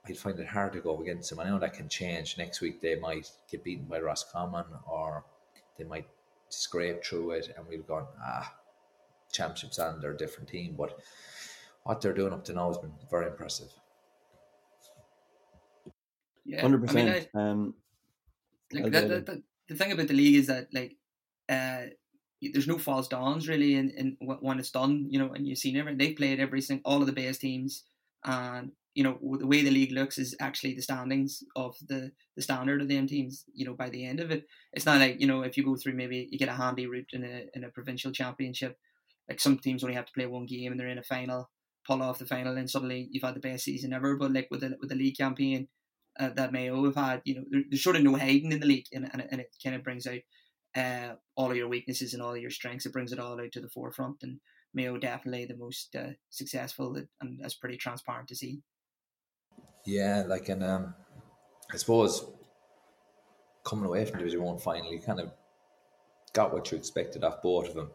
I'd 0.05 0.17
find 0.17 0.37
it 0.37 0.47
hard 0.47 0.73
to 0.73 0.81
go 0.81 1.01
against 1.01 1.29
them. 1.29 1.39
I 1.39 1.45
know 1.45 1.59
that 1.59 1.73
can 1.73 1.87
change. 1.87 2.37
Next 2.37 2.59
week 2.59 2.81
they 2.81 2.95
might 2.95 3.31
get 3.49 3.63
beaten 3.63 3.85
by 3.85 3.99
Roscommon, 3.99 4.65
or 4.85 5.23
they 5.77 5.85
might 5.85 6.07
scrape 6.49 7.03
through 7.03 7.31
it, 7.31 7.53
and 7.55 7.65
we've 7.67 7.87
gone 7.87 8.07
ah, 8.21 8.53
championships 9.31 9.79
on. 9.79 10.01
They're 10.01 10.11
a 10.11 10.17
different 10.17 10.49
team, 10.49 10.75
but 10.77 10.99
what 11.83 12.01
they're 12.01 12.13
doing 12.13 12.33
up 12.33 12.43
to 12.45 12.53
now 12.53 12.67
has 12.67 12.77
been 12.77 12.93
very 13.09 13.27
impressive. 13.27 13.71
Yeah. 16.45 16.61
Hundred 16.61 16.89
I 16.89 16.93
mean, 16.93 17.07
I, 17.07 17.11
percent. 17.13 17.29
Um, 17.35 17.73
like 18.73 18.83
I'll 18.85 18.91
that, 18.91 19.09
that, 19.09 19.25
that, 19.27 19.43
the 19.69 19.75
thing 19.75 19.91
about 19.91 20.07
the 20.07 20.13
league 20.13 20.35
is 20.35 20.47
that 20.47 20.67
like 20.73 20.97
uh 21.49 21.83
there's 22.41 22.67
no 22.67 22.77
false 22.77 23.07
dawns 23.07 23.47
really 23.47 23.75
in, 23.75 23.89
in 23.91 24.17
wh- 24.19 24.41
when 24.43 24.59
it's 24.59 24.71
done 24.71 25.07
you 25.09 25.19
know 25.19 25.31
and 25.31 25.47
you've 25.47 25.57
seen 25.57 25.77
everything. 25.77 25.97
they 25.97 26.13
played 26.13 26.39
every 26.39 26.61
single 26.61 26.91
all 26.91 26.99
of 26.99 27.07
the 27.07 27.13
base 27.13 27.37
teams 27.37 27.83
and 28.25 28.71
you 28.95 29.03
know 29.03 29.17
the 29.39 29.47
way 29.47 29.63
the 29.63 29.71
league 29.71 29.91
looks 29.91 30.17
is 30.17 30.35
actually 30.39 30.73
the 30.73 30.81
standings 30.81 31.43
of 31.55 31.75
the 31.87 32.11
the 32.35 32.41
standard 32.41 32.81
of 32.81 32.89
them 32.89 33.07
teams 33.07 33.45
you 33.53 33.65
know 33.65 33.73
by 33.73 33.89
the 33.89 34.05
end 34.05 34.19
of 34.19 34.29
it 34.31 34.45
it's 34.73 34.85
not 34.85 34.99
like 34.99 35.19
you 35.19 35.27
know 35.27 35.41
if 35.41 35.57
you 35.57 35.65
go 35.65 35.75
through 35.75 35.93
maybe 35.93 36.27
you 36.31 36.37
get 36.37 36.49
a 36.49 36.53
handy 36.53 36.85
route 36.85 37.09
in 37.13 37.23
a 37.23 37.45
in 37.53 37.63
a 37.63 37.69
provincial 37.69 38.11
championship 38.11 38.77
like 39.27 39.39
some 39.39 39.57
teams 39.57 39.83
only 39.83 39.95
have 39.95 40.05
to 40.05 40.13
play 40.13 40.25
one 40.25 40.45
game 40.45 40.71
and 40.71 40.79
they're 40.79 40.87
in 40.87 40.99
a 40.99 41.03
final 41.03 41.49
pull 41.87 42.01
off 42.01 42.19
the 42.19 42.25
final 42.25 42.55
and 42.55 42.69
suddenly 42.69 43.07
you've 43.11 43.23
had 43.23 43.35
the 43.35 43.39
best 43.39 43.63
season 43.63 43.93
ever 43.93 44.15
but 44.15 44.31
like 44.31 44.47
with 44.51 44.61
the 44.61 44.77
with 44.79 44.89
the 44.89 44.95
league 44.95 45.17
campaign 45.17 45.67
uh, 46.19 46.29
that 46.35 46.51
Mayo 46.51 46.83
have 46.85 46.95
had. 46.95 47.21
You 47.25 47.35
know, 47.35 47.43
there, 47.49 47.61
there's 47.69 47.83
sort 47.83 47.95
of 47.95 48.03
no 48.03 48.15
hiding 48.15 48.51
in 48.51 48.59
the 48.59 48.65
league, 48.65 48.85
and, 48.93 49.09
and, 49.11 49.25
and 49.31 49.41
it 49.41 49.55
kind 49.63 49.75
of 49.75 49.83
brings 49.83 50.07
out 50.07 50.19
uh, 50.75 51.15
all 51.35 51.51
of 51.51 51.57
your 51.57 51.67
weaknesses 51.67 52.13
and 52.13 52.21
all 52.21 52.33
of 52.33 52.41
your 52.41 52.51
strengths. 52.51 52.85
It 52.85 52.93
brings 52.93 53.11
it 53.11 53.19
all 53.19 53.39
out 53.39 53.51
to 53.53 53.61
the 53.61 53.69
forefront, 53.69 54.17
and 54.21 54.39
Mayo 54.73 54.97
definitely 54.97 55.45
the 55.45 55.57
most 55.57 55.95
uh, 55.95 56.11
successful, 56.29 56.97
and 57.21 57.39
that's 57.41 57.55
pretty 57.55 57.77
transparent 57.77 58.27
to 58.29 58.35
see. 58.35 58.61
Yeah, 59.85 60.23
like 60.27 60.49
and 60.49 60.63
um, 60.63 60.95
I 61.71 61.77
suppose 61.77 62.25
coming 63.63 63.85
away 63.85 64.05
from 64.05 64.19
Division 64.19 64.41
One 64.41 64.57
finally, 64.57 64.99
kind 64.99 65.19
of 65.19 65.31
got 66.33 66.53
what 66.53 66.71
you 66.71 66.77
expected 66.77 67.23
off 67.23 67.41
both 67.41 67.69
of 67.69 67.75
them. 67.75 67.91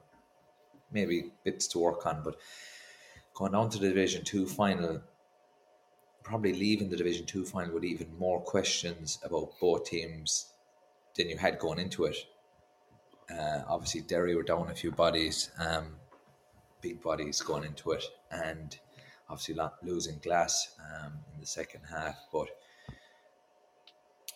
Maybe 0.93 1.33
bits 1.45 1.67
to 1.69 1.79
work 1.79 2.07
on, 2.07 2.23
but 2.23 2.37
going 3.35 3.55
on 3.55 3.71
to 3.71 3.79
the 3.79 3.89
Division 3.89 4.25
Two 4.25 4.47
final, 4.47 5.03
probably 6.23 6.53
leaving 6.53 6.91
the 6.91 6.97
Division 6.97 7.27
Two 7.27 7.45
final 7.45 7.75
with 7.75 7.85
even 7.85 8.19
more 8.19 8.41
questions 8.41 9.19
about 9.23 9.53
both 9.61 9.85
teams 9.85 10.53
than 11.17 11.29
you 11.29 11.37
had 11.37 11.59
going 11.59 11.79
into 11.79 12.05
it. 12.05 12.17
Uh, 13.31 13.61
obviously, 13.69 14.01
Derry 14.03 14.35
were 14.35 14.43
down 14.43 14.71
a 14.71 14.75
few 14.75 14.91
bodies, 14.91 15.51
um, 15.59 15.97
big 16.81 17.03
bodies 17.03 17.41
going 17.43 17.65
into 17.65 17.93
it, 17.93 18.05
and 18.31 18.79
obviously 19.29 19.57
losing 19.83 20.19
Glass 20.19 20.75
um, 20.81 21.13
in 21.35 21.41
the 21.41 21.47
second 21.47 21.83
half. 21.89 22.17
But 22.33 22.49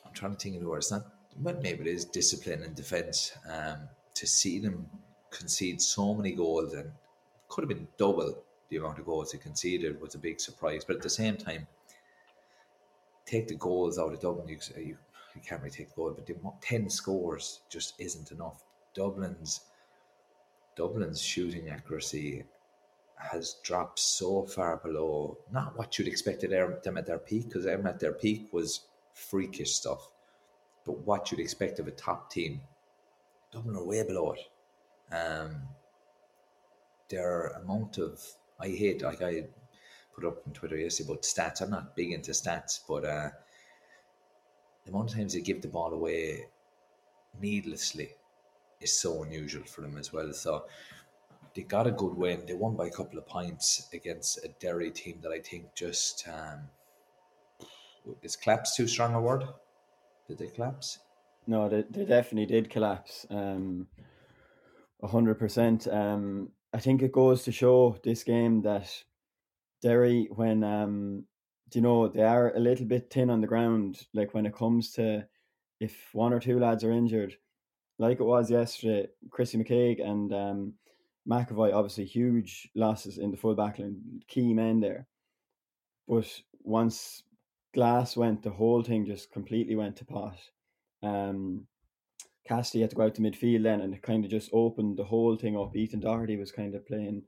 I'm 0.05 0.13
trying 0.13 0.33
to 0.33 0.39
think 0.39 0.57
of 0.57 0.63
the 0.63 0.69
word. 0.69 0.79
It's 0.79 0.91
not, 0.91 1.07
but 1.37 1.63
maybe 1.63 1.81
it 1.81 1.87
is 1.87 2.05
discipline 2.05 2.63
and 2.63 2.75
defence. 2.75 3.33
Um, 3.51 3.89
to 4.15 4.27
see 4.27 4.59
them 4.59 4.87
concede 5.31 5.81
so 5.81 6.15
many 6.15 6.33
goals 6.33 6.75
and 6.75 6.91
could 7.49 7.63
have 7.63 7.69
been 7.69 7.89
double 7.97 8.45
the 8.69 8.77
amount 8.77 8.99
of 8.99 9.07
goals 9.07 9.33
they 9.33 9.39
conceded 9.39 10.01
was 10.01 10.15
a 10.15 10.19
big 10.19 10.41
surprise. 10.41 10.85
But 10.85 10.97
at 10.97 11.03
the 11.03 11.11
same 11.11 11.37
time, 11.37 11.67
take 13.27 13.49
the 13.49 13.55
goals 13.55 13.99
out 13.99 14.13
of 14.13 14.21
Dublin. 14.21 14.49
You, 14.49 14.59
you, 14.77 14.97
you 15.35 15.41
can't 15.47 15.63
really 15.63 15.71
take 15.71 15.89
the 15.89 15.95
goal, 15.95 16.13
but 16.15 16.27
the, 16.27 16.37
ten 16.61 16.89
scores 16.91 17.61
just 17.71 17.95
isn't 17.99 18.31
enough. 18.31 18.65
Dublin's 18.95 19.61
Dublin's 20.77 21.21
shooting 21.21 21.69
accuracy 21.69 22.45
has 23.31 23.57
dropped 23.63 23.99
so 23.99 24.45
far 24.45 24.77
below 24.79 25.39
not 25.51 25.77
what 25.77 25.99
you'd 25.99 26.09
expect 26.09 26.41
them 26.41 26.97
at 26.97 27.07
their 27.07 27.19
peak, 27.19 27.49
because 27.49 27.65
them 27.65 27.87
at 27.87 28.01
their 28.01 28.13
peak 28.13 28.49
was 28.53 28.87
freakish 29.15 29.73
stuff, 29.73 30.09
but 30.85 30.99
what 31.07 31.31
you'd 31.31 31.41
expect 31.41 31.79
of 31.79 31.87
a 31.87 31.93
top 31.93 32.31
team. 32.31 32.61
Dublin 33.53 33.77
are 33.77 33.85
way 33.85 34.03
below 34.03 34.33
it. 34.33 35.15
Um, 35.15 35.63
their 37.09 37.49
amount 37.49 37.99
of 37.99 38.21
I 38.59 38.69
hate 38.69 39.03
like 39.03 39.23
I 39.23 39.45
put 40.15 40.25
up 40.25 40.43
on 40.47 40.53
Twitter 40.53 40.77
yesterday 40.77 41.11
about 41.11 41.23
stats. 41.23 41.61
I'm 41.61 41.71
not 41.71 41.97
big 41.97 42.13
into 42.13 42.31
stats, 42.33 42.81
but 42.89 43.05
uh, 43.05 43.31
the 44.85 44.91
amount 44.91 45.11
of 45.11 45.17
times 45.17 45.35
they 45.35 45.41
give 45.41 45.63
the 45.63 45.69
ball 45.69 45.93
away 45.93 46.47
needlessly 47.41 48.11
is 48.81 48.99
so 48.99 49.23
unusual 49.23 49.65
for 49.65 49.83
them 49.83 49.97
as 49.99 50.13
well. 50.13 50.33
So 50.33 50.67
they 51.55 51.63
got 51.63 51.87
a 51.87 51.93
good 51.93 52.15
win. 52.15 52.45
They 52.47 52.55
won 52.55 52.77
by 52.77 52.87
a 52.87 52.91
couple 52.91 53.19
of 53.19 53.27
points 53.27 53.89
against 53.93 54.45
a 54.45 54.49
Derry 54.61 54.91
team 54.91 55.19
that 55.23 55.33
I 55.33 55.41
think 55.41 55.75
just 55.75 56.27
um, 56.29 56.61
is 58.23 58.37
collapse 58.37 58.77
too 58.77 58.87
strong 58.87 59.15
a 59.15 59.21
word? 59.21 59.45
Did 60.29 60.39
they 60.39 60.49
collapse? 60.49 60.99
No, 61.47 61.69
they, 61.69 61.85
they 61.91 62.05
definitely 62.05 62.47
did 62.47 62.71
collapse. 62.71 63.27
Um, 63.31 63.89
hundred 65.03 65.33
um, 65.33 65.39
percent. 65.39 65.89
I 66.75 66.79
think 66.79 67.03
it 67.03 67.13
goes 67.13 67.43
to 67.45 67.53
show 67.53 67.99
this 68.03 68.25
game 68.25 68.63
that 68.63 68.89
Derry, 69.83 70.29
when 70.35 70.65
um, 70.65 71.25
you 71.75 71.81
know 71.81 72.09
they 72.09 72.23
are 72.23 72.55
a 72.55 72.61
little 72.61 72.87
bit 72.87 73.11
thin 73.11 73.29
on 73.29 73.41
the 73.41 73.47
ground, 73.47 74.07
like 74.15 74.33
when 74.33 74.47
it 74.47 74.55
comes 74.55 74.93
to 74.93 75.27
if 75.81 76.09
one 76.13 76.33
or 76.33 76.41
two 76.41 76.59
lads 76.59 76.85
are 76.85 76.93
injured, 76.93 77.37
like 77.99 78.21
it 78.21 78.25
was 78.25 78.51
yesterday, 78.51 79.09
Chrissy 79.31 79.59
McKaigue 79.59 80.03
and 80.03 80.33
um, 80.33 80.73
McAvoy, 81.29 81.73
obviously 81.73 82.05
huge 82.05 82.69
losses 82.75 83.19
in 83.19 83.31
the 83.31 83.37
full 83.37 83.57
backline, 83.57 84.01
key 84.29 84.53
men 84.53 84.81
there. 84.81 85.07
But 86.09 86.29
once 86.63 87.23
Glass 87.75 88.17
went, 88.17 88.43
the 88.43 88.51
whole 88.51 88.83
thing 88.83 89.07
just 89.07 89.33
completely 89.33 89.77
went 89.77 89.97
to 89.97 90.05
pot. 90.05 90.39
Um, 91.03 91.67
Cassidy 92.47 92.81
had 92.81 92.91
to 92.91 92.97
go 92.97 93.05
out 93.05 93.15
to 93.15 93.23
midfield 93.23 93.63
then, 93.63 93.81
and 93.81 93.95
it 93.95 94.03
kind 94.03 94.25
of 94.25 94.31
just 94.31 94.51
opened 94.53 94.97
the 94.97 95.05
whole 95.05 95.37
thing 95.37 95.57
up. 95.57 95.77
Ethan 95.77 96.01
Doherty 96.01 96.37
was 96.37 96.51
kind 96.51 96.75
of 96.75 96.87
playing 96.87 97.23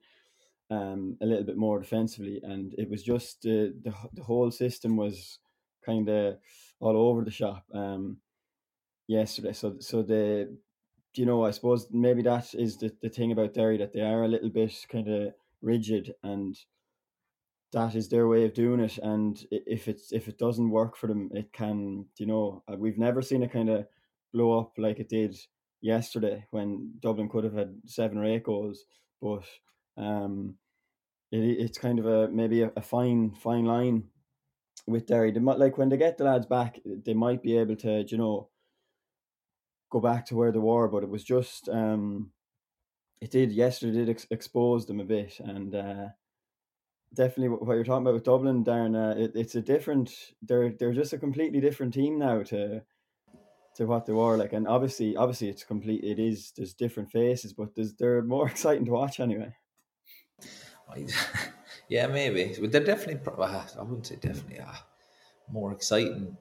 um, 0.70 1.16
a 1.22 1.26
little 1.26 1.44
bit 1.44 1.56
more 1.56 1.78
defensively, 1.78 2.40
and 2.42 2.74
it 2.76 2.90
was 2.90 3.02
just 3.02 3.46
uh, 3.46 3.70
the 3.82 3.94
the 4.14 4.22
whole 4.22 4.50
system 4.50 4.96
was 4.96 5.38
kind 5.84 6.08
of 6.08 6.36
all 6.80 6.96
over 6.96 7.24
the 7.24 7.30
shop 7.30 7.64
um, 7.72 8.18
yesterday. 9.06 9.52
So 9.52 9.76
so 9.78 10.02
the 10.02 10.56
you 11.14 11.26
know 11.26 11.44
I 11.44 11.50
suppose 11.50 11.86
maybe 11.90 12.22
that 12.22 12.54
is 12.54 12.76
the, 12.76 12.92
the 13.02 13.08
thing 13.08 13.32
about 13.32 13.54
Derry 13.54 13.78
that 13.78 13.92
they 13.92 14.00
are 14.00 14.24
a 14.24 14.28
little 14.28 14.50
bit 14.50 14.74
kind 14.88 15.08
of 15.08 15.34
rigid 15.62 16.14
and 16.22 16.56
that 17.72 17.94
is 17.96 18.08
their 18.08 18.28
way 18.28 18.44
of 18.44 18.54
doing 18.54 18.80
it. 18.80 18.98
And 18.98 19.44
if 19.50 19.88
it's 19.88 20.12
if 20.12 20.28
it 20.28 20.38
doesn't 20.38 20.70
work 20.70 20.96
for 20.96 21.06
them 21.08 21.30
it 21.32 21.52
can 21.52 22.06
you 22.18 22.26
know 22.26 22.62
uh, 22.70 22.76
we've 22.76 22.98
never 22.98 23.22
seen 23.22 23.42
it 23.42 23.52
kind 23.52 23.68
of 23.68 23.86
blow 24.32 24.58
up 24.58 24.72
like 24.78 24.98
it 24.98 25.08
did 25.08 25.36
yesterday 25.80 26.46
when 26.50 26.94
Dublin 27.00 27.28
could 27.28 27.44
have 27.44 27.54
had 27.54 27.74
seven 27.86 28.18
or 28.18 28.24
eight 28.24 28.44
goals. 28.44 28.84
But 29.20 29.44
um 29.96 30.56
it, 31.30 31.38
it's 31.38 31.78
kind 31.78 31.98
of 31.98 32.06
a 32.06 32.28
maybe 32.28 32.62
a, 32.62 32.72
a 32.76 32.82
fine 32.82 33.34
fine 33.40 33.64
line 33.64 34.04
with 34.86 35.06
Derry. 35.06 35.32
They 35.32 35.40
might 35.40 35.58
like 35.58 35.78
when 35.78 35.88
they 35.88 35.96
get 35.96 36.18
the 36.18 36.24
lads 36.24 36.46
back 36.46 36.80
they 36.84 37.14
might 37.14 37.42
be 37.42 37.56
able 37.56 37.76
to 37.76 38.04
you 38.08 38.18
know 38.18 38.48
go 39.94 40.00
back 40.00 40.26
to 40.26 40.36
where 40.36 40.52
they 40.52 40.58
were 40.58 40.88
but 40.88 41.02
it 41.02 41.08
was 41.08 41.24
just 41.24 41.68
um 41.68 42.30
it 43.20 43.30
did 43.30 43.52
yesterday 43.52 43.98
did 43.98 44.10
ex- 44.10 44.26
expose 44.30 44.84
them 44.86 45.00
a 45.00 45.04
bit 45.04 45.40
and 45.40 45.74
uh 45.74 46.08
definitely 47.14 47.48
what 47.48 47.74
you're 47.74 47.84
talking 47.84 48.02
about 48.02 48.14
with 48.14 48.24
Dublin, 48.24 48.64
Darran. 48.64 48.94
Uh, 48.94 49.18
it, 49.18 49.32
it's 49.34 49.54
a 49.54 49.62
different. 49.62 50.12
They're 50.42 50.70
they're 50.70 50.92
just 50.92 51.12
a 51.12 51.18
completely 51.18 51.60
different 51.60 51.94
team 51.94 52.18
now 52.18 52.42
to 52.44 52.82
to 53.76 53.86
what 53.86 54.06
they 54.06 54.12
were 54.12 54.36
like, 54.36 54.52
and 54.52 54.68
obviously, 54.68 55.16
obviously, 55.16 55.48
it's 55.48 55.64
complete. 55.64 56.04
It 56.04 56.18
is. 56.18 56.52
There's 56.56 56.74
different 56.74 57.10
faces, 57.10 57.52
but 57.52 57.74
there's 57.74 57.94
they're 57.94 58.22
more 58.22 58.48
exciting 58.50 58.84
to 58.86 58.92
watch 58.92 59.20
anyway. 59.20 59.54
yeah, 61.88 62.06
maybe. 62.06 62.54
But 62.60 62.72
they're 62.72 62.84
definitely. 62.84 63.20
I 63.42 63.82
wouldn't 63.82 64.06
say 64.06 64.16
definitely. 64.16 64.60
Uh, 64.60 64.72
more 65.50 65.72
exciting, 65.72 66.36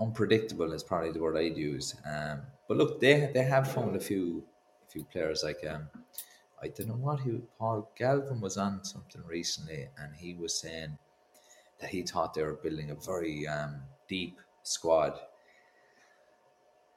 unpredictable 0.00 0.72
is 0.72 0.82
probably 0.82 1.12
the 1.12 1.20
word 1.20 1.36
I'd 1.36 1.56
use. 1.56 1.94
Um, 2.04 2.42
but 2.68 2.76
look, 2.76 3.00
they 3.00 3.30
they 3.32 3.42
have 3.42 3.72
found 3.72 3.96
a 3.96 4.00
few 4.00 4.44
a 4.86 4.90
few 4.90 5.04
players 5.04 5.42
like 5.42 5.66
um, 5.66 5.88
I 6.62 6.68
don't 6.68 6.88
know 6.88 6.94
what 6.94 7.20
he 7.20 7.40
Paul 7.58 7.90
Galvin 7.96 8.40
was 8.40 8.56
on 8.56 8.84
something 8.84 9.22
recently, 9.24 9.88
and 9.96 10.14
he 10.14 10.34
was 10.34 10.54
saying 10.54 10.98
that 11.80 11.90
he 11.90 12.02
thought 12.02 12.34
they 12.34 12.42
were 12.42 12.54
building 12.62 12.90
a 12.90 12.94
very 12.94 13.46
um, 13.48 13.82
deep 14.08 14.38
squad. 14.62 15.18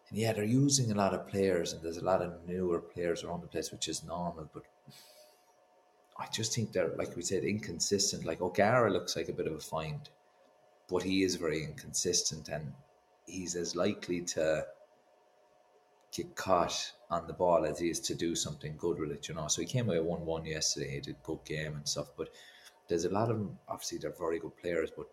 And 0.10 0.20
yeah, 0.20 0.34
they're 0.34 0.44
using 0.44 0.92
a 0.92 0.96
lot 0.96 1.14
of 1.14 1.28
players, 1.28 1.72
and 1.72 1.82
there's 1.82 1.98
a 1.98 2.04
lot 2.04 2.22
of 2.22 2.46
newer 2.46 2.82
players 2.82 3.24
around 3.24 3.42
the 3.42 3.48
place, 3.48 3.72
which 3.72 3.88
is 3.88 4.04
normal. 4.04 4.50
But 4.54 4.64
I 6.18 6.28
just 6.34 6.54
think 6.54 6.74
they're, 6.74 6.94
like 6.98 7.16
we 7.16 7.22
said, 7.22 7.44
inconsistent. 7.44 8.26
Like 8.26 8.42
O'Gara 8.42 8.92
looks 8.92 9.16
like 9.16 9.30
a 9.30 9.34
bit 9.34 9.48
of 9.48 9.54
a 9.54 9.60
find, 9.60 10.10
but 10.90 11.04
he 11.04 11.24
is 11.24 11.36
very 11.36 11.64
inconsistent, 11.64 12.50
and 12.50 12.74
he's 13.26 13.56
as 13.56 13.76
likely 13.76 14.22
to 14.22 14.66
get 16.12 16.36
caught 16.36 16.92
on 17.10 17.28
the 17.28 17.34
ball 17.34 17.66
as 17.66 17.80
he 17.80 17.90
is 17.90 18.00
to 18.00 18.16
do 18.16 18.36
something 18.36 18.76
good 18.78 19.00
with 19.00 19.12
it, 19.12 19.28
you 19.28 19.36
know. 19.36 19.48
So 19.48 19.62
he 19.62 19.68
came 19.68 19.90
away 19.90 20.00
1 20.00 20.26
1 20.26 20.46
yesterday, 20.46 20.92
he 20.96 21.00
did 21.00 21.24
good 21.24 21.44
game 21.46 21.76
and 21.76 21.88
stuff. 21.88 22.10
But 22.18 22.30
there's 22.88 23.06
a 23.06 23.10
lot 23.10 23.32
of 23.32 23.38
them, 23.38 23.58
obviously, 23.68 23.98
they're 24.00 24.14
very 24.18 24.40
good 24.40 24.56
players, 24.58 24.92
but 24.96 25.08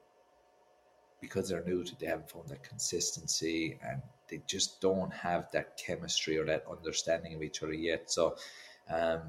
because 1.21 1.49
they're 1.49 1.65
new 1.65 1.83
to 1.85 1.99
they 1.99 2.07
haven't 2.07 2.31
found 2.31 2.49
that 2.49 2.63
consistency 2.63 3.79
and 3.83 4.01
they 4.29 4.41
just 4.47 4.81
don't 4.81 5.13
have 5.13 5.51
that 5.53 5.77
chemistry 5.77 6.39
or 6.39 6.45
that 6.45 6.65
understanding 6.71 7.35
of 7.35 7.43
each 7.43 7.63
other 7.63 7.73
yet. 7.73 8.11
So, 8.11 8.37
um, 8.91 9.21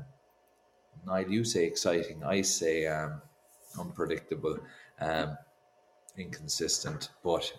Niall, 1.05 1.29
you 1.31 1.43
say 1.43 1.65
exciting, 1.65 2.23
I 2.23 2.41
say 2.41 2.85
um, 2.87 3.21
unpredictable, 3.79 4.59
um, 4.99 5.37
inconsistent, 6.17 7.09
but 7.23 7.51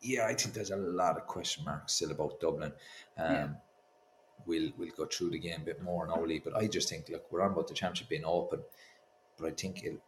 yeah, 0.00 0.26
I 0.26 0.34
think 0.34 0.54
there's 0.54 0.70
a 0.70 0.76
lot 0.76 1.16
of 1.16 1.26
question 1.26 1.64
marks 1.64 1.94
still 1.94 2.10
about 2.12 2.40
Dublin. 2.40 2.72
Um, 3.16 3.32
yeah. 3.32 3.48
We'll 4.46 4.70
we'll 4.78 4.90
go 4.96 5.06
through 5.06 5.30
the 5.30 5.38
game 5.38 5.60
a 5.62 5.64
bit 5.64 5.82
more 5.82 6.06
now, 6.06 6.24
Lee, 6.24 6.40
but 6.42 6.56
I 6.56 6.68
just 6.68 6.88
think 6.88 7.08
look, 7.08 7.30
we're 7.30 7.42
on 7.42 7.52
about 7.52 7.68
the 7.68 7.74
championship 7.74 8.08
being 8.08 8.24
open, 8.24 8.60
but 9.36 9.46
I 9.46 9.50
think 9.50 9.82
it 9.82 10.00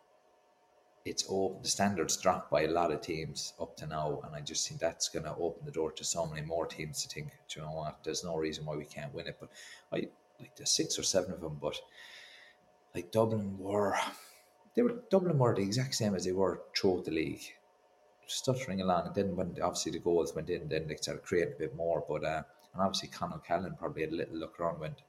it's 1.04 1.24
open. 1.28 1.62
The 1.62 1.68
standards 1.68 2.16
dropped 2.16 2.50
by 2.50 2.62
a 2.62 2.70
lot 2.70 2.92
of 2.92 3.00
teams 3.00 3.54
up 3.60 3.76
to 3.78 3.86
now, 3.86 4.20
and 4.24 4.34
I 4.34 4.40
just 4.40 4.68
think 4.68 4.80
that's 4.80 5.08
going 5.08 5.24
to 5.24 5.34
open 5.34 5.64
the 5.64 5.72
door 5.72 5.92
to 5.92 6.04
so 6.04 6.26
many 6.26 6.42
more 6.46 6.66
teams 6.66 7.02
to 7.02 7.08
think, 7.08 7.32
you 7.54 7.62
know 7.62 7.72
what? 7.72 8.04
There's 8.04 8.24
no 8.24 8.36
reason 8.36 8.64
why 8.64 8.76
we 8.76 8.84
can't 8.84 9.12
win 9.14 9.26
it. 9.26 9.38
But 9.40 9.50
I 9.92 10.08
like 10.38 10.56
the 10.56 10.66
six 10.66 10.98
or 10.98 11.02
seven 11.02 11.32
of 11.32 11.40
them, 11.40 11.58
but 11.60 11.80
like 12.94 13.12
Dublin 13.12 13.58
were, 13.58 13.96
they 14.74 14.82
were 14.82 15.02
Dublin 15.10 15.38
were 15.38 15.54
the 15.54 15.62
exact 15.62 15.94
same 15.94 16.14
as 16.14 16.24
they 16.24 16.32
were 16.32 16.62
throughout 16.76 17.04
the 17.04 17.10
league 17.10 17.44
stuttering 18.30 18.80
along. 18.80 19.06
And 19.06 19.14
then 19.14 19.36
when 19.36 19.56
obviously 19.62 19.92
the 19.92 19.98
goals 19.98 20.34
went 20.34 20.50
in, 20.50 20.68
then 20.68 20.86
they 20.86 20.96
started 20.96 21.24
creating 21.24 21.54
a 21.56 21.58
bit 21.58 21.76
more. 21.76 22.04
But 22.08 22.24
uh, 22.24 22.42
and 22.72 22.82
obviously 22.82 23.08
Con 23.08 23.32
O'Callaghan 23.32 23.76
probably 23.78 24.02
had 24.02 24.12
a 24.12 24.16
little 24.16 24.36
look 24.36 24.58
around, 24.58 24.80
went, 24.80 25.02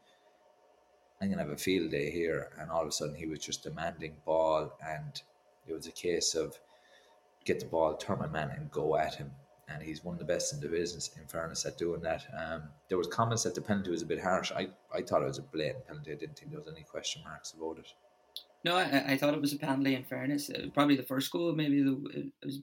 "I'm 1.21 1.29
gonna 1.29 1.43
have 1.43 1.51
a 1.51 1.57
field 1.57 1.91
day 1.91 2.11
here," 2.11 2.51
and 2.59 2.71
all 2.71 2.81
of 2.81 2.87
a 2.87 2.91
sudden 2.91 3.15
he 3.15 3.27
was 3.27 3.39
just 3.39 3.63
demanding 3.63 4.15
ball, 4.25 4.73
and 4.85 5.21
it 5.67 5.73
was 5.73 5.87
a 5.87 5.91
case 5.91 6.35
of 6.35 6.59
get 7.45 7.59
the 7.59 7.65
ball, 7.65 7.95
turn 7.95 8.19
my 8.19 8.27
man, 8.27 8.51
and 8.51 8.71
go 8.71 8.97
at 8.97 9.15
him. 9.15 9.31
And 9.67 9.81
he's 9.81 10.03
one 10.03 10.15
of 10.15 10.19
the 10.19 10.25
best 10.25 10.53
in 10.53 10.59
the 10.59 10.67
business, 10.67 11.11
in 11.17 11.25
fairness, 11.27 11.65
at 11.65 11.77
doing 11.77 12.01
that. 12.01 12.25
Um, 12.37 12.63
there 12.89 12.97
was 12.97 13.07
comments 13.07 13.43
that 13.43 13.55
the 13.55 13.61
penalty 13.61 13.89
was 13.89 14.01
a 14.01 14.05
bit 14.05 14.19
harsh. 14.21 14.51
I, 14.51 14.67
I 14.93 15.01
thought 15.01 15.21
it 15.21 15.27
was 15.27 15.37
a 15.37 15.43
blatant 15.43 15.87
penalty. 15.87 16.11
I 16.11 16.15
didn't 16.15 16.37
think 16.37 16.51
there 16.51 16.59
was 16.59 16.67
any 16.67 16.83
question 16.83 17.23
marks 17.23 17.53
about 17.53 17.79
it. 17.79 17.87
No, 18.65 18.75
I, 18.75 19.13
I 19.13 19.17
thought 19.17 19.33
it 19.33 19.39
was 19.39 19.53
a 19.53 19.57
penalty. 19.57 19.95
In 19.95 20.03
fairness, 20.03 20.49
uh, 20.49 20.67
probably 20.73 20.97
the 20.97 21.03
first 21.03 21.31
goal, 21.31 21.53
maybe 21.53 21.81
the, 21.81 21.93
it 22.13 22.45
was 22.45 22.59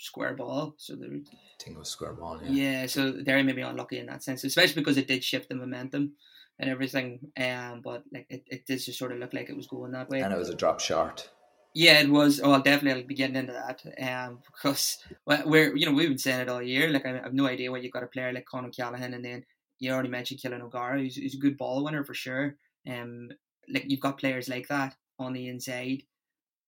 square 0.00 0.34
ball. 0.34 0.74
So 0.78 0.96
think 0.96 1.78
was 1.78 1.88
square 1.88 2.12
ball. 2.12 2.40
Yeah. 2.42 2.80
Yeah. 2.80 2.86
So 2.86 3.12
they're 3.12 3.42
maybe 3.44 3.62
unlucky 3.62 3.98
in 3.98 4.06
that 4.06 4.22
sense, 4.22 4.44
especially 4.44 4.80
because 4.80 4.96
it 4.96 5.08
did 5.08 5.22
shift 5.22 5.48
the 5.48 5.54
momentum 5.54 6.14
and 6.58 6.70
everything. 6.70 7.20
Um, 7.36 7.82
but 7.82 8.04
like 8.12 8.26
it, 8.28 8.44
it 8.46 8.66
did 8.66 8.80
just 8.80 8.98
sort 8.98 9.12
of 9.12 9.18
look 9.18 9.34
like 9.34 9.50
it 9.50 9.56
was 9.56 9.66
going 9.66 9.92
that 9.92 10.08
way. 10.08 10.20
And 10.20 10.32
it 10.32 10.38
was 10.38 10.50
a 10.50 10.54
drop 10.54 10.80
short. 10.80 11.30
Yeah, 11.74 12.00
it 12.00 12.10
was. 12.10 12.40
Oh, 12.40 12.42
definitely, 12.42 12.54
I'll 12.54 12.62
definitely 12.62 13.02
be 13.04 13.14
getting 13.14 13.36
into 13.36 13.52
that. 13.52 13.82
Um, 14.02 14.40
because 14.46 14.98
well, 15.26 15.42
we're 15.46 15.76
you 15.76 15.86
know 15.86 15.92
we've 15.92 16.08
been 16.08 16.18
saying 16.18 16.40
it 16.40 16.48
all 16.48 16.62
year. 16.62 16.90
Like 16.90 17.06
I 17.06 17.20
have 17.22 17.34
no 17.34 17.46
idea 17.46 17.70
why 17.70 17.78
you've 17.78 17.92
got 17.92 18.02
a 18.02 18.08
player 18.08 18.32
like 18.32 18.46
Con 18.46 18.66
O'Callaghan, 18.66 19.14
and 19.14 19.24
then 19.24 19.44
you 19.78 19.92
already 19.92 20.08
mentioned 20.08 20.40
Killian 20.40 20.62
O'Gara, 20.62 21.00
who's, 21.00 21.16
who's 21.16 21.34
a 21.34 21.38
good 21.38 21.56
ball 21.56 21.84
winner 21.84 22.04
for 22.04 22.14
sure. 22.14 22.56
Um, 22.88 23.30
like 23.72 23.84
you've 23.86 24.00
got 24.00 24.18
players 24.18 24.48
like 24.48 24.68
that 24.68 24.94
on 25.18 25.32
the 25.32 25.48
inside, 25.48 26.02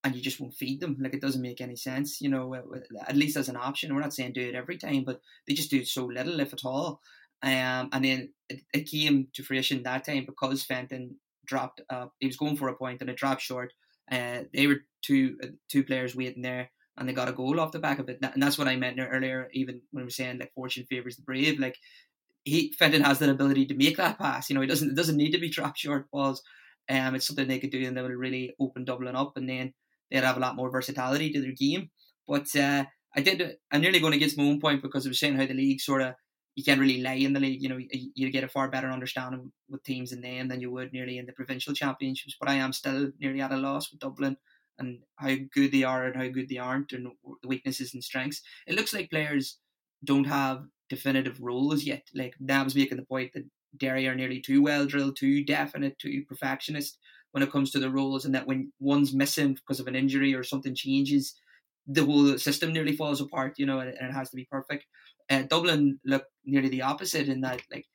and 0.04 0.14
you 0.14 0.22
just 0.22 0.40
won't 0.40 0.54
feed 0.54 0.80
them. 0.80 0.96
Like 1.00 1.14
it 1.14 1.20
doesn't 1.20 1.42
make 1.42 1.60
any 1.60 1.76
sense. 1.76 2.20
You 2.20 2.28
know, 2.28 2.54
at 3.06 3.16
least 3.16 3.36
as 3.36 3.48
an 3.48 3.56
option. 3.56 3.94
We're 3.94 4.00
not 4.00 4.14
saying 4.14 4.32
do 4.32 4.48
it 4.48 4.54
every 4.54 4.78
time, 4.78 5.04
but 5.04 5.20
they 5.46 5.54
just 5.54 5.70
do 5.70 5.84
so 5.84 6.06
little, 6.06 6.40
if 6.40 6.52
at 6.52 6.64
all. 6.64 7.00
Um, 7.42 7.88
and 7.92 8.04
then 8.04 8.32
it, 8.48 8.62
it 8.72 8.90
came 8.90 9.28
to 9.34 9.42
fruition 9.42 9.82
that 9.82 10.04
time 10.04 10.24
because 10.26 10.62
Fenton 10.62 11.16
dropped. 11.46 11.80
Uh, 11.90 12.06
he 12.20 12.26
was 12.26 12.36
going 12.36 12.56
for 12.56 12.68
a 12.68 12.76
point 12.76 13.00
and 13.00 13.10
it 13.10 13.16
dropped 13.16 13.42
short 13.42 13.72
uh, 14.10 14.44
they 14.52 14.66
were 14.66 14.80
two 15.02 15.38
uh, 15.42 15.48
two 15.68 15.84
players 15.84 16.14
waiting 16.14 16.42
there, 16.42 16.70
and 16.96 17.08
they 17.08 17.12
got 17.12 17.28
a 17.28 17.32
goal 17.32 17.60
off 17.60 17.72
the 17.72 17.78
back 17.78 17.98
of 17.98 18.08
it. 18.08 18.18
And 18.22 18.42
that's 18.42 18.58
what 18.58 18.68
I 18.68 18.76
meant 18.76 18.98
earlier, 19.00 19.48
even 19.52 19.80
when 19.90 20.02
we 20.02 20.06
were 20.06 20.10
saying 20.10 20.38
like 20.38 20.52
fortune 20.54 20.86
favors 20.88 21.16
the 21.16 21.22
brave. 21.22 21.58
Like 21.58 21.76
he 22.44 22.72
Fenton 22.78 23.02
has 23.02 23.18
that 23.20 23.28
ability 23.28 23.66
to 23.66 23.74
make 23.74 23.96
that 23.96 24.18
pass. 24.18 24.50
You 24.50 24.54
know, 24.54 24.60
he 24.60 24.66
doesn't 24.66 24.90
it 24.90 24.96
doesn't 24.96 25.16
need 25.16 25.32
to 25.32 25.38
be 25.38 25.48
drop 25.56 25.76
short 25.76 26.10
balls. 26.10 26.42
Um, 26.88 27.14
it's 27.14 27.26
something 27.26 27.46
they 27.46 27.60
could 27.60 27.70
do, 27.70 27.86
and 27.86 27.96
they 27.96 28.02
would 28.02 28.10
really 28.10 28.54
open 28.58 28.84
Dublin 28.84 29.16
up, 29.16 29.36
and 29.36 29.48
then 29.48 29.72
they'd 30.12 30.24
have 30.24 30.36
a 30.36 30.40
lot 30.40 30.56
more 30.56 30.70
versatility 30.70 31.32
to 31.32 31.40
their 31.40 31.52
game. 31.52 31.90
But 32.28 32.54
uh, 32.54 32.84
I 33.16 33.20
did. 33.20 33.56
I'm 33.70 33.80
nearly 33.80 34.00
going 34.00 34.14
against 34.14 34.38
my 34.38 34.44
own 34.44 34.60
point 34.60 34.82
because 34.82 35.06
I 35.06 35.08
was 35.08 35.18
saying 35.18 35.36
how 35.36 35.46
the 35.46 35.54
league 35.54 35.80
sort 35.80 36.02
of 36.02 36.14
you 36.54 36.64
can't 36.64 36.80
really 36.80 37.00
lay 37.00 37.24
in 37.24 37.32
the 37.32 37.40
league. 37.40 37.62
You 37.62 37.68
know, 37.70 37.78
you 37.90 38.30
get 38.30 38.44
a 38.44 38.48
far 38.48 38.68
better 38.68 38.90
understanding 38.90 39.52
with 39.68 39.82
teams 39.84 40.12
in 40.12 40.20
them 40.20 40.48
than 40.48 40.60
you 40.60 40.70
would 40.70 40.92
nearly 40.92 41.18
in 41.18 41.26
the 41.26 41.32
provincial 41.32 41.74
championships. 41.74 42.36
But 42.38 42.50
I 42.50 42.54
am 42.54 42.72
still 42.72 43.10
nearly 43.18 43.40
at 43.40 43.52
a 43.52 43.56
loss 43.56 43.90
with 43.90 44.00
Dublin 44.00 44.36
and 44.78 45.00
how 45.16 45.34
good 45.52 45.72
they 45.72 45.82
are 45.82 46.04
and 46.04 46.16
how 46.16 46.28
good 46.28 46.48
they 46.48 46.58
aren't 46.58 46.92
and 46.92 47.06
the 47.42 47.48
weaknesses 47.48 47.94
and 47.94 48.04
strengths. 48.04 48.42
It 48.66 48.74
looks 48.74 48.92
like 48.92 49.10
players 49.10 49.58
don't 50.04 50.26
have 50.26 50.64
definitive 50.88 51.40
roles 51.40 51.84
yet. 51.84 52.02
Like 52.14 52.34
was 52.40 52.76
making 52.76 52.98
the 52.98 53.04
point 53.04 53.32
that 53.34 53.44
Derry 53.76 54.06
are 54.06 54.14
nearly 54.14 54.40
too 54.40 54.62
well 54.62 54.84
drilled, 54.84 55.16
too 55.16 55.44
definite, 55.44 55.98
too 55.98 56.24
perfectionist 56.28 56.98
when 57.32 57.42
it 57.42 57.52
comes 57.52 57.70
to 57.72 57.78
the 57.78 57.90
roles, 57.90 58.24
and 58.24 58.34
that 58.34 58.46
when 58.46 58.72
one's 58.78 59.12
missing 59.12 59.54
because 59.54 59.80
of 59.80 59.88
an 59.88 59.96
injury 59.96 60.34
or 60.34 60.44
something 60.44 60.74
changes, 60.74 61.34
the 61.86 62.04
whole 62.04 62.38
system 62.38 62.72
nearly 62.72 62.96
falls 62.96 63.20
apart. 63.20 63.58
You 63.58 63.66
know, 63.66 63.80
and 63.80 63.90
it 63.90 64.12
has 64.12 64.30
to 64.30 64.36
be 64.36 64.46
perfect. 64.50 64.86
Uh, 65.30 65.42
Dublin 65.42 65.98
look 66.04 66.24
nearly 66.44 66.68
the 66.68 66.82
opposite 66.82 67.28
in 67.28 67.40
that, 67.42 67.62
like, 67.70 67.86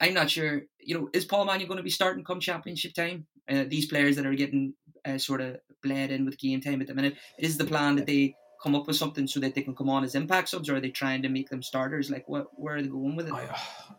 I'm 0.00 0.14
not 0.14 0.30
sure, 0.30 0.62
you 0.80 0.98
know, 0.98 1.08
is 1.12 1.24
Paul 1.24 1.44
Mannion 1.44 1.68
going 1.68 1.78
to 1.78 1.82
be 1.82 1.90
starting 1.90 2.24
come 2.24 2.40
championship 2.40 2.94
time? 2.94 3.26
Uh, 3.48 3.64
these 3.66 3.86
players 3.86 4.16
that 4.16 4.26
are 4.26 4.34
getting 4.34 4.74
uh, 5.04 5.18
sort 5.18 5.40
of 5.40 5.56
bled 5.82 6.10
in 6.10 6.24
with 6.24 6.38
game 6.38 6.60
time 6.60 6.80
at 6.80 6.86
the 6.86 6.94
minute, 6.94 7.16
is 7.38 7.56
the 7.58 7.64
plan 7.64 7.96
that 7.96 8.06
they 8.06 8.34
come 8.62 8.74
up 8.74 8.86
with 8.86 8.96
something 8.96 9.26
so 9.26 9.38
that 9.40 9.54
they 9.54 9.62
can 9.62 9.74
come 9.74 9.90
on 9.90 10.04
as 10.04 10.14
impact 10.14 10.48
subs, 10.48 10.68
or 10.68 10.76
are 10.76 10.80
they 10.80 10.90
trying 10.90 11.22
to 11.22 11.28
make 11.28 11.50
them 11.50 11.62
starters? 11.62 12.10
Like, 12.10 12.28
what, 12.28 12.46
where 12.52 12.76
are 12.76 12.82
they 12.82 12.88
going 12.88 13.16
with 13.16 13.28
it? 13.28 13.34
I, 13.34 13.48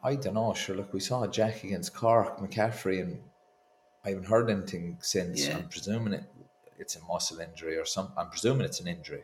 I 0.03 0.15
don't 0.15 0.33
know. 0.33 0.53
Sure, 0.53 0.75
look, 0.75 0.93
we 0.93 0.99
saw 0.99 1.27
Jack 1.27 1.63
against 1.63 1.93
Cork, 1.93 2.39
McCaffrey, 2.39 3.01
and 3.01 3.19
I 4.05 4.09
haven't 4.09 4.27
heard 4.27 4.49
anything 4.49 4.97
since. 5.01 5.47
Yeah. 5.47 5.57
I'm 5.57 5.67
presuming 5.67 6.13
it, 6.13 6.23
it's 6.77 6.95
a 6.95 7.03
muscle 7.05 7.39
injury 7.39 7.77
or 7.77 7.85
some. 7.85 8.11
I'm 8.17 8.29
presuming 8.29 8.65
it's 8.65 8.79
an 8.79 8.87
injury. 8.87 9.23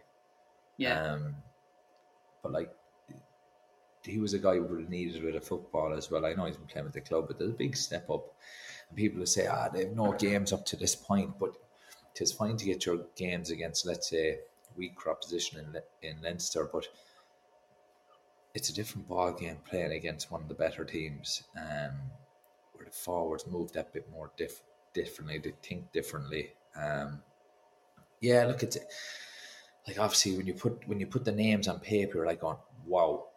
Yeah. 0.78 1.14
Um, 1.14 1.36
but 2.42 2.52
like 2.52 2.72
he 4.04 4.18
was 4.18 4.34
a 4.34 4.40
guy 4.40 4.56
who 4.56 4.64
would 4.64 4.80
have 4.82 4.90
needed 4.90 5.18
a 5.18 5.26
bit 5.26 5.36
of 5.36 5.44
football 5.44 5.94
as 5.94 6.10
well. 6.10 6.26
I 6.26 6.34
know 6.34 6.46
he's 6.46 6.58
been 6.58 6.66
playing 6.66 6.86
with 6.86 6.94
the 6.94 7.02
club, 7.02 7.26
but 7.28 7.38
there's 7.38 7.52
a 7.52 7.54
big 7.54 7.78
step 7.78 8.10
up. 8.10 8.34
And 8.90 8.98
people 8.98 9.20
will 9.20 9.28
say, 9.28 9.48
ah, 9.48 9.70
they 9.70 9.86
have 9.86 9.96
no 9.96 10.14
games 10.14 10.52
up 10.52 10.66
to 10.68 10.76
this 10.76 10.96
point, 10.96 11.38
but 11.40 11.52
it's 12.16 12.32
fine 12.32 12.58
to 12.58 12.66
get 12.66 12.86
your 12.86 13.06
games 13.16 13.52
against, 13.52 13.86
let's 13.86 14.10
say, 14.10 14.40
weak 14.76 14.96
opposition 15.08 15.60
in, 15.60 15.74
Le- 15.74 15.82
in 16.10 16.22
Leinster, 16.22 16.70
but 16.72 16.88
it's 18.54 18.70
a 18.70 18.74
different 18.74 19.08
ball 19.08 19.34
game 19.34 19.58
playing 19.70 19.92
against 19.94 20.32
one 20.32 20.42
of 20.42 20.48
the 20.48 20.56
better 20.56 20.84
teams, 20.84 21.44
um, 21.58 21.92
where 22.74 22.86
the 22.86 22.92
forwards 22.92 23.48
move 23.48 23.72
that 23.74 23.94
bit 23.94 24.10
more 24.12 24.32
diff- 24.36 24.64
differently, 24.94 25.38
they 25.38 25.54
think 25.64 25.92
differently. 25.92 26.54
Um, 26.76 27.22
yeah, 28.20 28.46
look, 28.46 28.64
it's 28.64 28.78
like 29.88 30.00
obviously 30.00 30.38
when 30.38 30.48
you 30.48 30.54
put 30.54 30.88
when 30.88 31.00
you 31.00 31.08
put 31.08 31.26
the 31.26 31.32
names 31.32 31.68
on 31.68 31.80
paper, 31.80 32.18
you're 32.18 32.28
like, 32.28 32.42
going, 32.42 32.58
wow, 32.86 33.28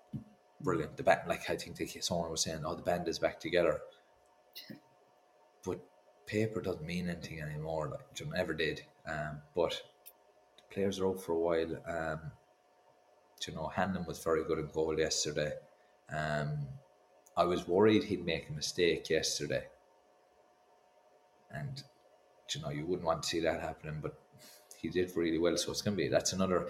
brilliant. 0.60 0.96
The 0.96 1.02
band, 1.02 1.20
like 1.28 1.48
I 1.48 1.56
think 1.56 1.76
someone 2.00 2.30
was 2.30 2.42
saying, 2.42 2.62
oh, 2.64 2.74
the 2.74 2.82
band 2.82 3.08
is 3.08 3.18
back 3.18 3.40
together. 3.40 3.80
But 5.64 5.80
paper 6.26 6.60
doesn't 6.60 6.86
mean 6.86 7.08
anything 7.08 7.40
anymore. 7.40 7.88
Like 7.88 8.20
it 8.20 8.28
never 8.32 8.54
did. 8.54 8.82
Um, 9.06 9.40
but 9.54 9.82
the 10.56 10.74
players 10.74 11.00
are 11.00 11.08
out 11.08 11.22
for 11.22 11.32
a 11.32 11.38
while. 11.38 11.76
Um, 11.86 12.20
you 13.46 13.54
know, 13.54 13.66
Hanlon 13.66 14.06
was 14.06 14.22
very 14.22 14.44
good 14.44 14.58
in 14.58 14.68
goal 14.68 14.98
yesterday. 14.98 15.52
Um, 16.10 16.66
I 17.36 17.44
was 17.44 17.68
worried 17.68 18.04
he'd 18.04 18.24
make 18.24 18.48
a 18.48 18.52
mistake 18.52 19.10
yesterday, 19.10 19.64
and 21.54 21.82
you 22.54 22.60
know 22.60 22.70
you 22.70 22.86
wouldn't 22.86 23.06
want 23.06 23.22
to 23.22 23.28
see 23.28 23.40
that 23.40 23.60
happening, 23.60 24.00
but 24.02 24.14
he 24.80 24.88
did 24.88 25.12
really 25.16 25.38
well. 25.38 25.56
So 25.56 25.70
it's 25.70 25.82
gonna 25.82 25.96
be 25.96 26.08
that's 26.08 26.32
another. 26.32 26.68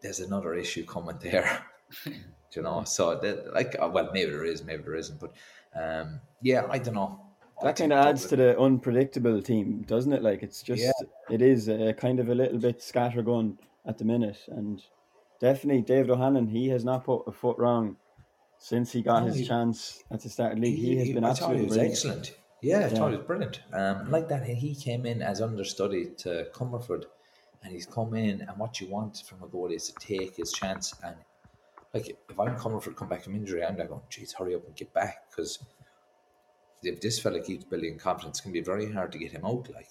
There's 0.00 0.20
another 0.20 0.54
issue 0.54 0.84
coming 0.84 1.18
there. 1.20 1.64
you 2.54 2.62
know, 2.62 2.84
so 2.84 3.18
that, 3.18 3.52
like, 3.52 3.76
uh, 3.80 3.88
well, 3.92 4.10
maybe 4.12 4.30
there 4.30 4.44
is, 4.44 4.64
maybe 4.64 4.82
there 4.82 4.94
isn't, 4.94 5.20
but 5.20 5.32
um, 5.74 6.20
yeah, 6.42 6.66
I 6.70 6.78
don't 6.78 6.94
know. 6.94 7.20
That 7.62 7.76
kind 7.76 7.92
of 7.92 8.06
adds 8.06 8.26
to 8.26 8.36
the 8.36 8.58
unpredictable 8.58 9.42
team, 9.42 9.82
doesn't 9.86 10.12
it? 10.12 10.22
Like, 10.22 10.44
it's 10.44 10.62
just, 10.62 10.82
yeah. 10.82 10.92
it 11.28 11.42
is 11.42 11.68
a, 11.68 11.92
kind 11.92 12.20
of 12.20 12.28
a 12.28 12.34
little 12.34 12.58
bit 12.58 12.78
scattergun 12.78 13.58
at 13.86 13.98
the 13.98 14.04
minute, 14.04 14.38
and 14.48 14.82
definitely 15.40 15.82
David 15.82 16.10
O'Hanlon, 16.10 16.46
he 16.46 16.68
has 16.68 16.84
not 16.84 17.04
put 17.04 17.24
a 17.26 17.32
foot 17.32 17.58
wrong 17.58 17.96
since 18.58 18.92
he 18.92 19.02
got 19.02 19.20
no, 19.20 19.26
his 19.26 19.36
he, 19.36 19.46
chance 19.46 20.02
at 20.10 20.20
the 20.20 20.28
start 20.28 20.52
of 20.52 20.60
the 20.60 20.62
league. 20.62 20.78
He, 20.78 20.90
he 20.90 20.96
has 20.98 21.10
been 21.10 21.24
absolutely 21.24 21.80
excellent. 21.80 22.32
Yeah, 22.60 22.86
I 22.86 22.88
thought 22.88 23.10
he 23.10 23.16
was 23.16 23.26
brilliant. 23.26 23.60
Um, 23.72 24.10
like 24.10 24.28
that, 24.28 24.44
he 24.44 24.74
came 24.74 25.06
in 25.06 25.22
as 25.22 25.40
understudy 25.40 26.10
to 26.18 26.48
Comerford, 26.52 27.04
and 27.62 27.72
he's 27.72 27.86
come 27.86 28.14
in, 28.14 28.40
and 28.40 28.58
what 28.58 28.80
you 28.80 28.88
want 28.88 29.22
from 29.28 29.42
a 29.42 29.46
goalie 29.46 29.76
is 29.76 29.92
to 29.92 29.94
take 30.06 30.36
his 30.36 30.52
chance 30.52 30.94
and 31.04 31.16
like 31.94 32.08
if 32.08 32.38
I'm 32.38 32.56
Comerford, 32.56 32.96
come 32.96 33.08
back 33.08 33.22
from 33.24 33.34
injury, 33.34 33.64
I'm 33.64 33.76
like 33.76 33.88
going, 33.88 34.02
geez, 34.10 34.32
hurry 34.32 34.54
up 34.54 34.66
and 34.66 34.76
get 34.76 34.92
back 34.92 35.30
because 35.30 35.58
if 36.82 37.00
this 37.00 37.18
fella 37.18 37.40
keeps 37.40 37.64
building 37.64 37.98
confidence, 37.98 38.38
it's 38.38 38.40
going 38.44 38.54
to 38.54 38.60
be 38.60 38.64
very 38.64 38.92
hard 38.92 39.12
to 39.12 39.18
get 39.18 39.32
him 39.32 39.44
out. 39.44 39.68
Like, 39.74 39.88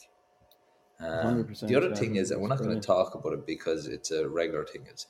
um, 1.00 1.48
the 1.62 1.76
other 1.76 1.90
yeah, 1.90 1.96
thing 1.96 2.16
is, 2.16 2.32
and 2.32 2.42
we're 2.42 2.48
not 2.48 2.60
going 2.60 2.80
to 2.80 2.86
talk 2.86 3.16
about 3.16 3.34
it 3.34 3.46
because 3.46 3.88
it's 3.88 4.12
a 4.12 4.28
regular 4.28 4.66
thing. 4.66 4.86
It's 4.90 5.08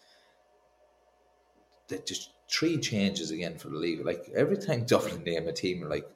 that 1.89 2.05
just 2.05 2.32
three 2.49 2.78
changes 2.78 3.32
again 3.32 3.58
for 3.58 3.70
the 3.70 3.78
league. 3.78 4.05
Like 4.05 4.30
every 4.36 4.58
time 4.58 4.84
Dublin 4.88 5.24
name 5.24 5.47
a 5.47 5.53
team, 5.53 5.88
like 5.88 6.10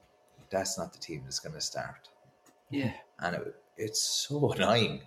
that's 0.52 0.78
not 0.78 0.92
the 0.92 0.98
team 0.98 1.22
that's 1.24 1.40
going 1.40 1.54
to 1.54 1.60
start. 1.60 2.08
Yeah, 2.70 2.92
and 3.18 3.36
it, 3.36 3.54
it's 3.76 4.00
so 4.00 4.52
annoying. 4.52 5.02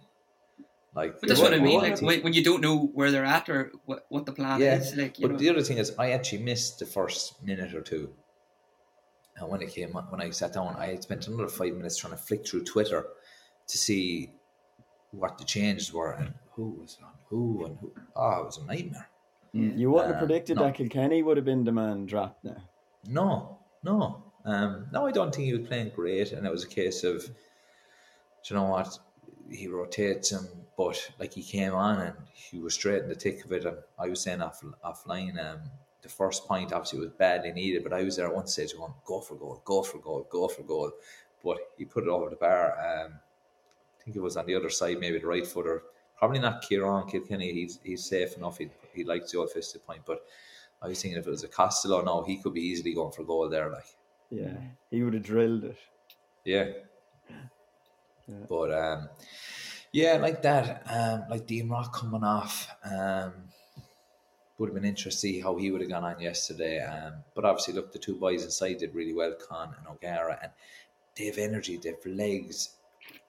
Like, 0.93 1.19
but 1.19 1.29
that's 1.29 1.41
what 1.41 1.53
I 1.53 1.59
mean. 1.59 1.79
Like 1.79 2.01
when, 2.01 2.21
when, 2.21 2.33
you 2.33 2.43
don't 2.43 2.61
know 2.61 2.89
where 2.93 3.11
they're 3.11 3.25
at 3.25 3.49
or 3.49 3.71
what, 3.85 4.05
what 4.09 4.25
the 4.25 4.31
plan 4.31 4.61
yeah, 4.61 4.77
is. 4.77 4.95
Like, 4.95 5.17
but 5.19 5.31
know. 5.31 5.37
the 5.37 5.49
other 5.49 5.61
thing 5.61 5.77
is, 5.77 5.93
I 5.99 6.11
actually 6.11 6.43
missed 6.43 6.79
the 6.79 6.85
first 6.85 7.43
minute 7.43 7.73
or 7.73 7.81
two. 7.81 8.13
And 9.37 9.49
when 9.49 9.61
it 9.61 9.73
came, 9.73 9.89
when 9.91 10.21
I 10.21 10.29
sat 10.29 10.53
down, 10.53 10.75
I 10.77 10.95
spent 10.95 11.27
another 11.27 11.49
five 11.49 11.73
minutes 11.73 11.97
trying 11.97 12.13
to 12.13 12.17
flick 12.17 12.47
through 12.47 12.63
Twitter 12.63 13.05
to 13.67 13.77
see 13.77 14.31
what 15.11 15.37
the 15.37 15.43
changes 15.43 15.91
were 15.91 16.13
and 16.13 16.33
who 16.53 16.69
was 16.79 16.97
on 17.03 17.11
who 17.29 17.65
and 17.65 17.77
who. 17.79 17.91
Oh, 18.15 18.41
it 18.41 18.45
was 18.45 18.57
a 18.57 18.65
nightmare. 18.65 19.09
You 19.51 19.89
wouldn't 19.89 20.07
um, 20.07 20.19
have 20.19 20.27
predicted 20.27 20.57
no. 20.57 20.63
that 20.63 20.75
Kilkenny 20.75 21.23
would 21.23 21.37
have 21.37 21.45
been 21.45 21.63
the 21.63 21.71
man 21.71 22.05
dropped 22.05 22.43
there. 22.43 22.61
No, 23.07 23.59
no, 23.83 24.24
um, 24.45 24.87
no. 24.91 25.05
I 25.05 25.11
don't 25.11 25.33
think 25.33 25.47
he 25.47 25.53
was 25.53 25.67
playing 25.67 25.91
great, 25.95 26.31
and 26.31 26.45
it 26.45 26.51
was 26.51 26.63
a 26.63 26.67
case 26.67 27.03
of, 27.03 27.23
you 28.45 28.55
know 28.55 28.63
what, 28.63 28.97
he 29.49 29.67
rotates 29.67 30.31
him, 30.31 30.47
but 30.77 31.11
like 31.19 31.33
he 31.33 31.43
came 31.43 31.73
on 31.73 31.99
and 32.01 32.15
he 32.33 32.59
was 32.59 32.73
straight 32.73 33.03
in 33.03 33.09
the 33.09 33.15
thick 33.15 33.43
of 33.45 33.51
it. 33.51 33.65
And 33.65 33.77
I 33.99 34.07
was 34.07 34.21
saying 34.21 34.41
off 34.41 34.63
offline, 34.83 35.39
um, 35.43 35.59
the 36.01 36.09
first 36.09 36.45
point 36.47 36.73
obviously 36.73 36.99
was 36.99 37.11
badly 37.17 37.51
needed, 37.51 37.83
but 37.83 37.93
I 37.93 38.03
was 38.03 38.15
there 38.15 38.27
at 38.27 38.35
one 38.35 38.47
stage 38.47 38.75
going, 38.75 38.93
go 39.05 39.21
for 39.21 39.35
goal, 39.35 39.61
go 39.65 39.83
for 39.83 39.99
goal, 39.99 40.27
go 40.29 40.47
for 40.47 40.63
goal. 40.63 40.91
But 41.43 41.57
he 41.77 41.85
put 41.85 42.03
it 42.03 42.09
over 42.09 42.29
the 42.29 42.35
bar. 42.35 42.71
Um, 42.71 43.19
I 43.99 44.03
think 44.03 44.15
it 44.15 44.21
was 44.21 44.37
on 44.37 44.45
the 44.45 44.55
other 44.55 44.69
side, 44.69 44.99
maybe 44.99 45.19
the 45.19 45.27
right 45.27 45.45
footer 45.45 45.83
Probably 46.17 46.39
not 46.39 46.63
Ciarán 46.63 47.09
Kilkenny. 47.09 47.51
He's 47.51 47.79
he's 47.83 48.05
safe 48.05 48.37
enough. 48.37 48.57
He 48.57 48.69
he 48.93 49.03
likes 49.03 49.31
the 49.31 49.39
old 49.39 49.51
fisted 49.51 49.85
point, 49.85 50.03
but 50.05 50.23
I 50.81 50.87
was 50.87 51.01
thinking 51.01 51.19
if 51.19 51.27
it 51.27 51.29
was 51.29 51.43
a 51.43 51.47
Costello, 51.47 52.01
no, 52.01 52.23
he 52.23 52.37
could 52.37 52.53
be 52.53 52.61
easily 52.61 52.93
going 52.93 53.11
for 53.11 53.23
goal 53.23 53.49
there. 53.49 53.69
Like, 53.69 53.85
yeah, 54.29 54.57
he 54.91 55.03
would 55.03 55.13
have 55.13 55.23
drilled 55.23 55.65
it. 55.65 55.77
Yeah. 56.43 56.65
yeah. 58.27 58.45
But 58.49 58.73
um, 58.73 59.09
yeah, 59.91 60.17
like 60.17 60.41
that, 60.43 60.83
um, 60.89 61.23
like 61.29 61.47
Dean 61.47 61.69
Rock 61.69 61.93
coming 61.93 62.23
off, 62.23 62.69
um, 62.83 63.33
would 64.57 64.69
have 64.69 64.75
been 64.75 64.85
interesting 64.85 65.31
to 65.31 65.35
see 65.35 65.41
how 65.41 65.55
he 65.57 65.71
would 65.71 65.81
have 65.81 65.89
gone 65.89 66.03
on 66.03 66.19
yesterday. 66.19 66.79
Um, 66.79 67.13
but 67.33 67.45
obviously, 67.45 67.73
look, 67.73 67.91
the 67.91 67.99
two 67.99 68.15
boys 68.15 68.43
inside 68.43 68.77
did 68.77 68.95
really 68.95 69.13
well, 69.13 69.33
Con 69.49 69.75
and 69.77 69.87
O'Gara, 69.87 70.39
and 70.41 70.51
they 71.15 71.25
have 71.25 71.37
energy, 71.37 71.77
they 71.77 71.89
have 71.89 72.05
legs, 72.05 72.75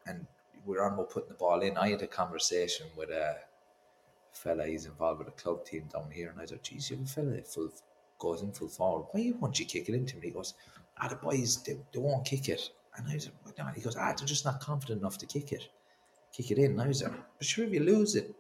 and 0.06 0.26
we're 0.64 0.82
on 0.82 0.94
about 0.94 1.10
putting 1.10 1.28
the 1.28 1.34
ball 1.34 1.60
in. 1.60 1.76
I 1.76 1.90
had 1.90 2.02
a 2.02 2.06
conversation 2.06 2.86
with 2.96 3.10
a 3.10 3.36
fella, 4.32 4.66
he's 4.66 4.86
involved 4.86 5.20
with 5.20 5.28
a 5.28 5.32
club 5.32 5.64
team 5.64 5.88
down 5.92 6.10
here, 6.10 6.30
and 6.30 6.40
I 6.40 6.46
thought, 6.46 6.62
geez, 6.62 6.90
you 6.90 6.96
have 6.96 7.06
a 7.06 7.08
fella 7.08 7.30
that 7.30 7.48
full 7.48 7.70
goes 8.18 8.42
in 8.42 8.52
full 8.52 8.68
forward. 8.68 9.06
Why 9.12 9.32
won't 9.38 9.58
you 9.58 9.66
kick 9.66 9.88
it 9.88 9.94
into 9.94 10.16
me? 10.16 10.28
he 10.28 10.30
goes, 10.30 10.54
ah, 11.00 11.08
the 11.08 11.16
boys, 11.16 11.62
they, 11.62 11.76
they 11.92 11.98
won't 11.98 12.24
kick 12.24 12.48
it. 12.48 12.70
And 12.96 13.08
I 13.08 13.14
was 13.14 13.30
like, 13.44 13.58
no. 13.58 13.66
he 13.74 13.80
goes, 13.80 13.96
ah, 13.96 14.14
they're 14.16 14.26
just 14.26 14.44
not 14.44 14.60
confident 14.60 15.00
enough 15.00 15.18
to 15.18 15.26
kick 15.26 15.52
it, 15.52 15.68
kick 16.32 16.50
it 16.50 16.58
in. 16.58 16.72
And 16.72 16.80
I 16.80 16.88
was 16.88 17.02
like, 17.02 17.12
but 17.38 17.46
sure, 17.46 17.64
if 17.64 17.72
you 17.72 17.80
lose 17.80 18.14
it, 18.16 18.34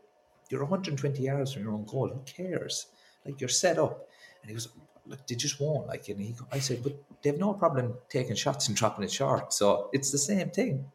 you're 0.48 0.62
120 0.62 1.22
yards 1.22 1.52
from 1.52 1.62
your 1.62 1.72
own 1.72 1.84
goal. 1.84 2.08
Who 2.08 2.20
cares? 2.20 2.86
Like 3.24 3.40
you're 3.40 3.48
set 3.48 3.78
up. 3.78 4.08
And 4.42 4.50
he 4.50 4.54
goes, 4.54 4.68
look, 5.06 5.26
they 5.26 5.34
just 5.34 5.60
won't. 5.60 5.88
Like, 5.88 6.08
and 6.08 6.20
he, 6.20 6.34
I 6.52 6.58
said, 6.58 6.82
but 6.82 6.96
they 7.22 7.30
have 7.30 7.38
no 7.38 7.52
problem 7.54 7.94
taking 8.08 8.36
shots 8.36 8.68
and 8.68 8.76
dropping 8.76 9.04
it 9.04 9.12
short. 9.12 9.52
So 9.52 9.90
it's 9.92 10.10
the 10.10 10.18
same 10.18 10.50
thing. 10.50 10.86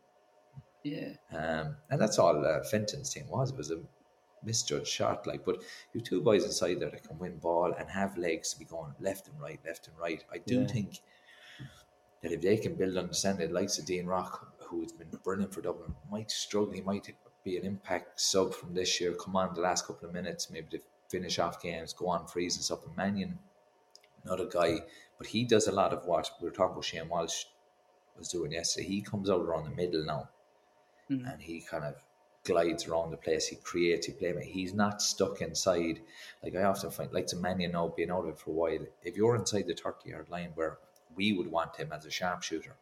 Yeah. 0.84 1.14
Um, 1.32 1.76
and 1.90 2.02
that's 2.02 2.18
all 2.18 2.46
uh, 2.46 2.64
Fenton's 2.64 3.14
thing 3.14 3.28
was. 3.28 3.52
It 3.52 3.58
was 3.58 3.72
a 3.72 3.80
misjudged 4.44 4.88
shot. 4.88 5.28
Like, 5.28 5.46
but 5.46 5.58
you 5.94 6.02
two 6.02 6.22
boys 6.22 6.44
inside 6.44 6.80
there 6.80 6.90
that 6.90 7.08
can 7.08 7.20
win 7.20 7.38
ball 7.38 7.74
and 7.78 7.90
have 7.90 8.18
legs 8.18 8.54
to 8.54 8.60
be 8.60 8.66
going 8.66 8.94
left 9.00 9.28
and 9.28 9.40
right, 9.40 9.60
left 9.66 9.88
and 9.88 9.98
right. 10.00 10.24
I 10.34 10.38
do 10.40 10.62
yeah. 10.62 10.68
think 10.68 11.00
that 12.22 12.32
if 12.32 12.42
they 12.42 12.58
can 12.58 12.76
build 12.76 12.98
understanding, 12.98 13.52
likes 13.52 13.80
of 13.80 13.86
Dean 13.86 14.06
Rock, 14.06 14.54
who's 14.60 14.92
been 14.92 15.10
brilliant 15.24 15.54
for 15.54 15.62
Dublin, 15.62 15.96
might 16.12 16.32
struggle. 16.32 16.74
He 16.74 16.82
might 16.82 17.14
be 17.44 17.58
an 17.58 17.66
impact 17.66 18.22
sub 18.22 18.54
from 18.54 18.74
this 18.74 19.02
year. 19.02 19.14
Come 19.14 19.36
on, 19.36 19.54
the 19.54 19.62
last 19.62 19.88
couple 19.88 20.08
of 20.08 20.14
minutes, 20.14 20.50
maybe 20.52 20.68
to 20.72 20.80
finish 21.10 21.40
off 21.40 21.62
games, 21.62 21.94
go 21.94 22.08
on 22.08 22.28
freeze 22.28 22.56
and 22.56 22.64
stuff. 22.64 22.86
And 22.86 22.96
Mannion, 22.96 23.40
not 24.24 24.40
a 24.40 24.46
guy, 24.46 24.80
but 25.18 25.28
he 25.28 25.44
does 25.44 25.68
a 25.68 25.72
lot 25.72 25.94
of 25.94 26.06
what 26.06 26.30
we 26.40 26.48
were 26.48 26.54
talking 26.54 26.74
about. 26.74 26.86
Shane 26.86 27.10
Walsh 27.10 27.46
was 28.18 28.30
doing 28.30 28.52
yesterday. 28.52 28.88
He 28.88 29.02
comes 29.02 29.30
out 29.30 29.42
around 29.42 29.66
the 29.66 29.76
middle 29.76 30.06
now, 30.06 30.30
mm. 31.10 31.32
and 31.32 31.42
he 31.42 31.62
kind 31.62 31.84
of 31.84 31.96
glides 32.44 32.88
around 32.88 33.12
the 33.12 33.18
place. 33.18 33.48
He 33.48 33.56
creates, 33.58 34.08
he 34.08 34.14
plays. 34.14 34.36
He's 34.46 34.74
not 34.74 35.02
stuck 35.02 35.42
inside. 35.42 36.00
Like 36.44 36.56
I 36.56 36.64
often 36.64 36.92
find, 36.92 37.12
like 37.12 37.28
to 37.28 37.36
Mannion 37.36 37.72
now 37.72 37.94
being 37.96 38.12
out 38.12 38.26
of 38.26 38.30
it 38.30 38.40
for 38.40 38.52
a 38.52 38.54
while. 38.54 38.86
If 39.04 39.18
you're 39.18 39.36
inside 39.36 39.68
the 39.68 39.74
thirty 39.74 40.12
yard 40.12 40.30
line 40.30 40.52
where 40.56 40.78
we 41.16 41.34
would 41.34 41.50
want 41.50 41.76
him 41.76 41.92
as 41.92 42.06
a 42.06 42.12
sharpshooter, 42.12 42.76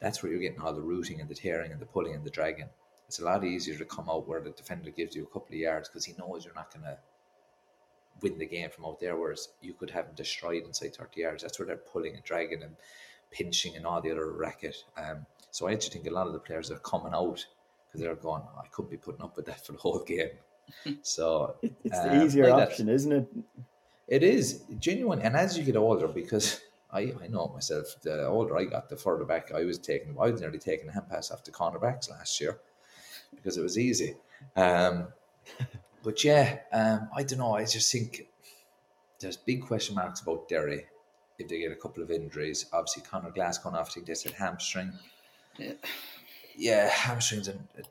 that's 0.00 0.22
where 0.22 0.32
you're 0.32 0.40
getting 0.40 0.60
all 0.60 0.72
the 0.72 0.80
rooting 0.80 1.20
and 1.20 1.28
the 1.28 1.34
tearing 1.34 1.72
and 1.72 1.80
the 1.80 1.86
pulling 1.86 2.14
and 2.14 2.24
the 2.24 2.30
dragging. 2.30 2.68
It's 3.06 3.18
a 3.18 3.24
lot 3.24 3.44
easier 3.44 3.76
to 3.76 3.84
come 3.84 4.08
out 4.08 4.28
where 4.28 4.40
the 4.40 4.50
defender 4.50 4.90
gives 4.90 5.14
you 5.14 5.24
a 5.24 5.26
couple 5.26 5.48
of 5.48 5.54
yards 5.54 5.88
because 5.88 6.04
he 6.04 6.14
knows 6.18 6.44
you're 6.44 6.54
not 6.54 6.72
going 6.72 6.84
to 6.84 6.98
win 8.22 8.38
the 8.38 8.46
game 8.46 8.70
from 8.70 8.84
out 8.86 9.00
there. 9.00 9.16
Whereas 9.16 9.48
you 9.60 9.74
could 9.74 9.90
have 9.90 10.06
him 10.06 10.14
destroyed 10.14 10.64
inside 10.64 10.94
30 10.94 11.20
yards. 11.20 11.42
That's 11.42 11.58
where 11.58 11.66
they're 11.66 11.76
pulling 11.76 12.14
and 12.14 12.24
dragging 12.24 12.62
and 12.62 12.76
pinching 13.30 13.76
and 13.76 13.84
all 13.84 14.00
the 14.00 14.10
other 14.10 14.30
racket. 14.32 14.76
Um, 14.96 15.26
so 15.50 15.66
I 15.66 15.72
actually 15.72 15.94
think 15.94 16.06
a 16.06 16.14
lot 16.14 16.28
of 16.28 16.32
the 16.32 16.38
players 16.38 16.70
are 16.70 16.78
coming 16.78 17.12
out 17.14 17.44
because 17.86 18.00
they're 18.00 18.14
going, 18.14 18.42
oh, 18.46 18.60
I 18.64 18.68
could 18.68 18.88
be 18.88 18.96
putting 18.96 19.22
up 19.22 19.36
with 19.36 19.46
that 19.46 19.66
for 19.66 19.72
the 19.72 19.78
whole 19.78 20.04
game. 20.04 20.30
So 21.02 21.56
it's 21.62 21.98
the 21.98 22.12
um, 22.12 22.24
easier 22.24 22.48
like 22.48 22.68
option, 22.68 22.88
is 22.88 23.04
not 23.04 23.16
it? 23.16 23.28
It 24.06 24.22
is 24.22 24.62
genuine, 24.78 25.20
and 25.20 25.34
as 25.34 25.58
you 25.58 25.64
get 25.64 25.74
older, 25.74 26.06
because 26.06 26.60
I, 26.92 27.12
I 27.22 27.28
know 27.28 27.48
myself, 27.48 27.96
the 28.02 28.26
older 28.26 28.56
I 28.56 28.64
got, 28.64 28.88
the 28.88 28.96
further 28.96 29.24
back 29.24 29.52
I 29.52 29.64
was 29.64 29.78
taking. 29.78 30.16
I 30.20 30.30
was 30.30 30.40
nearly 30.40 30.58
taking 30.58 30.88
a 30.88 30.92
hand 30.92 31.08
pass 31.08 31.30
after 31.30 31.50
cornerbacks 31.50 32.10
last 32.10 32.40
year 32.40 32.58
because 33.34 33.56
it 33.56 33.62
was 33.62 33.78
easy. 33.78 34.16
Um, 34.56 35.08
but 36.02 36.22
yeah, 36.24 36.58
um, 36.72 37.08
I 37.14 37.22
don't 37.22 37.38
know. 37.38 37.54
I 37.54 37.64
just 37.64 37.90
think 37.92 38.26
there's 39.20 39.36
big 39.36 39.62
question 39.62 39.94
marks 39.94 40.20
about 40.20 40.48
Derry 40.48 40.86
if 41.38 41.48
they 41.48 41.60
get 41.60 41.72
a 41.72 41.76
couple 41.76 42.02
of 42.02 42.10
injuries. 42.10 42.66
Obviously, 42.72 43.02
Conor 43.02 43.30
Glasgow, 43.30 43.70
I 43.70 43.82
think 43.84 44.06
they 44.06 44.14
said 44.14 44.32
hamstring. 44.32 44.92
Yeah, 45.58 45.72
yeah 46.56 46.88
hamstring's 46.88 47.48
a, 47.48 47.52
a, 47.52 47.82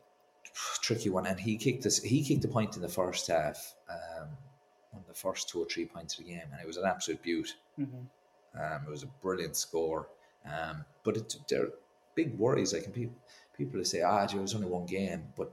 tricky 0.82 1.10
one, 1.10 1.26
and 1.26 1.38
he 1.38 1.56
kicked 1.56 1.84
this. 1.84 2.02
He 2.02 2.22
kicked 2.22 2.42
the 2.42 2.48
point 2.48 2.76
in 2.76 2.82
the 2.82 2.88
first 2.88 3.28
half, 3.28 3.74
um, 3.88 4.28
on 4.92 5.02
the 5.06 5.14
first 5.14 5.48
two 5.48 5.62
or 5.62 5.66
three 5.66 5.86
points 5.86 6.18
of 6.18 6.24
the 6.24 6.30
game, 6.30 6.48
and 6.52 6.60
it 6.60 6.66
was 6.66 6.76
an 6.76 6.84
absolute 6.84 7.22
beaut. 7.22 7.54
Mm-hmm. 7.78 8.04
Um, 8.54 8.82
it 8.86 8.90
was 8.90 9.02
a 9.02 9.08
brilliant 9.22 9.56
score. 9.56 10.08
Um, 10.44 10.84
but 11.04 11.16
it, 11.16 11.34
there 11.48 11.64
are 11.64 11.72
big 12.14 12.36
worries. 12.38 12.72
Like 12.72 12.92
people, 12.92 13.14
people 13.56 13.84
say, 13.84 14.02
ah, 14.02 14.24
it 14.24 14.34
was 14.34 14.54
only 14.54 14.66
one 14.68 14.86
game, 14.86 15.24
but 15.36 15.52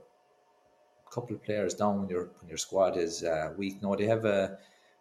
a 1.06 1.10
couple 1.14 1.36
of 1.36 1.42
players 1.42 1.74
down 1.74 2.00
when 2.00 2.08
your 2.08 2.30
when 2.40 2.48
your 2.48 2.58
squad 2.58 2.96
is 2.96 3.24
uh, 3.24 3.52
weak. 3.56 3.82
No, 3.82 3.94
they 3.94 4.06
have 4.06 4.24
a 4.24 4.58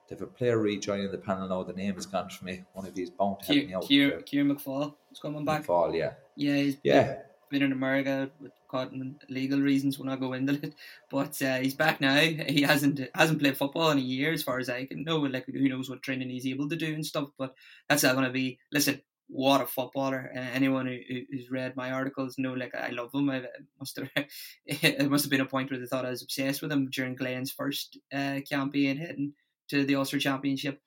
they 0.08 0.16
have 0.16 0.22
a 0.22 0.28
player 0.28 0.58
rejoining 0.58 1.12
the 1.12 1.18
panel 1.18 1.48
now. 1.48 1.64
The 1.64 1.74
name 1.74 1.96
has 1.96 2.06
gone 2.06 2.30
for 2.30 2.46
me. 2.46 2.64
One 2.74 2.86
of 2.86 2.94
these 2.94 3.10
bound 3.10 3.40
to 3.42 3.46
help 3.46 3.68
me 3.68 3.74
out. 3.74 3.88
Kieran, 4.26 4.56
McFall 4.56 4.96
is 5.12 5.20
coming 5.20 5.44
back. 5.44 5.66
McFall, 5.66 5.98
yeah. 5.98 6.14
Yeah, 6.36 6.56
he's 6.56 6.78
yeah. 6.84 7.20
Been 7.50 7.64
in 7.64 7.72
America 7.72 8.30
with 8.42 8.52
in 8.74 9.18
legal 9.30 9.60
reasons. 9.60 9.98
when 9.98 10.10
I 10.10 10.16
go 10.16 10.34
into 10.34 10.54
it, 10.54 10.76
but 11.10 11.42
uh, 11.42 11.58
he's 11.58 11.76
back 11.76 12.02
now. 12.02 12.16
He 12.16 12.62
hasn't 12.62 13.02
hasn't 13.16 13.40
played 13.40 13.58
football 13.58 13.92
in 13.92 13.98
a 13.98 14.02
year, 14.02 14.32
as 14.34 14.44
far 14.44 14.60
as 14.60 14.70
I 14.70 14.86
can 14.86 15.04
know. 15.04 15.18
Like 15.18 15.46
who 15.46 15.70
knows 15.70 15.90
what 15.90 16.04
training 16.04 16.30
he's 16.30 16.48
able 16.48 16.70
to 16.70 16.76
do 16.76 16.94
and 16.94 17.06
stuff. 17.06 17.30
But 17.38 17.56
that's 17.90 18.04
not 18.04 18.14
going 18.14 18.26
to 18.26 18.32
be. 18.32 18.60
Listen, 18.72 19.02
what 19.28 19.62
a 19.62 19.66
footballer! 19.66 20.32
Uh, 20.36 20.40
anyone 20.54 20.88
who, 20.88 20.98
who's 21.30 21.52
read 21.52 21.76
my 21.76 21.92
articles 21.92 22.38
know, 22.38 22.54
like 22.54 22.76
I 22.76 22.90
love 22.90 23.14
him. 23.14 23.30
I 23.30 23.44
must 23.80 23.98
have 23.98 24.10
it 24.66 25.10
must 25.10 25.26
have 25.26 25.32
been 25.32 25.42
a 25.42 25.46
point 25.46 25.70
where 25.70 25.80
they 25.80 25.86
thought 25.86 26.06
I 26.06 26.12
was 26.12 26.22
obsessed 26.22 26.62
with 26.62 26.72
him 26.72 26.90
during 26.90 27.16
Glenn's 27.16 27.52
first 27.52 27.98
uh, 28.14 28.40
campaign 28.50 28.98
heading 28.98 29.34
to 29.70 29.86
the 29.86 29.96
Ulster 29.96 30.20
Championship, 30.20 30.82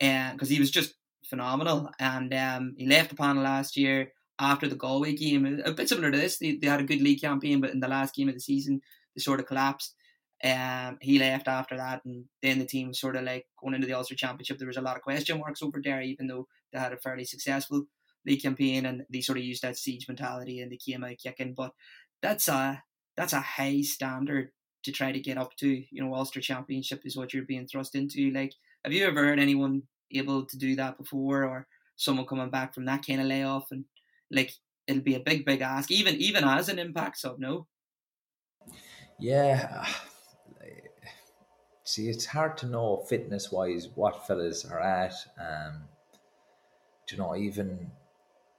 and 0.00 0.36
because 0.36 0.48
he 0.48 0.58
was 0.58 0.70
just 0.70 0.94
phenomenal. 1.24 1.90
And 1.98 2.32
um, 2.34 2.74
he 2.76 2.86
left 2.86 3.10
the 3.10 3.16
panel 3.16 3.42
last 3.42 3.76
year 3.76 4.12
after 4.38 4.68
the 4.68 4.76
Galway 4.76 5.14
game, 5.14 5.62
a 5.64 5.72
bit 5.72 5.88
similar 5.88 6.10
to 6.10 6.18
this. 6.18 6.38
They, 6.38 6.56
they 6.56 6.66
had 6.66 6.80
a 6.80 6.84
good 6.84 7.00
league 7.00 7.20
campaign, 7.20 7.60
but 7.60 7.70
in 7.70 7.80
the 7.80 7.88
last 7.88 8.14
game 8.14 8.28
of 8.28 8.34
the 8.34 8.40
season, 8.40 8.80
they 9.14 9.20
sort 9.20 9.40
of 9.40 9.46
collapsed. 9.46 9.94
Um, 10.42 10.98
he 11.00 11.18
left 11.18 11.48
after 11.48 11.76
that, 11.76 12.04
and 12.04 12.24
then 12.42 12.58
the 12.58 12.66
team 12.66 12.92
sort 12.92 13.16
of 13.16 13.24
like 13.24 13.46
going 13.60 13.74
into 13.74 13.86
the 13.86 13.94
Ulster 13.94 14.14
Championship. 14.14 14.58
There 14.58 14.66
was 14.66 14.76
a 14.76 14.82
lot 14.82 14.96
of 14.96 15.02
question 15.02 15.38
marks 15.38 15.62
over 15.62 15.80
there, 15.82 16.02
even 16.02 16.26
though 16.26 16.48
they 16.72 16.78
had 16.78 16.92
a 16.92 16.98
fairly 16.98 17.24
successful 17.24 17.84
league 18.26 18.42
campaign, 18.42 18.84
and 18.84 19.04
they 19.10 19.20
sort 19.20 19.38
of 19.38 19.44
used 19.44 19.62
that 19.62 19.78
siege 19.78 20.06
mentality 20.08 20.60
and 20.60 20.70
they 20.70 20.76
came 20.76 21.04
out 21.04 21.16
kicking. 21.22 21.54
But 21.54 21.72
that's 22.20 22.48
a 22.48 22.82
that's 23.16 23.32
a 23.32 23.40
high 23.40 23.82
standard 23.82 24.50
to 24.82 24.92
try 24.92 25.12
to 25.12 25.20
get 25.20 25.38
up 25.38 25.56
to. 25.58 25.68
You 25.68 26.02
know, 26.02 26.14
Ulster 26.14 26.40
Championship 26.40 27.02
is 27.04 27.16
what 27.16 27.32
you're 27.32 27.44
being 27.44 27.66
thrust 27.66 27.94
into. 27.94 28.30
Like, 28.30 28.52
have 28.84 28.92
you 28.92 29.06
ever 29.06 29.24
heard 29.24 29.38
anyone 29.38 29.84
able 30.10 30.44
to 30.44 30.58
do 30.58 30.76
that 30.76 30.98
before, 30.98 31.44
or 31.44 31.66
someone 31.96 32.26
coming 32.26 32.50
back 32.50 32.74
from 32.74 32.84
that 32.86 33.06
kind 33.06 33.20
of 33.20 33.28
layoff 33.28 33.68
and 33.70 33.84
like 34.34 34.52
it'll 34.86 35.02
be 35.02 35.14
a 35.14 35.20
big, 35.20 35.44
big 35.44 35.60
ask, 35.60 35.90
even 35.90 36.14
even 36.16 36.44
as 36.44 36.68
an 36.68 36.78
impact 36.78 37.18
sub. 37.18 37.38
No. 37.38 37.66
Yeah, 39.18 39.86
see, 41.84 42.08
it's 42.08 42.26
hard 42.26 42.56
to 42.58 42.66
know 42.66 43.04
fitness 43.08 43.52
wise 43.52 43.88
what 43.94 44.26
fellas 44.26 44.64
are 44.64 44.80
at. 44.80 45.14
Um, 45.38 45.84
you 47.10 47.18
know, 47.18 47.36
even 47.36 47.90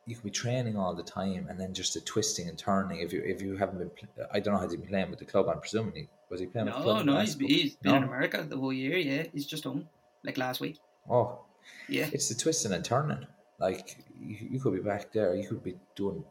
you 0.06 0.16
could 0.16 0.24
be 0.24 0.32
training 0.32 0.78
all 0.78 0.94
the 0.94 1.04
time 1.04 1.48
and 1.50 1.60
then 1.60 1.74
just 1.74 1.94
the 1.94 2.02
twisting 2.02 2.48
and 2.48 2.58
turning. 2.58 3.00
If 3.02 3.12
you 3.12 3.22
if 3.26 3.42
you 3.42 3.58
haven't 3.58 3.80
been, 3.80 3.92
I 4.32 4.40
don't 4.40 4.54
know 4.54 4.60
how 4.60 4.68
he's 4.68 4.78
been 4.78 4.88
playing 4.88 5.10
with 5.10 5.20
the 5.20 5.26
club. 5.26 5.50
I'm 5.50 5.60
presuming 5.60 5.94
he 5.96 6.10
was 6.30 6.40
he 6.40 6.46
playing. 6.46 6.68
No, 6.68 6.74
with 6.74 6.86
the 6.86 6.92
club 6.92 7.06
no, 7.06 7.20
he's, 7.20 7.36
he's 7.36 7.76
been 7.76 7.92
no? 7.92 7.98
in 7.98 8.04
America 8.04 8.46
the 8.48 8.58
whole 8.58 8.74
year. 8.74 8.98
Yeah, 8.98 9.24
he's 9.34 9.46
just 9.46 9.64
home 9.64 9.88
like 10.24 10.38
last 10.38 10.62
week. 10.62 10.80
Oh, 11.10 11.40
yeah. 11.88 12.10
It's 12.12 12.30
the 12.30 12.36
twisting 12.36 12.72
and 12.72 12.86
turning. 12.86 13.28
Like 13.60 14.06
you, 14.20 14.38
you 14.52 14.60
could 14.60 14.74
be 14.74 14.82
back 14.82 15.12
there. 15.12 15.36
You 15.36 15.48
could 15.48 15.64
be 15.64 15.76
doing 15.96 16.24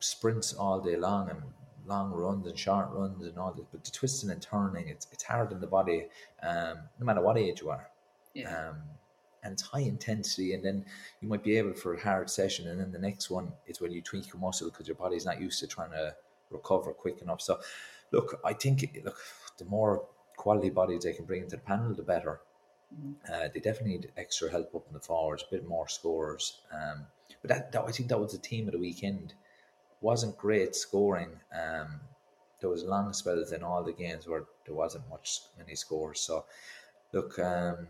sprints 0.00 0.52
all 0.54 0.80
day 0.80 0.96
long 0.96 1.30
and 1.30 1.42
long 1.86 2.10
runs 2.12 2.46
and 2.46 2.58
short 2.58 2.88
runs 2.92 3.24
and 3.26 3.38
all 3.38 3.52
this, 3.52 3.66
but 3.70 3.84
the 3.84 3.90
twisting 3.90 4.30
and 4.30 4.40
turning, 4.40 4.88
it's 4.88 5.06
it's 5.12 5.24
hard 5.24 5.52
in 5.52 5.60
the 5.60 5.66
body, 5.66 6.06
um, 6.42 6.78
no 6.98 7.06
matter 7.06 7.20
what 7.20 7.38
age 7.38 7.60
you 7.60 7.70
are. 7.70 7.88
Yeah. 8.34 8.68
Um, 8.68 8.76
and 9.42 9.54
it's 9.54 9.62
high 9.62 9.80
intensity, 9.80 10.52
and 10.52 10.62
then 10.62 10.84
you 11.20 11.28
might 11.28 11.42
be 11.42 11.56
able 11.56 11.72
for 11.72 11.94
a 11.94 12.00
hard 12.00 12.28
session, 12.28 12.68
and 12.68 12.78
then 12.78 12.92
the 12.92 12.98
next 12.98 13.30
one 13.30 13.52
is 13.66 13.80
when 13.80 13.90
you 13.90 14.02
tweak 14.02 14.28
your 14.32 14.40
muscle 14.40 14.68
because 14.68 14.86
your 14.86 14.96
body's 14.96 15.24
not 15.24 15.40
used 15.40 15.60
to 15.60 15.66
trying 15.66 15.90
to 15.92 16.14
recover 16.50 16.92
quick 16.92 17.22
enough. 17.22 17.40
So, 17.40 17.58
look, 18.12 18.38
I 18.44 18.52
think 18.52 19.00
look, 19.02 19.16
the 19.58 19.64
more 19.64 20.06
quality 20.36 20.70
bodies 20.70 21.04
they 21.04 21.14
can 21.14 21.24
bring 21.24 21.42
into 21.42 21.56
the 21.56 21.62
panel, 21.62 21.94
the 21.94 22.02
better. 22.02 22.40
Mm-hmm. 22.94 23.32
Uh, 23.32 23.48
they 23.52 23.60
definitely 23.60 23.92
need 23.92 24.12
extra 24.16 24.50
help 24.50 24.74
up 24.74 24.86
in 24.88 24.94
the 24.94 25.00
forwards, 25.00 25.44
a 25.46 25.54
bit 25.54 25.68
more 25.68 25.88
scores. 25.88 26.60
Um, 26.72 27.06
but 27.42 27.50
that, 27.50 27.72
that, 27.72 27.84
I 27.86 27.92
think 27.92 28.08
that 28.08 28.20
was 28.20 28.32
the 28.32 28.38
team 28.38 28.66
of 28.66 28.72
the 28.72 28.78
weekend. 28.78 29.34
Wasn't 30.00 30.36
great 30.36 30.74
scoring. 30.74 31.30
Um, 31.54 32.00
there 32.60 32.70
was 32.70 32.84
long 32.84 33.12
spells 33.12 33.52
in 33.52 33.62
all 33.62 33.82
the 33.82 33.92
games 33.92 34.26
where 34.26 34.44
there 34.66 34.74
wasn't 34.74 35.08
much 35.08 35.40
many 35.58 35.74
scores. 35.74 36.20
So 36.20 36.44
look, 37.12 37.38
um, 37.38 37.88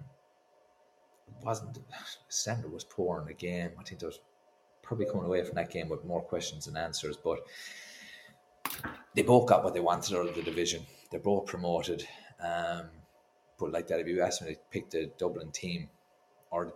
it 1.28 1.44
wasn't 1.44 1.78
standard 2.28 2.72
was 2.72 2.84
poor 2.84 3.20
in 3.20 3.26
the 3.26 3.34
game. 3.34 3.70
I 3.78 3.82
think 3.82 4.00
there 4.00 4.08
was 4.08 4.20
probably 4.82 5.06
coming 5.06 5.26
away 5.26 5.44
from 5.44 5.54
that 5.56 5.70
game 5.70 5.88
with 5.88 6.04
more 6.04 6.22
questions 6.22 6.66
than 6.66 6.76
answers, 6.76 7.16
but 7.16 7.40
they 9.14 9.22
both 9.22 9.46
got 9.46 9.64
what 9.64 9.74
they 9.74 9.80
wanted 9.80 10.16
out 10.16 10.28
of 10.28 10.34
the 10.34 10.42
division. 10.42 10.82
They're 11.10 11.20
both 11.20 11.46
promoted. 11.46 12.06
Um, 12.42 12.86
like 13.68 13.88
that, 13.88 14.00
if 14.00 14.06
you 14.06 14.22
asked 14.22 14.42
me 14.42 14.54
to 14.54 14.60
pick 14.70 14.90
the 14.90 15.10
Dublin 15.18 15.50
team 15.50 15.88
or 16.50 16.72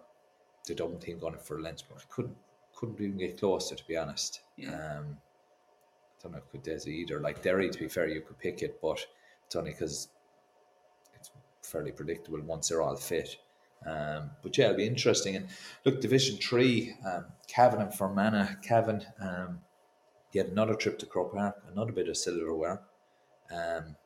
the 0.66 0.74
Dublin 0.74 1.00
team 1.00 1.18
going 1.18 1.36
for 1.38 1.60
Leinster, 1.60 1.94
I 1.96 2.02
couldn't 2.08 2.36
couldn't 2.74 3.00
even 3.00 3.16
get 3.16 3.38
closer 3.38 3.76
to 3.76 3.86
be 3.86 3.96
honest. 3.96 4.40
Yeah. 4.56 4.70
Um, 4.70 5.16
I 5.16 6.22
don't 6.22 6.32
know 6.32 6.38
if 6.38 6.50
could 6.50 6.64
Dessie 6.64 6.88
either. 6.88 7.20
Like 7.20 7.42
Derry, 7.42 7.70
to 7.70 7.78
be 7.78 7.88
fair, 7.88 8.08
you 8.08 8.20
could 8.20 8.38
pick 8.38 8.62
it, 8.62 8.80
but 8.80 9.06
it's 9.46 9.54
only 9.54 9.72
because 9.72 10.08
it's 11.14 11.30
fairly 11.62 11.92
predictable 11.92 12.40
once 12.40 12.68
they're 12.68 12.82
all 12.82 12.96
fit. 12.96 13.36
Um, 13.86 14.30
but 14.42 14.56
yeah, 14.56 14.66
it'll 14.66 14.78
be 14.78 14.86
interesting. 14.86 15.36
And 15.36 15.48
look, 15.84 16.00
Division 16.00 16.38
Three, 16.38 16.94
um, 17.06 17.26
Cavan 17.46 17.82
and 17.82 17.94
Fermanagh. 17.94 18.56
Cavan, 18.62 19.04
um, 19.20 19.60
he 20.30 20.38
had 20.38 20.48
another 20.48 20.74
trip 20.74 20.98
to 21.00 21.06
Croke 21.06 21.34
Park, 21.34 21.62
another 21.70 21.92
bit 21.92 22.08
of 22.08 22.16
silverware. 22.16 22.80
Um, 23.52 23.96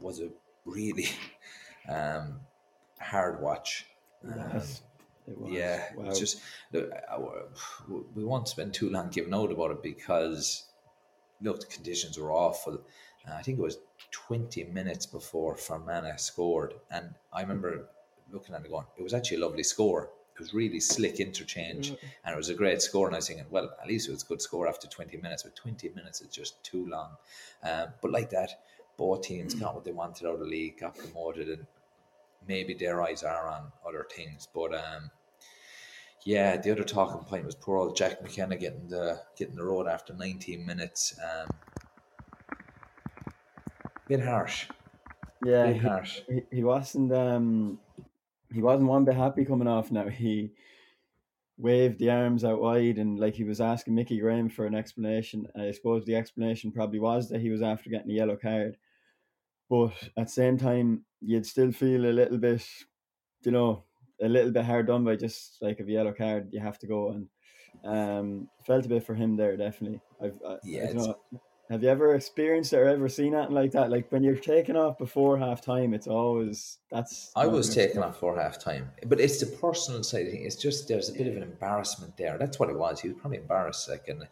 was 0.00 0.20
a 0.20 0.30
really 0.64 1.08
um, 1.88 2.40
hard 3.00 3.40
watch. 3.40 3.86
Um, 4.24 4.62
it 5.26 5.38
was. 5.38 5.52
yeah, 5.52 5.84
Wow. 5.94 6.08
it's 6.08 6.18
just 6.18 6.40
look, 6.72 6.90
we 8.14 8.24
won't 8.24 8.48
spend 8.48 8.74
too 8.74 8.90
long 8.90 9.10
giving 9.10 9.34
out 9.34 9.52
about 9.52 9.70
it 9.70 9.82
because 9.82 10.64
look, 11.40 11.60
the 11.60 11.66
conditions 11.66 12.18
were 12.18 12.32
awful. 12.32 12.80
Uh, 13.28 13.34
I 13.34 13.42
think 13.42 13.58
it 13.58 13.62
was 13.62 13.78
20 14.10 14.64
minutes 14.64 15.06
before 15.06 15.56
Fermanagh 15.56 16.16
scored, 16.16 16.74
and 16.90 17.14
I 17.32 17.42
remember 17.42 17.88
looking 18.32 18.54
at 18.54 18.64
it 18.64 18.70
going, 18.70 18.86
it 18.98 19.02
was 19.02 19.14
actually 19.14 19.38
a 19.38 19.40
lovely 19.40 19.62
score. 19.62 20.10
It 20.34 20.40
was 20.40 20.54
really 20.54 20.80
slick 20.80 21.20
interchange, 21.20 21.90
and 21.90 22.32
it 22.32 22.36
was 22.36 22.48
a 22.48 22.54
great 22.54 22.80
score. 22.80 23.06
And 23.06 23.14
I 23.14 23.18
was 23.18 23.28
thinking, 23.28 23.44
well, 23.50 23.70
at 23.80 23.86
least 23.86 24.08
it 24.08 24.12
was 24.12 24.22
a 24.22 24.26
good 24.26 24.40
score 24.40 24.66
after 24.68 24.88
20 24.88 25.18
minutes, 25.18 25.42
but 25.42 25.54
20 25.54 25.90
minutes 25.90 26.22
is 26.22 26.28
just 26.28 26.62
too 26.64 26.86
long. 26.86 27.10
Um, 27.62 27.88
but 28.00 28.10
like 28.10 28.30
that, 28.30 28.50
both 29.00 29.22
teams 29.22 29.54
got 29.54 29.74
what 29.74 29.82
they 29.82 29.92
wanted 29.92 30.26
out 30.26 30.34
of 30.34 30.40
the 30.40 30.44
league, 30.44 30.78
got 30.78 30.94
promoted, 30.94 31.48
and 31.48 31.66
maybe 32.46 32.74
their 32.74 33.02
eyes 33.02 33.22
are 33.22 33.48
on 33.48 33.72
other 33.88 34.06
things. 34.14 34.46
But 34.54 34.74
um, 34.74 35.10
yeah, 36.26 36.58
the 36.58 36.70
other 36.70 36.84
talking 36.84 37.24
point 37.26 37.46
was 37.46 37.54
poor 37.54 37.78
old 37.78 37.96
Jack 37.96 38.20
McKenna 38.22 38.58
getting 38.58 38.88
the 38.88 39.22
getting 39.38 39.56
the 39.56 39.64
road 39.64 39.88
after 39.88 40.12
19 40.12 40.66
minutes. 40.66 41.18
Um, 41.18 41.48
bit 44.06 44.20
harsh. 44.20 44.66
Yeah, 45.42 45.68
bit 45.68 45.76
he, 45.76 45.80
harsh. 45.80 46.20
he, 46.28 46.42
he 46.52 46.62
wasn't 46.62 47.10
um 47.14 47.78
he 48.52 48.60
wasn't 48.60 48.90
one 48.90 49.06
bit 49.06 49.16
happy 49.16 49.46
coming 49.46 49.66
off 49.66 49.90
now. 49.90 50.08
He 50.08 50.52
waved 51.56 51.98
the 51.98 52.10
arms 52.10 52.44
out 52.44 52.60
wide 52.60 52.98
and 52.98 53.18
like 53.18 53.34
he 53.34 53.44
was 53.44 53.62
asking 53.62 53.94
Mickey 53.94 54.20
Graham 54.20 54.50
for 54.50 54.66
an 54.66 54.74
explanation. 54.74 55.46
I 55.58 55.70
suppose 55.70 56.04
the 56.04 56.16
explanation 56.16 56.70
probably 56.70 57.00
was 57.00 57.30
that 57.30 57.40
he 57.40 57.48
was 57.48 57.62
after 57.62 57.88
getting 57.88 58.10
a 58.10 58.14
yellow 58.14 58.36
card. 58.36 58.76
But 59.70 59.92
at 60.18 60.26
the 60.26 60.32
same 60.32 60.58
time 60.58 61.06
you'd 61.22 61.46
still 61.46 61.72
feel 61.72 62.04
a 62.04 62.12
little 62.12 62.38
bit 62.38 62.66
you 63.42 63.52
know, 63.52 63.84
a 64.20 64.28
little 64.28 64.50
bit 64.50 64.64
hard 64.64 64.86
done 64.86 65.04
by 65.04 65.16
just 65.16 65.56
like 65.62 65.80
a 65.80 65.84
yellow 65.84 66.12
card, 66.12 66.50
you 66.52 66.60
have 66.60 66.78
to 66.80 66.86
go 66.86 67.12
and 67.12 67.28
um 67.84 68.48
felt 68.66 68.84
a 68.84 68.88
bit 68.88 69.04
for 69.04 69.14
him 69.14 69.36
there 69.36 69.56
definitely. 69.56 70.00
I've 70.22 70.38
I, 70.46 70.56
Yeah, 70.64 70.88
I 70.90 70.92
know, 70.92 71.14
have 71.70 71.84
you 71.84 71.88
ever 71.88 72.16
experienced 72.16 72.72
it 72.72 72.78
or 72.78 72.88
ever 72.88 73.08
seen 73.08 73.32
anything 73.32 73.54
like 73.54 73.70
that? 73.72 73.90
Like 73.90 74.10
when 74.10 74.24
you're 74.24 74.34
taking 74.34 74.76
off 74.76 74.98
before 74.98 75.38
half 75.38 75.62
time, 75.64 75.94
it's 75.94 76.08
always 76.08 76.78
that's. 76.90 77.30
I 77.36 77.46
was 77.46 77.72
taken 77.72 78.02
off 78.02 78.18
for 78.18 78.36
half 78.36 78.58
time, 78.58 78.90
but 79.06 79.20
it's 79.20 79.38
the 79.38 79.46
personal 79.46 80.02
side 80.02 80.26
of 80.26 80.32
things. 80.32 80.54
It's 80.54 80.62
just 80.62 80.88
there's 80.88 81.08
a 81.08 81.12
bit 81.12 81.28
of 81.28 81.36
an 81.36 81.44
embarrassment 81.44 82.16
there. 82.16 82.36
That's 82.38 82.58
what 82.58 82.70
it 82.70 82.76
was. 82.76 83.00
He 83.00 83.08
was 83.08 83.18
probably 83.20 83.38
embarrassed, 83.38 83.88
like, 83.88 84.08
and 84.08 84.26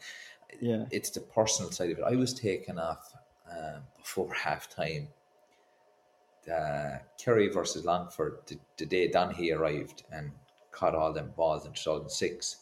Yeah, 0.60 0.86
it's 0.90 1.10
the 1.10 1.20
personal 1.20 1.70
side 1.70 1.92
of 1.92 1.98
it. 1.98 2.04
I 2.04 2.16
was 2.16 2.34
taken 2.34 2.76
off 2.76 3.14
um, 3.48 3.82
before 3.96 4.34
half 4.34 4.68
time. 4.68 5.08
Uh, 6.48 6.98
Kerry 7.18 7.48
versus 7.48 7.84
Longford 7.84 8.38
the, 8.46 8.58
the 8.76 8.86
day 8.86 9.10
Donaghy 9.10 9.54
arrived 9.54 10.04
and 10.12 10.32
caught 10.70 10.94
all 10.94 11.12
them 11.12 11.32
balls 11.36 11.66
in 11.66 11.72
2006. 11.72 12.56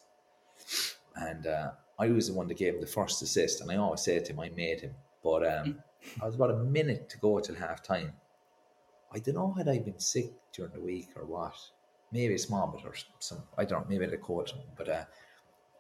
And 1.17 1.47
uh, 1.47 1.71
I 1.99 2.09
was 2.09 2.29
the 2.29 2.35
one 2.35 2.49
that 2.49 2.59
gave 2.59 2.75
him 2.75 2.81
the 2.81 2.87
first 2.87 3.23
assist. 3.23 3.61
And 3.61 3.71
I 3.71 3.77
always 3.77 4.03
say 4.03 4.19
to 4.19 4.33
him, 4.33 4.41
I 4.41 4.51
made 4.51 4.81
him. 4.81 4.95
But 5.23 5.47
um, 5.47 5.79
I 6.23 6.27
was 6.27 6.35
about 6.35 6.51
a 6.51 6.57
minute 6.57 7.09
to 7.11 7.19
go 7.19 7.39
till 7.41 7.55
half 7.55 7.83
time. 7.83 8.13
I 9.13 9.19
don't 9.19 9.35
know 9.35 9.53
had 9.53 9.69
I 9.69 9.79
been 9.79 10.01
sick 10.01 10.33
during 10.53 10.73
the 10.73 10.81
week 10.81 11.09
or 11.17 11.25
what. 11.25 11.57
Maybe 12.13 12.35
a 12.35 12.39
small 12.39 12.69
bit 12.69 12.85
or 12.85 12.95
some, 13.19 13.43
I 13.59 13.65
don't 13.65 13.83
know, 13.83 13.87
maybe 13.89 14.07
the 14.07 14.17
cold. 14.17 14.53
But 14.77 14.89
uh, 14.89 15.05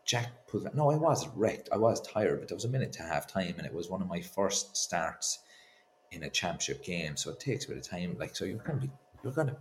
Jack 0.04 0.46
put 0.46 0.74
no, 0.74 0.90
I 0.90 0.96
wasn't 0.96 1.36
wrecked. 1.36 1.68
I 1.72 1.76
was 1.76 2.00
tired, 2.00 2.40
but 2.40 2.48
there 2.48 2.56
was 2.56 2.64
a 2.64 2.68
minute 2.68 2.92
to 2.94 3.02
half 3.02 3.26
time, 3.26 3.54
and 3.58 3.66
it 3.66 3.74
was 3.74 3.90
one 3.90 4.00
of 4.00 4.08
my 4.08 4.20
first 4.20 4.76
starts 4.76 5.40
in 6.12 6.22
a 6.24 6.30
championship 6.30 6.84
game. 6.84 7.16
So 7.16 7.30
it 7.30 7.40
takes 7.40 7.64
a 7.64 7.68
bit 7.68 7.76
of 7.78 7.82
time. 7.82 8.16
Like 8.18 8.34
so, 8.36 8.44
you're 8.44 8.58
gonna 8.58 8.80
be 8.80 8.90
you're 9.22 9.32
gonna 9.32 9.56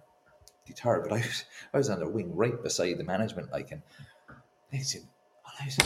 be 0.67 0.73
tired. 0.73 1.03
But 1.03 1.13
I 1.13 1.17
was 1.17 1.45
I 1.73 1.77
was 1.77 1.89
on 1.89 1.99
the 1.99 2.07
wing 2.09 2.35
right 2.35 2.61
beside 2.61 2.97
the 2.97 3.03
management, 3.03 3.51
like, 3.51 3.71
and 3.71 3.81
next 4.71 4.93
thing, 4.93 5.01
and 5.01 5.53
I 5.61 5.65
was 5.65 5.79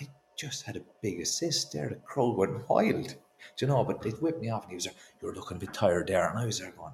I 0.00 0.08
just 0.36 0.64
had 0.64 0.76
a 0.76 0.82
big 1.02 1.20
assist 1.20 1.72
there. 1.72 1.88
The 1.88 1.96
crowd 1.96 2.36
went 2.36 2.68
wild, 2.68 3.08
do 3.08 3.14
you 3.58 3.66
know? 3.66 3.84
But 3.84 4.04
it 4.06 4.20
whipped 4.22 4.40
me 4.40 4.50
off, 4.50 4.62
and 4.64 4.70
he 4.72 4.76
was 4.76 4.84
there. 4.84 4.94
You're 5.20 5.34
looking 5.34 5.56
a 5.56 5.60
bit 5.60 5.74
tired 5.74 6.08
there, 6.08 6.28
and 6.28 6.38
I 6.38 6.46
was 6.46 6.58
there 6.58 6.72
going, 6.72 6.92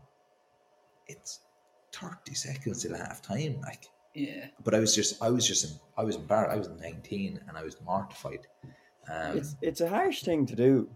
it's 1.06 1.40
thirty 1.92 2.34
seconds 2.34 2.82
till 2.82 2.96
half 2.96 3.22
time, 3.22 3.60
like 3.62 3.86
Yeah. 4.14 4.46
but 4.64 4.74
I 4.74 4.78
was 4.80 4.94
just, 4.94 5.22
I 5.22 5.30
was 5.30 5.46
just, 5.46 5.80
I 5.96 6.04
was 6.04 6.16
embarrassed. 6.16 6.54
I 6.54 6.58
was 6.58 6.68
19 6.68 7.40
and 7.48 7.56
I 7.56 7.62
was 7.62 7.80
mortified. 7.82 8.46
Um, 9.10 9.38
it's 9.38 9.56
it's 9.62 9.80
a 9.80 9.88
harsh 9.88 10.22
thing 10.22 10.44
to 10.46 10.54
do. 10.56 10.90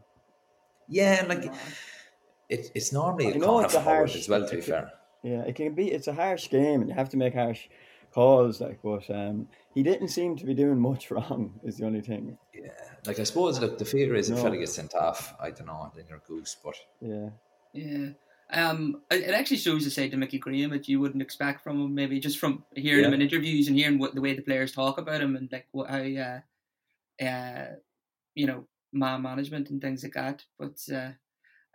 Yeah, 0.89 1.25
like 1.29 1.45
it, 2.49 2.71
it's 2.75 2.93
normally 2.93 3.29
I 3.29 3.31
a 3.31 3.39
know 3.39 3.61
it's 3.61 3.75
a 3.75 3.81
harsh- 3.81 4.17
as 4.17 4.29
well. 4.29 4.45
To 4.47 4.53
be 4.53 4.59
it- 4.59 4.65
fair, 4.65 4.93
Yeah, 5.23 5.43
it 5.43 5.55
can 5.55 5.75
be. 5.75 5.91
It's 5.91 6.09
a 6.09 6.13
harsh 6.15 6.49
game, 6.51 6.81
and 6.81 6.89
you 6.91 6.95
have 6.97 7.09
to 7.11 7.17
make 7.17 7.35
harsh 7.35 7.69
calls. 8.13 8.61
Like, 8.61 8.81
but 8.83 9.09
um, 9.11 9.49
he 9.75 9.83
didn't 9.83 10.09
seem 10.09 10.37
to 10.37 10.45
be 10.47 10.55
doing 10.55 10.79
much 10.81 11.11
wrong. 11.15 11.59
Is 11.65 11.77
the 11.79 11.87
only 11.87 12.01
thing. 12.03 12.37
yeah. 12.55 12.69
Like 13.07 13.19
I 13.19 13.25
suppose, 13.25 13.61
look, 13.61 13.79
the 13.79 13.85
fear 13.85 14.15
is 14.15 14.31
if 14.31 14.37
No. 14.37 14.43
fella 14.45 14.59
gets 14.59 14.75
sent 14.75 14.95
off. 14.95 15.35
I 15.41 15.51
don't 15.51 15.67
know, 15.67 15.91
then 15.95 16.05
you're 16.09 16.19
a 16.19 16.29
goose. 16.29 16.57
But 16.65 16.75
Yeah, 17.01 17.31
Yeah. 17.73 18.09
Um, 18.55 19.01
it 19.11 19.23
it 19.23 19.31
actually 19.35 19.57
shows 19.57 19.87
a 19.87 19.91
side 19.91 20.11
to 20.11 20.19
Mickey 20.19 20.39
Graham 20.39 20.71
that 20.71 20.87
you 20.87 21.01
wouldn't 21.01 21.23
expect 21.23 21.63
from 21.63 21.81
him, 21.81 21.95
maybe 21.95 22.21
just 22.21 22.39
from 22.39 22.65
hearing 22.77 23.05
him 23.05 23.15
in 23.15 23.23
interviews 23.23 23.67
and 23.69 23.77
hearing 23.79 23.99
what 23.99 24.15
the 24.15 24.21
way 24.21 24.35
the 24.35 24.43
players 24.43 24.73
talk 24.73 24.99
about 24.99 25.23
him 25.23 25.37
and 25.37 25.49
like 25.51 25.67
what 25.73 25.89
how 25.89 26.03
uh, 26.03 27.25
uh, 27.25 27.67
you 28.35 28.47
know, 28.47 28.67
man 28.93 29.23
management 29.23 29.71
and 29.71 29.81
things 29.81 30.03
like 30.03 30.15
that. 30.15 30.45
But 30.59 30.79
uh, 30.93 31.13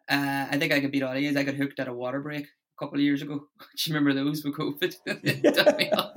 uh, 0.09 0.47
I 0.51 0.57
think 0.57 0.72
I 0.72 0.80
could 0.80 0.91
beat 0.91 1.03
all 1.03 1.13
these. 1.13 1.36
I 1.36 1.43
got 1.43 1.55
hooked 1.55 1.80
at 1.80 1.88
a 1.88 1.93
water 1.93 2.22
break 2.22 2.45
a 2.45 2.84
couple 2.84 2.97
of 2.97 3.03
years 3.03 3.22
ago. 3.22 3.47
Do 3.59 3.89
you 3.91 3.95
remember 3.95 4.13
those 4.13 4.43
with 4.43 4.55
COVID? 4.55 4.95
It 5.05 5.53
took 5.55 5.78
me 5.78 5.91
off. 5.91 6.13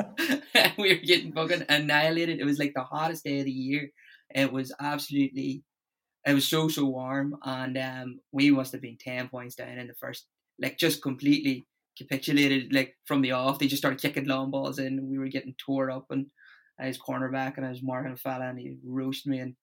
we 0.79 0.95
were 0.95 1.01
getting 1.01 1.33
fucking 1.33 1.67
annihilated. 1.69 2.41
It 2.41 2.45
was 2.45 2.59
like 2.59 2.75
the 2.75 2.83
hottest 2.83 3.25
day 3.25 3.41
of 3.41 3.45
the 3.47 3.51
year. 3.51 3.91
It 4.35 4.53
was 4.53 4.73
absolutely 4.81 5.65
it 6.27 6.35
was 6.35 6.47
so 6.47 6.69
so 6.69 6.85
warm 6.85 7.37
and 7.45 7.79
um 7.79 8.21
we 8.33 8.51
must 8.51 8.73
have 8.73 8.83
been 8.83 8.99
10 8.99 9.29
points 9.29 9.55
down 9.55 9.79
in 9.79 9.87
the 9.87 9.95
first 9.95 10.27
like 10.61 10.79
just 10.79 11.03
completely 11.03 11.67
capitulated 11.97 12.73
like 12.73 12.97
from 13.07 13.23
the 13.23 13.33
off 13.33 13.59
they 13.59 13.67
just 13.67 13.81
started 13.81 14.01
kicking 14.01 14.27
long 14.27 14.51
balls 14.51 14.79
in 14.79 14.99
and 14.99 15.09
we 15.09 15.19
were 15.19 15.29
getting 15.29 15.55
tore 15.59 15.91
up 15.91 16.07
and 16.11 16.27
I 16.79 16.87
was 16.87 16.99
cornerback 16.99 17.57
and 17.57 17.67
I 17.67 17.71
was 17.71 17.83
marking 17.83 18.13
a 18.13 18.17
fella 18.17 18.49
and 18.49 18.59
he 18.59 18.77
roasted 18.85 19.31
me 19.31 19.39
and 19.39 19.55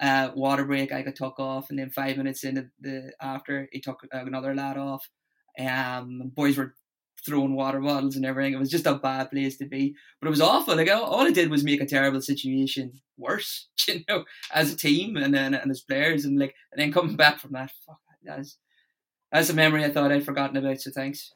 uh 0.00 0.30
water 0.34 0.64
break 0.64 0.92
I 0.92 1.02
got 1.02 1.16
took 1.16 1.38
off 1.38 1.70
and 1.70 1.78
then 1.78 1.90
five 1.90 2.16
minutes 2.16 2.44
into 2.44 2.68
the 2.80 3.12
after 3.20 3.68
he 3.72 3.80
took 3.80 4.06
another 4.12 4.54
lad 4.54 4.76
off. 4.76 5.08
Um 5.58 6.32
boys 6.34 6.56
were 6.56 6.74
throwing 7.24 7.54
water 7.54 7.80
bottles 7.80 8.14
and 8.14 8.26
everything. 8.26 8.52
It 8.52 8.58
was 8.58 8.70
just 8.70 8.86
a 8.86 8.94
bad 8.94 9.30
place 9.30 9.56
to 9.56 9.66
be. 9.66 9.96
But 10.20 10.28
it 10.28 10.30
was 10.30 10.40
awful. 10.40 10.76
Like 10.76 10.90
all, 10.90 11.04
all 11.04 11.26
it 11.26 11.34
did 11.34 11.50
was 11.50 11.64
make 11.64 11.80
a 11.80 11.86
terrible 11.86 12.20
situation 12.20 13.00
worse 13.18 13.68
you 13.88 14.04
know 14.08 14.24
as 14.52 14.72
a 14.72 14.76
team 14.76 15.16
and 15.16 15.34
then 15.34 15.54
and 15.54 15.70
as 15.70 15.80
players. 15.80 16.24
And 16.24 16.38
like 16.38 16.54
and 16.72 16.80
then 16.80 16.92
coming 16.92 17.16
back 17.16 17.40
from 17.40 17.52
that 17.52 17.72
fuck 17.86 17.98
that's 18.26 18.58
that's 19.32 19.50
a 19.50 19.54
memory 19.54 19.84
I 19.84 19.90
thought 19.90 20.12
I'd 20.12 20.24
forgotten 20.24 20.56
about 20.56 20.80
so 20.80 20.90
thanks. 20.90 21.32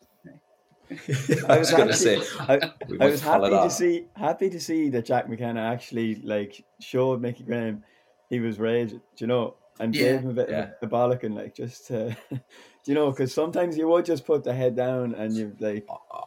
I 1.48 1.56
was 1.58 1.70
gonna 1.70 1.92
say, 1.92 2.20
I, 2.40 2.72
I 3.00 3.06
was 3.06 3.20
happy 3.20 3.50
to 3.50 3.70
see 3.70 4.06
happy 4.16 4.50
to 4.50 4.58
see 4.58 4.88
that 4.90 5.06
Jack 5.06 5.28
McKenna 5.28 5.60
actually 5.60 6.16
like 6.16 6.64
showed 6.80 7.20
Mickey 7.20 7.44
Graham 7.44 7.84
he 8.30 8.40
was 8.40 8.58
raging, 8.58 9.00
do 9.16 9.24
you 9.24 9.26
know, 9.26 9.56
and 9.78 9.94
Yeah. 9.94 10.04
gave 10.04 10.20
him 10.20 10.30
a 10.30 10.34
bit 10.34 10.48
Yeah. 10.48 10.58
of 10.60 10.74
a 10.82 10.86
bollocking, 10.86 11.34
like 11.34 11.54
just 11.54 11.86
to, 11.88 12.16
do 12.30 12.40
you 12.86 12.94
know, 12.94 13.10
because 13.10 13.34
sometimes 13.34 13.76
you 13.76 13.86
would 13.88 14.04
just 14.06 14.24
put 14.24 14.44
the 14.44 14.54
head 14.54 14.74
down 14.76 15.14
and 15.14 15.36
you 15.36 15.56
like 15.60 15.84
uh, 15.88 15.96
uh, 16.10 16.24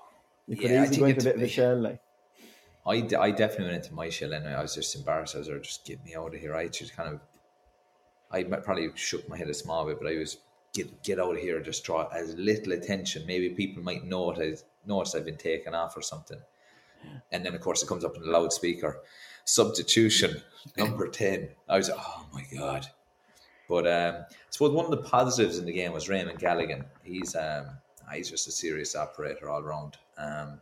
you 0.47 0.55
could 0.57 0.71
Yeah, 0.71 0.83
easily 0.83 0.97
go 0.99 1.05
into 1.05 1.21
a 1.21 1.23
bit 1.23 1.35
of 1.37 1.41
a 1.41 1.47
shell, 1.47 1.79
like 1.79 2.01
I, 2.85 2.99
d- 2.99 3.15
I 3.15 3.31
definitely 3.31 3.67
went 3.73 3.83
into 3.85 3.95
my 3.95 4.09
shell 4.09 4.33
anyway. 4.33 4.53
I 4.53 4.61
was 4.61 4.75
just 4.75 4.95
embarrassed. 4.95 5.35
I 5.35 5.39
was 5.39 5.47
there, 5.47 5.57
just 5.59 5.85
get 5.85 6.03
me 6.03 6.15
out 6.15 6.35
of 6.35 6.39
here. 6.41 6.53
I 6.53 6.67
just 6.67 6.95
kind 6.95 7.13
of, 7.13 7.21
I 8.29 8.43
probably 8.43 8.89
shook 8.95 9.27
my 9.29 9.37
head 9.37 9.47
a 9.49 9.53
small 9.53 9.85
bit, 9.85 9.99
but 10.01 10.11
I 10.11 10.17
was 10.17 10.37
get 10.73 11.01
get 11.03 11.19
out 11.19 11.35
of 11.35 11.41
here, 11.41 11.61
just 11.61 11.83
draw 11.85 12.07
as 12.09 12.35
little 12.35 12.73
attention. 12.73 13.25
Maybe 13.25 13.49
people 13.51 13.83
might 13.83 14.03
notice 14.03 14.65
notice 14.85 15.15
I've 15.15 15.23
been 15.25 15.37
taken 15.37 15.73
off 15.73 15.95
or 15.95 16.01
something. 16.01 16.41
And 17.31 17.45
then 17.45 17.55
of 17.55 17.61
course 17.61 17.81
it 17.83 17.87
comes 17.87 18.03
up 18.03 18.15
in 18.15 18.23
the 18.23 18.31
loudspeaker. 18.31 19.01
Substitution 19.45 20.41
number 20.77 21.07
ten. 21.07 21.49
I 21.67 21.77
was 21.77 21.89
oh 21.89 22.25
my 22.33 22.45
god. 22.55 22.87
But 23.69 23.87
um, 23.87 24.15
I 24.29 24.35
suppose 24.49 24.73
one 24.73 24.85
of 24.85 24.91
the 24.91 25.09
positives 25.09 25.57
in 25.57 25.65
the 25.65 25.71
game 25.71 25.93
was 25.93 26.09
Raymond 26.09 26.39
Galligan. 26.39 26.85
He's 27.03 27.35
um, 27.35 27.67
he's 28.13 28.29
just 28.29 28.47
a 28.47 28.51
serious 28.51 28.95
operator 28.95 29.49
all 29.49 29.61
around. 29.61 29.97
Um, 30.17 30.59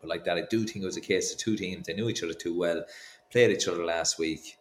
but 0.00 0.08
like 0.08 0.24
that, 0.24 0.36
I 0.36 0.42
do 0.42 0.64
think 0.64 0.82
it 0.82 0.86
was 0.86 0.96
a 0.96 1.02
case 1.02 1.32
of 1.32 1.38
two 1.38 1.56
teams. 1.56 1.86
They 1.86 1.94
knew 1.94 2.08
each 2.08 2.22
other 2.22 2.34
too 2.34 2.56
well, 2.56 2.84
played 3.30 3.50
each 3.50 3.68
other 3.68 3.84
last 3.84 4.18
week. 4.18 4.58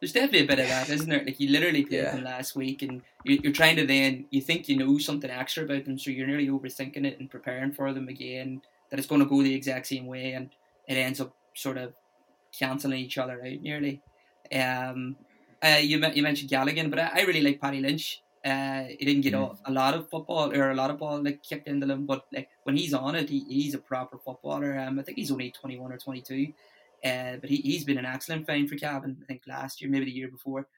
There's 0.00 0.12
definitely 0.12 0.44
a 0.44 0.46
bit 0.46 0.58
of 0.58 0.68
that, 0.68 0.90
isn't 0.90 1.08
there? 1.08 1.24
Like 1.24 1.40
you 1.40 1.48
literally 1.50 1.84
played 1.84 2.02
yeah. 2.02 2.14
them 2.14 2.24
last 2.24 2.54
week, 2.54 2.82
and 2.82 3.02
you, 3.24 3.40
you're 3.42 3.52
trying 3.52 3.76
to 3.76 3.86
then 3.86 4.26
you 4.30 4.42
think 4.42 4.68
you 4.68 4.76
know 4.76 4.98
something 4.98 5.30
extra 5.30 5.64
about 5.64 5.86
them, 5.86 5.98
so 5.98 6.10
you're 6.10 6.26
nearly 6.26 6.48
overthinking 6.48 7.06
it 7.06 7.18
and 7.18 7.30
preparing 7.30 7.72
for 7.72 7.92
them 7.92 8.08
again. 8.08 8.60
That 8.90 8.98
it's 8.98 9.08
going 9.08 9.22
to 9.22 9.26
go 9.26 9.42
the 9.42 9.54
exact 9.54 9.86
same 9.86 10.06
way, 10.06 10.32
and 10.32 10.50
it 10.86 10.94
ends 10.94 11.20
up 11.20 11.34
sort 11.54 11.78
of 11.78 11.94
cancelling 12.58 13.00
each 13.00 13.18
other 13.18 13.40
out 13.44 13.60
nearly. 13.60 14.02
Um, 14.52 15.16
uh, 15.62 15.78
you 15.80 16.04
you 16.14 16.22
mentioned 16.22 16.50
Galligan, 16.50 16.90
but 16.90 16.98
I, 16.98 17.10
I 17.14 17.20
really 17.22 17.40
like 17.40 17.60
Paddy 17.60 17.80
Lynch. 17.80 18.22
Uh, 18.44 18.84
he 18.98 19.04
didn't 19.04 19.22
get 19.22 19.34
mm. 19.34 19.58
a, 19.64 19.72
lot 19.72 19.94
of 19.94 20.08
football 20.08 20.52
or 20.52 20.70
a 20.70 20.74
lot 20.74 20.90
of 20.90 20.98
ball 20.98 21.20
like 21.20 21.42
kicked 21.42 21.66
into 21.66 21.84
him, 21.84 22.06
but 22.06 22.26
like 22.32 22.48
when 22.62 22.76
he's 22.76 22.94
on 22.94 23.16
it, 23.16 23.28
he, 23.28 23.40
he's 23.48 23.74
a 23.74 23.78
proper 23.78 24.18
footballer. 24.18 24.78
Um, 24.78 25.00
I 25.00 25.02
think 25.02 25.18
he's 25.18 25.32
only 25.32 25.50
twenty 25.50 25.78
one 25.78 25.92
or 25.92 25.98
twenty 25.98 26.20
two, 26.20 26.52
uh, 27.04 27.36
but 27.40 27.50
he 27.50 27.56
he's 27.56 27.84
been 27.84 27.98
an 27.98 28.06
excellent 28.06 28.46
find 28.46 28.68
for 28.68 28.76
Cavan. 28.76 29.16
I 29.20 29.24
think 29.26 29.42
last 29.48 29.80
year, 29.80 29.90
maybe 29.90 30.04
the 30.04 30.12
year 30.12 30.28
before. 30.28 30.68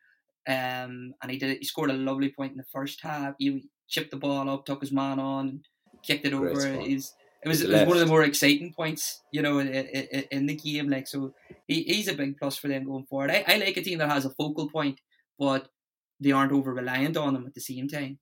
Um, 0.47 1.15
and 1.21 1.31
he 1.31 1.37
did 1.37 1.59
he 1.59 1.65
scored 1.65 1.91
a 1.91 1.95
lovely 1.95 2.31
point 2.31 2.53
in 2.53 2.59
the 2.59 2.65
first 2.73 3.03
half. 3.03 3.35
He 3.39 3.69
chipped 3.87 4.13
the 4.13 4.17
ball 4.17 4.49
up, 4.49 4.65
took 4.65 4.81
his 4.81 4.93
man 4.93 5.19
on, 5.19 5.63
kicked 6.03 6.27
it 6.27 6.33
over. 6.33 6.81
He's 6.81 7.15
it 7.43 7.49
was, 7.49 7.63
it 7.63 7.71
was 7.71 7.87
one 7.87 7.97
of 7.97 8.01
the 8.01 8.07
more 8.07 8.25
exciting 8.25 8.73
points, 8.73 9.23
you 9.33 9.43
know, 9.43 9.59
in, 9.61 9.69
in, 9.69 10.25
in, 10.31 10.47
the 10.47 10.57
game. 10.57 10.89
Like 10.89 11.07
so, 11.07 11.35
he, 11.69 11.83
he's 11.85 12.09
a 12.09 12.15
big 12.15 12.37
plus 12.37 12.57
for 12.57 12.67
them 12.67 12.85
going 12.85 13.07
forward. 13.07 13.31
I, 13.31 13.45
I 13.47 13.57
like 13.59 13.77
a 13.77 13.83
team 13.83 13.99
that 13.99 14.11
has 14.11 14.25
a 14.25 14.31
focal 14.31 14.69
point, 14.69 15.01
but 15.39 15.69
they 16.21 16.33
aren't 16.33 16.53
over 16.53 16.75
reliant 16.75 17.17
on 17.17 17.35
them 17.35 17.47
at 17.47 17.55
the 17.55 17.61
same 17.61 17.87
time. 17.87 18.19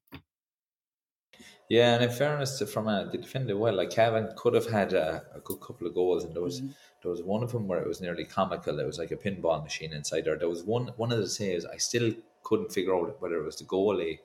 Yeah, 1.69 1.95
and 1.95 2.05
in 2.05 2.11
fairness 2.11 2.59
to 2.59 2.67
from 2.67 2.89
a, 2.89 3.09
they 3.11 3.19
defended 3.19 3.57
well. 3.57 3.75
Like 3.75 3.91
Cavan 3.91 4.33
could 4.37 4.55
have 4.55 4.69
had 4.69 4.93
a, 4.93 5.25
a 5.35 5.41
good 5.41 5.61
couple 5.61 5.87
of 5.87 5.95
goals, 5.95 6.25
and 6.25 6.35
there 6.35 6.43
was 6.43 6.61
mm-hmm. 6.61 6.73
there 7.03 7.11
was 7.11 7.23
one 7.23 7.43
of 7.43 7.53
them 7.53 7.67
where 7.67 7.81
it 7.81 7.89
was 7.89 8.01
nearly 8.01 8.25
comical. 8.25 8.79
It 8.79 8.87
was 8.87 8.99
like 8.99 9.11
a 9.11 9.17
pinball 9.17 9.63
machine 9.63 9.93
inside 9.93 10.27
there. 10.27 10.37
There 10.37 10.49
was 10.49 10.63
one 10.63 10.93
one 10.97 11.11
of 11.11 11.19
the 11.19 11.29
saves 11.29 11.65
I 11.65 11.79
still 11.79 12.13
couldn't 12.45 12.73
figure 12.73 12.95
out 12.95 13.21
whether 13.21 13.37
it 13.37 13.45
was 13.45 13.57
the 13.57 13.65
goalie 13.65 14.19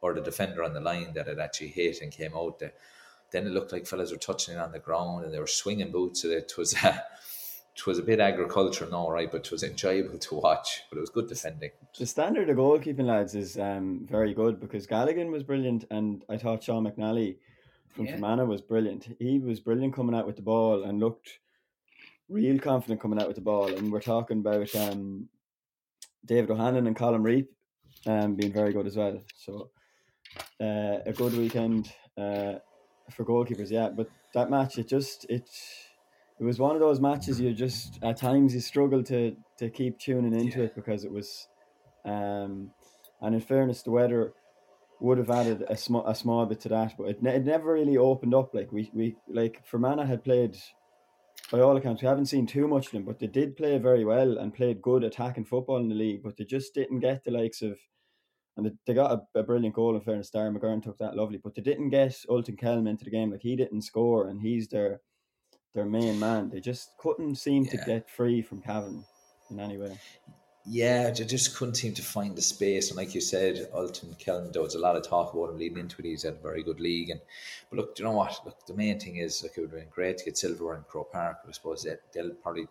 or 0.00 0.14
the 0.14 0.20
defender 0.20 0.64
on 0.64 0.72
the 0.72 0.80
line 0.80 1.12
that 1.14 1.28
had 1.28 1.38
actually 1.38 1.68
hit 1.68 2.00
and 2.00 2.10
came 2.10 2.34
out. 2.34 2.58
There 2.58 2.72
then 3.32 3.46
it 3.46 3.50
looked 3.50 3.72
like 3.72 3.86
fellas 3.86 4.12
were 4.12 4.18
touching 4.18 4.54
it 4.54 4.60
on 4.60 4.72
the 4.72 4.78
ground 4.78 5.24
and 5.24 5.32
they 5.32 5.38
were 5.38 5.46
swinging 5.46 5.92
boots. 5.92 6.24
It 6.24 6.52
was 6.56 6.74
uh, 6.82 6.98
it 7.76 7.86
was 7.86 7.98
a 7.98 8.02
bit 8.02 8.20
agricultural, 8.20 8.94
all 8.94 9.12
right, 9.12 9.30
but 9.30 9.46
it 9.46 9.50
was 9.50 9.62
enjoyable 9.62 10.18
to 10.18 10.34
watch. 10.34 10.82
But 10.90 10.98
it 10.98 11.00
was 11.00 11.10
good 11.10 11.28
defending. 11.28 11.70
The 11.98 12.06
standard 12.06 12.50
of 12.50 12.56
goalkeeping, 12.56 13.06
lads, 13.06 13.34
is 13.34 13.58
um, 13.58 14.06
very 14.10 14.34
good 14.34 14.60
because 14.60 14.86
Galligan 14.86 15.30
was 15.30 15.42
brilliant, 15.42 15.84
and 15.90 16.24
I 16.28 16.36
thought 16.36 16.64
Sean 16.64 16.86
McNally 16.86 17.36
from 17.94 18.06
yeah. 18.06 18.16
Fermanagh 18.16 18.46
was 18.46 18.60
brilliant. 18.60 19.16
He 19.18 19.38
was 19.38 19.60
brilliant 19.60 19.94
coming 19.94 20.14
out 20.14 20.26
with 20.26 20.36
the 20.36 20.42
ball 20.42 20.84
and 20.84 21.00
looked 21.00 21.38
real 22.28 22.58
confident 22.58 23.00
coming 23.00 23.20
out 23.20 23.26
with 23.26 23.36
the 23.36 23.42
ball. 23.42 23.74
And 23.74 23.92
we're 23.92 24.00
talking 24.00 24.38
about 24.38 24.74
um, 24.76 25.28
David 26.24 26.50
O'Hanlon 26.50 26.86
and 26.86 26.96
Colm 26.96 27.22
Reape 27.22 27.48
um, 28.06 28.34
being 28.36 28.52
very 28.52 28.72
good 28.72 28.86
as 28.86 28.96
well. 28.96 29.20
So 29.36 29.70
uh, 30.60 30.98
a 31.06 31.12
good 31.14 31.36
weekend. 31.36 31.92
Uh, 32.16 32.54
for 33.10 33.24
goalkeepers, 33.24 33.70
yeah. 33.70 33.88
But 33.88 34.08
that 34.34 34.50
match, 34.50 34.78
it 34.78 34.88
just 34.88 35.26
it 35.28 35.48
it 36.38 36.44
was 36.44 36.58
one 36.58 36.74
of 36.74 36.80
those 36.80 37.00
matches 37.00 37.40
you 37.40 37.52
just 37.52 37.98
at 38.02 38.16
times 38.16 38.54
you 38.54 38.60
struggle 38.60 39.02
to 39.04 39.36
to 39.58 39.70
keep 39.70 39.98
tuning 39.98 40.32
into 40.32 40.60
yeah. 40.60 40.64
it 40.66 40.74
because 40.74 41.04
it 41.04 41.12
was, 41.12 41.48
um, 42.04 42.70
and 43.20 43.34
in 43.34 43.40
fairness, 43.40 43.82
the 43.82 43.90
weather 43.90 44.32
would 45.00 45.18
have 45.18 45.30
added 45.30 45.64
a 45.68 45.76
small 45.76 46.06
a 46.06 46.14
small 46.14 46.46
bit 46.46 46.60
to 46.60 46.68
that, 46.70 46.94
but 46.96 47.08
it, 47.08 47.18
it 47.22 47.44
never 47.44 47.72
really 47.72 47.96
opened 47.96 48.34
up. 48.34 48.54
Like 48.54 48.72
we 48.72 48.90
we 48.94 49.16
like 49.28 49.66
Fermanagh 49.66 50.06
had 50.06 50.24
played. 50.24 50.56
By 51.50 51.58
all 51.58 51.76
accounts, 51.76 52.00
we 52.00 52.06
haven't 52.06 52.26
seen 52.26 52.46
too 52.46 52.68
much 52.68 52.86
of 52.86 52.92
them, 52.92 53.04
but 53.04 53.18
they 53.18 53.26
did 53.26 53.56
play 53.56 53.76
very 53.78 54.04
well 54.04 54.38
and 54.38 54.54
played 54.54 54.80
good 54.80 55.02
attacking 55.02 55.46
football 55.46 55.78
in 55.78 55.88
the 55.88 55.96
league. 55.96 56.22
But 56.22 56.36
they 56.36 56.44
just 56.44 56.74
didn't 56.74 57.00
get 57.00 57.24
the 57.24 57.32
likes 57.32 57.60
of 57.60 57.76
and 58.56 58.66
they, 58.66 58.72
they 58.86 58.94
got 58.94 59.12
a, 59.12 59.38
a, 59.38 59.42
brilliant 59.42 59.74
goal 59.74 59.94
in 59.94 60.00
fairness. 60.00 60.30
Darren 60.30 60.56
McGurn 60.56 60.82
took 60.82 60.98
that 60.98 61.16
lovely, 61.16 61.38
but 61.42 61.54
they 61.54 61.62
didn't 61.62 61.90
get 61.90 62.16
Ultan 62.28 62.56
Kelm 62.56 62.88
into 62.88 63.04
the 63.04 63.10
game. 63.10 63.30
Like 63.30 63.42
he 63.42 63.56
didn't 63.56 63.82
score, 63.82 64.28
and 64.28 64.40
he's 64.40 64.68
their 64.68 65.00
their 65.74 65.86
main 65.86 66.18
man. 66.18 66.50
They 66.50 66.60
just 66.60 66.96
couldn't 66.98 67.36
seem 67.36 67.64
yeah. 67.64 67.70
to 67.70 67.76
get 67.86 68.10
free 68.10 68.42
from 68.42 68.60
Cavan 68.60 69.04
in 69.50 69.60
any 69.60 69.78
way. 69.78 69.98
Yeah, 70.66 71.10
they 71.10 71.24
just 71.24 71.56
couldn't 71.56 71.76
seem 71.76 71.94
to 71.94 72.02
find 72.02 72.36
the 72.36 72.42
space. 72.42 72.90
And 72.90 72.96
like 72.96 73.14
you 73.14 73.20
said, 73.20 73.68
Ultan 73.72 74.14
Kelm, 74.14 74.52
there 74.52 74.62
was 74.62 74.74
a 74.74 74.78
lot 74.78 74.94
of 74.94 75.08
talk 75.08 75.32
about 75.32 75.50
him 75.50 75.58
leading 75.58 75.78
into 75.78 75.96
it. 76.00 76.04
He's 76.04 76.24
had 76.24 76.34
a 76.34 76.42
very 76.42 76.62
good 76.62 76.80
league. 76.80 77.10
And 77.10 77.20
but 77.70 77.78
look, 77.78 77.94
do 77.94 78.02
you 78.02 78.08
know 78.08 78.16
what? 78.16 78.38
Look, 78.44 78.66
the 78.66 78.74
main 78.74 79.00
thing 79.00 79.16
is 79.16 79.42
like 79.42 79.52
it 79.56 79.60
would 79.60 79.70
have 79.70 79.80
been 79.80 79.88
great 79.90 80.18
to 80.18 80.24
get 80.24 80.36
silver 80.36 80.74
in 80.76 80.82
Croke 80.82 81.12
Park. 81.12 81.38
I 81.48 81.52
suppose 81.52 81.82
that 81.84 82.00
they'll 82.12 82.34
probably 82.34 82.66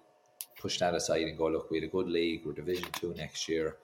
push 0.60 0.78
that 0.80 0.94
aside 0.94 1.24
and 1.24 1.38
go, 1.38 1.48
look, 1.48 1.72
we 1.72 1.78
had 1.78 1.86
a 1.86 1.92
good 1.92 2.10
league. 2.10 2.46
We're 2.46 2.54
Division 2.54 2.90
Two 2.94 3.14
next 3.16 3.50
year 3.50 3.78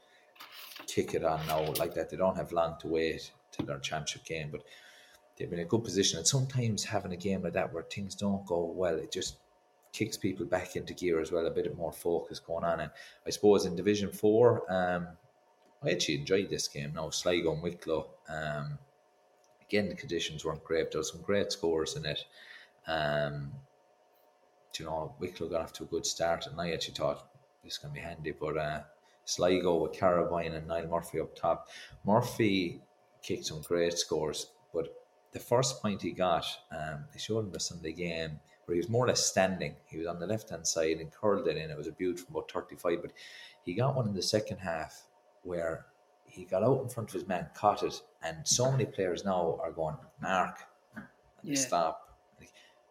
kick 0.88 1.14
it 1.14 1.24
on 1.24 1.46
now 1.48 1.72
like 1.74 1.94
that. 1.96 2.10
They 2.10 2.18
don't 2.18 2.36
have 2.36 2.52
long 2.52 2.76
to 2.82 2.88
wait 2.88 3.32
till 3.52 3.66
their 3.66 3.80
championship 3.80 4.26
game, 4.26 4.50
but 4.52 4.64
they've 5.38 5.50
been 5.50 5.60
in 5.60 5.66
a 5.66 5.70
good 5.70 5.84
position. 5.84 6.18
And 6.18 6.28
sometimes 6.28 6.84
having 6.84 7.14
a 7.14 7.18
game 7.18 7.44
like 7.44 7.54
that 7.54 7.74
where 7.74 7.84
things 7.84 8.16
don't 8.16 8.46
go 8.46 8.66
well, 8.66 8.96
it 8.96 9.12
just 9.12 9.38
kicks 9.94 10.18
people 10.18 10.46
back 10.46 10.76
into 10.76 10.94
gear 10.94 11.20
as 11.22 11.32
well. 11.32 11.46
A 11.46 11.52
bit 11.52 11.76
more 11.78 11.92
focus 11.92 12.40
going 12.40 12.64
on. 12.64 12.80
And 12.82 12.92
I 13.26 13.30
suppose 13.30 13.66
in 13.66 13.76
Division 13.76 14.12
Four, 14.12 14.72
um, 14.72 15.08
I 15.84 15.92
actually 15.92 16.20
enjoyed 16.20 16.50
this 16.50 16.68
game. 16.68 16.94
Now 16.94 17.10
Sligo 17.10 17.54
and 17.54 17.64
Wicklow. 17.64 18.08
Um, 18.30 18.78
again, 19.62 19.90
the 19.90 19.96
conditions 19.96 20.46
weren't 20.46 20.64
great. 20.64 20.92
There 20.92 21.00
was 21.00 21.12
some 21.12 21.22
great 21.22 21.52
scores 21.52 21.96
in 21.96 22.06
it. 22.06 22.26
Um, 22.88 23.52
you 24.78 24.86
know, 24.86 25.16
Wicklow 25.20 25.48
got 25.48 25.62
off 25.62 25.74
to 25.74 25.84
a 25.84 25.88
good 25.88 26.06
start, 26.06 26.48
and 26.48 26.60
I 26.60 26.72
actually 26.72 26.96
thought 26.96 27.30
this 27.64 27.74
is 27.74 27.78
going 27.80 27.94
to 27.94 28.00
be 28.00 28.06
handy, 28.06 28.32
but. 28.32 28.58
Uh, 28.58 28.82
Sligo 29.26 29.76
with 29.76 29.94
Carrabine 29.94 30.56
and 30.56 30.68
Niall 30.68 30.88
Murphy 30.88 31.20
up 31.20 31.36
top. 31.36 31.68
Murphy 32.06 32.82
kicked 33.22 33.46
some 33.46 33.62
great 33.62 33.98
scores, 33.98 34.52
but 34.74 34.94
the 35.32 35.40
first 35.40 35.82
point 35.82 36.02
he 36.02 36.12
got, 36.12 36.46
um, 36.72 37.06
they 37.12 37.20
showed 37.20 37.46
him 37.46 37.52
the 37.52 37.60
Sunday 37.60 37.92
game 37.92 38.40
where 38.66 38.76
he 38.76 38.80
was 38.80 38.90
more 38.90 39.06
or 39.06 39.10
less 39.10 39.26
standing. 39.26 39.76
He 39.86 39.98
was 39.98 40.08
on 40.08 40.20
the 40.20 40.28
left 40.28 40.50
hand 40.50 40.66
side 40.66 40.98
and 40.98 41.12
curled 41.12 41.48
it 41.48 41.58
in. 41.58 41.70
It 41.70 41.78
was 41.78 41.88
a 41.88 41.92
beaut 41.92 42.20
from 42.20 42.36
about 42.36 42.52
35, 42.52 43.02
but 43.02 43.12
he 43.64 43.74
got 43.74 43.96
one 43.96 44.08
in 44.08 44.14
the 44.14 44.22
second 44.22 44.58
half 44.58 45.04
where 45.44 45.86
he 46.26 46.46
got 46.46 46.64
out 46.64 46.82
in 46.82 46.90
front 46.90 47.10
of 47.10 47.14
his 47.14 47.28
man, 47.28 47.48
caught 47.54 47.84
it, 47.84 48.02
and 48.24 48.48
so 48.48 48.72
many 48.72 48.86
players 48.86 49.24
now 49.24 49.60
are 49.62 49.72
going, 49.72 49.96
Mark, 50.22 50.58
and 50.96 51.06
yeah. 51.44 51.56
stop 51.56 52.18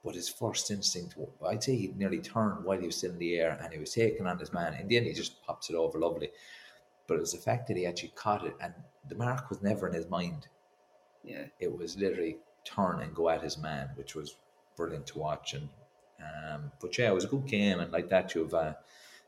but 0.04 0.14
his 0.14 0.28
first 0.28 0.70
instinct, 0.70 1.16
I'd 1.46 1.64
say 1.64 1.76
he 1.76 1.92
nearly 1.96 2.20
turned 2.20 2.64
while 2.64 2.78
he 2.78 2.86
was 2.86 2.96
still 2.96 3.12
in 3.12 3.18
the 3.18 3.36
air 3.36 3.58
and 3.62 3.72
he 3.72 3.78
was 3.78 3.94
taking 3.94 4.26
on 4.26 4.38
his 4.38 4.52
man. 4.52 4.74
In 4.74 4.86
the 4.86 4.98
end, 4.98 5.06
he 5.06 5.14
just 5.14 5.42
pops 5.42 5.70
it 5.70 5.76
over 5.76 5.98
lovely. 5.98 6.30
But 7.06 7.14
it 7.14 7.20
was 7.20 7.32
the 7.32 7.38
fact 7.38 7.68
that 7.68 7.76
he 7.76 7.86
actually 7.86 8.12
caught 8.14 8.46
it 8.46 8.54
and 8.60 8.74
the 9.08 9.14
mark 9.14 9.48
was 9.48 9.62
never 9.62 9.88
in 9.88 9.94
his 9.94 10.08
mind. 10.08 10.46
Yeah. 11.22 11.46
It 11.58 11.74
was 11.74 11.96
literally 11.96 12.36
turn 12.64 13.00
and 13.00 13.14
go 13.14 13.30
at 13.30 13.42
his 13.42 13.56
man, 13.56 13.90
which 13.94 14.14
was 14.14 14.36
brilliant 14.76 15.06
to 15.08 15.18
watch. 15.18 15.54
And 15.54 15.68
um, 16.20 16.70
But 16.80 16.96
yeah, 16.98 17.08
it 17.08 17.14
was 17.14 17.24
a 17.24 17.28
good 17.28 17.46
game. 17.46 17.80
And 17.80 17.90
like 17.90 18.10
that, 18.10 18.34
you 18.34 18.42
have 18.42 18.54
uh, 18.54 18.74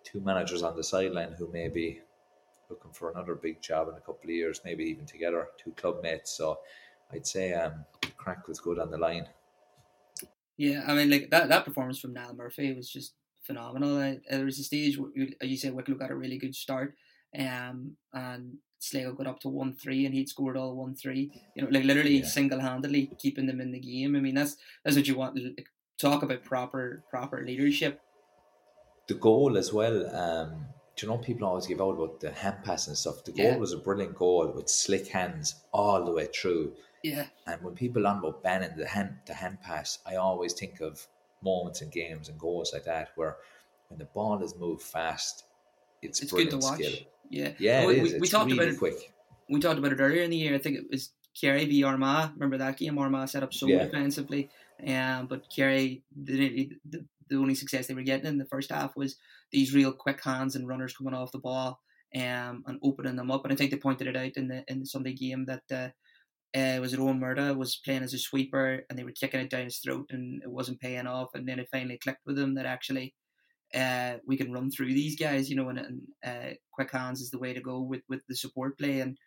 two 0.05 0.21
managers 0.21 0.63
on 0.63 0.77
the 0.77 0.85
sideline 0.85 1.33
who 1.39 1.51
may 1.51 1.69
be 1.69 2.01
looking 2.69 2.93
for 2.93 3.11
another 3.11 3.35
big 3.35 3.63
job 3.63 3.89
in 3.89 3.95
a 3.95 4.01
couple 4.01 4.25
of 4.25 4.31
years, 4.31 4.61
maybe 4.65 4.85
even 4.85 5.07
together, 5.07 5.49
two 5.57 5.71
club 5.73 6.03
mates. 6.03 6.33
So 6.33 6.59
I'd 7.13 7.27
say 7.27 7.55
um, 7.55 7.85
the 8.03 8.09
crack 8.09 8.47
was 8.47 8.61
good 8.61 8.79
on 8.79 8.91
the 8.91 8.99
line. 8.99 9.27
Yeah, 10.57 10.85
I 10.87 10.95
mean, 10.95 11.11
like 11.11 11.31
that, 11.31 11.49
that 11.49 11.65
performance 11.65 11.99
from 11.99 12.15
Niall 12.15 12.35
Murphy 12.35 12.73
was 12.73 12.91
just 12.91 13.15
phenomenal. 13.43 13.99
Uh, 13.99 14.15
there 14.31 14.45
was 14.45 14.59
a 14.59 14.65
stage 14.65 14.99
where 14.99 15.11
you 15.43 15.57
said 15.57 15.75
Wicklow 15.75 15.97
got 15.97 16.11
a 16.11 16.17
really 16.17 16.39
good 16.39 16.55
start, 16.55 16.95
um, 17.39 17.97
and 18.13 18.59
Sligo 18.79 19.13
got 19.13 19.27
up 19.27 19.41
to 19.41 19.49
one 19.49 19.75
three, 19.75 20.07
and 20.07 20.15
he'd 20.15 20.29
scored 20.29 20.57
all 20.57 20.75
one 20.75 20.95
three. 20.95 21.31
You 21.55 21.63
know, 21.63 21.69
like 21.71 21.85
literally 21.85 22.19
yeah. 22.19 22.27
single 22.27 22.61
handedly 22.61 23.11
keeping 23.19 23.47
them 23.47 23.61
in 23.61 23.73
the 23.73 23.81
game. 23.81 24.17
I 24.17 24.21
mean, 24.21 24.35
that's 24.35 24.57
that's 24.85 24.97
what 24.97 25.07
you 25.07 25.17
want. 25.17 25.37
Like, 25.37 25.69
talk 25.99 26.23
about 26.23 26.43
proper 26.43 27.05
proper 27.11 27.45
leadership. 27.45 28.01
The 29.09 29.15
goal 29.15 29.57
as 29.57 29.73
well. 29.73 30.15
Um, 30.15 30.67
do 30.97 31.07
you 31.07 31.13
know 31.13 31.19
people 31.19 31.47
always 31.47 31.67
give 31.67 31.81
out 31.81 31.91
about 31.91 32.21
the 32.21 32.33
hand 32.33 32.65
pass 32.65 32.87
and 32.87 32.97
stuff? 32.97 33.23
The 33.25 33.33
goal 33.33 33.47
yeah. 33.47 33.57
was 33.57 33.73
a 33.73 33.79
brilliant 33.79 34.15
goal 34.15 34.51
with 34.55 34.71
slick 34.71 35.09
hands 35.09 35.55
all 35.71 36.05
the 36.05 36.13
way 36.13 36.27
through. 36.35 36.73
Yeah. 37.03 37.27
And 37.47 37.63
when 37.63 37.75
people 37.75 38.03
learn 38.03 38.19
about 38.19 38.43
banning 38.43 38.77
the 38.77 38.87
hand 38.87 39.19
the 39.27 39.35
hand 39.35 39.61
pass, 39.61 39.99
I 40.07 40.17
always 40.17 40.53
think 40.53 40.81
of 40.81 41.07
moments 41.43 41.83
in 41.83 41.91
games 41.91 42.29
and 42.29 42.39
goals 42.39 42.73
like 42.73 42.85
that 42.85 43.11
where 43.17 43.37
when 43.89 43.99
the 43.99 44.07
ball 44.07 44.43
is 44.43 44.57
moved 44.57 44.83
fast, 44.83 45.45
it's, 46.03 46.21
it's 46.21 46.33
brilliant 46.33 46.63
skill. 46.63 46.93
Yeah, 47.31 47.53
Yeah, 47.59 47.87
we, 47.87 47.95
is. 47.97 48.03
we, 48.03 48.13
we 48.15 48.21
It's 48.23 48.31
talked 48.31 48.47
really 48.51 48.59
about 48.59 48.75
it. 48.75 48.79
quick. 48.79 49.13
We 49.49 49.61
talked 49.61 49.79
about 49.79 49.93
it 49.93 50.01
earlier 50.01 50.23
in 50.23 50.31
the 50.31 50.37
year. 50.37 50.55
I 50.55 50.59
think 50.59 50.77
it 50.79 50.87
was 50.91 51.11
Kerry 51.41 51.65
v 51.67 51.85
Armagh. 51.85 52.33
Remember 52.35 52.59
that 52.59 52.79
game? 52.79 52.99
Armagh 52.99 53.29
set 53.29 53.43
up 53.43 53.55
so 53.55 53.67
Yeah. 53.69 53.85
defensively, 53.85 54.51
um, 54.87 55.27
but 55.27 55.49
Kerry 55.55 56.03
the, 56.17 56.73
the 56.85 57.05
the 57.29 57.37
only 57.37 57.55
success 57.57 57.89
they 57.89 57.95
were 57.95 58.03
getting 58.03 58.27
in 58.27 58.39
the 58.39 58.45
first 58.45 58.71
half 58.71 58.97
was 58.97 59.17
these 59.51 59.75
real 59.75 59.93
quick 59.93 60.23
hands 60.23 60.55
and 60.55 60.69
runners 60.69 60.97
coming 60.97 61.15
off 61.15 61.33
the 61.33 61.39
ball, 61.39 61.81
um, 62.15 62.65
and 62.67 62.79
opening 62.83 63.17
them 63.17 63.31
up. 63.31 63.45
And 63.45 63.53
I 63.53 63.57
think 63.57 63.71
they 63.73 63.77
pointed 63.77 64.07
it 64.07 64.17
out 64.17 64.33
in 64.37 64.49
the 64.49 64.65
in 64.69 64.81
the 64.81 64.87
Sunday 64.87 65.13
game 65.13 65.45
that. 65.47 65.63
Uh, 65.71 65.89
uh, 66.57 66.79
was 66.81 66.95
it 66.95 67.01
Owen 67.01 67.21
Murda 67.21 67.55
was 67.55 67.81
playing 67.85 68.03
as 68.03 68.15
a 68.15 68.19
sweeper 68.19 68.85
and 68.89 68.99
they 68.99 69.05
were 69.05 69.13
kicking 69.13 69.41
it 69.41 69.51
down 69.51 69.65
his 69.65 69.79
throat 69.79 70.07
and 70.11 70.43
it 70.43 70.51
wasn't 70.51 70.81
paying 70.81 71.07
off 71.07 71.29
and 71.35 71.47
then 71.47 71.59
it 71.59 71.69
finally 71.71 71.99
clicked 71.99 72.25
with 72.25 72.39
him 72.39 72.55
that 72.55 72.65
actually 72.65 73.15
uh, 73.75 74.15
we 74.27 74.37
can 74.37 74.53
run 74.53 74.71
through 74.71 74.95
these 74.95 75.17
guys, 75.17 75.51
you 75.51 75.57
know, 75.57 75.69
and, 75.69 75.79
and 75.79 76.01
uh, 76.25 76.55
quick 76.73 76.91
hands 76.93 77.21
is 77.21 77.31
the 77.31 77.39
way 77.39 77.53
to 77.53 77.61
go 77.61 77.81
with, 77.81 78.01
with 78.09 78.21
the 78.29 78.37
support 78.37 78.79
play. 78.79 79.01
And 79.01 79.19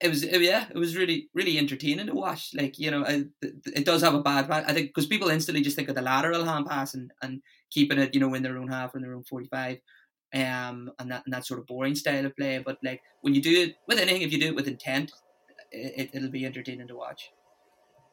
it 0.00 0.08
was, 0.08 0.24
yeah, 0.24 0.66
it 0.68 0.76
was 0.76 0.96
really, 0.96 1.30
really 1.32 1.56
entertaining 1.56 2.06
to 2.06 2.14
watch. 2.14 2.50
Like, 2.54 2.78
you 2.78 2.90
know, 2.90 3.02
it, 3.02 3.28
it 3.42 3.84
does 3.86 4.02
have 4.02 4.14
a 4.14 4.22
bad, 4.22 4.50
I 4.50 4.74
think, 4.74 4.88
because 4.88 5.06
people 5.06 5.28
instantly 5.28 5.62
just 5.62 5.76
think 5.76 5.88
of 5.88 5.94
the 5.94 6.02
lateral 6.02 6.44
hand 6.44 6.66
pass 6.66 6.92
and, 6.92 7.10
and 7.22 7.40
keeping 7.70 7.98
it, 7.98 8.14
you 8.14 8.20
know, 8.20 8.34
in 8.34 8.42
their 8.42 8.58
own 8.58 8.68
half 8.68 8.94
or 8.94 8.98
in 8.98 9.04
their 9.04 9.14
own 9.14 9.24
45. 9.24 9.78
Um, 10.34 10.90
and 10.98 11.10
that, 11.10 11.22
and 11.24 11.32
that 11.32 11.46
sort 11.46 11.60
of 11.60 11.66
boring 11.66 11.94
style 11.94 12.26
of 12.26 12.36
play. 12.36 12.58
But 12.58 12.76
like 12.82 13.00
when 13.22 13.34
you 13.34 13.40
do 13.40 13.62
it 13.62 13.76
with 13.88 13.98
anything, 13.98 14.22
if 14.22 14.32
you 14.32 14.40
do 14.40 14.48
it 14.48 14.56
with 14.56 14.68
intent, 14.68 15.12
it, 15.76 16.10
it'll 16.12 16.30
be 16.30 16.46
entertaining 16.46 16.88
to 16.88 16.96
watch. 16.96 17.30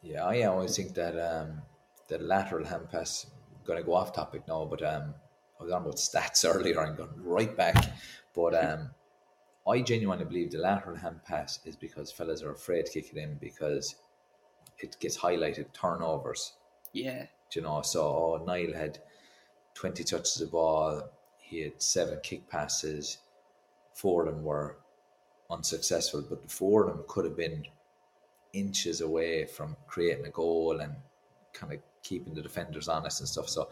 Yeah, 0.02 0.26
I 0.26 0.44
always 0.44 0.76
think 0.76 0.94
that 0.96 1.18
um, 1.18 1.62
the 2.08 2.18
lateral 2.20 2.66
hand 2.66 2.90
pass. 2.90 3.28
Going 3.66 3.80
to 3.80 3.86
go 3.86 3.94
off 3.94 4.12
topic 4.12 4.46
now, 4.46 4.66
but 4.66 4.84
um, 4.84 5.14
I 5.58 5.64
was 5.64 5.72
on 5.72 5.84
about 5.84 5.96
stats 5.96 6.44
earlier. 6.54 6.82
I'm 6.82 6.98
going 6.98 7.14
right 7.18 7.56
back, 7.56 7.94
but 8.36 8.54
um, 8.54 8.90
I 9.66 9.80
genuinely 9.82 10.26
believe 10.26 10.52
the 10.52 10.58
lateral 10.58 10.98
hand 10.98 11.22
pass 11.24 11.60
is 11.64 11.78
because 11.78 12.12
fellas 12.12 12.44
are 12.44 12.52
afraid 12.52 12.88
to 12.88 12.92
kick 12.92 13.14
it 13.14 13.18
in 13.18 13.38
because 13.40 13.96
it 14.80 14.98
gets 15.00 15.18
highlighted 15.18 15.72
turnovers. 15.72 16.54
Yeah, 16.92 17.28
Do 17.50 17.60
you 17.60 17.62
know, 17.62 17.82
so 17.84 18.02
oh, 18.02 18.44
Niall 18.46 18.74
had 18.74 19.00
twenty 19.74 20.04
touches 20.04 20.42
of 20.42 20.52
ball. 20.52 21.10
He 21.38 21.62
had 21.62 21.82
seven 21.82 22.20
kick 22.22 22.50
passes. 22.50 23.20
Four 23.94 24.28
of 24.28 24.36
them 24.36 24.44
were 24.44 24.78
unsuccessful, 25.54 26.26
but 26.30 26.42
the 26.42 26.50
four 26.50 26.84
of 26.84 26.96
them 26.96 27.06
could 27.08 27.26
have 27.26 27.38
been 27.38 27.64
inches 28.54 29.02
away 29.02 29.46
from 29.46 29.76
creating 29.88 30.26
a 30.26 30.30
goal 30.30 30.80
and 30.80 30.96
kind 31.54 31.74
of 31.74 31.80
keeping 32.04 32.34
the 32.34 32.42
defenders 32.42 32.88
honest 32.88 33.20
and 33.20 33.30
stuff. 33.30 33.50
So 33.50 33.70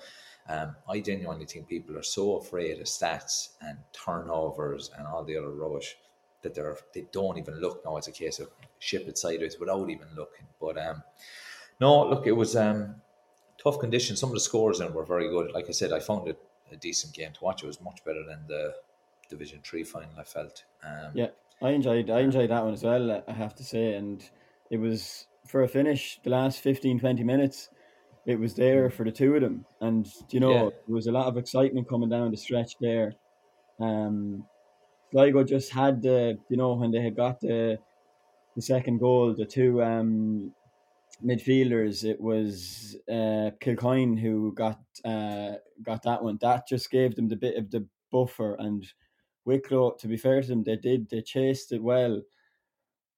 um, 0.49 0.75
I 0.89 0.99
genuinely 0.99 1.45
think 1.45 1.67
people 1.67 1.97
are 1.97 2.03
so 2.03 2.37
afraid 2.37 2.79
of 2.79 2.87
stats 2.87 3.49
and 3.61 3.77
turnovers 3.93 4.91
and 4.97 5.07
all 5.07 5.23
the 5.23 5.37
other 5.37 5.51
rubbish 5.51 5.95
that 6.41 6.55
they're 6.55 6.77
they 6.93 7.05
don't 7.11 7.37
even 7.37 7.59
look 7.61 7.85
now. 7.85 7.97
It's 7.97 8.07
a 8.07 8.11
case 8.11 8.39
of 8.39 8.49
ship 8.79 9.07
it 9.07 9.17
sideways 9.17 9.57
without 9.59 9.89
even 9.89 10.07
looking. 10.15 10.47
But 10.59 10.77
um, 10.77 11.03
no, 11.79 12.07
look, 12.07 12.25
it 12.25 12.31
was 12.31 12.55
um, 12.55 12.95
tough 13.63 13.79
conditions. 13.79 14.19
Some 14.19 14.29
of 14.29 14.33
the 14.33 14.39
scores 14.39 14.79
in 14.79 14.93
were 14.93 15.05
very 15.05 15.29
good. 15.29 15.51
Like 15.51 15.65
I 15.69 15.71
said, 15.71 15.93
I 15.93 15.99
found 15.99 16.27
it 16.27 16.39
a 16.71 16.75
decent 16.75 17.13
game 17.13 17.31
to 17.33 17.43
watch. 17.43 17.63
It 17.63 17.67
was 17.67 17.81
much 17.81 18.03
better 18.03 18.23
than 18.27 18.39
the 18.47 18.73
Division 19.29 19.59
Three 19.63 19.83
final. 19.83 20.09
I 20.17 20.23
felt. 20.23 20.63
Um, 20.83 21.11
Yeah, 21.13 21.27
I 21.61 21.71
enjoyed 21.71 22.09
I 22.09 22.21
enjoyed 22.21 22.49
that 22.49 22.63
one 22.63 22.73
as 22.73 22.83
well. 22.83 23.23
I 23.27 23.33
have 23.33 23.55
to 23.55 23.63
say, 23.63 23.93
and 23.95 24.27
it 24.69 24.77
was 24.77 25.27
for 25.47 25.63
a 25.63 25.67
finish. 25.67 26.19
The 26.23 26.29
last 26.31 26.59
15, 26.61 26.99
20 26.99 27.23
minutes, 27.23 27.69
it 28.25 28.39
was 28.39 28.55
there 28.55 28.89
for 28.89 29.05
the 29.05 29.11
two 29.11 29.35
of 29.35 29.41
them, 29.41 29.65
and 29.79 30.07
you 30.31 30.39
know 30.39 30.53
Yeah. 30.53 30.69
there 30.87 30.95
was 30.95 31.07
a 31.07 31.11
lot 31.11 31.27
of 31.27 31.37
excitement 31.37 31.89
coming 31.89 32.09
down 32.09 32.31
the 32.31 32.37
stretch 32.37 32.77
there. 32.79 33.13
Um, 33.79 34.47
Sligo 35.11 35.43
just 35.43 35.71
had 35.71 36.01
the 36.01 36.39
you 36.49 36.57
know 36.57 36.73
when 36.75 36.91
they 36.91 37.01
had 37.01 37.15
got 37.15 37.41
the 37.41 37.79
the 38.55 38.61
second 38.61 38.99
goal, 38.99 39.35
the 39.35 39.45
two 39.45 39.83
um 39.83 40.53
midfielders. 41.23 42.03
It 42.03 42.19
was 42.19 42.97
uh, 43.09 43.51
Kilcoyne 43.61 44.19
who 44.19 44.53
got 44.53 44.79
uh, 45.05 45.53
got 45.83 46.03
that 46.03 46.23
one. 46.23 46.37
That 46.41 46.67
just 46.67 46.89
gave 46.91 47.15
them 47.15 47.27
the 47.29 47.35
bit 47.35 47.57
of 47.57 47.71
the 47.71 47.87
buffer. 48.11 48.55
And 48.55 48.85
Wicklow, 49.45 49.91
to 49.99 50.07
be 50.07 50.17
fair 50.17 50.41
to 50.41 50.47
them, 50.47 50.63
they 50.63 50.75
did 50.75 51.09
they 51.09 51.21
chased 51.21 51.71
it 51.71 51.81
well. 51.81 52.21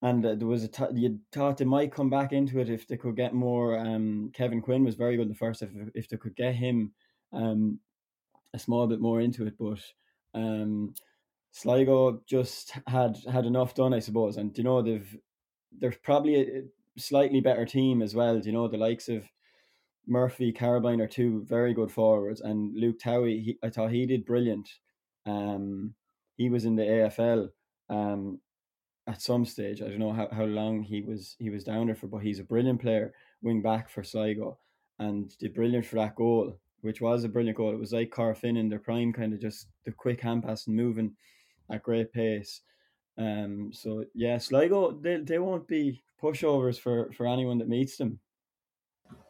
And 0.02 0.26
uh, 0.26 0.36
there 0.36 0.48
was 0.48 0.64
a 0.64 0.68
t- 0.68 0.84
you 0.94 1.20
thought 1.32 1.58
they 1.58 1.66
might 1.66 1.94
come 1.94 2.10
back 2.10 2.34
into 2.34 2.60
it 2.60 2.70
if 2.70 2.88
they 2.88 2.98
could 2.98 3.16
get 3.16 3.34
more. 3.34 3.78
Um, 3.78 4.32
Kevin 4.34 4.62
Quinn 4.62 4.84
was 4.84 4.96
very 4.96 5.16
good 5.16 5.24
in 5.24 5.30
the 5.30 5.36
first. 5.36 5.62
If 5.62 5.70
if 5.96 6.10
they 6.10 6.18
could 6.18 6.36
get 6.36 6.56
him 6.56 6.92
um, 7.32 7.80
a 8.54 8.60
small 8.60 8.88
bit 8.88 9.00
more 9.00 9.22
into 9.22 9.48
it, 9.48 9.54
but 9.58 9.80
um, 10.34 10.94
Sligo 11.52 12.22
just 12.28 12.74
had 12.88 13.18
had 13.32 13.46
enough 13.46 13.76
done, 13.76 13.94
I 13.94 14.00
suppose. 14.00 14.38
And 14.38 14.58
you 14.58 14.64
know 14.64 14.82
they've 14.82 15.18
there's 15.72 15.98
probably 15.98 16.36
a, 16.36 16.60
a 16.60 16.64
slightly 16.98 17.40
better 17.40 17.66
team 17.66 18.02
as 18.02 18.14
well. 18.14 18.38
You 18.40 18.52
know 18.52 18.68
the 18.68 18.78
likes 18.78 19.08
of 19.08 19.30
Murphy, 20.08 20.52
Carrabine 20.52 21.02
are 21.02 21.08
two 21.08 21.46
very 21.48 21.74
good 21.74 21.92
forwards, 21.92 22.42
and 22.42 22.76
Luke 22.76 23.00
Towey. 23.00 23.44
He, 23.44 23.58
I 23.64 23.70
thought 23.70 23.92
he 23.92 24.06
did 24.06 24.26
brilliant. 24.26 24.70
Um, 25.26 25.94
he 26.36 26.50
was 26.50 26.66
in 26.66 26.76
the 26.76 26.84
AFL. 26.84 27.50
Um, 27.90 28.40
at 29.08 29.22
some 29.22 29.46
stage. 29.46 29.82
I 29.82 29.88
don't 29.88 30.00
know 30.00 30.14
how, 30.14 30.28
how 30.32 30.46
long 30.46 30.82
he 30.82 31.02
was 31.02 31.36
he 31.40 31.50
was 31.50 31.64
down 31.64 31.88
there 31.88 31.96
for, 31.96 32.08
but 32.08 32.20
he's 32.20 32.40
a 32.40 32.44
brilliant 32.44 32.82
player, 32.82 33.14
wing 33.42 33.62
back 33.62 33.90
for 33.90 34.04
Sligo, 34.04 34.58
and 35.00 35.36
did 35.38 35.54
brilliant 35.54 35.86
for 35.86 35.98
that 35.98 36.16
goal, 36.16 36.58
which 36.82 37.02
was 37.02 37.24
a 37.24 37.30
brilliant 37.30 37.58
goal. 37.58 37.74
It 37.74 37.80
was 37.80 37.94
like 37.94 38.12
Carfin 38.12 38.58
in 38.58 38.70
their 38.70 38.80
prime, 38.80 39.14
kind 39.14 39.34
of 39.34 39.42
just 39.42 39.68
the 39.86 39.92
quick 39.92 40.22
hand 40.22 40.44
pass 40.44 40.68
and 40.68 40.76
moving 40.76 41.16
at 41.72 41.84
great 41.84 42.14
pace. 42.14 42.62
Um, 43.18 43.72
so 43.74 44.06
yeah, 44.14 44.38
Sligo 44.38 44.92
they 44.92 45.18
they 45.18 45.40
won't 45.40 45.68
be 45.68 46.02
pushovers 46.22 46.80
for 46.80 47.12
for 47.12 47.28
anyone 47.28 47.58
that 47.60 47.68
meets 47.68 47.98
them. 47.98 48.20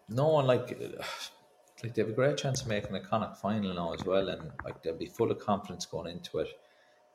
No 0.09 0.27
one 0.27 0.45
like 0.45 0.79
like 1.83 1.95
they 1.95 2.01
have 2.01 2.11
a 2.11 2.13
great 2.13 2.37
chance 2.37 2.61
of 2.61 2.67
making 2.67 2.95
a 2.95 3.01
Connacht 3.01 3.41
final 3.41 3.73
now 3.73 3.93
as 3.93 4.05
well, 4.05 4.29
and 4.29 4.51
like 4.63 4.83
they'll 4.83 4.97
be 4.97 5.07
full 5.07 5.31
of 5.31 5.39
confidence 5.39 5.85
going 5.85 6.11
into 6.11 6.39
it. 6.39 6.49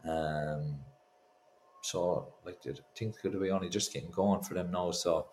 Um, 0.04 0.80
so 1.82 2.34
like 2.44 2.58
I 2.66 2.72
think 2.96 3.18
could 3.18 3.38
be 3.40 3.50
only 3.50 3.68
just 3.68 3.92
getting 3.92 4.10
going 4.10 4.42
for 4.42 4.54
them 4.54 4.70
now. 4.70 4.90
So 4.90 5.28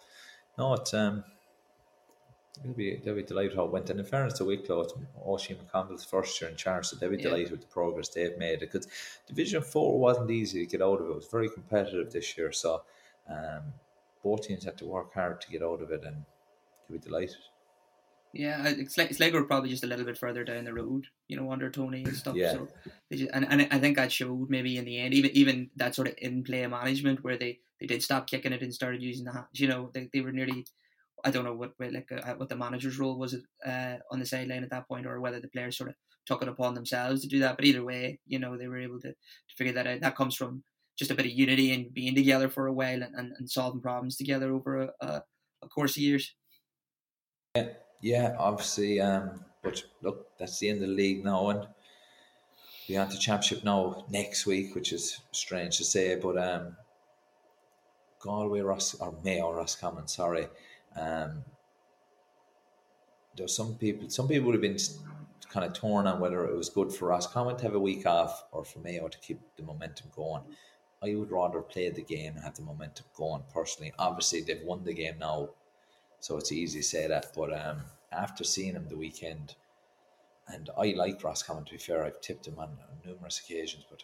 no, 0.57 0.73
it's 0.73 0.93
um, 0.93 1.23
they'll 2.63 2.73
be 2.73 3.01
they'll 3.03 3.15
be 3.15 3.23
delighted 3.23 3.55
how 3.55 3.65
it 3.65 3.71
went. 3.71 3.89
And 3.89 3.99
in 3.99 4.05
fairness 4.05 4.35
to 4.35 4.45
Wicklow, 4.45 4.81
it's 4.81 4.93
Oisín 5.25 5.57
McConville's 5.57 6.05
first 6.05 6.39
year 6.39 6.49
in 6.49 6.57
charge, 6.57 6.87
so 6.87 6.95
they'll 6.95 7.09
be 7.09 7.17
Yeah. 7.17 7.23
delighted 7.23 7.51
with 7.51 7.61
the 7.61 7.67
progress 7.67 8.09
they've 8.09 8.37
made. 8.37 8.59
Because 8.59 8.87
Division 9.27 9.61
Four 9.61 9.99
wasn't 9.99 10.31
easy 10.31 10.65
to 10.65 10.71
get 10.71 10.81
out 10.81 11.01
of. 11.01 11.09
It 11.09 11.15
was 11.15 11.27
very 11.27 11.49
competitive 11.49 12.11
this 12.11 12.37
year, 12.37 12.51
so 12.51 12.83
um, 13.29 13.73
both 14.23 14.43
teams 14.43 14.63
had 14.63 14.77
to 14.77 14.85
work 14.85 15.13
hard 15.13 15.41
to 15.41 15.49
get 15.49 15.61
out 15.63 15.81
of 15.81 15.91
it, 15.91 16.03
and 16.05 16.25
they'll 16.87 16.97
be 16.97 17.03
delighted. 17.03 17.37
Yeah, 18.35 18.61
I- 18.63 18.69
it's 18.81 18.97
like 18.97 19.13
Sligo 19.13 19.39
were 19.39 19.47
probably 19.47 19.69
just 19.69 19.85
a 19.85 19.87
little 19.87 20.05
bit 20.05 20.17
further 20.17 20.43
down 20.43 20.65
the 20.65 20.73
road, 20.73 21.07
you 21.29 21.37
know, 21.37 21.51
under 21.51 21.71
Tony 21.71 22.03
and 22.03 22.15
stuff. 22.15 22.35
Yeah. 22.35 22.51
So 22.51 22.67
they 23.09 23.17
just, 23.17 23.31
and, 23.33 23.47
and 23.49 23.67
I 23.71 23.79
think 23.79 23.95
that 23.95 24.11
showed 24.11 24.49
maybe 24.49 24.77
in 24.77 24.85
the 24.85 24.99
end, 24.99 25.13
even 25.13 25.31
even 25.31 25.69
that 25.77 25.95
sort 25.95 26.09
of 26.09 26.15
in 26.17 26.43
play 26.43 26.67
management 26.67 27.23
where 27.23 27.37
they, 27.37 27.59
they 27.79 27.87
did 27.87 28.03
stop 28.03 28.27
kicking 28.27 28.51
it 28.51 28.61
and 28.61 28.73
started 28.73 29.01
using 29.01 29.25
the 29.25 29.31
hands. 29.31 29.47
You 29.53 29.69
know, 29.69 29.89
they, 29.93 30.09
they 30.11 30.21
were 30.21 30.33
nearly. 30.33 30.65
I 31.23 31.31
don't 31.31 31.45
know 31.45 31.55
what 31.55 31.71
what, 31.77 31.93
like 31.93 32.11
uh, 32.11 32.35
what 32.35 32.49
the 32.49 32.57
manager's 32.57 32.99
role 32.99 33.17
was 33.17 33.35
uh, 33.65 33.95
on 34.11 34.19
the 34.19 34.25
sideline 34.25 34.63
at 34.63 34.69
that 34.69 34.87
point, 34.87 35.07
or 35.07 35.19
whether 35.21 35.39
the 35.39 35.47
players 35.47 35.77
sort 35.77 35.89
of 35.89 35.95
took 36.25 36.41
it 36.41 36.49
upon 36.49 36.73
themselves 36.73 37.21
to 37.21 37.27
do 37.27 37.39
that. 37.39 37.55
But 37.55 37.65
either 37.65 37.83
way, 37.85 38.19
you 38.27 38.37
know, 38.37 38.57
they 38.57 38.67
were 38.67 38.79
able 38.79 38.99
to, 38.99 39.09
to 39.09 39.55
figure 39.57 39.73
that 39.73 39.87
out. 39.87 40.01
That 40.01 40.15
comes 40.17 40.35
from 40.35 40.63
just 40.99 41.09
a 41.09 41.15
bit 41.15 41.25
of 41.25 41.31
unity 41.31 41.73
and 41.73 41.93
being 41.93 42.15
together 42.15 42.49
for 42.49 42.67
a 42.67 42.73
while 42.73 43.01
and, 43.01 43.15
and, 43.15 43.31
and 43.39 43.49
solving 43.49 43.81
problems 43.81 44.17
together 44.17 44.53
over 44.53 44.81
a, 44.81 44.89
a, 45.01 45.23
a 45.63 45.67
course 45.69 45.95
of 45.97 46.03
years. 46.03 46.35
Yeah, 47.55 47.69
obviously. 48.37 48.99
Um, 48.99 49.45
but 49.61 49.83
look, 50.01 50.37
that's 50.37 50.59
the 50.59 50.69
end 50.69 50.83
of 50.83 50.89
the 50.89 50.95
league 50.95 51.23
now, 51.23 51.49
and 51.49 51.67
we 52.87 52.97
on 52.97 53.09
to 53.09 53.17
championship 53.17 53.63
now 53.63 54.05
next 54.09 54.45
week, 54.45 54.75
which 54.75 54.93
is 54.93 55.21
strange 55.31 55.77
to 55.77 55.83
say, 55.83 56.15
but 56.15 56.37
um, 56.37 56.77
Galway 58.19 58.61
Ross 58.61 58.95
or 58.95 59.15
Mayo 59.23 59.51
Roscommon, 59.51 60.07
sorry. 60.07 60.47
Um, 60.95 61.43
there's 63.35 63.55
some 63.55 63.75
people. 63.75 64.09
Some 64.09 64.27
people 64.27 64.47
would 64.47 64.55
have 64.55 64.61
been 64.61 64.77
kind 65.49 65.65
of 65.65 65.73
torn 65.73 66.07
on 66.07 66.19
whether 66.19 66.45
it 66.45 66.55
was 66.55 66.69
good 66.69 66.91
for 66.91 67.07
Roscommon 67.07 67.57
to 67.57 67.63
have 67.63 67.75
a 67.75 67.79
week 67.79 68.05
off 68.05 68.43
or 68.51 68.63
for 68.63 68.79
Mayo 68.79 69.07
to 69.07 69.19
keep 69.19 69.39
the 69.57 69.63
momentum 69.63 70.07
going. 70.15 70.43
I 71.03 71.15
would 71.15 71.31
rather 71.31 71.61
play 71.61 71.89
the 71.89 72.01
game 72.01 72.33
and 72.35 72.43
have 72.43 72.55
the 72.55 72.63
momentum 72.63 73.05
going 73.15 73.43
personally. 73.53 73.93
Obviously, 73.99 74.41
they've 74.41 74.63
won 74.63 74.83
the 74.83 74.93
game 74.93 75.15
now, 75.19 75.49
so 76.25 76.37
it's 76.37 76.51
easy 76.51 76.79
to 76.79 76.83
say 76.83 77.05
that. 77.07 77.27
But 77.35 77.53
um, 77.53 77.81
after 78.11 78.43
seeing 78.43 78.73
them 78.73 78.87
the 78.89 78.97
weekend, 78.97 79.53
and 80.47 80.71
I 80.75 80.95
like 80.97 81.23
Roscommon 81.23 81.65
to 81.65 81.73
be 81.73 81.77
fair, 81.77 82.03
I've 82.03 82.19
tipped 82.19 82.47
him 82.47 82.57
on, 82.57 82.69
on 82.69 82.97
numerous 83.05 83.39
occasions, 83.39 83.85
but 83.87 84.03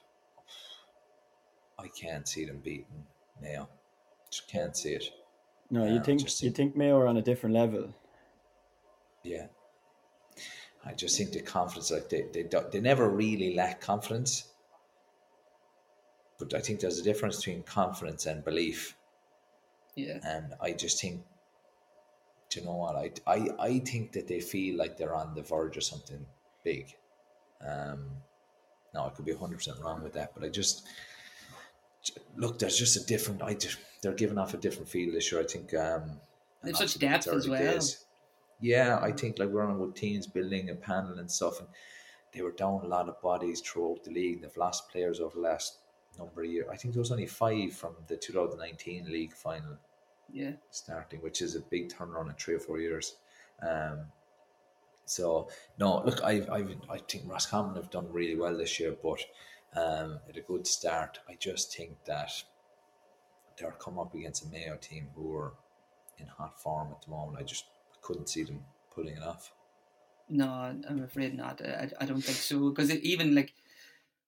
I 1.80 1.88
can't 1.88 2.28
see 2.28 2.46
them 2.46 2.60
beating 2.64 3.08
Mayo. 3.42 3.68
Just 4.30 4.48
can't 4.48 4.78
see 4.78 4.94
it. 4.94 5.06
No, 5.72 5.84
Yeah, 5.86 5.94
you 5.94 6.04
think 6.04 6.22
just 6.22 6.44
you 6.44 6.50
think- 6.52 6.74
think 6.74 6.78
Mayo 6.78 6.98
are 7.00 7.08
on 7.08 7.18
a 7.18 7.24
different 7.24 7.56
level. 7.56 7.92
Yeah. 9.24 9.48
I 10.86 10.94
just 10.94 11.18
think 11.18 11.32
the 11.32 11.42
confidence, 11.42 11.90
like 11.90 12.10
they, 12.10 12.26
they, 12.32 12.48
they 12.72 12.82
never 12.82 13.10
really 13.10 13.56
lack 13.56 13.82
confidence. 13.82 14.46
but 16.38 16.54
I 16.54 16.60
think 16.60 16.82
there's 16.82 17.00
a 17.00 17.04
difference 17.04 17.38
between 17.38 17.64
confidence 17.64 18.28
and 18.28 18.44
belief. 18.46 18.96
Yeah. 19.96 20.20
And 20.24 20.54
I 20.62 20.72
just 20.72 21.02
think, 21.02 21.24
do 22.52 22.60
you 22.60 22.66
know 22.66 22.76
what? 22.76 22.96
I, 22.96 23.12
I, 23.26 23.50
I 23.60 23.80
think 23.80 24.12
that 24.12 24.28
they 24.28 24.42
feel 24.42 24.78
like 24.78 24.98
they're 24.98 25.16
on 25.16 25.34
the 25.34 25.42
verge 25.42 25.78
of 25.78 25.84
something 25.84 26.26
big. 26.64 26.94
Um, 27.66 28.08
now 28.94 29.08
I 29.08 29.10
could 29.10 29.26
be 29.26 29.34
100% 29.34 29.82
wrong 29.82 30.04
with 30.04 30.14
that, 30.14 30.34
but 30.36 30.44
I 30.44 30.50
just 30.50 30.86
look, 32.36 32.60
there's 32.60 32.78
just 32.78 32.98
a 32.98 33.06
different, 33.06 33.42
I 33.42 33.54
just, 33.54 33.78
they're 34.04 34.14
giving 34.14 34.38
off 34.38 34.54
a 34.54 34.58
different 34.58 34.90
feel 34.90 35.14
this 35.14 35.32
year. 35.32 35.42
I 35.42 35.46
think, 35.46 35.74
um, 35.74 36.20
They've 36.62 36.76
such 36.76 37.00
depth 37.00 37.28
as 37.28 37.48
well. 37.48 37.60
days. 37.60 38.06
Yeah, 38.60 39.00
I 39.02 39.12
think 39.12 39.40
like 39.40 39.50
we're 39.50 39.66
on 39.66 39.80
with 39.80 39.96
teams 39.96 40.28
building 40.28 40.70
a 40.70 40.76
panel 40.76 41.18
and 41.18 41.32
stuff, 41.32 41.60
and 41.60 41.68
they 42.34 42.42
were 42.42 42.52
down 42.52 42.82
a 42.84 42.88
lot 42.88 43.10
of 43.10 43.20
bodies 43.22 43.62
throughout 43.62 44.04
the 44.04 44.12
league. 44.12 44.42
They've 44.42 44.58
lost 44.58 44.90
players 44.90 45.20
over 45.20 45.36
the 45.36 45.42
last 45.42 45.80
number 46.20 46.44
of 46.44 46.50
years. 46.50 46.68
I 46.72 46.76
think 46.76 46.94
there 46.94 47.02
was 47.02 47.12
only 47.12 47.26
five 47.26 47.74
from 47.74 47.96
the 48.08 48.18
2019 48.18 49.06
league 49.12 49.34
final 49.34 49.78
Yeah. 50.34 50.54
starting, 50.70 51.22
which 51.22 51.42
is 51.42 51.56
a 51.56 51.60
big 51.60 51.90
turnaround 51.90 52.30
in 52.30 52.36
three 52.36 52.56
or 52.56 52.60
four 52.60 52.80
years. 52.80 53.16
Um, 53.62 54.06
so 55.06 55.50
no, 55.78 56.02
look, 56.06 56.24
I've, 56.24 56.50
I've 56.50 56.76
I 56.90 57.00
think 57.00 57.30
Roscommon 57.30 57.76
have 57.76 57.90
done 57.90 58.08
really 58.12 58.36
well 58.36 58.58
this 58.58 58.80
year, 58.80 58.96
but 59.04 59.20
um, 59.76 60.20
at 60.30 60.38
a 60.38 60.42
good 60.42 60.68
start. 60.68 61.20
I 61.30 61.36
just 61.36 61.76
think 61.76 61.98
that 62.06 62.32
they're 63.58 63.72
come 63.72 64.00
up 64.00 64.14
against 64.16 64.46
a 64.46 64.50
Mayo 64.50 64.78
team 64.78 65.10
who 65.16 65.36
are 65.36 65.54
in 66.18 66.28
hot 66.28 66.62
form 66.62 66.90
at 66.92 67.02
the 67.02 67.12
moment. 67.12 67.38
I 67.40 67.44
just 67.44 67.66
couldn't 68.02 68.30
see 68.30 68.44
them 68.44 68.62
pulling 68.94 69.18
it 69.18 69.24
off. 69.24 69.52
No, 70.30 70.48
I'm 70.48 71.04
afraid 71.04 71.36
not. 71.36 71.62
I, 71.62 71.92
I 72.00 72.06
don't 72.06 72.22
think 72.22 72.38
so. 72.38 72.70
Because 72.70 72.92
even 72.92 73.36
like 73.36 73.54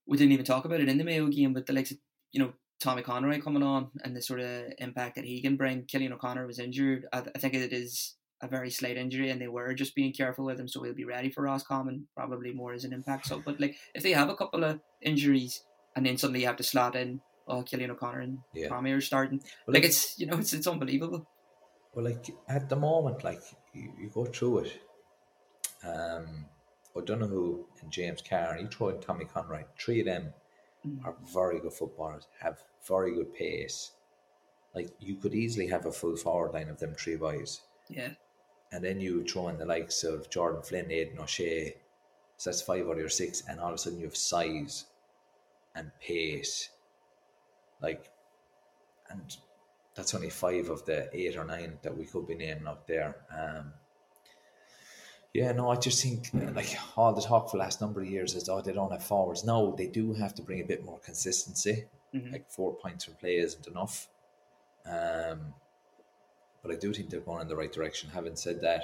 we 0.06 0.18
didn't 0.18 0.34
even 0.34 0.46
talk 0.46 0.66
about 0.66 0.82
it 0.82 0.90
in 0.90 0.98
the 0.98 1.04
Mayo 1.04 1.28
game, 1.28 1.54
but 1.54 1.66
the 1.66 1.74
likes 1.74 1.92
of 1.92 1.98
you 2.32 2.42
know 2.42 2.54
Tommy 2.84 3.02
Conroy 3.02 3.40
coming 3.42 3.64
on 3.64 3.90
and 4.04 4.16
the 4.16 4.22
sort 4.22 4.42
of 4.42 4.66
impact 4.78 5.16
that 5.16 5.26
he 5.26 5.42
can 5.42 5.56
bring. 5.56 5.84
Cillian 5.84 6.12
O'Connor 6.12 6.46
was 6.46 6.60
injured. 6.60 7.06
I, 7.14 7.24
I 7.36 7.40
think 7.40 7.54
it 7.54 7.72
is 7.74 8.16
a 8.42 8.48
very 8.48 8.70
slight 8.70 8.98
injury, 8.98 9.30
and 9.30 9.40
they 9.42 9.48
were 9.48 9.74
just 9.74 9.96
being 9.96 10.12
careful 10.12 10.44
with 10.46 10.60
him, 10.60 10.68
so 10.68 10.84
he'll 10.84 10.94
be 10.94 11.06
ready 11.06 11.30
for 11.30 11.44
Roscommon 11.44 12.08
probably 12.16 12.52
more 12.54 12.74
as 12.74 12.84
an 12.84 12.92
impact 12.94 13.28
sub. 13.28 13.44
But 13.46 13.60
like 13.62 13.78
if 13.96 14.04
they 14.04 14.12
have 14.12 14.30
a 14.30 14.36
couple 14.36 14.64
of 14.66 14.80
injuries 15.02 15.64
and 15.96 16.06
then 16.06 16.18
suddenly 16.18 16.42
you 16.42 16.48
have 16.48 16.58
to 16.58 16.64
slot 16.64 16.96
in, 16.96 17.22
oh 17.48 17.62
Cillian 17.64 17.90
O'Connor 17.92 18.20
and 18.20 18.40
Yeah. 18.54 18.68
Tommy 18.68 18.92
are 18.92 19.02
starting. 19.02 19.40
Well, 19.40 19.74
like 19.74 19.84
like- 19.84 19.86
it's 19.86 20.20
you 20.20 20.26
know 20.28 20.38
it's 20.38 20.52
it's 20.54 20.68
unbelievable. 20.68 21.26
Well, 21.96 22.06
like 22.06 22.26
at 22.50 22.68
the 22.70 22.76
moment, 22.76 23.24
like 23.24 23.42
you, 23.74 23.94
you 24.02 24.10
go 24.14 24.26
through 24.26 24.60
it. 24.66 24.80
Um, 25.86 26.46
O'Donoghue 26.96 27.66
and 27.82 27.92
James 27.92 28.22
Carr, 28.28 28.54
and 28.54 28.62
you 28.62 28.68
throw 28.68 28.90
in 28.90 29.00
Tommy 29.02 29.26
Conroy. 29.26 29.64
Three 29.80 30.00
of 30.02 30.06
them 30.06 30.34
are 31.06 31.16
very 31.34 31.60
good 31.60 31.74
footballers, 31.74 32.28
have 32.42 32.62
very 32.88 33.14
good 33.14 33.34
pace. 33.34 33.92
Like 34.76 34.90
you 35.00 35.16
could 35.16 35.36
easily 35.36 35.68
have 35.68 35.86
a 35.86 35.92
full 35.92 36.16
forward 36.16 36.54
line 36.54 36.70
of 36.70 36.80
them 36.80 36.96
three 36.96 37.16
boys, 37.16 37.62
Yeah, 37.90 38.10
and 38.72 38.84
then 38.84 39.00
you 39.00 39.24
throw 39.24 39.50
in 39.50 39.58
the 39.58 39.66
likes 39.66 40.04
of 40.04 40.30
Jordan 40.30 40.64
Flynn, 40.64 40.92
Aidan 40.92 41.20
O'Shea. 41.20 41.76
So 42.38 42.50
that's 42.50 42.62
five 42.62 42.88
out 42.88 42.94
of 42.94 42.98
your 42.98 43.10
six, 43.10 43.44
and 43.48 43.60
all 43.60 43.70
of 43.70 43.76
a 43.76 43.78
sudden 43.78 44.00
you 44.00 44.06
have 44.06 44.18
size 44.18 44.86
and 45.76 45.92
pace. 46.00 46.70
Like, 47.82 48.10
and 49.10 49.22
that's 49.96 50.16
only 50.16 50.30
five 50.30 50.70
of 50.70 50.86
the 50.86 51.10
eight 51.14 51.38
or 51.38 51.46
nine 51.46 51.78
that 51.84 51.96
we 51.96 52.06
could 52.06 52.28
be 52.28 52.36
naming 52.36 52.68
up 52.68 52.88
there. 52.88 53.16
Um, 53.32 53.74
yeah, 55.34 55.52
no, 55.52 55.70
I 55.70 55.76
just 55.76 56.02
think 56.04 56.30
like 56.56 56.78
all 56.96 57.14
the 57.14 57.22
talk 57.22 57.50
for 57.50 57.58
the 57.58 57.64
last 57.64 57.82
number 57.82 58.02
of 58.02 58.08
years 58.08 58.36
is 58.36 58.50
oh 58.50 58.62
they 58.62 58.74
don't 58.74 58.92
have 58.92 59.04
forwards. 59.04 59.44
No, 59.44 59.76
they 59.76 59.88
do 59.88 60.14
have 60.14 60.34
to 60.36 60.42
bring 60.42 60.62
a 60.62 60.66
bit 60.66 60.86
more 60.86 61.00
consistency. 61.00 61.86
Like 62.32 62.50
four 62.50 62.76
points 62.76 63.06
from 63.06 63.16
play 63.16 63.38
isn't 63.38 63.68
enough. 63.68 64.08
Um, 64.86 65.54
but 66.62 66.72
I 66.72 66.76
do 66.76 66.94
think 66.94 67.10
they're 67.10 67.20
going 67.20 67.42
in 67.42 67.48
the 67.48 67.56
right 67.56 67.72
direction. 67.72 68.10
Having 68.10 68.36
said 68.36 68.62
that, 68.62 68.84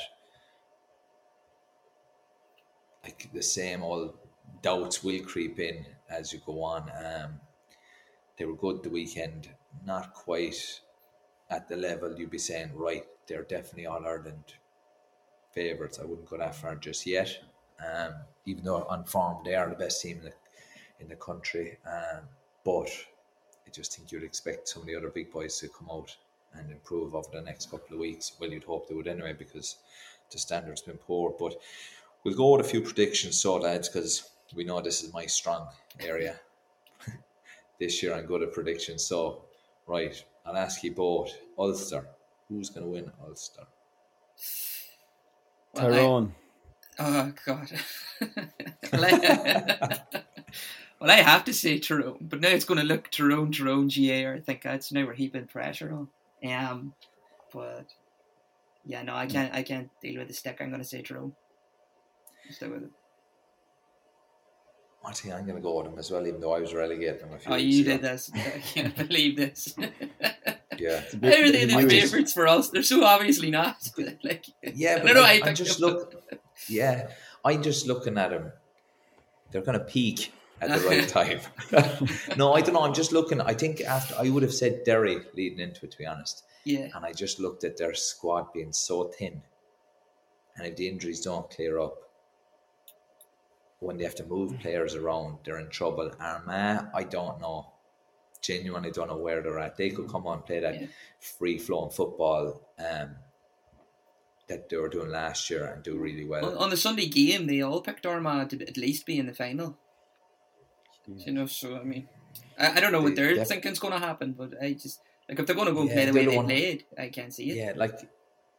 like 3.03 3.29
the 3.33 3.43
same 3.43 3.83
old 3.83 4.17
doubts 4.61 5.03
will 5.03 5.21
creep 5.21 5.59
in 5.59 5.85
as 6.09 6.33
you 6.33 6.41
go 6.45 6.63
on. 6.63 6.91
Um, 7.03 7.39
they 8.37 8.45
were 8.45 8.55
good 8.55 8.83
the 8.83 8.89
weekend, 8.89 9.49
not 9.85 10.13
quite 10.13 10.81
at 11.49 11.67
the 11.67 11.75
level 11.75 12.17
you'd 12.17 12.29
be 12.29 12.37
saying, 12.37 12.71
right, 12.75 13.05
they're 13.27 13.43
definitely 13.43 13.85
All 13.85 14.05
Ireland 14.05 14.55
favourites. 15.51 15.99
I 15.99 16.05
wouldn't 16.05 16.29
go 16.29 16.37
that 16.37 16.55
far 16.55 16.75
just 16.75 17.05
yet. 17.05 17.37
Um, 17.79 18.13
even 18.45 18.63
though 18.63 18.83
on 18.83 19.05
form 19.05 19.37
they 19.45 19.55
are 19.55 19.69
the 19.69 19.75
best 19.75 20.01
team 20.01 20.17
in 20.17 20.23
the 20.25 20.33
in 20.99 21.07
the 21.07 21.15
country. 21.15 21.77
Um, 21.85 22.23
but 22.63 22.89
I 23.69 23.71
just 23.71 23.95
think 23.95 24.11
you'd 24.11 24.23
expect 24.23 24.67
some 24.67 24.81
of 24.81 24.87
the 24.87 24.95
other 24.95 25.09
big 25.09 25.31
boys 25.31 25.59
to 25.59 25.69
come 25.69 25.89
out 25.91 26.15
and 26.55 26.71
improve 26.71 27.13
over 27.13 27.29
the 27.31 27.41
next 27.41 27.69
couple 27.69 27.93
of 27.93 27.99
weeks. 27.99 28.31
Well, 28.39 28.49
you'd 28.49 28.63
hope 28.63 28.89
they 28.89 28.95
would 28.95 29.07
anyway 29.07 29.33
because 29.33 29.75
the 30.31 30.39
standard's 30.39 30.81
been 30.81 30.97
poor. 30.97 31.35
But 31.37 31.53
we'll 32.23 32.33
go 32.35 32.53
with 32.53 32.65
a 32.65 32.69
few 32.69 32.81
predictions, 32.81 33.39
so 33.39 33.57
lads, 33.57 33.87
because 33.87 34.27
we 34.55 34.63
know 34.63 34.81
this 34.81 35.03
is 35.03 35.13
my 35.13 35.27
strong 35.27 35.67
area. 35.99 36.39
this 37.79 38.01
year 38.01 38.15
I'm 38.15 38.25
good 38.25 38.41
at 38.41 38.53
predictions. 38.53 39.03
So, 39.03 39.43
right, 39.85 40.15
I'll 40.47 40.57
ask 40.57 40.83
you 40.83 40.95
both. 40.95 41.31
Ulster, 41.55 42.07
who's 42.47 42.71
going 42.71 42.87
to 42.87 42.91
win 42.91 43.11
Ulster? 43.23 43.67
Well, 45.75 45.85
I- 45.85 45.89
Tyrone. 45.91 46.35
Oh 46.97 47.33
God. 47.45 47.71
well, 50.99 51.09
I, 51.11 51.15
have 51.15 51.45
to 51.45 51.53
say 51.53 51.79
Tyrone, 51.79 52.17
but 52.21 52.41
now 52.41 52.49
it's 52.49 52.65
going 52.65 52.79
to 52.79 52.85
look 52.85 53.09
Tyrone, 53.09 53.51
Tyrone, 53.51 53.89
GA. 53.89 54.25
or 54.25 54.35
I 54.35 54.39
think 54.39 54.61
that's 54.61 54.91
now 54.91 55.05
we're 55.05 55.13
heaping 55.13 55.47
pressure 55.47 55.93
on. 55.93 56.07
Um, 56.51 56.93
but 57.53 57.85
yeah, 58.85 59.03
no, 59.03 59.15
I 59.15 59.25
can't. 59.25 59.53
I 59.53 59.63
can't 59.63 59.89
deal 60.01 60.19
with 60.19 60.27
the 60.27 60.33
stick. 60.33 60.57
I'm 60.59 60.69
going 60.69 60.81
to 60.81 60.87
say 60.87 61.01
Tyrone. 61.01 61.33
Stick 62.49 62.71
with 62.71 62.83
it. 62.83 62.89
I 65.05 65.13
think 65.13 65.33
I'm 65.33 65.43
going 65.45 65.55
to 65.55 65.61
go 65.61 65.77
with 65.81 65.87
him 65.93 65.97
as 65.97 66.11
well, 66.11 66.27
even 66.27 66.41
though 66.41 66.51
I 66.53 66.59
was 66.59 66.73
relegated 66.73 67.21
him 67.21 67.33
a 67.33 67.39
few 67.39 67.51
Oh, 67.51 67.55
weeks 67.55 67.75
you 67.75 67.81
ago. 67.83 67.91
did 67.93 68.01
this. 68.01 68.31
I 68.35 68.59
can't 68.59 68.95
believe 68.95 69.37
this. 69.37 69.75
Yeah. 70.77 71.01
How 71.01 71.27
are 71.27 71.51
they 71.51 71.65
the 71.65 71.89
favourites 71.89 72.31
for 72.31 72.47
us? 72.47 72.69
They're 72.69 72.83
so 72.83 73.03
obviously 73.03 73.51
not. 73.51 73.75
like, 74.23 74.45
Yeah, 74.63 74.91
I 74.95 74.99
but 74.99 75.07
don't 75.07 75.15
know. 75.15 75.21
like, 75.23 75.31
I 75.31 75.33
I'm 75.35 75.41
picked 75.47 75.57
just 75.57 75.79
them. 75.81 75.89
look. 75.89 76.23
Yeah, 76.69 77.09
I'm 77.43 77.61
just 77.61 77.85
looking 77.85 78.17
at 78.17 78.29
them. 78.29 78.53
They're 79.51 79.61
going 79.61 79.77
to 79.77 79.83
peak 79.83 80.31
at 80.61 80.69
the 80.69 80.87
right 80.87 81.07
time. 81.07 81.39
no, 82.37 82.53
I 82.53 82.61
don't 82.61 82.73
know. 82.73 82.81
I'm 82.81 82.93
just 82.93 83.11
looking. 83.11 83.41
I 83.41 83.53
think 83.53 83.81
after 83.81 84.15
I 84.17 84.29
would 84.29 84.43
have 84.43 84.53
said 84.53 84.83
Derry 84.83 85.19
leading 85.35 85.59
into 85.59 85.85
it, 85.85 85.91
to 85.91 85.97
be 85.97 86.05
honest. 86.05 86.43
Yeah, 86.65 86.89
And 86.93 87.05
I 87.05 87.13
just 87.13 87.39
looked 87.39 87.63
at 87.63 87.77
their 87.77 87.93
squad 87.95 88.51
being 88.53 88.73
so 88.73 89.05
thin, 89.05 89.41
and 90.57 90.67
if 90.67 90.75
the 90.75 90.87
injuries 90.87 91.21
don't 91.21 91.49
clear 91.49 91.79
up, 91.79 91.95
when 93.79 93.97
they 93.97 94.03
have 94.03 94.15
to 94.15 94.25
move 94.25 94.59
players 94.59 94.93
around, 94.93 95.39
they're 95.45 95.59
in 95.59 95.69
trouble. 95.69 96.11
Armagh, 96.19 96.87
I 96.93 97.03
don't 97.03 97.39
know. 97.39 97.71
Genuinely 98.41 98.91
don't 98.91 99.07
know 99.07 99.17
where 99.17 99.41
they're 99.41 99.59
at. 99.59 99.77
They 99.77 99.89
could 99.89 100.09
come 100.09 100.27
on 100.27 100.37
and 100.39 100.45
play 100.45 100.59
that 100.59 100.81
Yeah. 100.81 100.87
free 101.19 101.57
flowing 101.57 101.91
football 101.91 102.69
um, 102.77 103.15
that 104.47 104.67
they 104.69 104.77
were 104.77 104.89
doing 104.89 105.09
last 105.09 105.49
year 105.49 105.65
and 105.65 105.81
do 105.83 105.97
really 105.97 106.25
well. 106.25 106.45
on, 106.45 106.57
on 106.57 106.69
the 106.69 106.77
Sunday 106.77 107.07
game, 107.07 107.47
they 107.47 107.61
all 107.61 107.81
picked 107.81 108.05
Armagh 108.05 108.49
to 108.49 108.61
at 108.67 108.77
least 108.77 109.05
be 109.05 109.17
in 109.17 109.27
the 109.27 109.33
final. 109.33 109.77
You 111.17 111.33
know, 111.33 111.45
so 111.45 111.77
I 111.77 111.83
mean, 111.83 112.07
I, 112.57 112.77
I 112.77 112.79
don't 112.79 112.91
know 112.91 113.01
what 113.01 113.15
They 113.15 113.21
they're 113.23 113.35
def- 113.35 113.47
thinking's 113.47 113.79
going 113.79 113.93
to 113.93 113.99
happen, 113.99 114.33
but 114.33 114.53
I 114.61 114.73
just 114.73 115.01
like 115.27 115.39
if 115.39 115.45
they're 115.45 115.55
going 115.55 115.67
to 115.67 115.73
go 115.73 115.83
Yeah, 115.83 115.93
play 115.93 116.05
the 116.05 116.13
way 116.13 116.25
they 116.25 116.43
played, 116.43 116.85
I 116.97 117.09
can't 117.09 117.33
see 117.33 117.49
it. 117.51 117.55
Yeah, 117.57 117.73
like 117.75 117.95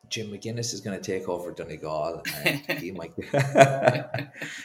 Jim 0.09 0.29
McGuinness 0.31 0.73
is 0.75 0.81
going 0.81 1.01
to 1.01 1.05
take 1.05 1.29
over 1.29 1.53
Donegal, 1.53 2.23
and 2.45 2.61
he 2.79 2.91
might. 2.91 3.13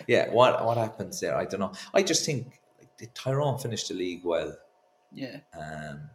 yeah, 0.07 0.29
what 0.31 0.65
what 0.65 0.77
happens 0.77 1.19
there? 1.19 1.35
I 1.35 1.45
don't 1.45 1.59
know. 1.59 1.73
I 1.93 2.01
just 2.03 2.25
think 2.25 2.59
like, 2.99 3.11
Tyrone 3.13 3.57
finished 3.59 3.87
the 3.89 3.93
league 3.93 4.23
well? 4.23 4.55
Yeah. 5.11 5.37
Um, 5.57 6.09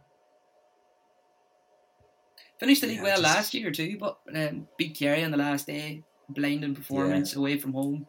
Finished 2.59 2.81
the 2.81 2.87
league 2.87 2.97
Yeah, 2.97 3.03
well 3.03 3.21
just- 3.21 3.35
last 3.35 3.53
year 3.53 3.71
too, 3.71 3.97
but 3.99 4.17
um, 4.35 4.67
beat 4.77 4.95
Kerry 4.97 5.23
on 5.23 5.31
the 5.31 5.37
last 5.37 5.65
day, 5.67 6.03
blinding 6.29 6.75
performance 6.75 7.35
away 7.35 7.57
from 7.57 7.73
home. 7.73 8.05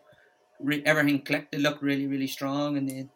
Re- 0.61 0.83
everything 0.85 1.23
clicked. 1.23 1.53
They 1.53 1.59
looked 1.59 1.83
really, 1.83 2.07
really 2.07 2.27
strong, 2.27 2.77
and 2.77 2.89
then 2.89 3.11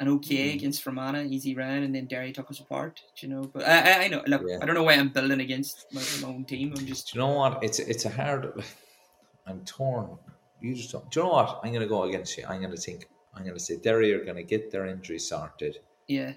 an 0.00 0.08
okay 0.08 0.50
Mm. 0.52 0.54
against 0.54 0.82
Fermanagh, 0.82 1.24
easy 1.26 1.54
ran, 1.54 1.82
and 1.82 1.94
then 1.94 2.06
Derry 2.06 2.32
took 2.32 2.50
us 2.50 2.60
apart. 2.60 3.00
You 3.16 3.28
know, 3.28 3.42
but 3.52 3.66
I, 3.66 4.04
I, 4.04 4.08
know. 4.08 4.22
Look, 4.26 4.42
Yeah. 4.46 4.58
I 4.62 4.66
don't 4.66 4.74
know 4.74 4.84
why 4.84 4.94
I'm 4.94 5.08
building 5.08 5.40
against 5.40 5.86
my, 5.92 6.02
my 6.22 6.28
own 6.28 6.44
team. 6.44 6.72
I'm 6.76 6.86
just 6.86 7.12
do 7.12 7.18
you 7.18 7.24
know 7.26 7.32
what? 7.34 7.62
It's 7.62 7.78
it's 7.78 8.04
a 8.04 8.10
hard. 8.10 8.52
I'm 9.46 9.64
torn. 9.64 10.18
You 10.60 10.74
just 10.74 10.92
don't. 10.92 11.10
Do 11.10 11.20
you 11.20 11.26
know 11.26 11.32
what? 11.32 11.60
I'm 11.62 11.70
going 11.72 11.82
to 11.82 11.88
go 11.88 12.02
against 12.04 12.36
you. 12.36 12.44
I'm 12.48 12.60
going 12.60 12.74
to 12.74 12.80
think. 12.80 13.08
I'm 13.34 13.42
going 13.44 13.54
to 13.56 13.60
say 13.60 13.76
Derry 13.76 14.12
are 14.12 14.24
going 14.24 14.36
to 14.36 14.42
get 14.42 14.70
their 14.70 14.86
injury 14.86 15.18
sorted, 15.18 15.78
yeah. 16.08 16.32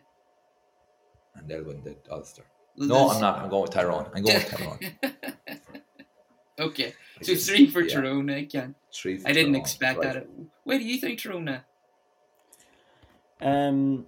and 1.36 1.48
they'll 1.48 1.64
win 1.64 1.82
the 1.84 1.96
Ulster. 2.12 2.44
Well, 2.78 2.88
No, 2.88 3.10
I'm 3.10 3.22
not. 3.22 3.40
I'm 3.40 3.50
going 3.50 3.64
with 3.64 3.72
Tyrone. 3.72 4.08
I'm 4.14 4.24
going 4.24 4.36
with 4.38 4.50
Tyrone. 4.50 4.80
okay, 6.60 6.94
so 7.22 7.36
three 7.36 7.68
for 7.68 7.82
yeah. 7.82 7.96
Tyrone. 7.96 8.30
I 8.30 8.46
can. 8.46 8.76
Three. 8.94 9.18
For 9.18 9.28
I 9.28 9.34
didn't 9.34 9.54
Tyrone. 9.54 9.62
expect 9.62 10.00
Right. 10.00 10.14
that. 10.14 10.28
Where 10.64 10.78
do 10.78 10.86
you 10.86 10.98
think 11.00 11.20
Tyrone? 11.20 11.46
Now? 11.46 11.62
Um, 13.42 14.06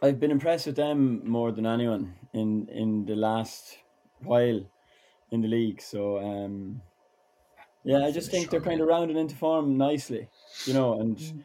I've 0.00 0.20
been 0.20 0.30
impressed 0.30 0.66
with 0.66 0.76
them 0.76 1.28
more 1.28 1.52
than 1.52 1.66
anyone 1.66 2.14
in 2.32 2.68
in 2.68 3.04
the 3.04 3.14
last 3.16 3.78
while 4.20 4.60
in 5.30 5.40
the 5.42 5.48
league. 5.48 5.80
So 5.82 6.18
um, 6.18 6.80
yeah, 7.84 8.04
I 8.04 8.10
just 8.10 8.30
think 8.30 8.50
they're 8.50 8.60
kind 8.60 8.80
of 8.80 8.88
rounding 8.88 9.16
into 9.18 9.34
form 9.36 9.76
nicely, 9.76 10.28
you 10.66 10.74
know. 10.74 11.00
And 11.00 11.16
Mm. 11.16 11.44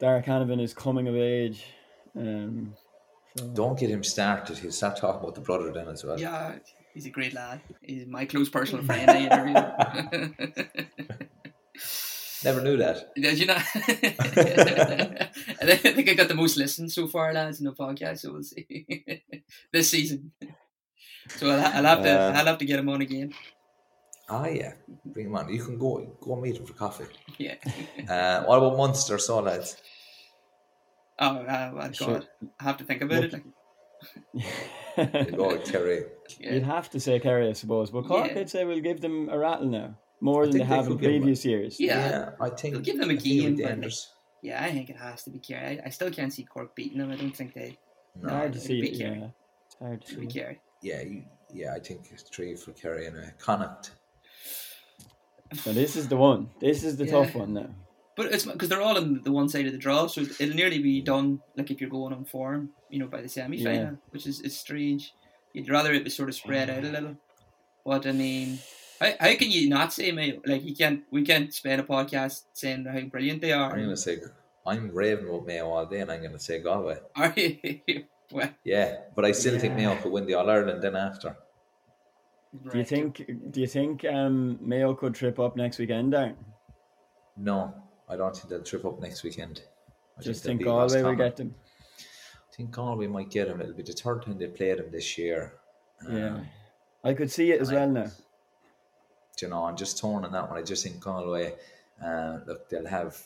Darragh 0.00 0.24
Canavan 0.24 0.60
is 0.62 0.72
coming 0.72 1.08
of 1.08 1.14
age. 1.16 1.66
Um, 2.16 2.74
so 3.36 3.46
Don't 3.48 3.78
get 3.78 3.90
him 3.90 4.02
started. 4.02 4.58
He'll 4.58 4.72
start 4.72 4.96
talking 4.96 5.20
about 5.20 5.34
the 5.34 5.42
brother 5.42 5.70
then 5.72 5.88
as 5.88 6.02
well. 6.04 6.18
Yeah, 6.18 6.58
he's 6.94 7.06
a 7.06 7.10
great 7.10 7.34
lad. 7.34 7.60
He's 7.82 8.06
my 8.06 8.24
close 8.24 8.48
personal 8.48 8.82
friend. 8.84 9.10
I 9.16 9.18
interviewed. 9.26 10.34
Never 12.42 12.62
knew 12.62 12.78
that. 12.78 13.14
Did 13.20 13.38
you 13.38 13.46
not? 13.46 13.62
and 15.60 15.70
I 15.70 15.76
think 15.76 16.08
I 16.08 16.14
got 16.14 16.28
the 16.28 16.34
most 16.34 16.56
listens 16.56 16.94
so 16.94 17.06
far, 17.06 17.32
lads, 17.32 17.60
in 17.60 17.66
the 17.66 17.72
podcast. 17.72 18.20
So 18.20 18.32
we'll 18.32 18.42
see 18.42 18.64
this 19.72 19.90
season. 19.90 20.32
So 21.36 21.48
I'll, 21.48 21.60
I'll 21.60 21.84
have 21.84 22.02
to 22.02 22.10
Uh, 22.10 22.32
I'll 22.34 22.46
have 22.46 22.58
to 22.58 22.64
get 22.64 22.80
him 22.80 22.88
on 22.88 23.02
again. 23.02 23.32
Ah, 24.28 24.46
yeah. 24.46 24.72
Bring 25.04 25.26
him 25.26 25.36
on. 25.36 25.52
You 25.52 25.62
can 25.62 25.78
go 25.78 26.16
go 26.20 26.32
and 26.32 26.42
meet 26.42 26.56
him 26.56 26.66
for 26.66 26.72
coffee. 26.72 27.04
Yeah. 27.38 27.54
Uh, 28.08 28.42
what 28.44 28.58
about 28.58 28.76
Munster, 28.76 29.16
so 29.18 29.38
lads? 29.40 29.76
Oh, 31.20 31.36
uh, 31.36 31.70
well, 31.74 31.92
Sure. 31.92 32.22
I 32.58 32.64
have 32.64 32.78
to 32.78 32.84
think 32.84 33.02
about 33.02 33.24
it. 33.24 33.32
Like, 33.32 33.44
you 35.30 35.36
go, 35.36 35.56
Kerry. 35.58 36.04
Yeah. 36.40 36.54
You'd 36.54 36.62
have 36.64 36.90
to 36.90 37.00
say 37.00 37.20
Kerry, 37.20 37.48
I 37.48 37.52
suppose. 37.52 37.90
But 37.90 38.06
Cork, 38.06 38.32
Yeah. 38.32 38.40
I'd 38.40 38.50
say, 38.50 38.64
we'll 38.64 38.80
give 38.80 39.00
them 39.00 39.28
a 39.28 39.38
rattle 39.38 39.68
now. 39.68 39.98
More 40.20 40.46
than 40.46 40.52
they 40.52 40.58
think 40.58 40.68
they 40.70 40.74
have 40.76 40.86
in 40.86 40.92
could 40.98 41.04
a- 41.04 41.08
previous 41.08 41.44
years. 41.44 41.76
Yeah. 41.78 42.30
I 42.40 42.48
think 42.50 42.74
They'll 42.74 42.82
give 42.82 42.98
them 42.98 43.10
a 43.10 43.16
think 43.16 43.26
it'll 43.26 43.40
game, 43.50 43.56
but, 43.56 43.62
like, 43.64 43.74
dangerous. 43.74 44.12
Yeah, 44.42 44.62
I 44.64 44.72
think 44.72 44.90
it 44.90 44.96
has 44.96 45.22
to 45.24 45.30
be 45.30 45.38
Kerry. 45.38 45.80
I, 45.80 45.86
I 45.86 45.88
still 45.90 46.10
can't 46.10 46.32
see 46.32 46.44
Cork 46.44 46.74
beating 46.74 46.98
them. 46.98 47.10
I 47.10 47.16
don't 47.16 47.36
think 47.36 47.54
they. 47.54 47.78
It's 48.16 48.28
hard 48.30 48.52
to 48.52 48.58
it'll 48.58 48.66
see. 48.68 48.80
be 48.80 48.88
it, 48.92 48.98
Kerry. 48.98 49.18
Yeah. 49.20 49.28
It's 49.66 49.76
hard 49.78 50.04
to 50.06 50.12
It'll 50.12 50.20
be 50.24 50.30
see. 50.30 50.38
Kerry. 50.40 50.60
Yeah, 50.82 51.00
you, 51.02 51.24
yeah. 51.52 51.74
I 51.74 51.78
think 51.80 52.08
it's 52.10 52.22
three 52.24 52.54
for 52.56 52.72
Kerry 52.72 53.06
and 53.06 53.16
a 53.16 53.30
Connacht. 53.38 53.92
But 55.64 55.74
this 55.74 55.96
is 55.96 56.08
the 56.08 56.16
one. 56.16 56.50
This 56.60 56.84
is 56.84 56.96
the 56.96 57.04
Yeah. 57.06 57.10
tough 57.12 57.34
one 57.34 57.54
now. 57.54 57.70
But 58.16 58.26
it's 58.34 58.44
because 58.44 58.68
they're 58.68 58.82
all 58.82 58.96
on 58.96 59.22
the 59.22 59.32
one 59.32 59.48
side 59.48 59.66
of 59.66 59.72
the 59.72 59.78
draw, 59.78 60.06
so 60.06 60.20
it'll 60.22 60.54
nearly 60.54 60.78
be 60.80 61.00
done. 61.00 61.40
Like 61.56 61.70
if 61.70 61.80
you're 61.80 61.90
going 61.90 62.12
on 62.12 62.24
form, 62.24 62.70
you 62.90 62.98
know, 62.98 63.06
by 63.06 63.22
the 63.22 63.28
semi 63.28 63.62
final, 63.62 63.80
Yeah. 63.82 63.90
which 64.10 64.26
is, 64.26 64.40
is 64.42 64.58
strange. 64.58 65.14
You'd 65.54 65.70
rather 65.70 65.92
it 65.92 66.04
was 66.04 66.14
sort 66.14 66.28
of 66.28 66.34
spread 66.34 66.68
out 66.70 66.84
a 66.84 66.88
little. 66.88 67.16
But 67.84 68.06
I 68.06 68.12
mean, 68.12 68.58
how, 69.00 69.12
how 69.20 69.34
can 69.36 69.50
you 69.50 69.68
not 69.68 69.92
say 69.92 70.12
Mayo? 70.12 70.40
Like 70.44 70.64
you 70.64 70.74
can't. 70.74 71.02
We 71.10 71.22
can't 71.24 71.52
spend 71.52 71.80
a 71.80 71.84
podcast 71.84 72.42
saying 72.52 72.84
how 72.84 73.00
brilliant 73.02 73.40
they 73.40 73.52
are. 73.52 73.72
I'm 73.72 73.82
gonna 73.82 73.96
say 73.96 74.18
I'm 74.66 74.90
raving 74.92 75.28
about 75.28 75.46
Mayo 75.46 75.68
all 75.70 75.86
day, 75.86 76.00
and 76.00 76.10
I'm 76.12 76.22
gonna 76.22 76.38
say 76.38 76.60
Galway. 76.60 76.98
Are 77.16 77.32
you? 77.36 78.04
well, 78.32 78.50
Yeah, 78.64 78.96
but 79.16 79.24
I 79.24 79.32
still 79.32 79.58
think 79.58 79.78
Yeah. 79.78 79.88
Mayo 79.94 80.02
could 80.02 80.12
win 80.12 80.26
the 80.26 80.34
All 80.34 80.48
Ireland 80.50 80.82
then 80.82 80.96
after. 80.96 81.36
Do 82.70 82.78
you 82.78 82.84
think? 82.84 83.24
Do 83.52 83.60
you 83.60 83.66
think 83.66 84.04
um, 84.04 84.58
Mayo 84.60 84.94
could 84.94 85.14
trip 85.14 85.38
up 85.38 85.56
next 85.56 85.78
weekend, 85.78 86.12
Darran? 86.12 86.34
No, 87.36 87.72
I 88.08 88.16
don't 88.16 88.34
think 88.36 88.48
they'll 88.48 88.62
trip 88.62 88.84
up 88.84 89.00
next 89.00 89.22
weekend. 89.22 89.62
I 90.18 90.22
Just 90.22 90.42
they'll 90.44 90.50
think 90.58 90.64
Galway 90.64 91.02
will 91.02 91.14
get 91.14 91.36
them. 91.36 91.54
I 91.98 92.56
think 92.56 92.72
Galway 92.72 93.06
might 93.06 93.30
get 93.30 93.46
them. 93.48 93.60
It'll 93.60 93.72
be 93.72 93.84
the 93.84 93.92
third 93.92 94.22
time 94.26 94.36
they 94.36 94.48
played 94.48 94.78
them 94.78 94.90
this 94.90 95.16
year. 95.16 95.54
Yeah, 96.10 96.34
Um, 96.34 96.48
I 97.04 97.14
could 97.14 97.30
see 97.30 97.52
it 97.52 97.60
as 97.60 97.70
I- 97.70 97.74
well 97.76 97.88
now. 97.88 98.06
You 99.42 99.48
know, 99.48 99.64
I'm 99.64 99.76
just 99.76 99.98
torn 99.98 100.24
on 100.24 100.32
that 100.32 100.48
one. 100.48 100.58
I 100.58 100.62
just 100.62 100.84
think 100.84 101.00
Galway, 101.00 101.54
uh, 102.04 102.38
look, 102.46 102.68
they'll 102.68 102.86
have 102.86 103.18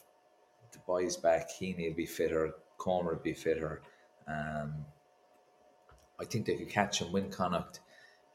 the 0.72 0.78
boys 0.86 1.16
back. 1.16 1.50
Heaney 1.50 1.88
will 1.88 1.96
be 1.96 2.06
fitter. 2.06 2.54
Comer 2.78 3.14
will 3.14 3.22
be 3.22 3.32
fitter. 3.32 3.82
Um, 4.26 4.84
I 6.20 6.24
think 6.24 6.46
they 6.46 6.56
could 6.56 6.68
catch 6.68 7.00
and 7.00 7.12
win 7.12 7.30
Connacht. 7.30 7.80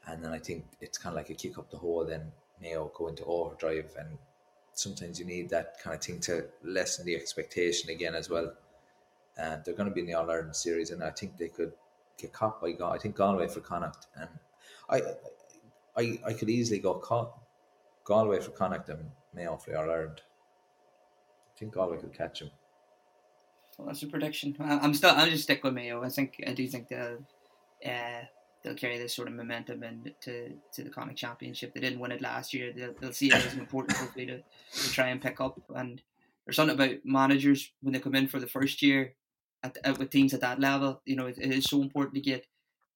And 0.06 0.24
then 0.24 0.32
I 0.32 0.38
think 0.38 0.64
it's 0.80 0.98
kind 0.98 1.14
of 1.14 1.16
like 1.16 1.30
a 1.30 1.34
kick 1.34 1.58
up 1.58 1.70
the 1.70 1.76
hole. 1.76 2.04
Then 2.04 2.32
Mayo 2.60 2.90
go 2.94 3.08
into 3.08 3.24
overdrive. 3.24 3.90
And 3.98 4.18
sometimes 4.72 5.18
you 5.18 5.26
need 5.26 5.50
that 5.50 5.78
kind 5.82 5.94
of 5.94 6.02
thing 6.02 6.20
to 6.20 6.46
lessen 6.62 7.04
the 7.06 7.16
expectation 7.16 7.90
again 7.90 8.14
as 8.14 8.28
well. 8.28 8.52
And 9.36 9.62
they're 9.64 9.74
going 9.74 9.88
to 9.88 9.94
be 9.94 10.00
in 10.00 10.06
the 10.06 10.14
All 10.14 10.30
Ireland 10.30 10.56
series. 10.56 10.90
And 10.90 11.02
I 11.02 11.10
think 11.10 11.36
they 11.36 11.48
could 11.48 11.72
get 12.18 12.32
caught 12.32 12.60
by 12.60 12.72
Gal- 12.72 12.92
I 12.92 12.98
think 12.98 13.16
Galway 13.16 13.48
for 13.48 13.60
Connacht. 13.60 14.06
And 14.16 14.28
I, 14.88 15.02
I, 15.96 16.18
I 16.26 16.32
could 16.32 16.50
easily 16.50 16.78
go 16.78 16.94
caught. 16.94 17.39
Galway 18.10 18.40
for 18.40 18.50
Connacht 18.50 18.88
and 18.88 19.08
Mayo 19.32 19.56
for 19.56 19.76
All 19.76 19.88
Ireland. 19.88 20.20
I 21.54 21.58
think 21.60 21.72
Galway 21.74 21.98
could 21.98 22.12
catch 22.12 22.42
him. 22.42 22.50
Well, 23.78 23.86
that's 23.86 24.02
a 24.02 24.08
prediction. 24.08 24.56
I'm 24.58 24.94
still. 24.94 25.10
I'm 25.10 25.30
just 25.30 25.44
stick 25.44 25.62
with 25.62 25.74
Mayo. 25.74 26.02
I 26.02 26.08
think. 26.08 26.42
I 26.44 26.52
do 26.52 26.66
think 26.66 26.88
they'll. 26.88 27.18
Uh, 27.86 28.22
they'll 28.64 28.74
carry 28.74 28.98
this 28.98 29.14
sort 29.14 29.28
of 29.28 29.34
momentum 29.34 29.84
and 29.84 30.12
to 30.22 30.50
to 30.72 30.82
the 30.82 30.90
Connacht 30.90 31.18
Championship. 31.18 31.72
They 31.72 31.78
didn't 31.80 32.00
win 32.00 32.10
it 32.10 32.20
last 32.20 32.52
year. 32.52 32.72
They'll, 32.76 32.94
they'll 33.00 33.12
see 33.12 33.28
it 33.28 33.34
as 33.34 33.54
an 33.54 33.60
important 33.60 33.96
trophy 33.96 34.26
to, 34.26 34.38
to 34.38 34.90
try 34.90 35.06
and 35.06 35.22
pick 35.22 35.40
up. 35.40 35.60
And 35.76 36.02
there's 36.44 36.56
something 36.56 36.74
about 36.74 36.96
managers 37.04 37.70
when 37.80 37.92
they 37.92 38.00
come 38.00 38.16
in 38.16 38.26
for 38.26 38.40
the 38.40 38.48
first 38.48 38.82
year 38.82 39.14
at, 39.62 39.78
at 39.84 40.00
with 40.00 40.10
teams 40.10 40.34
at 40.34 40.40
that 40.40 40.58
level. 40.58 41.00
You 41.04 41.14
know, 41.14 41.26
it, 41.26 41.38
it 41.38 41.52
is 41.52 41.64
so 41.64 41.80
important 41.80 42.16
to 42.16 42.20
get 42.20 42.44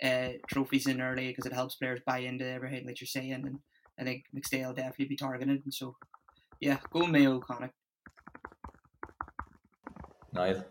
uh, 0.02 0.38
trophies 0.48 0.88
in 0.88 1.00
early 1.00 1.28
because 1.28 1.46
it 1.46 1.52
helps 1.52 1.76
players 1.76 2.00
buy 2.04 2.18
into 2.18 2.44
everything 2.44 2.84
that 2.86 3.00
you're 3.00 3.06
saying. 3.06 3.32
And 3.32 3.60
I 3.98 4.04
think 4.04 4.24
McStay 4.34 4.66
will 4.66 4.74
definitely 4.74 5.06
be 5.06 5.16
targeted. 5.16 5.62
And 5.64 5.72
so, 5.74 5.96
yeah, 6.60 6.78
go 6.90 7.06
Mayo, 7.06 7.38
Connacht. 7.40 7.74
Niall. 10.32 10.64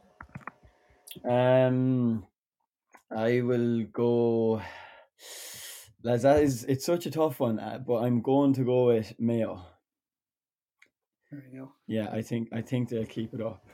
Um, 1.24 2.26
I 3.16 3.42
will 3.42 3.84
go. 3.94 4.62
Lads, 6.04 6.24
that 6.24 6.44
is 6.44 6.66
it's 6.66 6.86
such 6.86 7.06
a 7.06 7.12
tough 7.12 7.40
one, 7.40 7.60
uh, 7.60 7.80
but 7.86 8.04
I'm 8.04 8.22
going 8.22 8.54
to 8.54 8.64
go 8.66 8.88
with 8.88 9.14
Mayo. 9.20 9.62
There 11.32 11.44
we 11.50 11.58
go. 11.60 11.72
Yeah, 11.88 12.10
I 12.12 12.22
think 12.22 12.50
I 12.52 12.62
think 12.62 12.90
they'll 12.90 13.06
keep 13.06 13.34
it 13.34 13.42
up. 13.42 13.66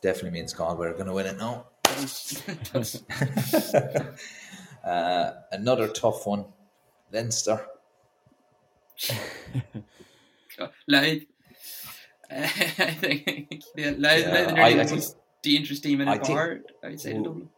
Definitely 0.00 0.38
means 0.38 0.52
Galway 0.54 0.86
are 0.86 0.92
going 0.92 1.06
to 1.06 1.12
win 1.12 1.26
it 1.26 1.36
now. 1.38 1.66
Does- 1.82 2.42
does. 2.72 3.02
Uh, 4.84 5.32
another 5.52 5.88
tough 5.88 6.24
one. 6.26 6.46
Leinster. 7.12 7.66
Louth. 10.88 11.22
I 12.30 12.46
think 12.46 13.62
yeah, 13.76 13.92
Louth, 13.96 14.20
Yeah, 14.20 14.52
are 14.54 14.60
I- 14.60 14.72
the 14.74 14.80
I 14.82 14.84
think- 14.84 15.04
dangerous 15.42 15.80
team 15.80 16.00
in 16.00 16.08
I 16.08 16.14
a 16.16 16.18
think- 16.18 16.28
part. 16.38 16.72
I 16.84 16.88
would 16.90 17.00
say 17.00 17.12
Dublin. 17.14 17.48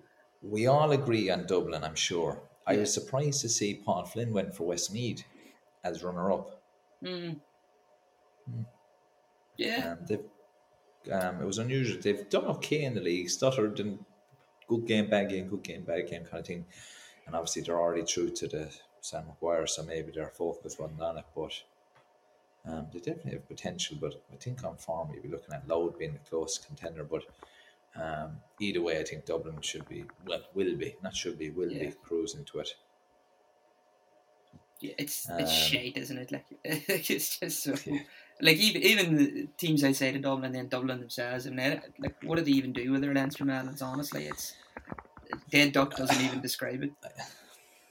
We 0.43 0.67
all 0.67 0.91
agree 0.93 1.29
on 1.31 1.47
Dublin, 1.47 1.85
I'm 1.85 1.95
sure. 1.95 2.43
I 2.67 2.77
was 2.77 2.93
surprised 2.95 3.41
to 3.43 3.49
see 3.49 3.75
Paul 3.85 4.05
Flynn 4.05 4.33
went 4.33 4.55
for 4.55 4.67
Westmeath 4.67 5.25
as 5.85 6.03
runner 6.03 6.31
up. 6.33 6.63
Mm. 7.05 7.41
Yeah, 9.57 9.93
Um, 9.93 9.99
they've, 10.09 11.13
um, 11.13 11.43
it 11.43 11.47
was 11.47 11.59
unusual. 11.59 12.01
They've 12.01 12.29
done 12.31 12.45
okay 12.47 12.85
in 12.85 12.95
the 12.95 13.01
league, 13.01 13.29
stuttered 13.29 13.81
and 13.81 13.99
good 14.69 14.87
game, 14.87 15.11
bad 15.11 15.29
game, 15.29 15.49
good 15.49 15.63
game, 15.63 15.85
bad 15.85 16.09
game 16.09 16.25
kind 16.25 16.41
of 16.41 16.47
thing. 16.47 16.65
And 17.27 17.35
obviously 17.35 17.63
they're 17.63 17.79
already 17.79 18.03
through 18.05 18.31
to 18.31 18.49
the 18.49 18.71
Sam 19.01 19.27
Maguire, 19.27 19.67
so 19.67 19.83
maybe 19.83 20.13
their 20.13 20.29
focus 20.29 20.79
wasn't 20.79 21.01
on 21.01 21.19
it. 21.19 21.25
But 21.35 21.63
um, 22.67 22.87
they 22.93 22.99
definitely 23.01 23.33
have 23.33 23.49
potential. 23.49 23.97
But 24.01 24.23
I 24.33 24.37
think 24.37 24.65
on 24.65 24.77
form, 24.77 25.11
you'd 25.13 25.23
be 25.23 25.29
looking 25.29 25.55
at 25.55 25.67
Louth 25.69 25.99
being 25.99 26.17
a 26.17 26.29
close 26.29 26.59
contender. 26.59 27.05
But 27.05 27.25
um, 27.97 28.39
either 28.59 28.81
way, 28.83 28.99
I 29.01 29.05
think 29.05 29.25
Dublin 29.25 29.61
should 29.63 29.89
be, 29.89 30.05
well, 30.27 30.43
will 30.55 30.77
be, 30.77 30.97
not 31.03 31.15
should 31.17 31.39
be, 31.39 31.51
will 31.51 31.71
Yeah. 31.73 31.87
be 31.87 31.93
cruising 32.03 32.45
to 32.47 32.61
it. 32.61 32.75
yeah, 34.81 34.95
it's 34.99 35.29
Um, 35.29 35.41
it's 35.41 35.53
shite, 35.53 35.97
isn't 35.99 36.17
it? 36.19 36.33
Like 36.33 36.47
it's 36.65 37.39
just 37.39 37.63
so 37.63 37.75
Yeah. 37.87 38.01
like 38.41 38.57
even 38.57 38.83
even 38.83 39.17
the 39.17 39.47
teams 39.59 39.85
outside 39.85 40.17
of 40.17 40.23
Dublin 40.23 40.47
and 40.47 40.55
then 40.55 40.69
Dublin 40.69 41.01
themselves. 41.01 41.47
I 41.47 41.51
mean, 41.51 41.83
like 41.99 42.17
what 42.23 42.37
do 42.37 42.43
they 42.43 42.53
even 42.53 42.73
do 42.73 42.91
with 42.93 43.03
their 43.03 43.13
Leinster 43.15 43.45
medals? 43.45 43.83
Honestly, 43.83 44.25
it's 44.25 44.55
dead 45.51 45.73
duck 45.73 45.97
doesn't 45.97 46.25
even 46.25 46.41
describe 46.41 46.83
it. 46.83 46.93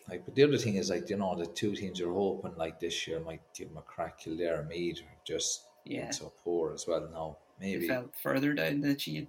Like, 0.09 0.25
but 0.25 0.35
the 0.35 0.43
other 0.43 0.57
thing 0.57 0.75
is, 0.75 0.89
like, 0.89 1.09
you 1.09 1.17
know, 1.17 1.35
the 1.35 1.45
two 1.45 1.75
teams 1.75 1.99
you're 1.99 2.13
hoping, 2.13 2.55
like, 2.55 2.79
this 2.79 3.07
year 3.07 3.19
might 3.19 3.41
give 3.53 3.69
them 3.69 3.77
a 3.77 3.81
crack. 3.81 4.19
Kildare 4.19 4.63
Meath 4.63 5.01
just 5.23 5.65
Yeah. 5.85 6.11
so 6.11 6.33
poor 6.43 6.73
as 6.73 6.87
well 6.87 7.07
now. 7.11 7.37
They 7.59 7.73
Maybe 7.73 7.87
fell 7.87 8.09
further 8.21 8.53
down 8.53 8.81
the 8.81 8.95
chain. 8.95 9.27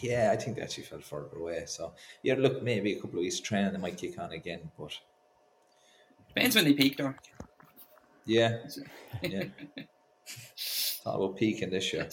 Yeah, 0.00 0.30
I 0.32 0.36
think 0.36 0.56
they 0.56 0.62
actually 0.62 0.84
fell 0.84 1.00
further 1.00 1.36
away. 1.36 1.64
So 1.66 1.94
yeah, 2.22 2.34
look, 2.34 2.62
maybe 2.62 2.92
a 2.92 3.00
couple 3.00 3.18
of 3.18 3.22
weeks 3.22 3.40
training 3.40 3.72
they 3.72 3.78
might 3.78 3.96
kick 3.96 4.18
on 4.18 4.30
again. 4.32 4.70
But 4.78 4.98
Depends 6.28 6.54
when 6.54 6.64
they 6.64 6.74
peaked, 6.74 7.00
or 7.00 7.16
yeah, 8.24 8.58
yeah. 9.22 9.44
Thought 11.02 11.16
about 11.16 11.36
peaking 11.36 11.70
this 11.70 11.92
year. 11.92 12.08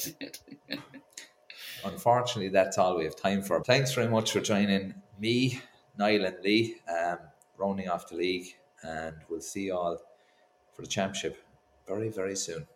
Unfortunately, 1.85 2.49
that's 2.49 2.77
all 2.77 2.97
we 2.97 3.03
have 3.03 3.15
time 3.15 3.43
for. 3.43 3.63
Thanks 3.63 3.93
very 3.93 4.07
much 4.09 4.31
for 4.31 4.39
joining 4.41 4.95
me, 5.19 5.61
Niall 5.97 6.25
and 6.25 6.37
Lee, 6.43 6.77
um, 6.89 7.19
rounding 7.57 7.89
off 7.89 8.07
the 8.07 8.15
league, 8.15 8.55
and 8.83 9.15
we'll 9.29 9.41
see 9.41 9.65
you 9.65 9.75
all 9.75 9.97
for 10.73 10.81
the 10.81 10.87
championship 10.87 11.43
very, 11.87 12.09
very 12.09 12.35
soon. 12.35 12.67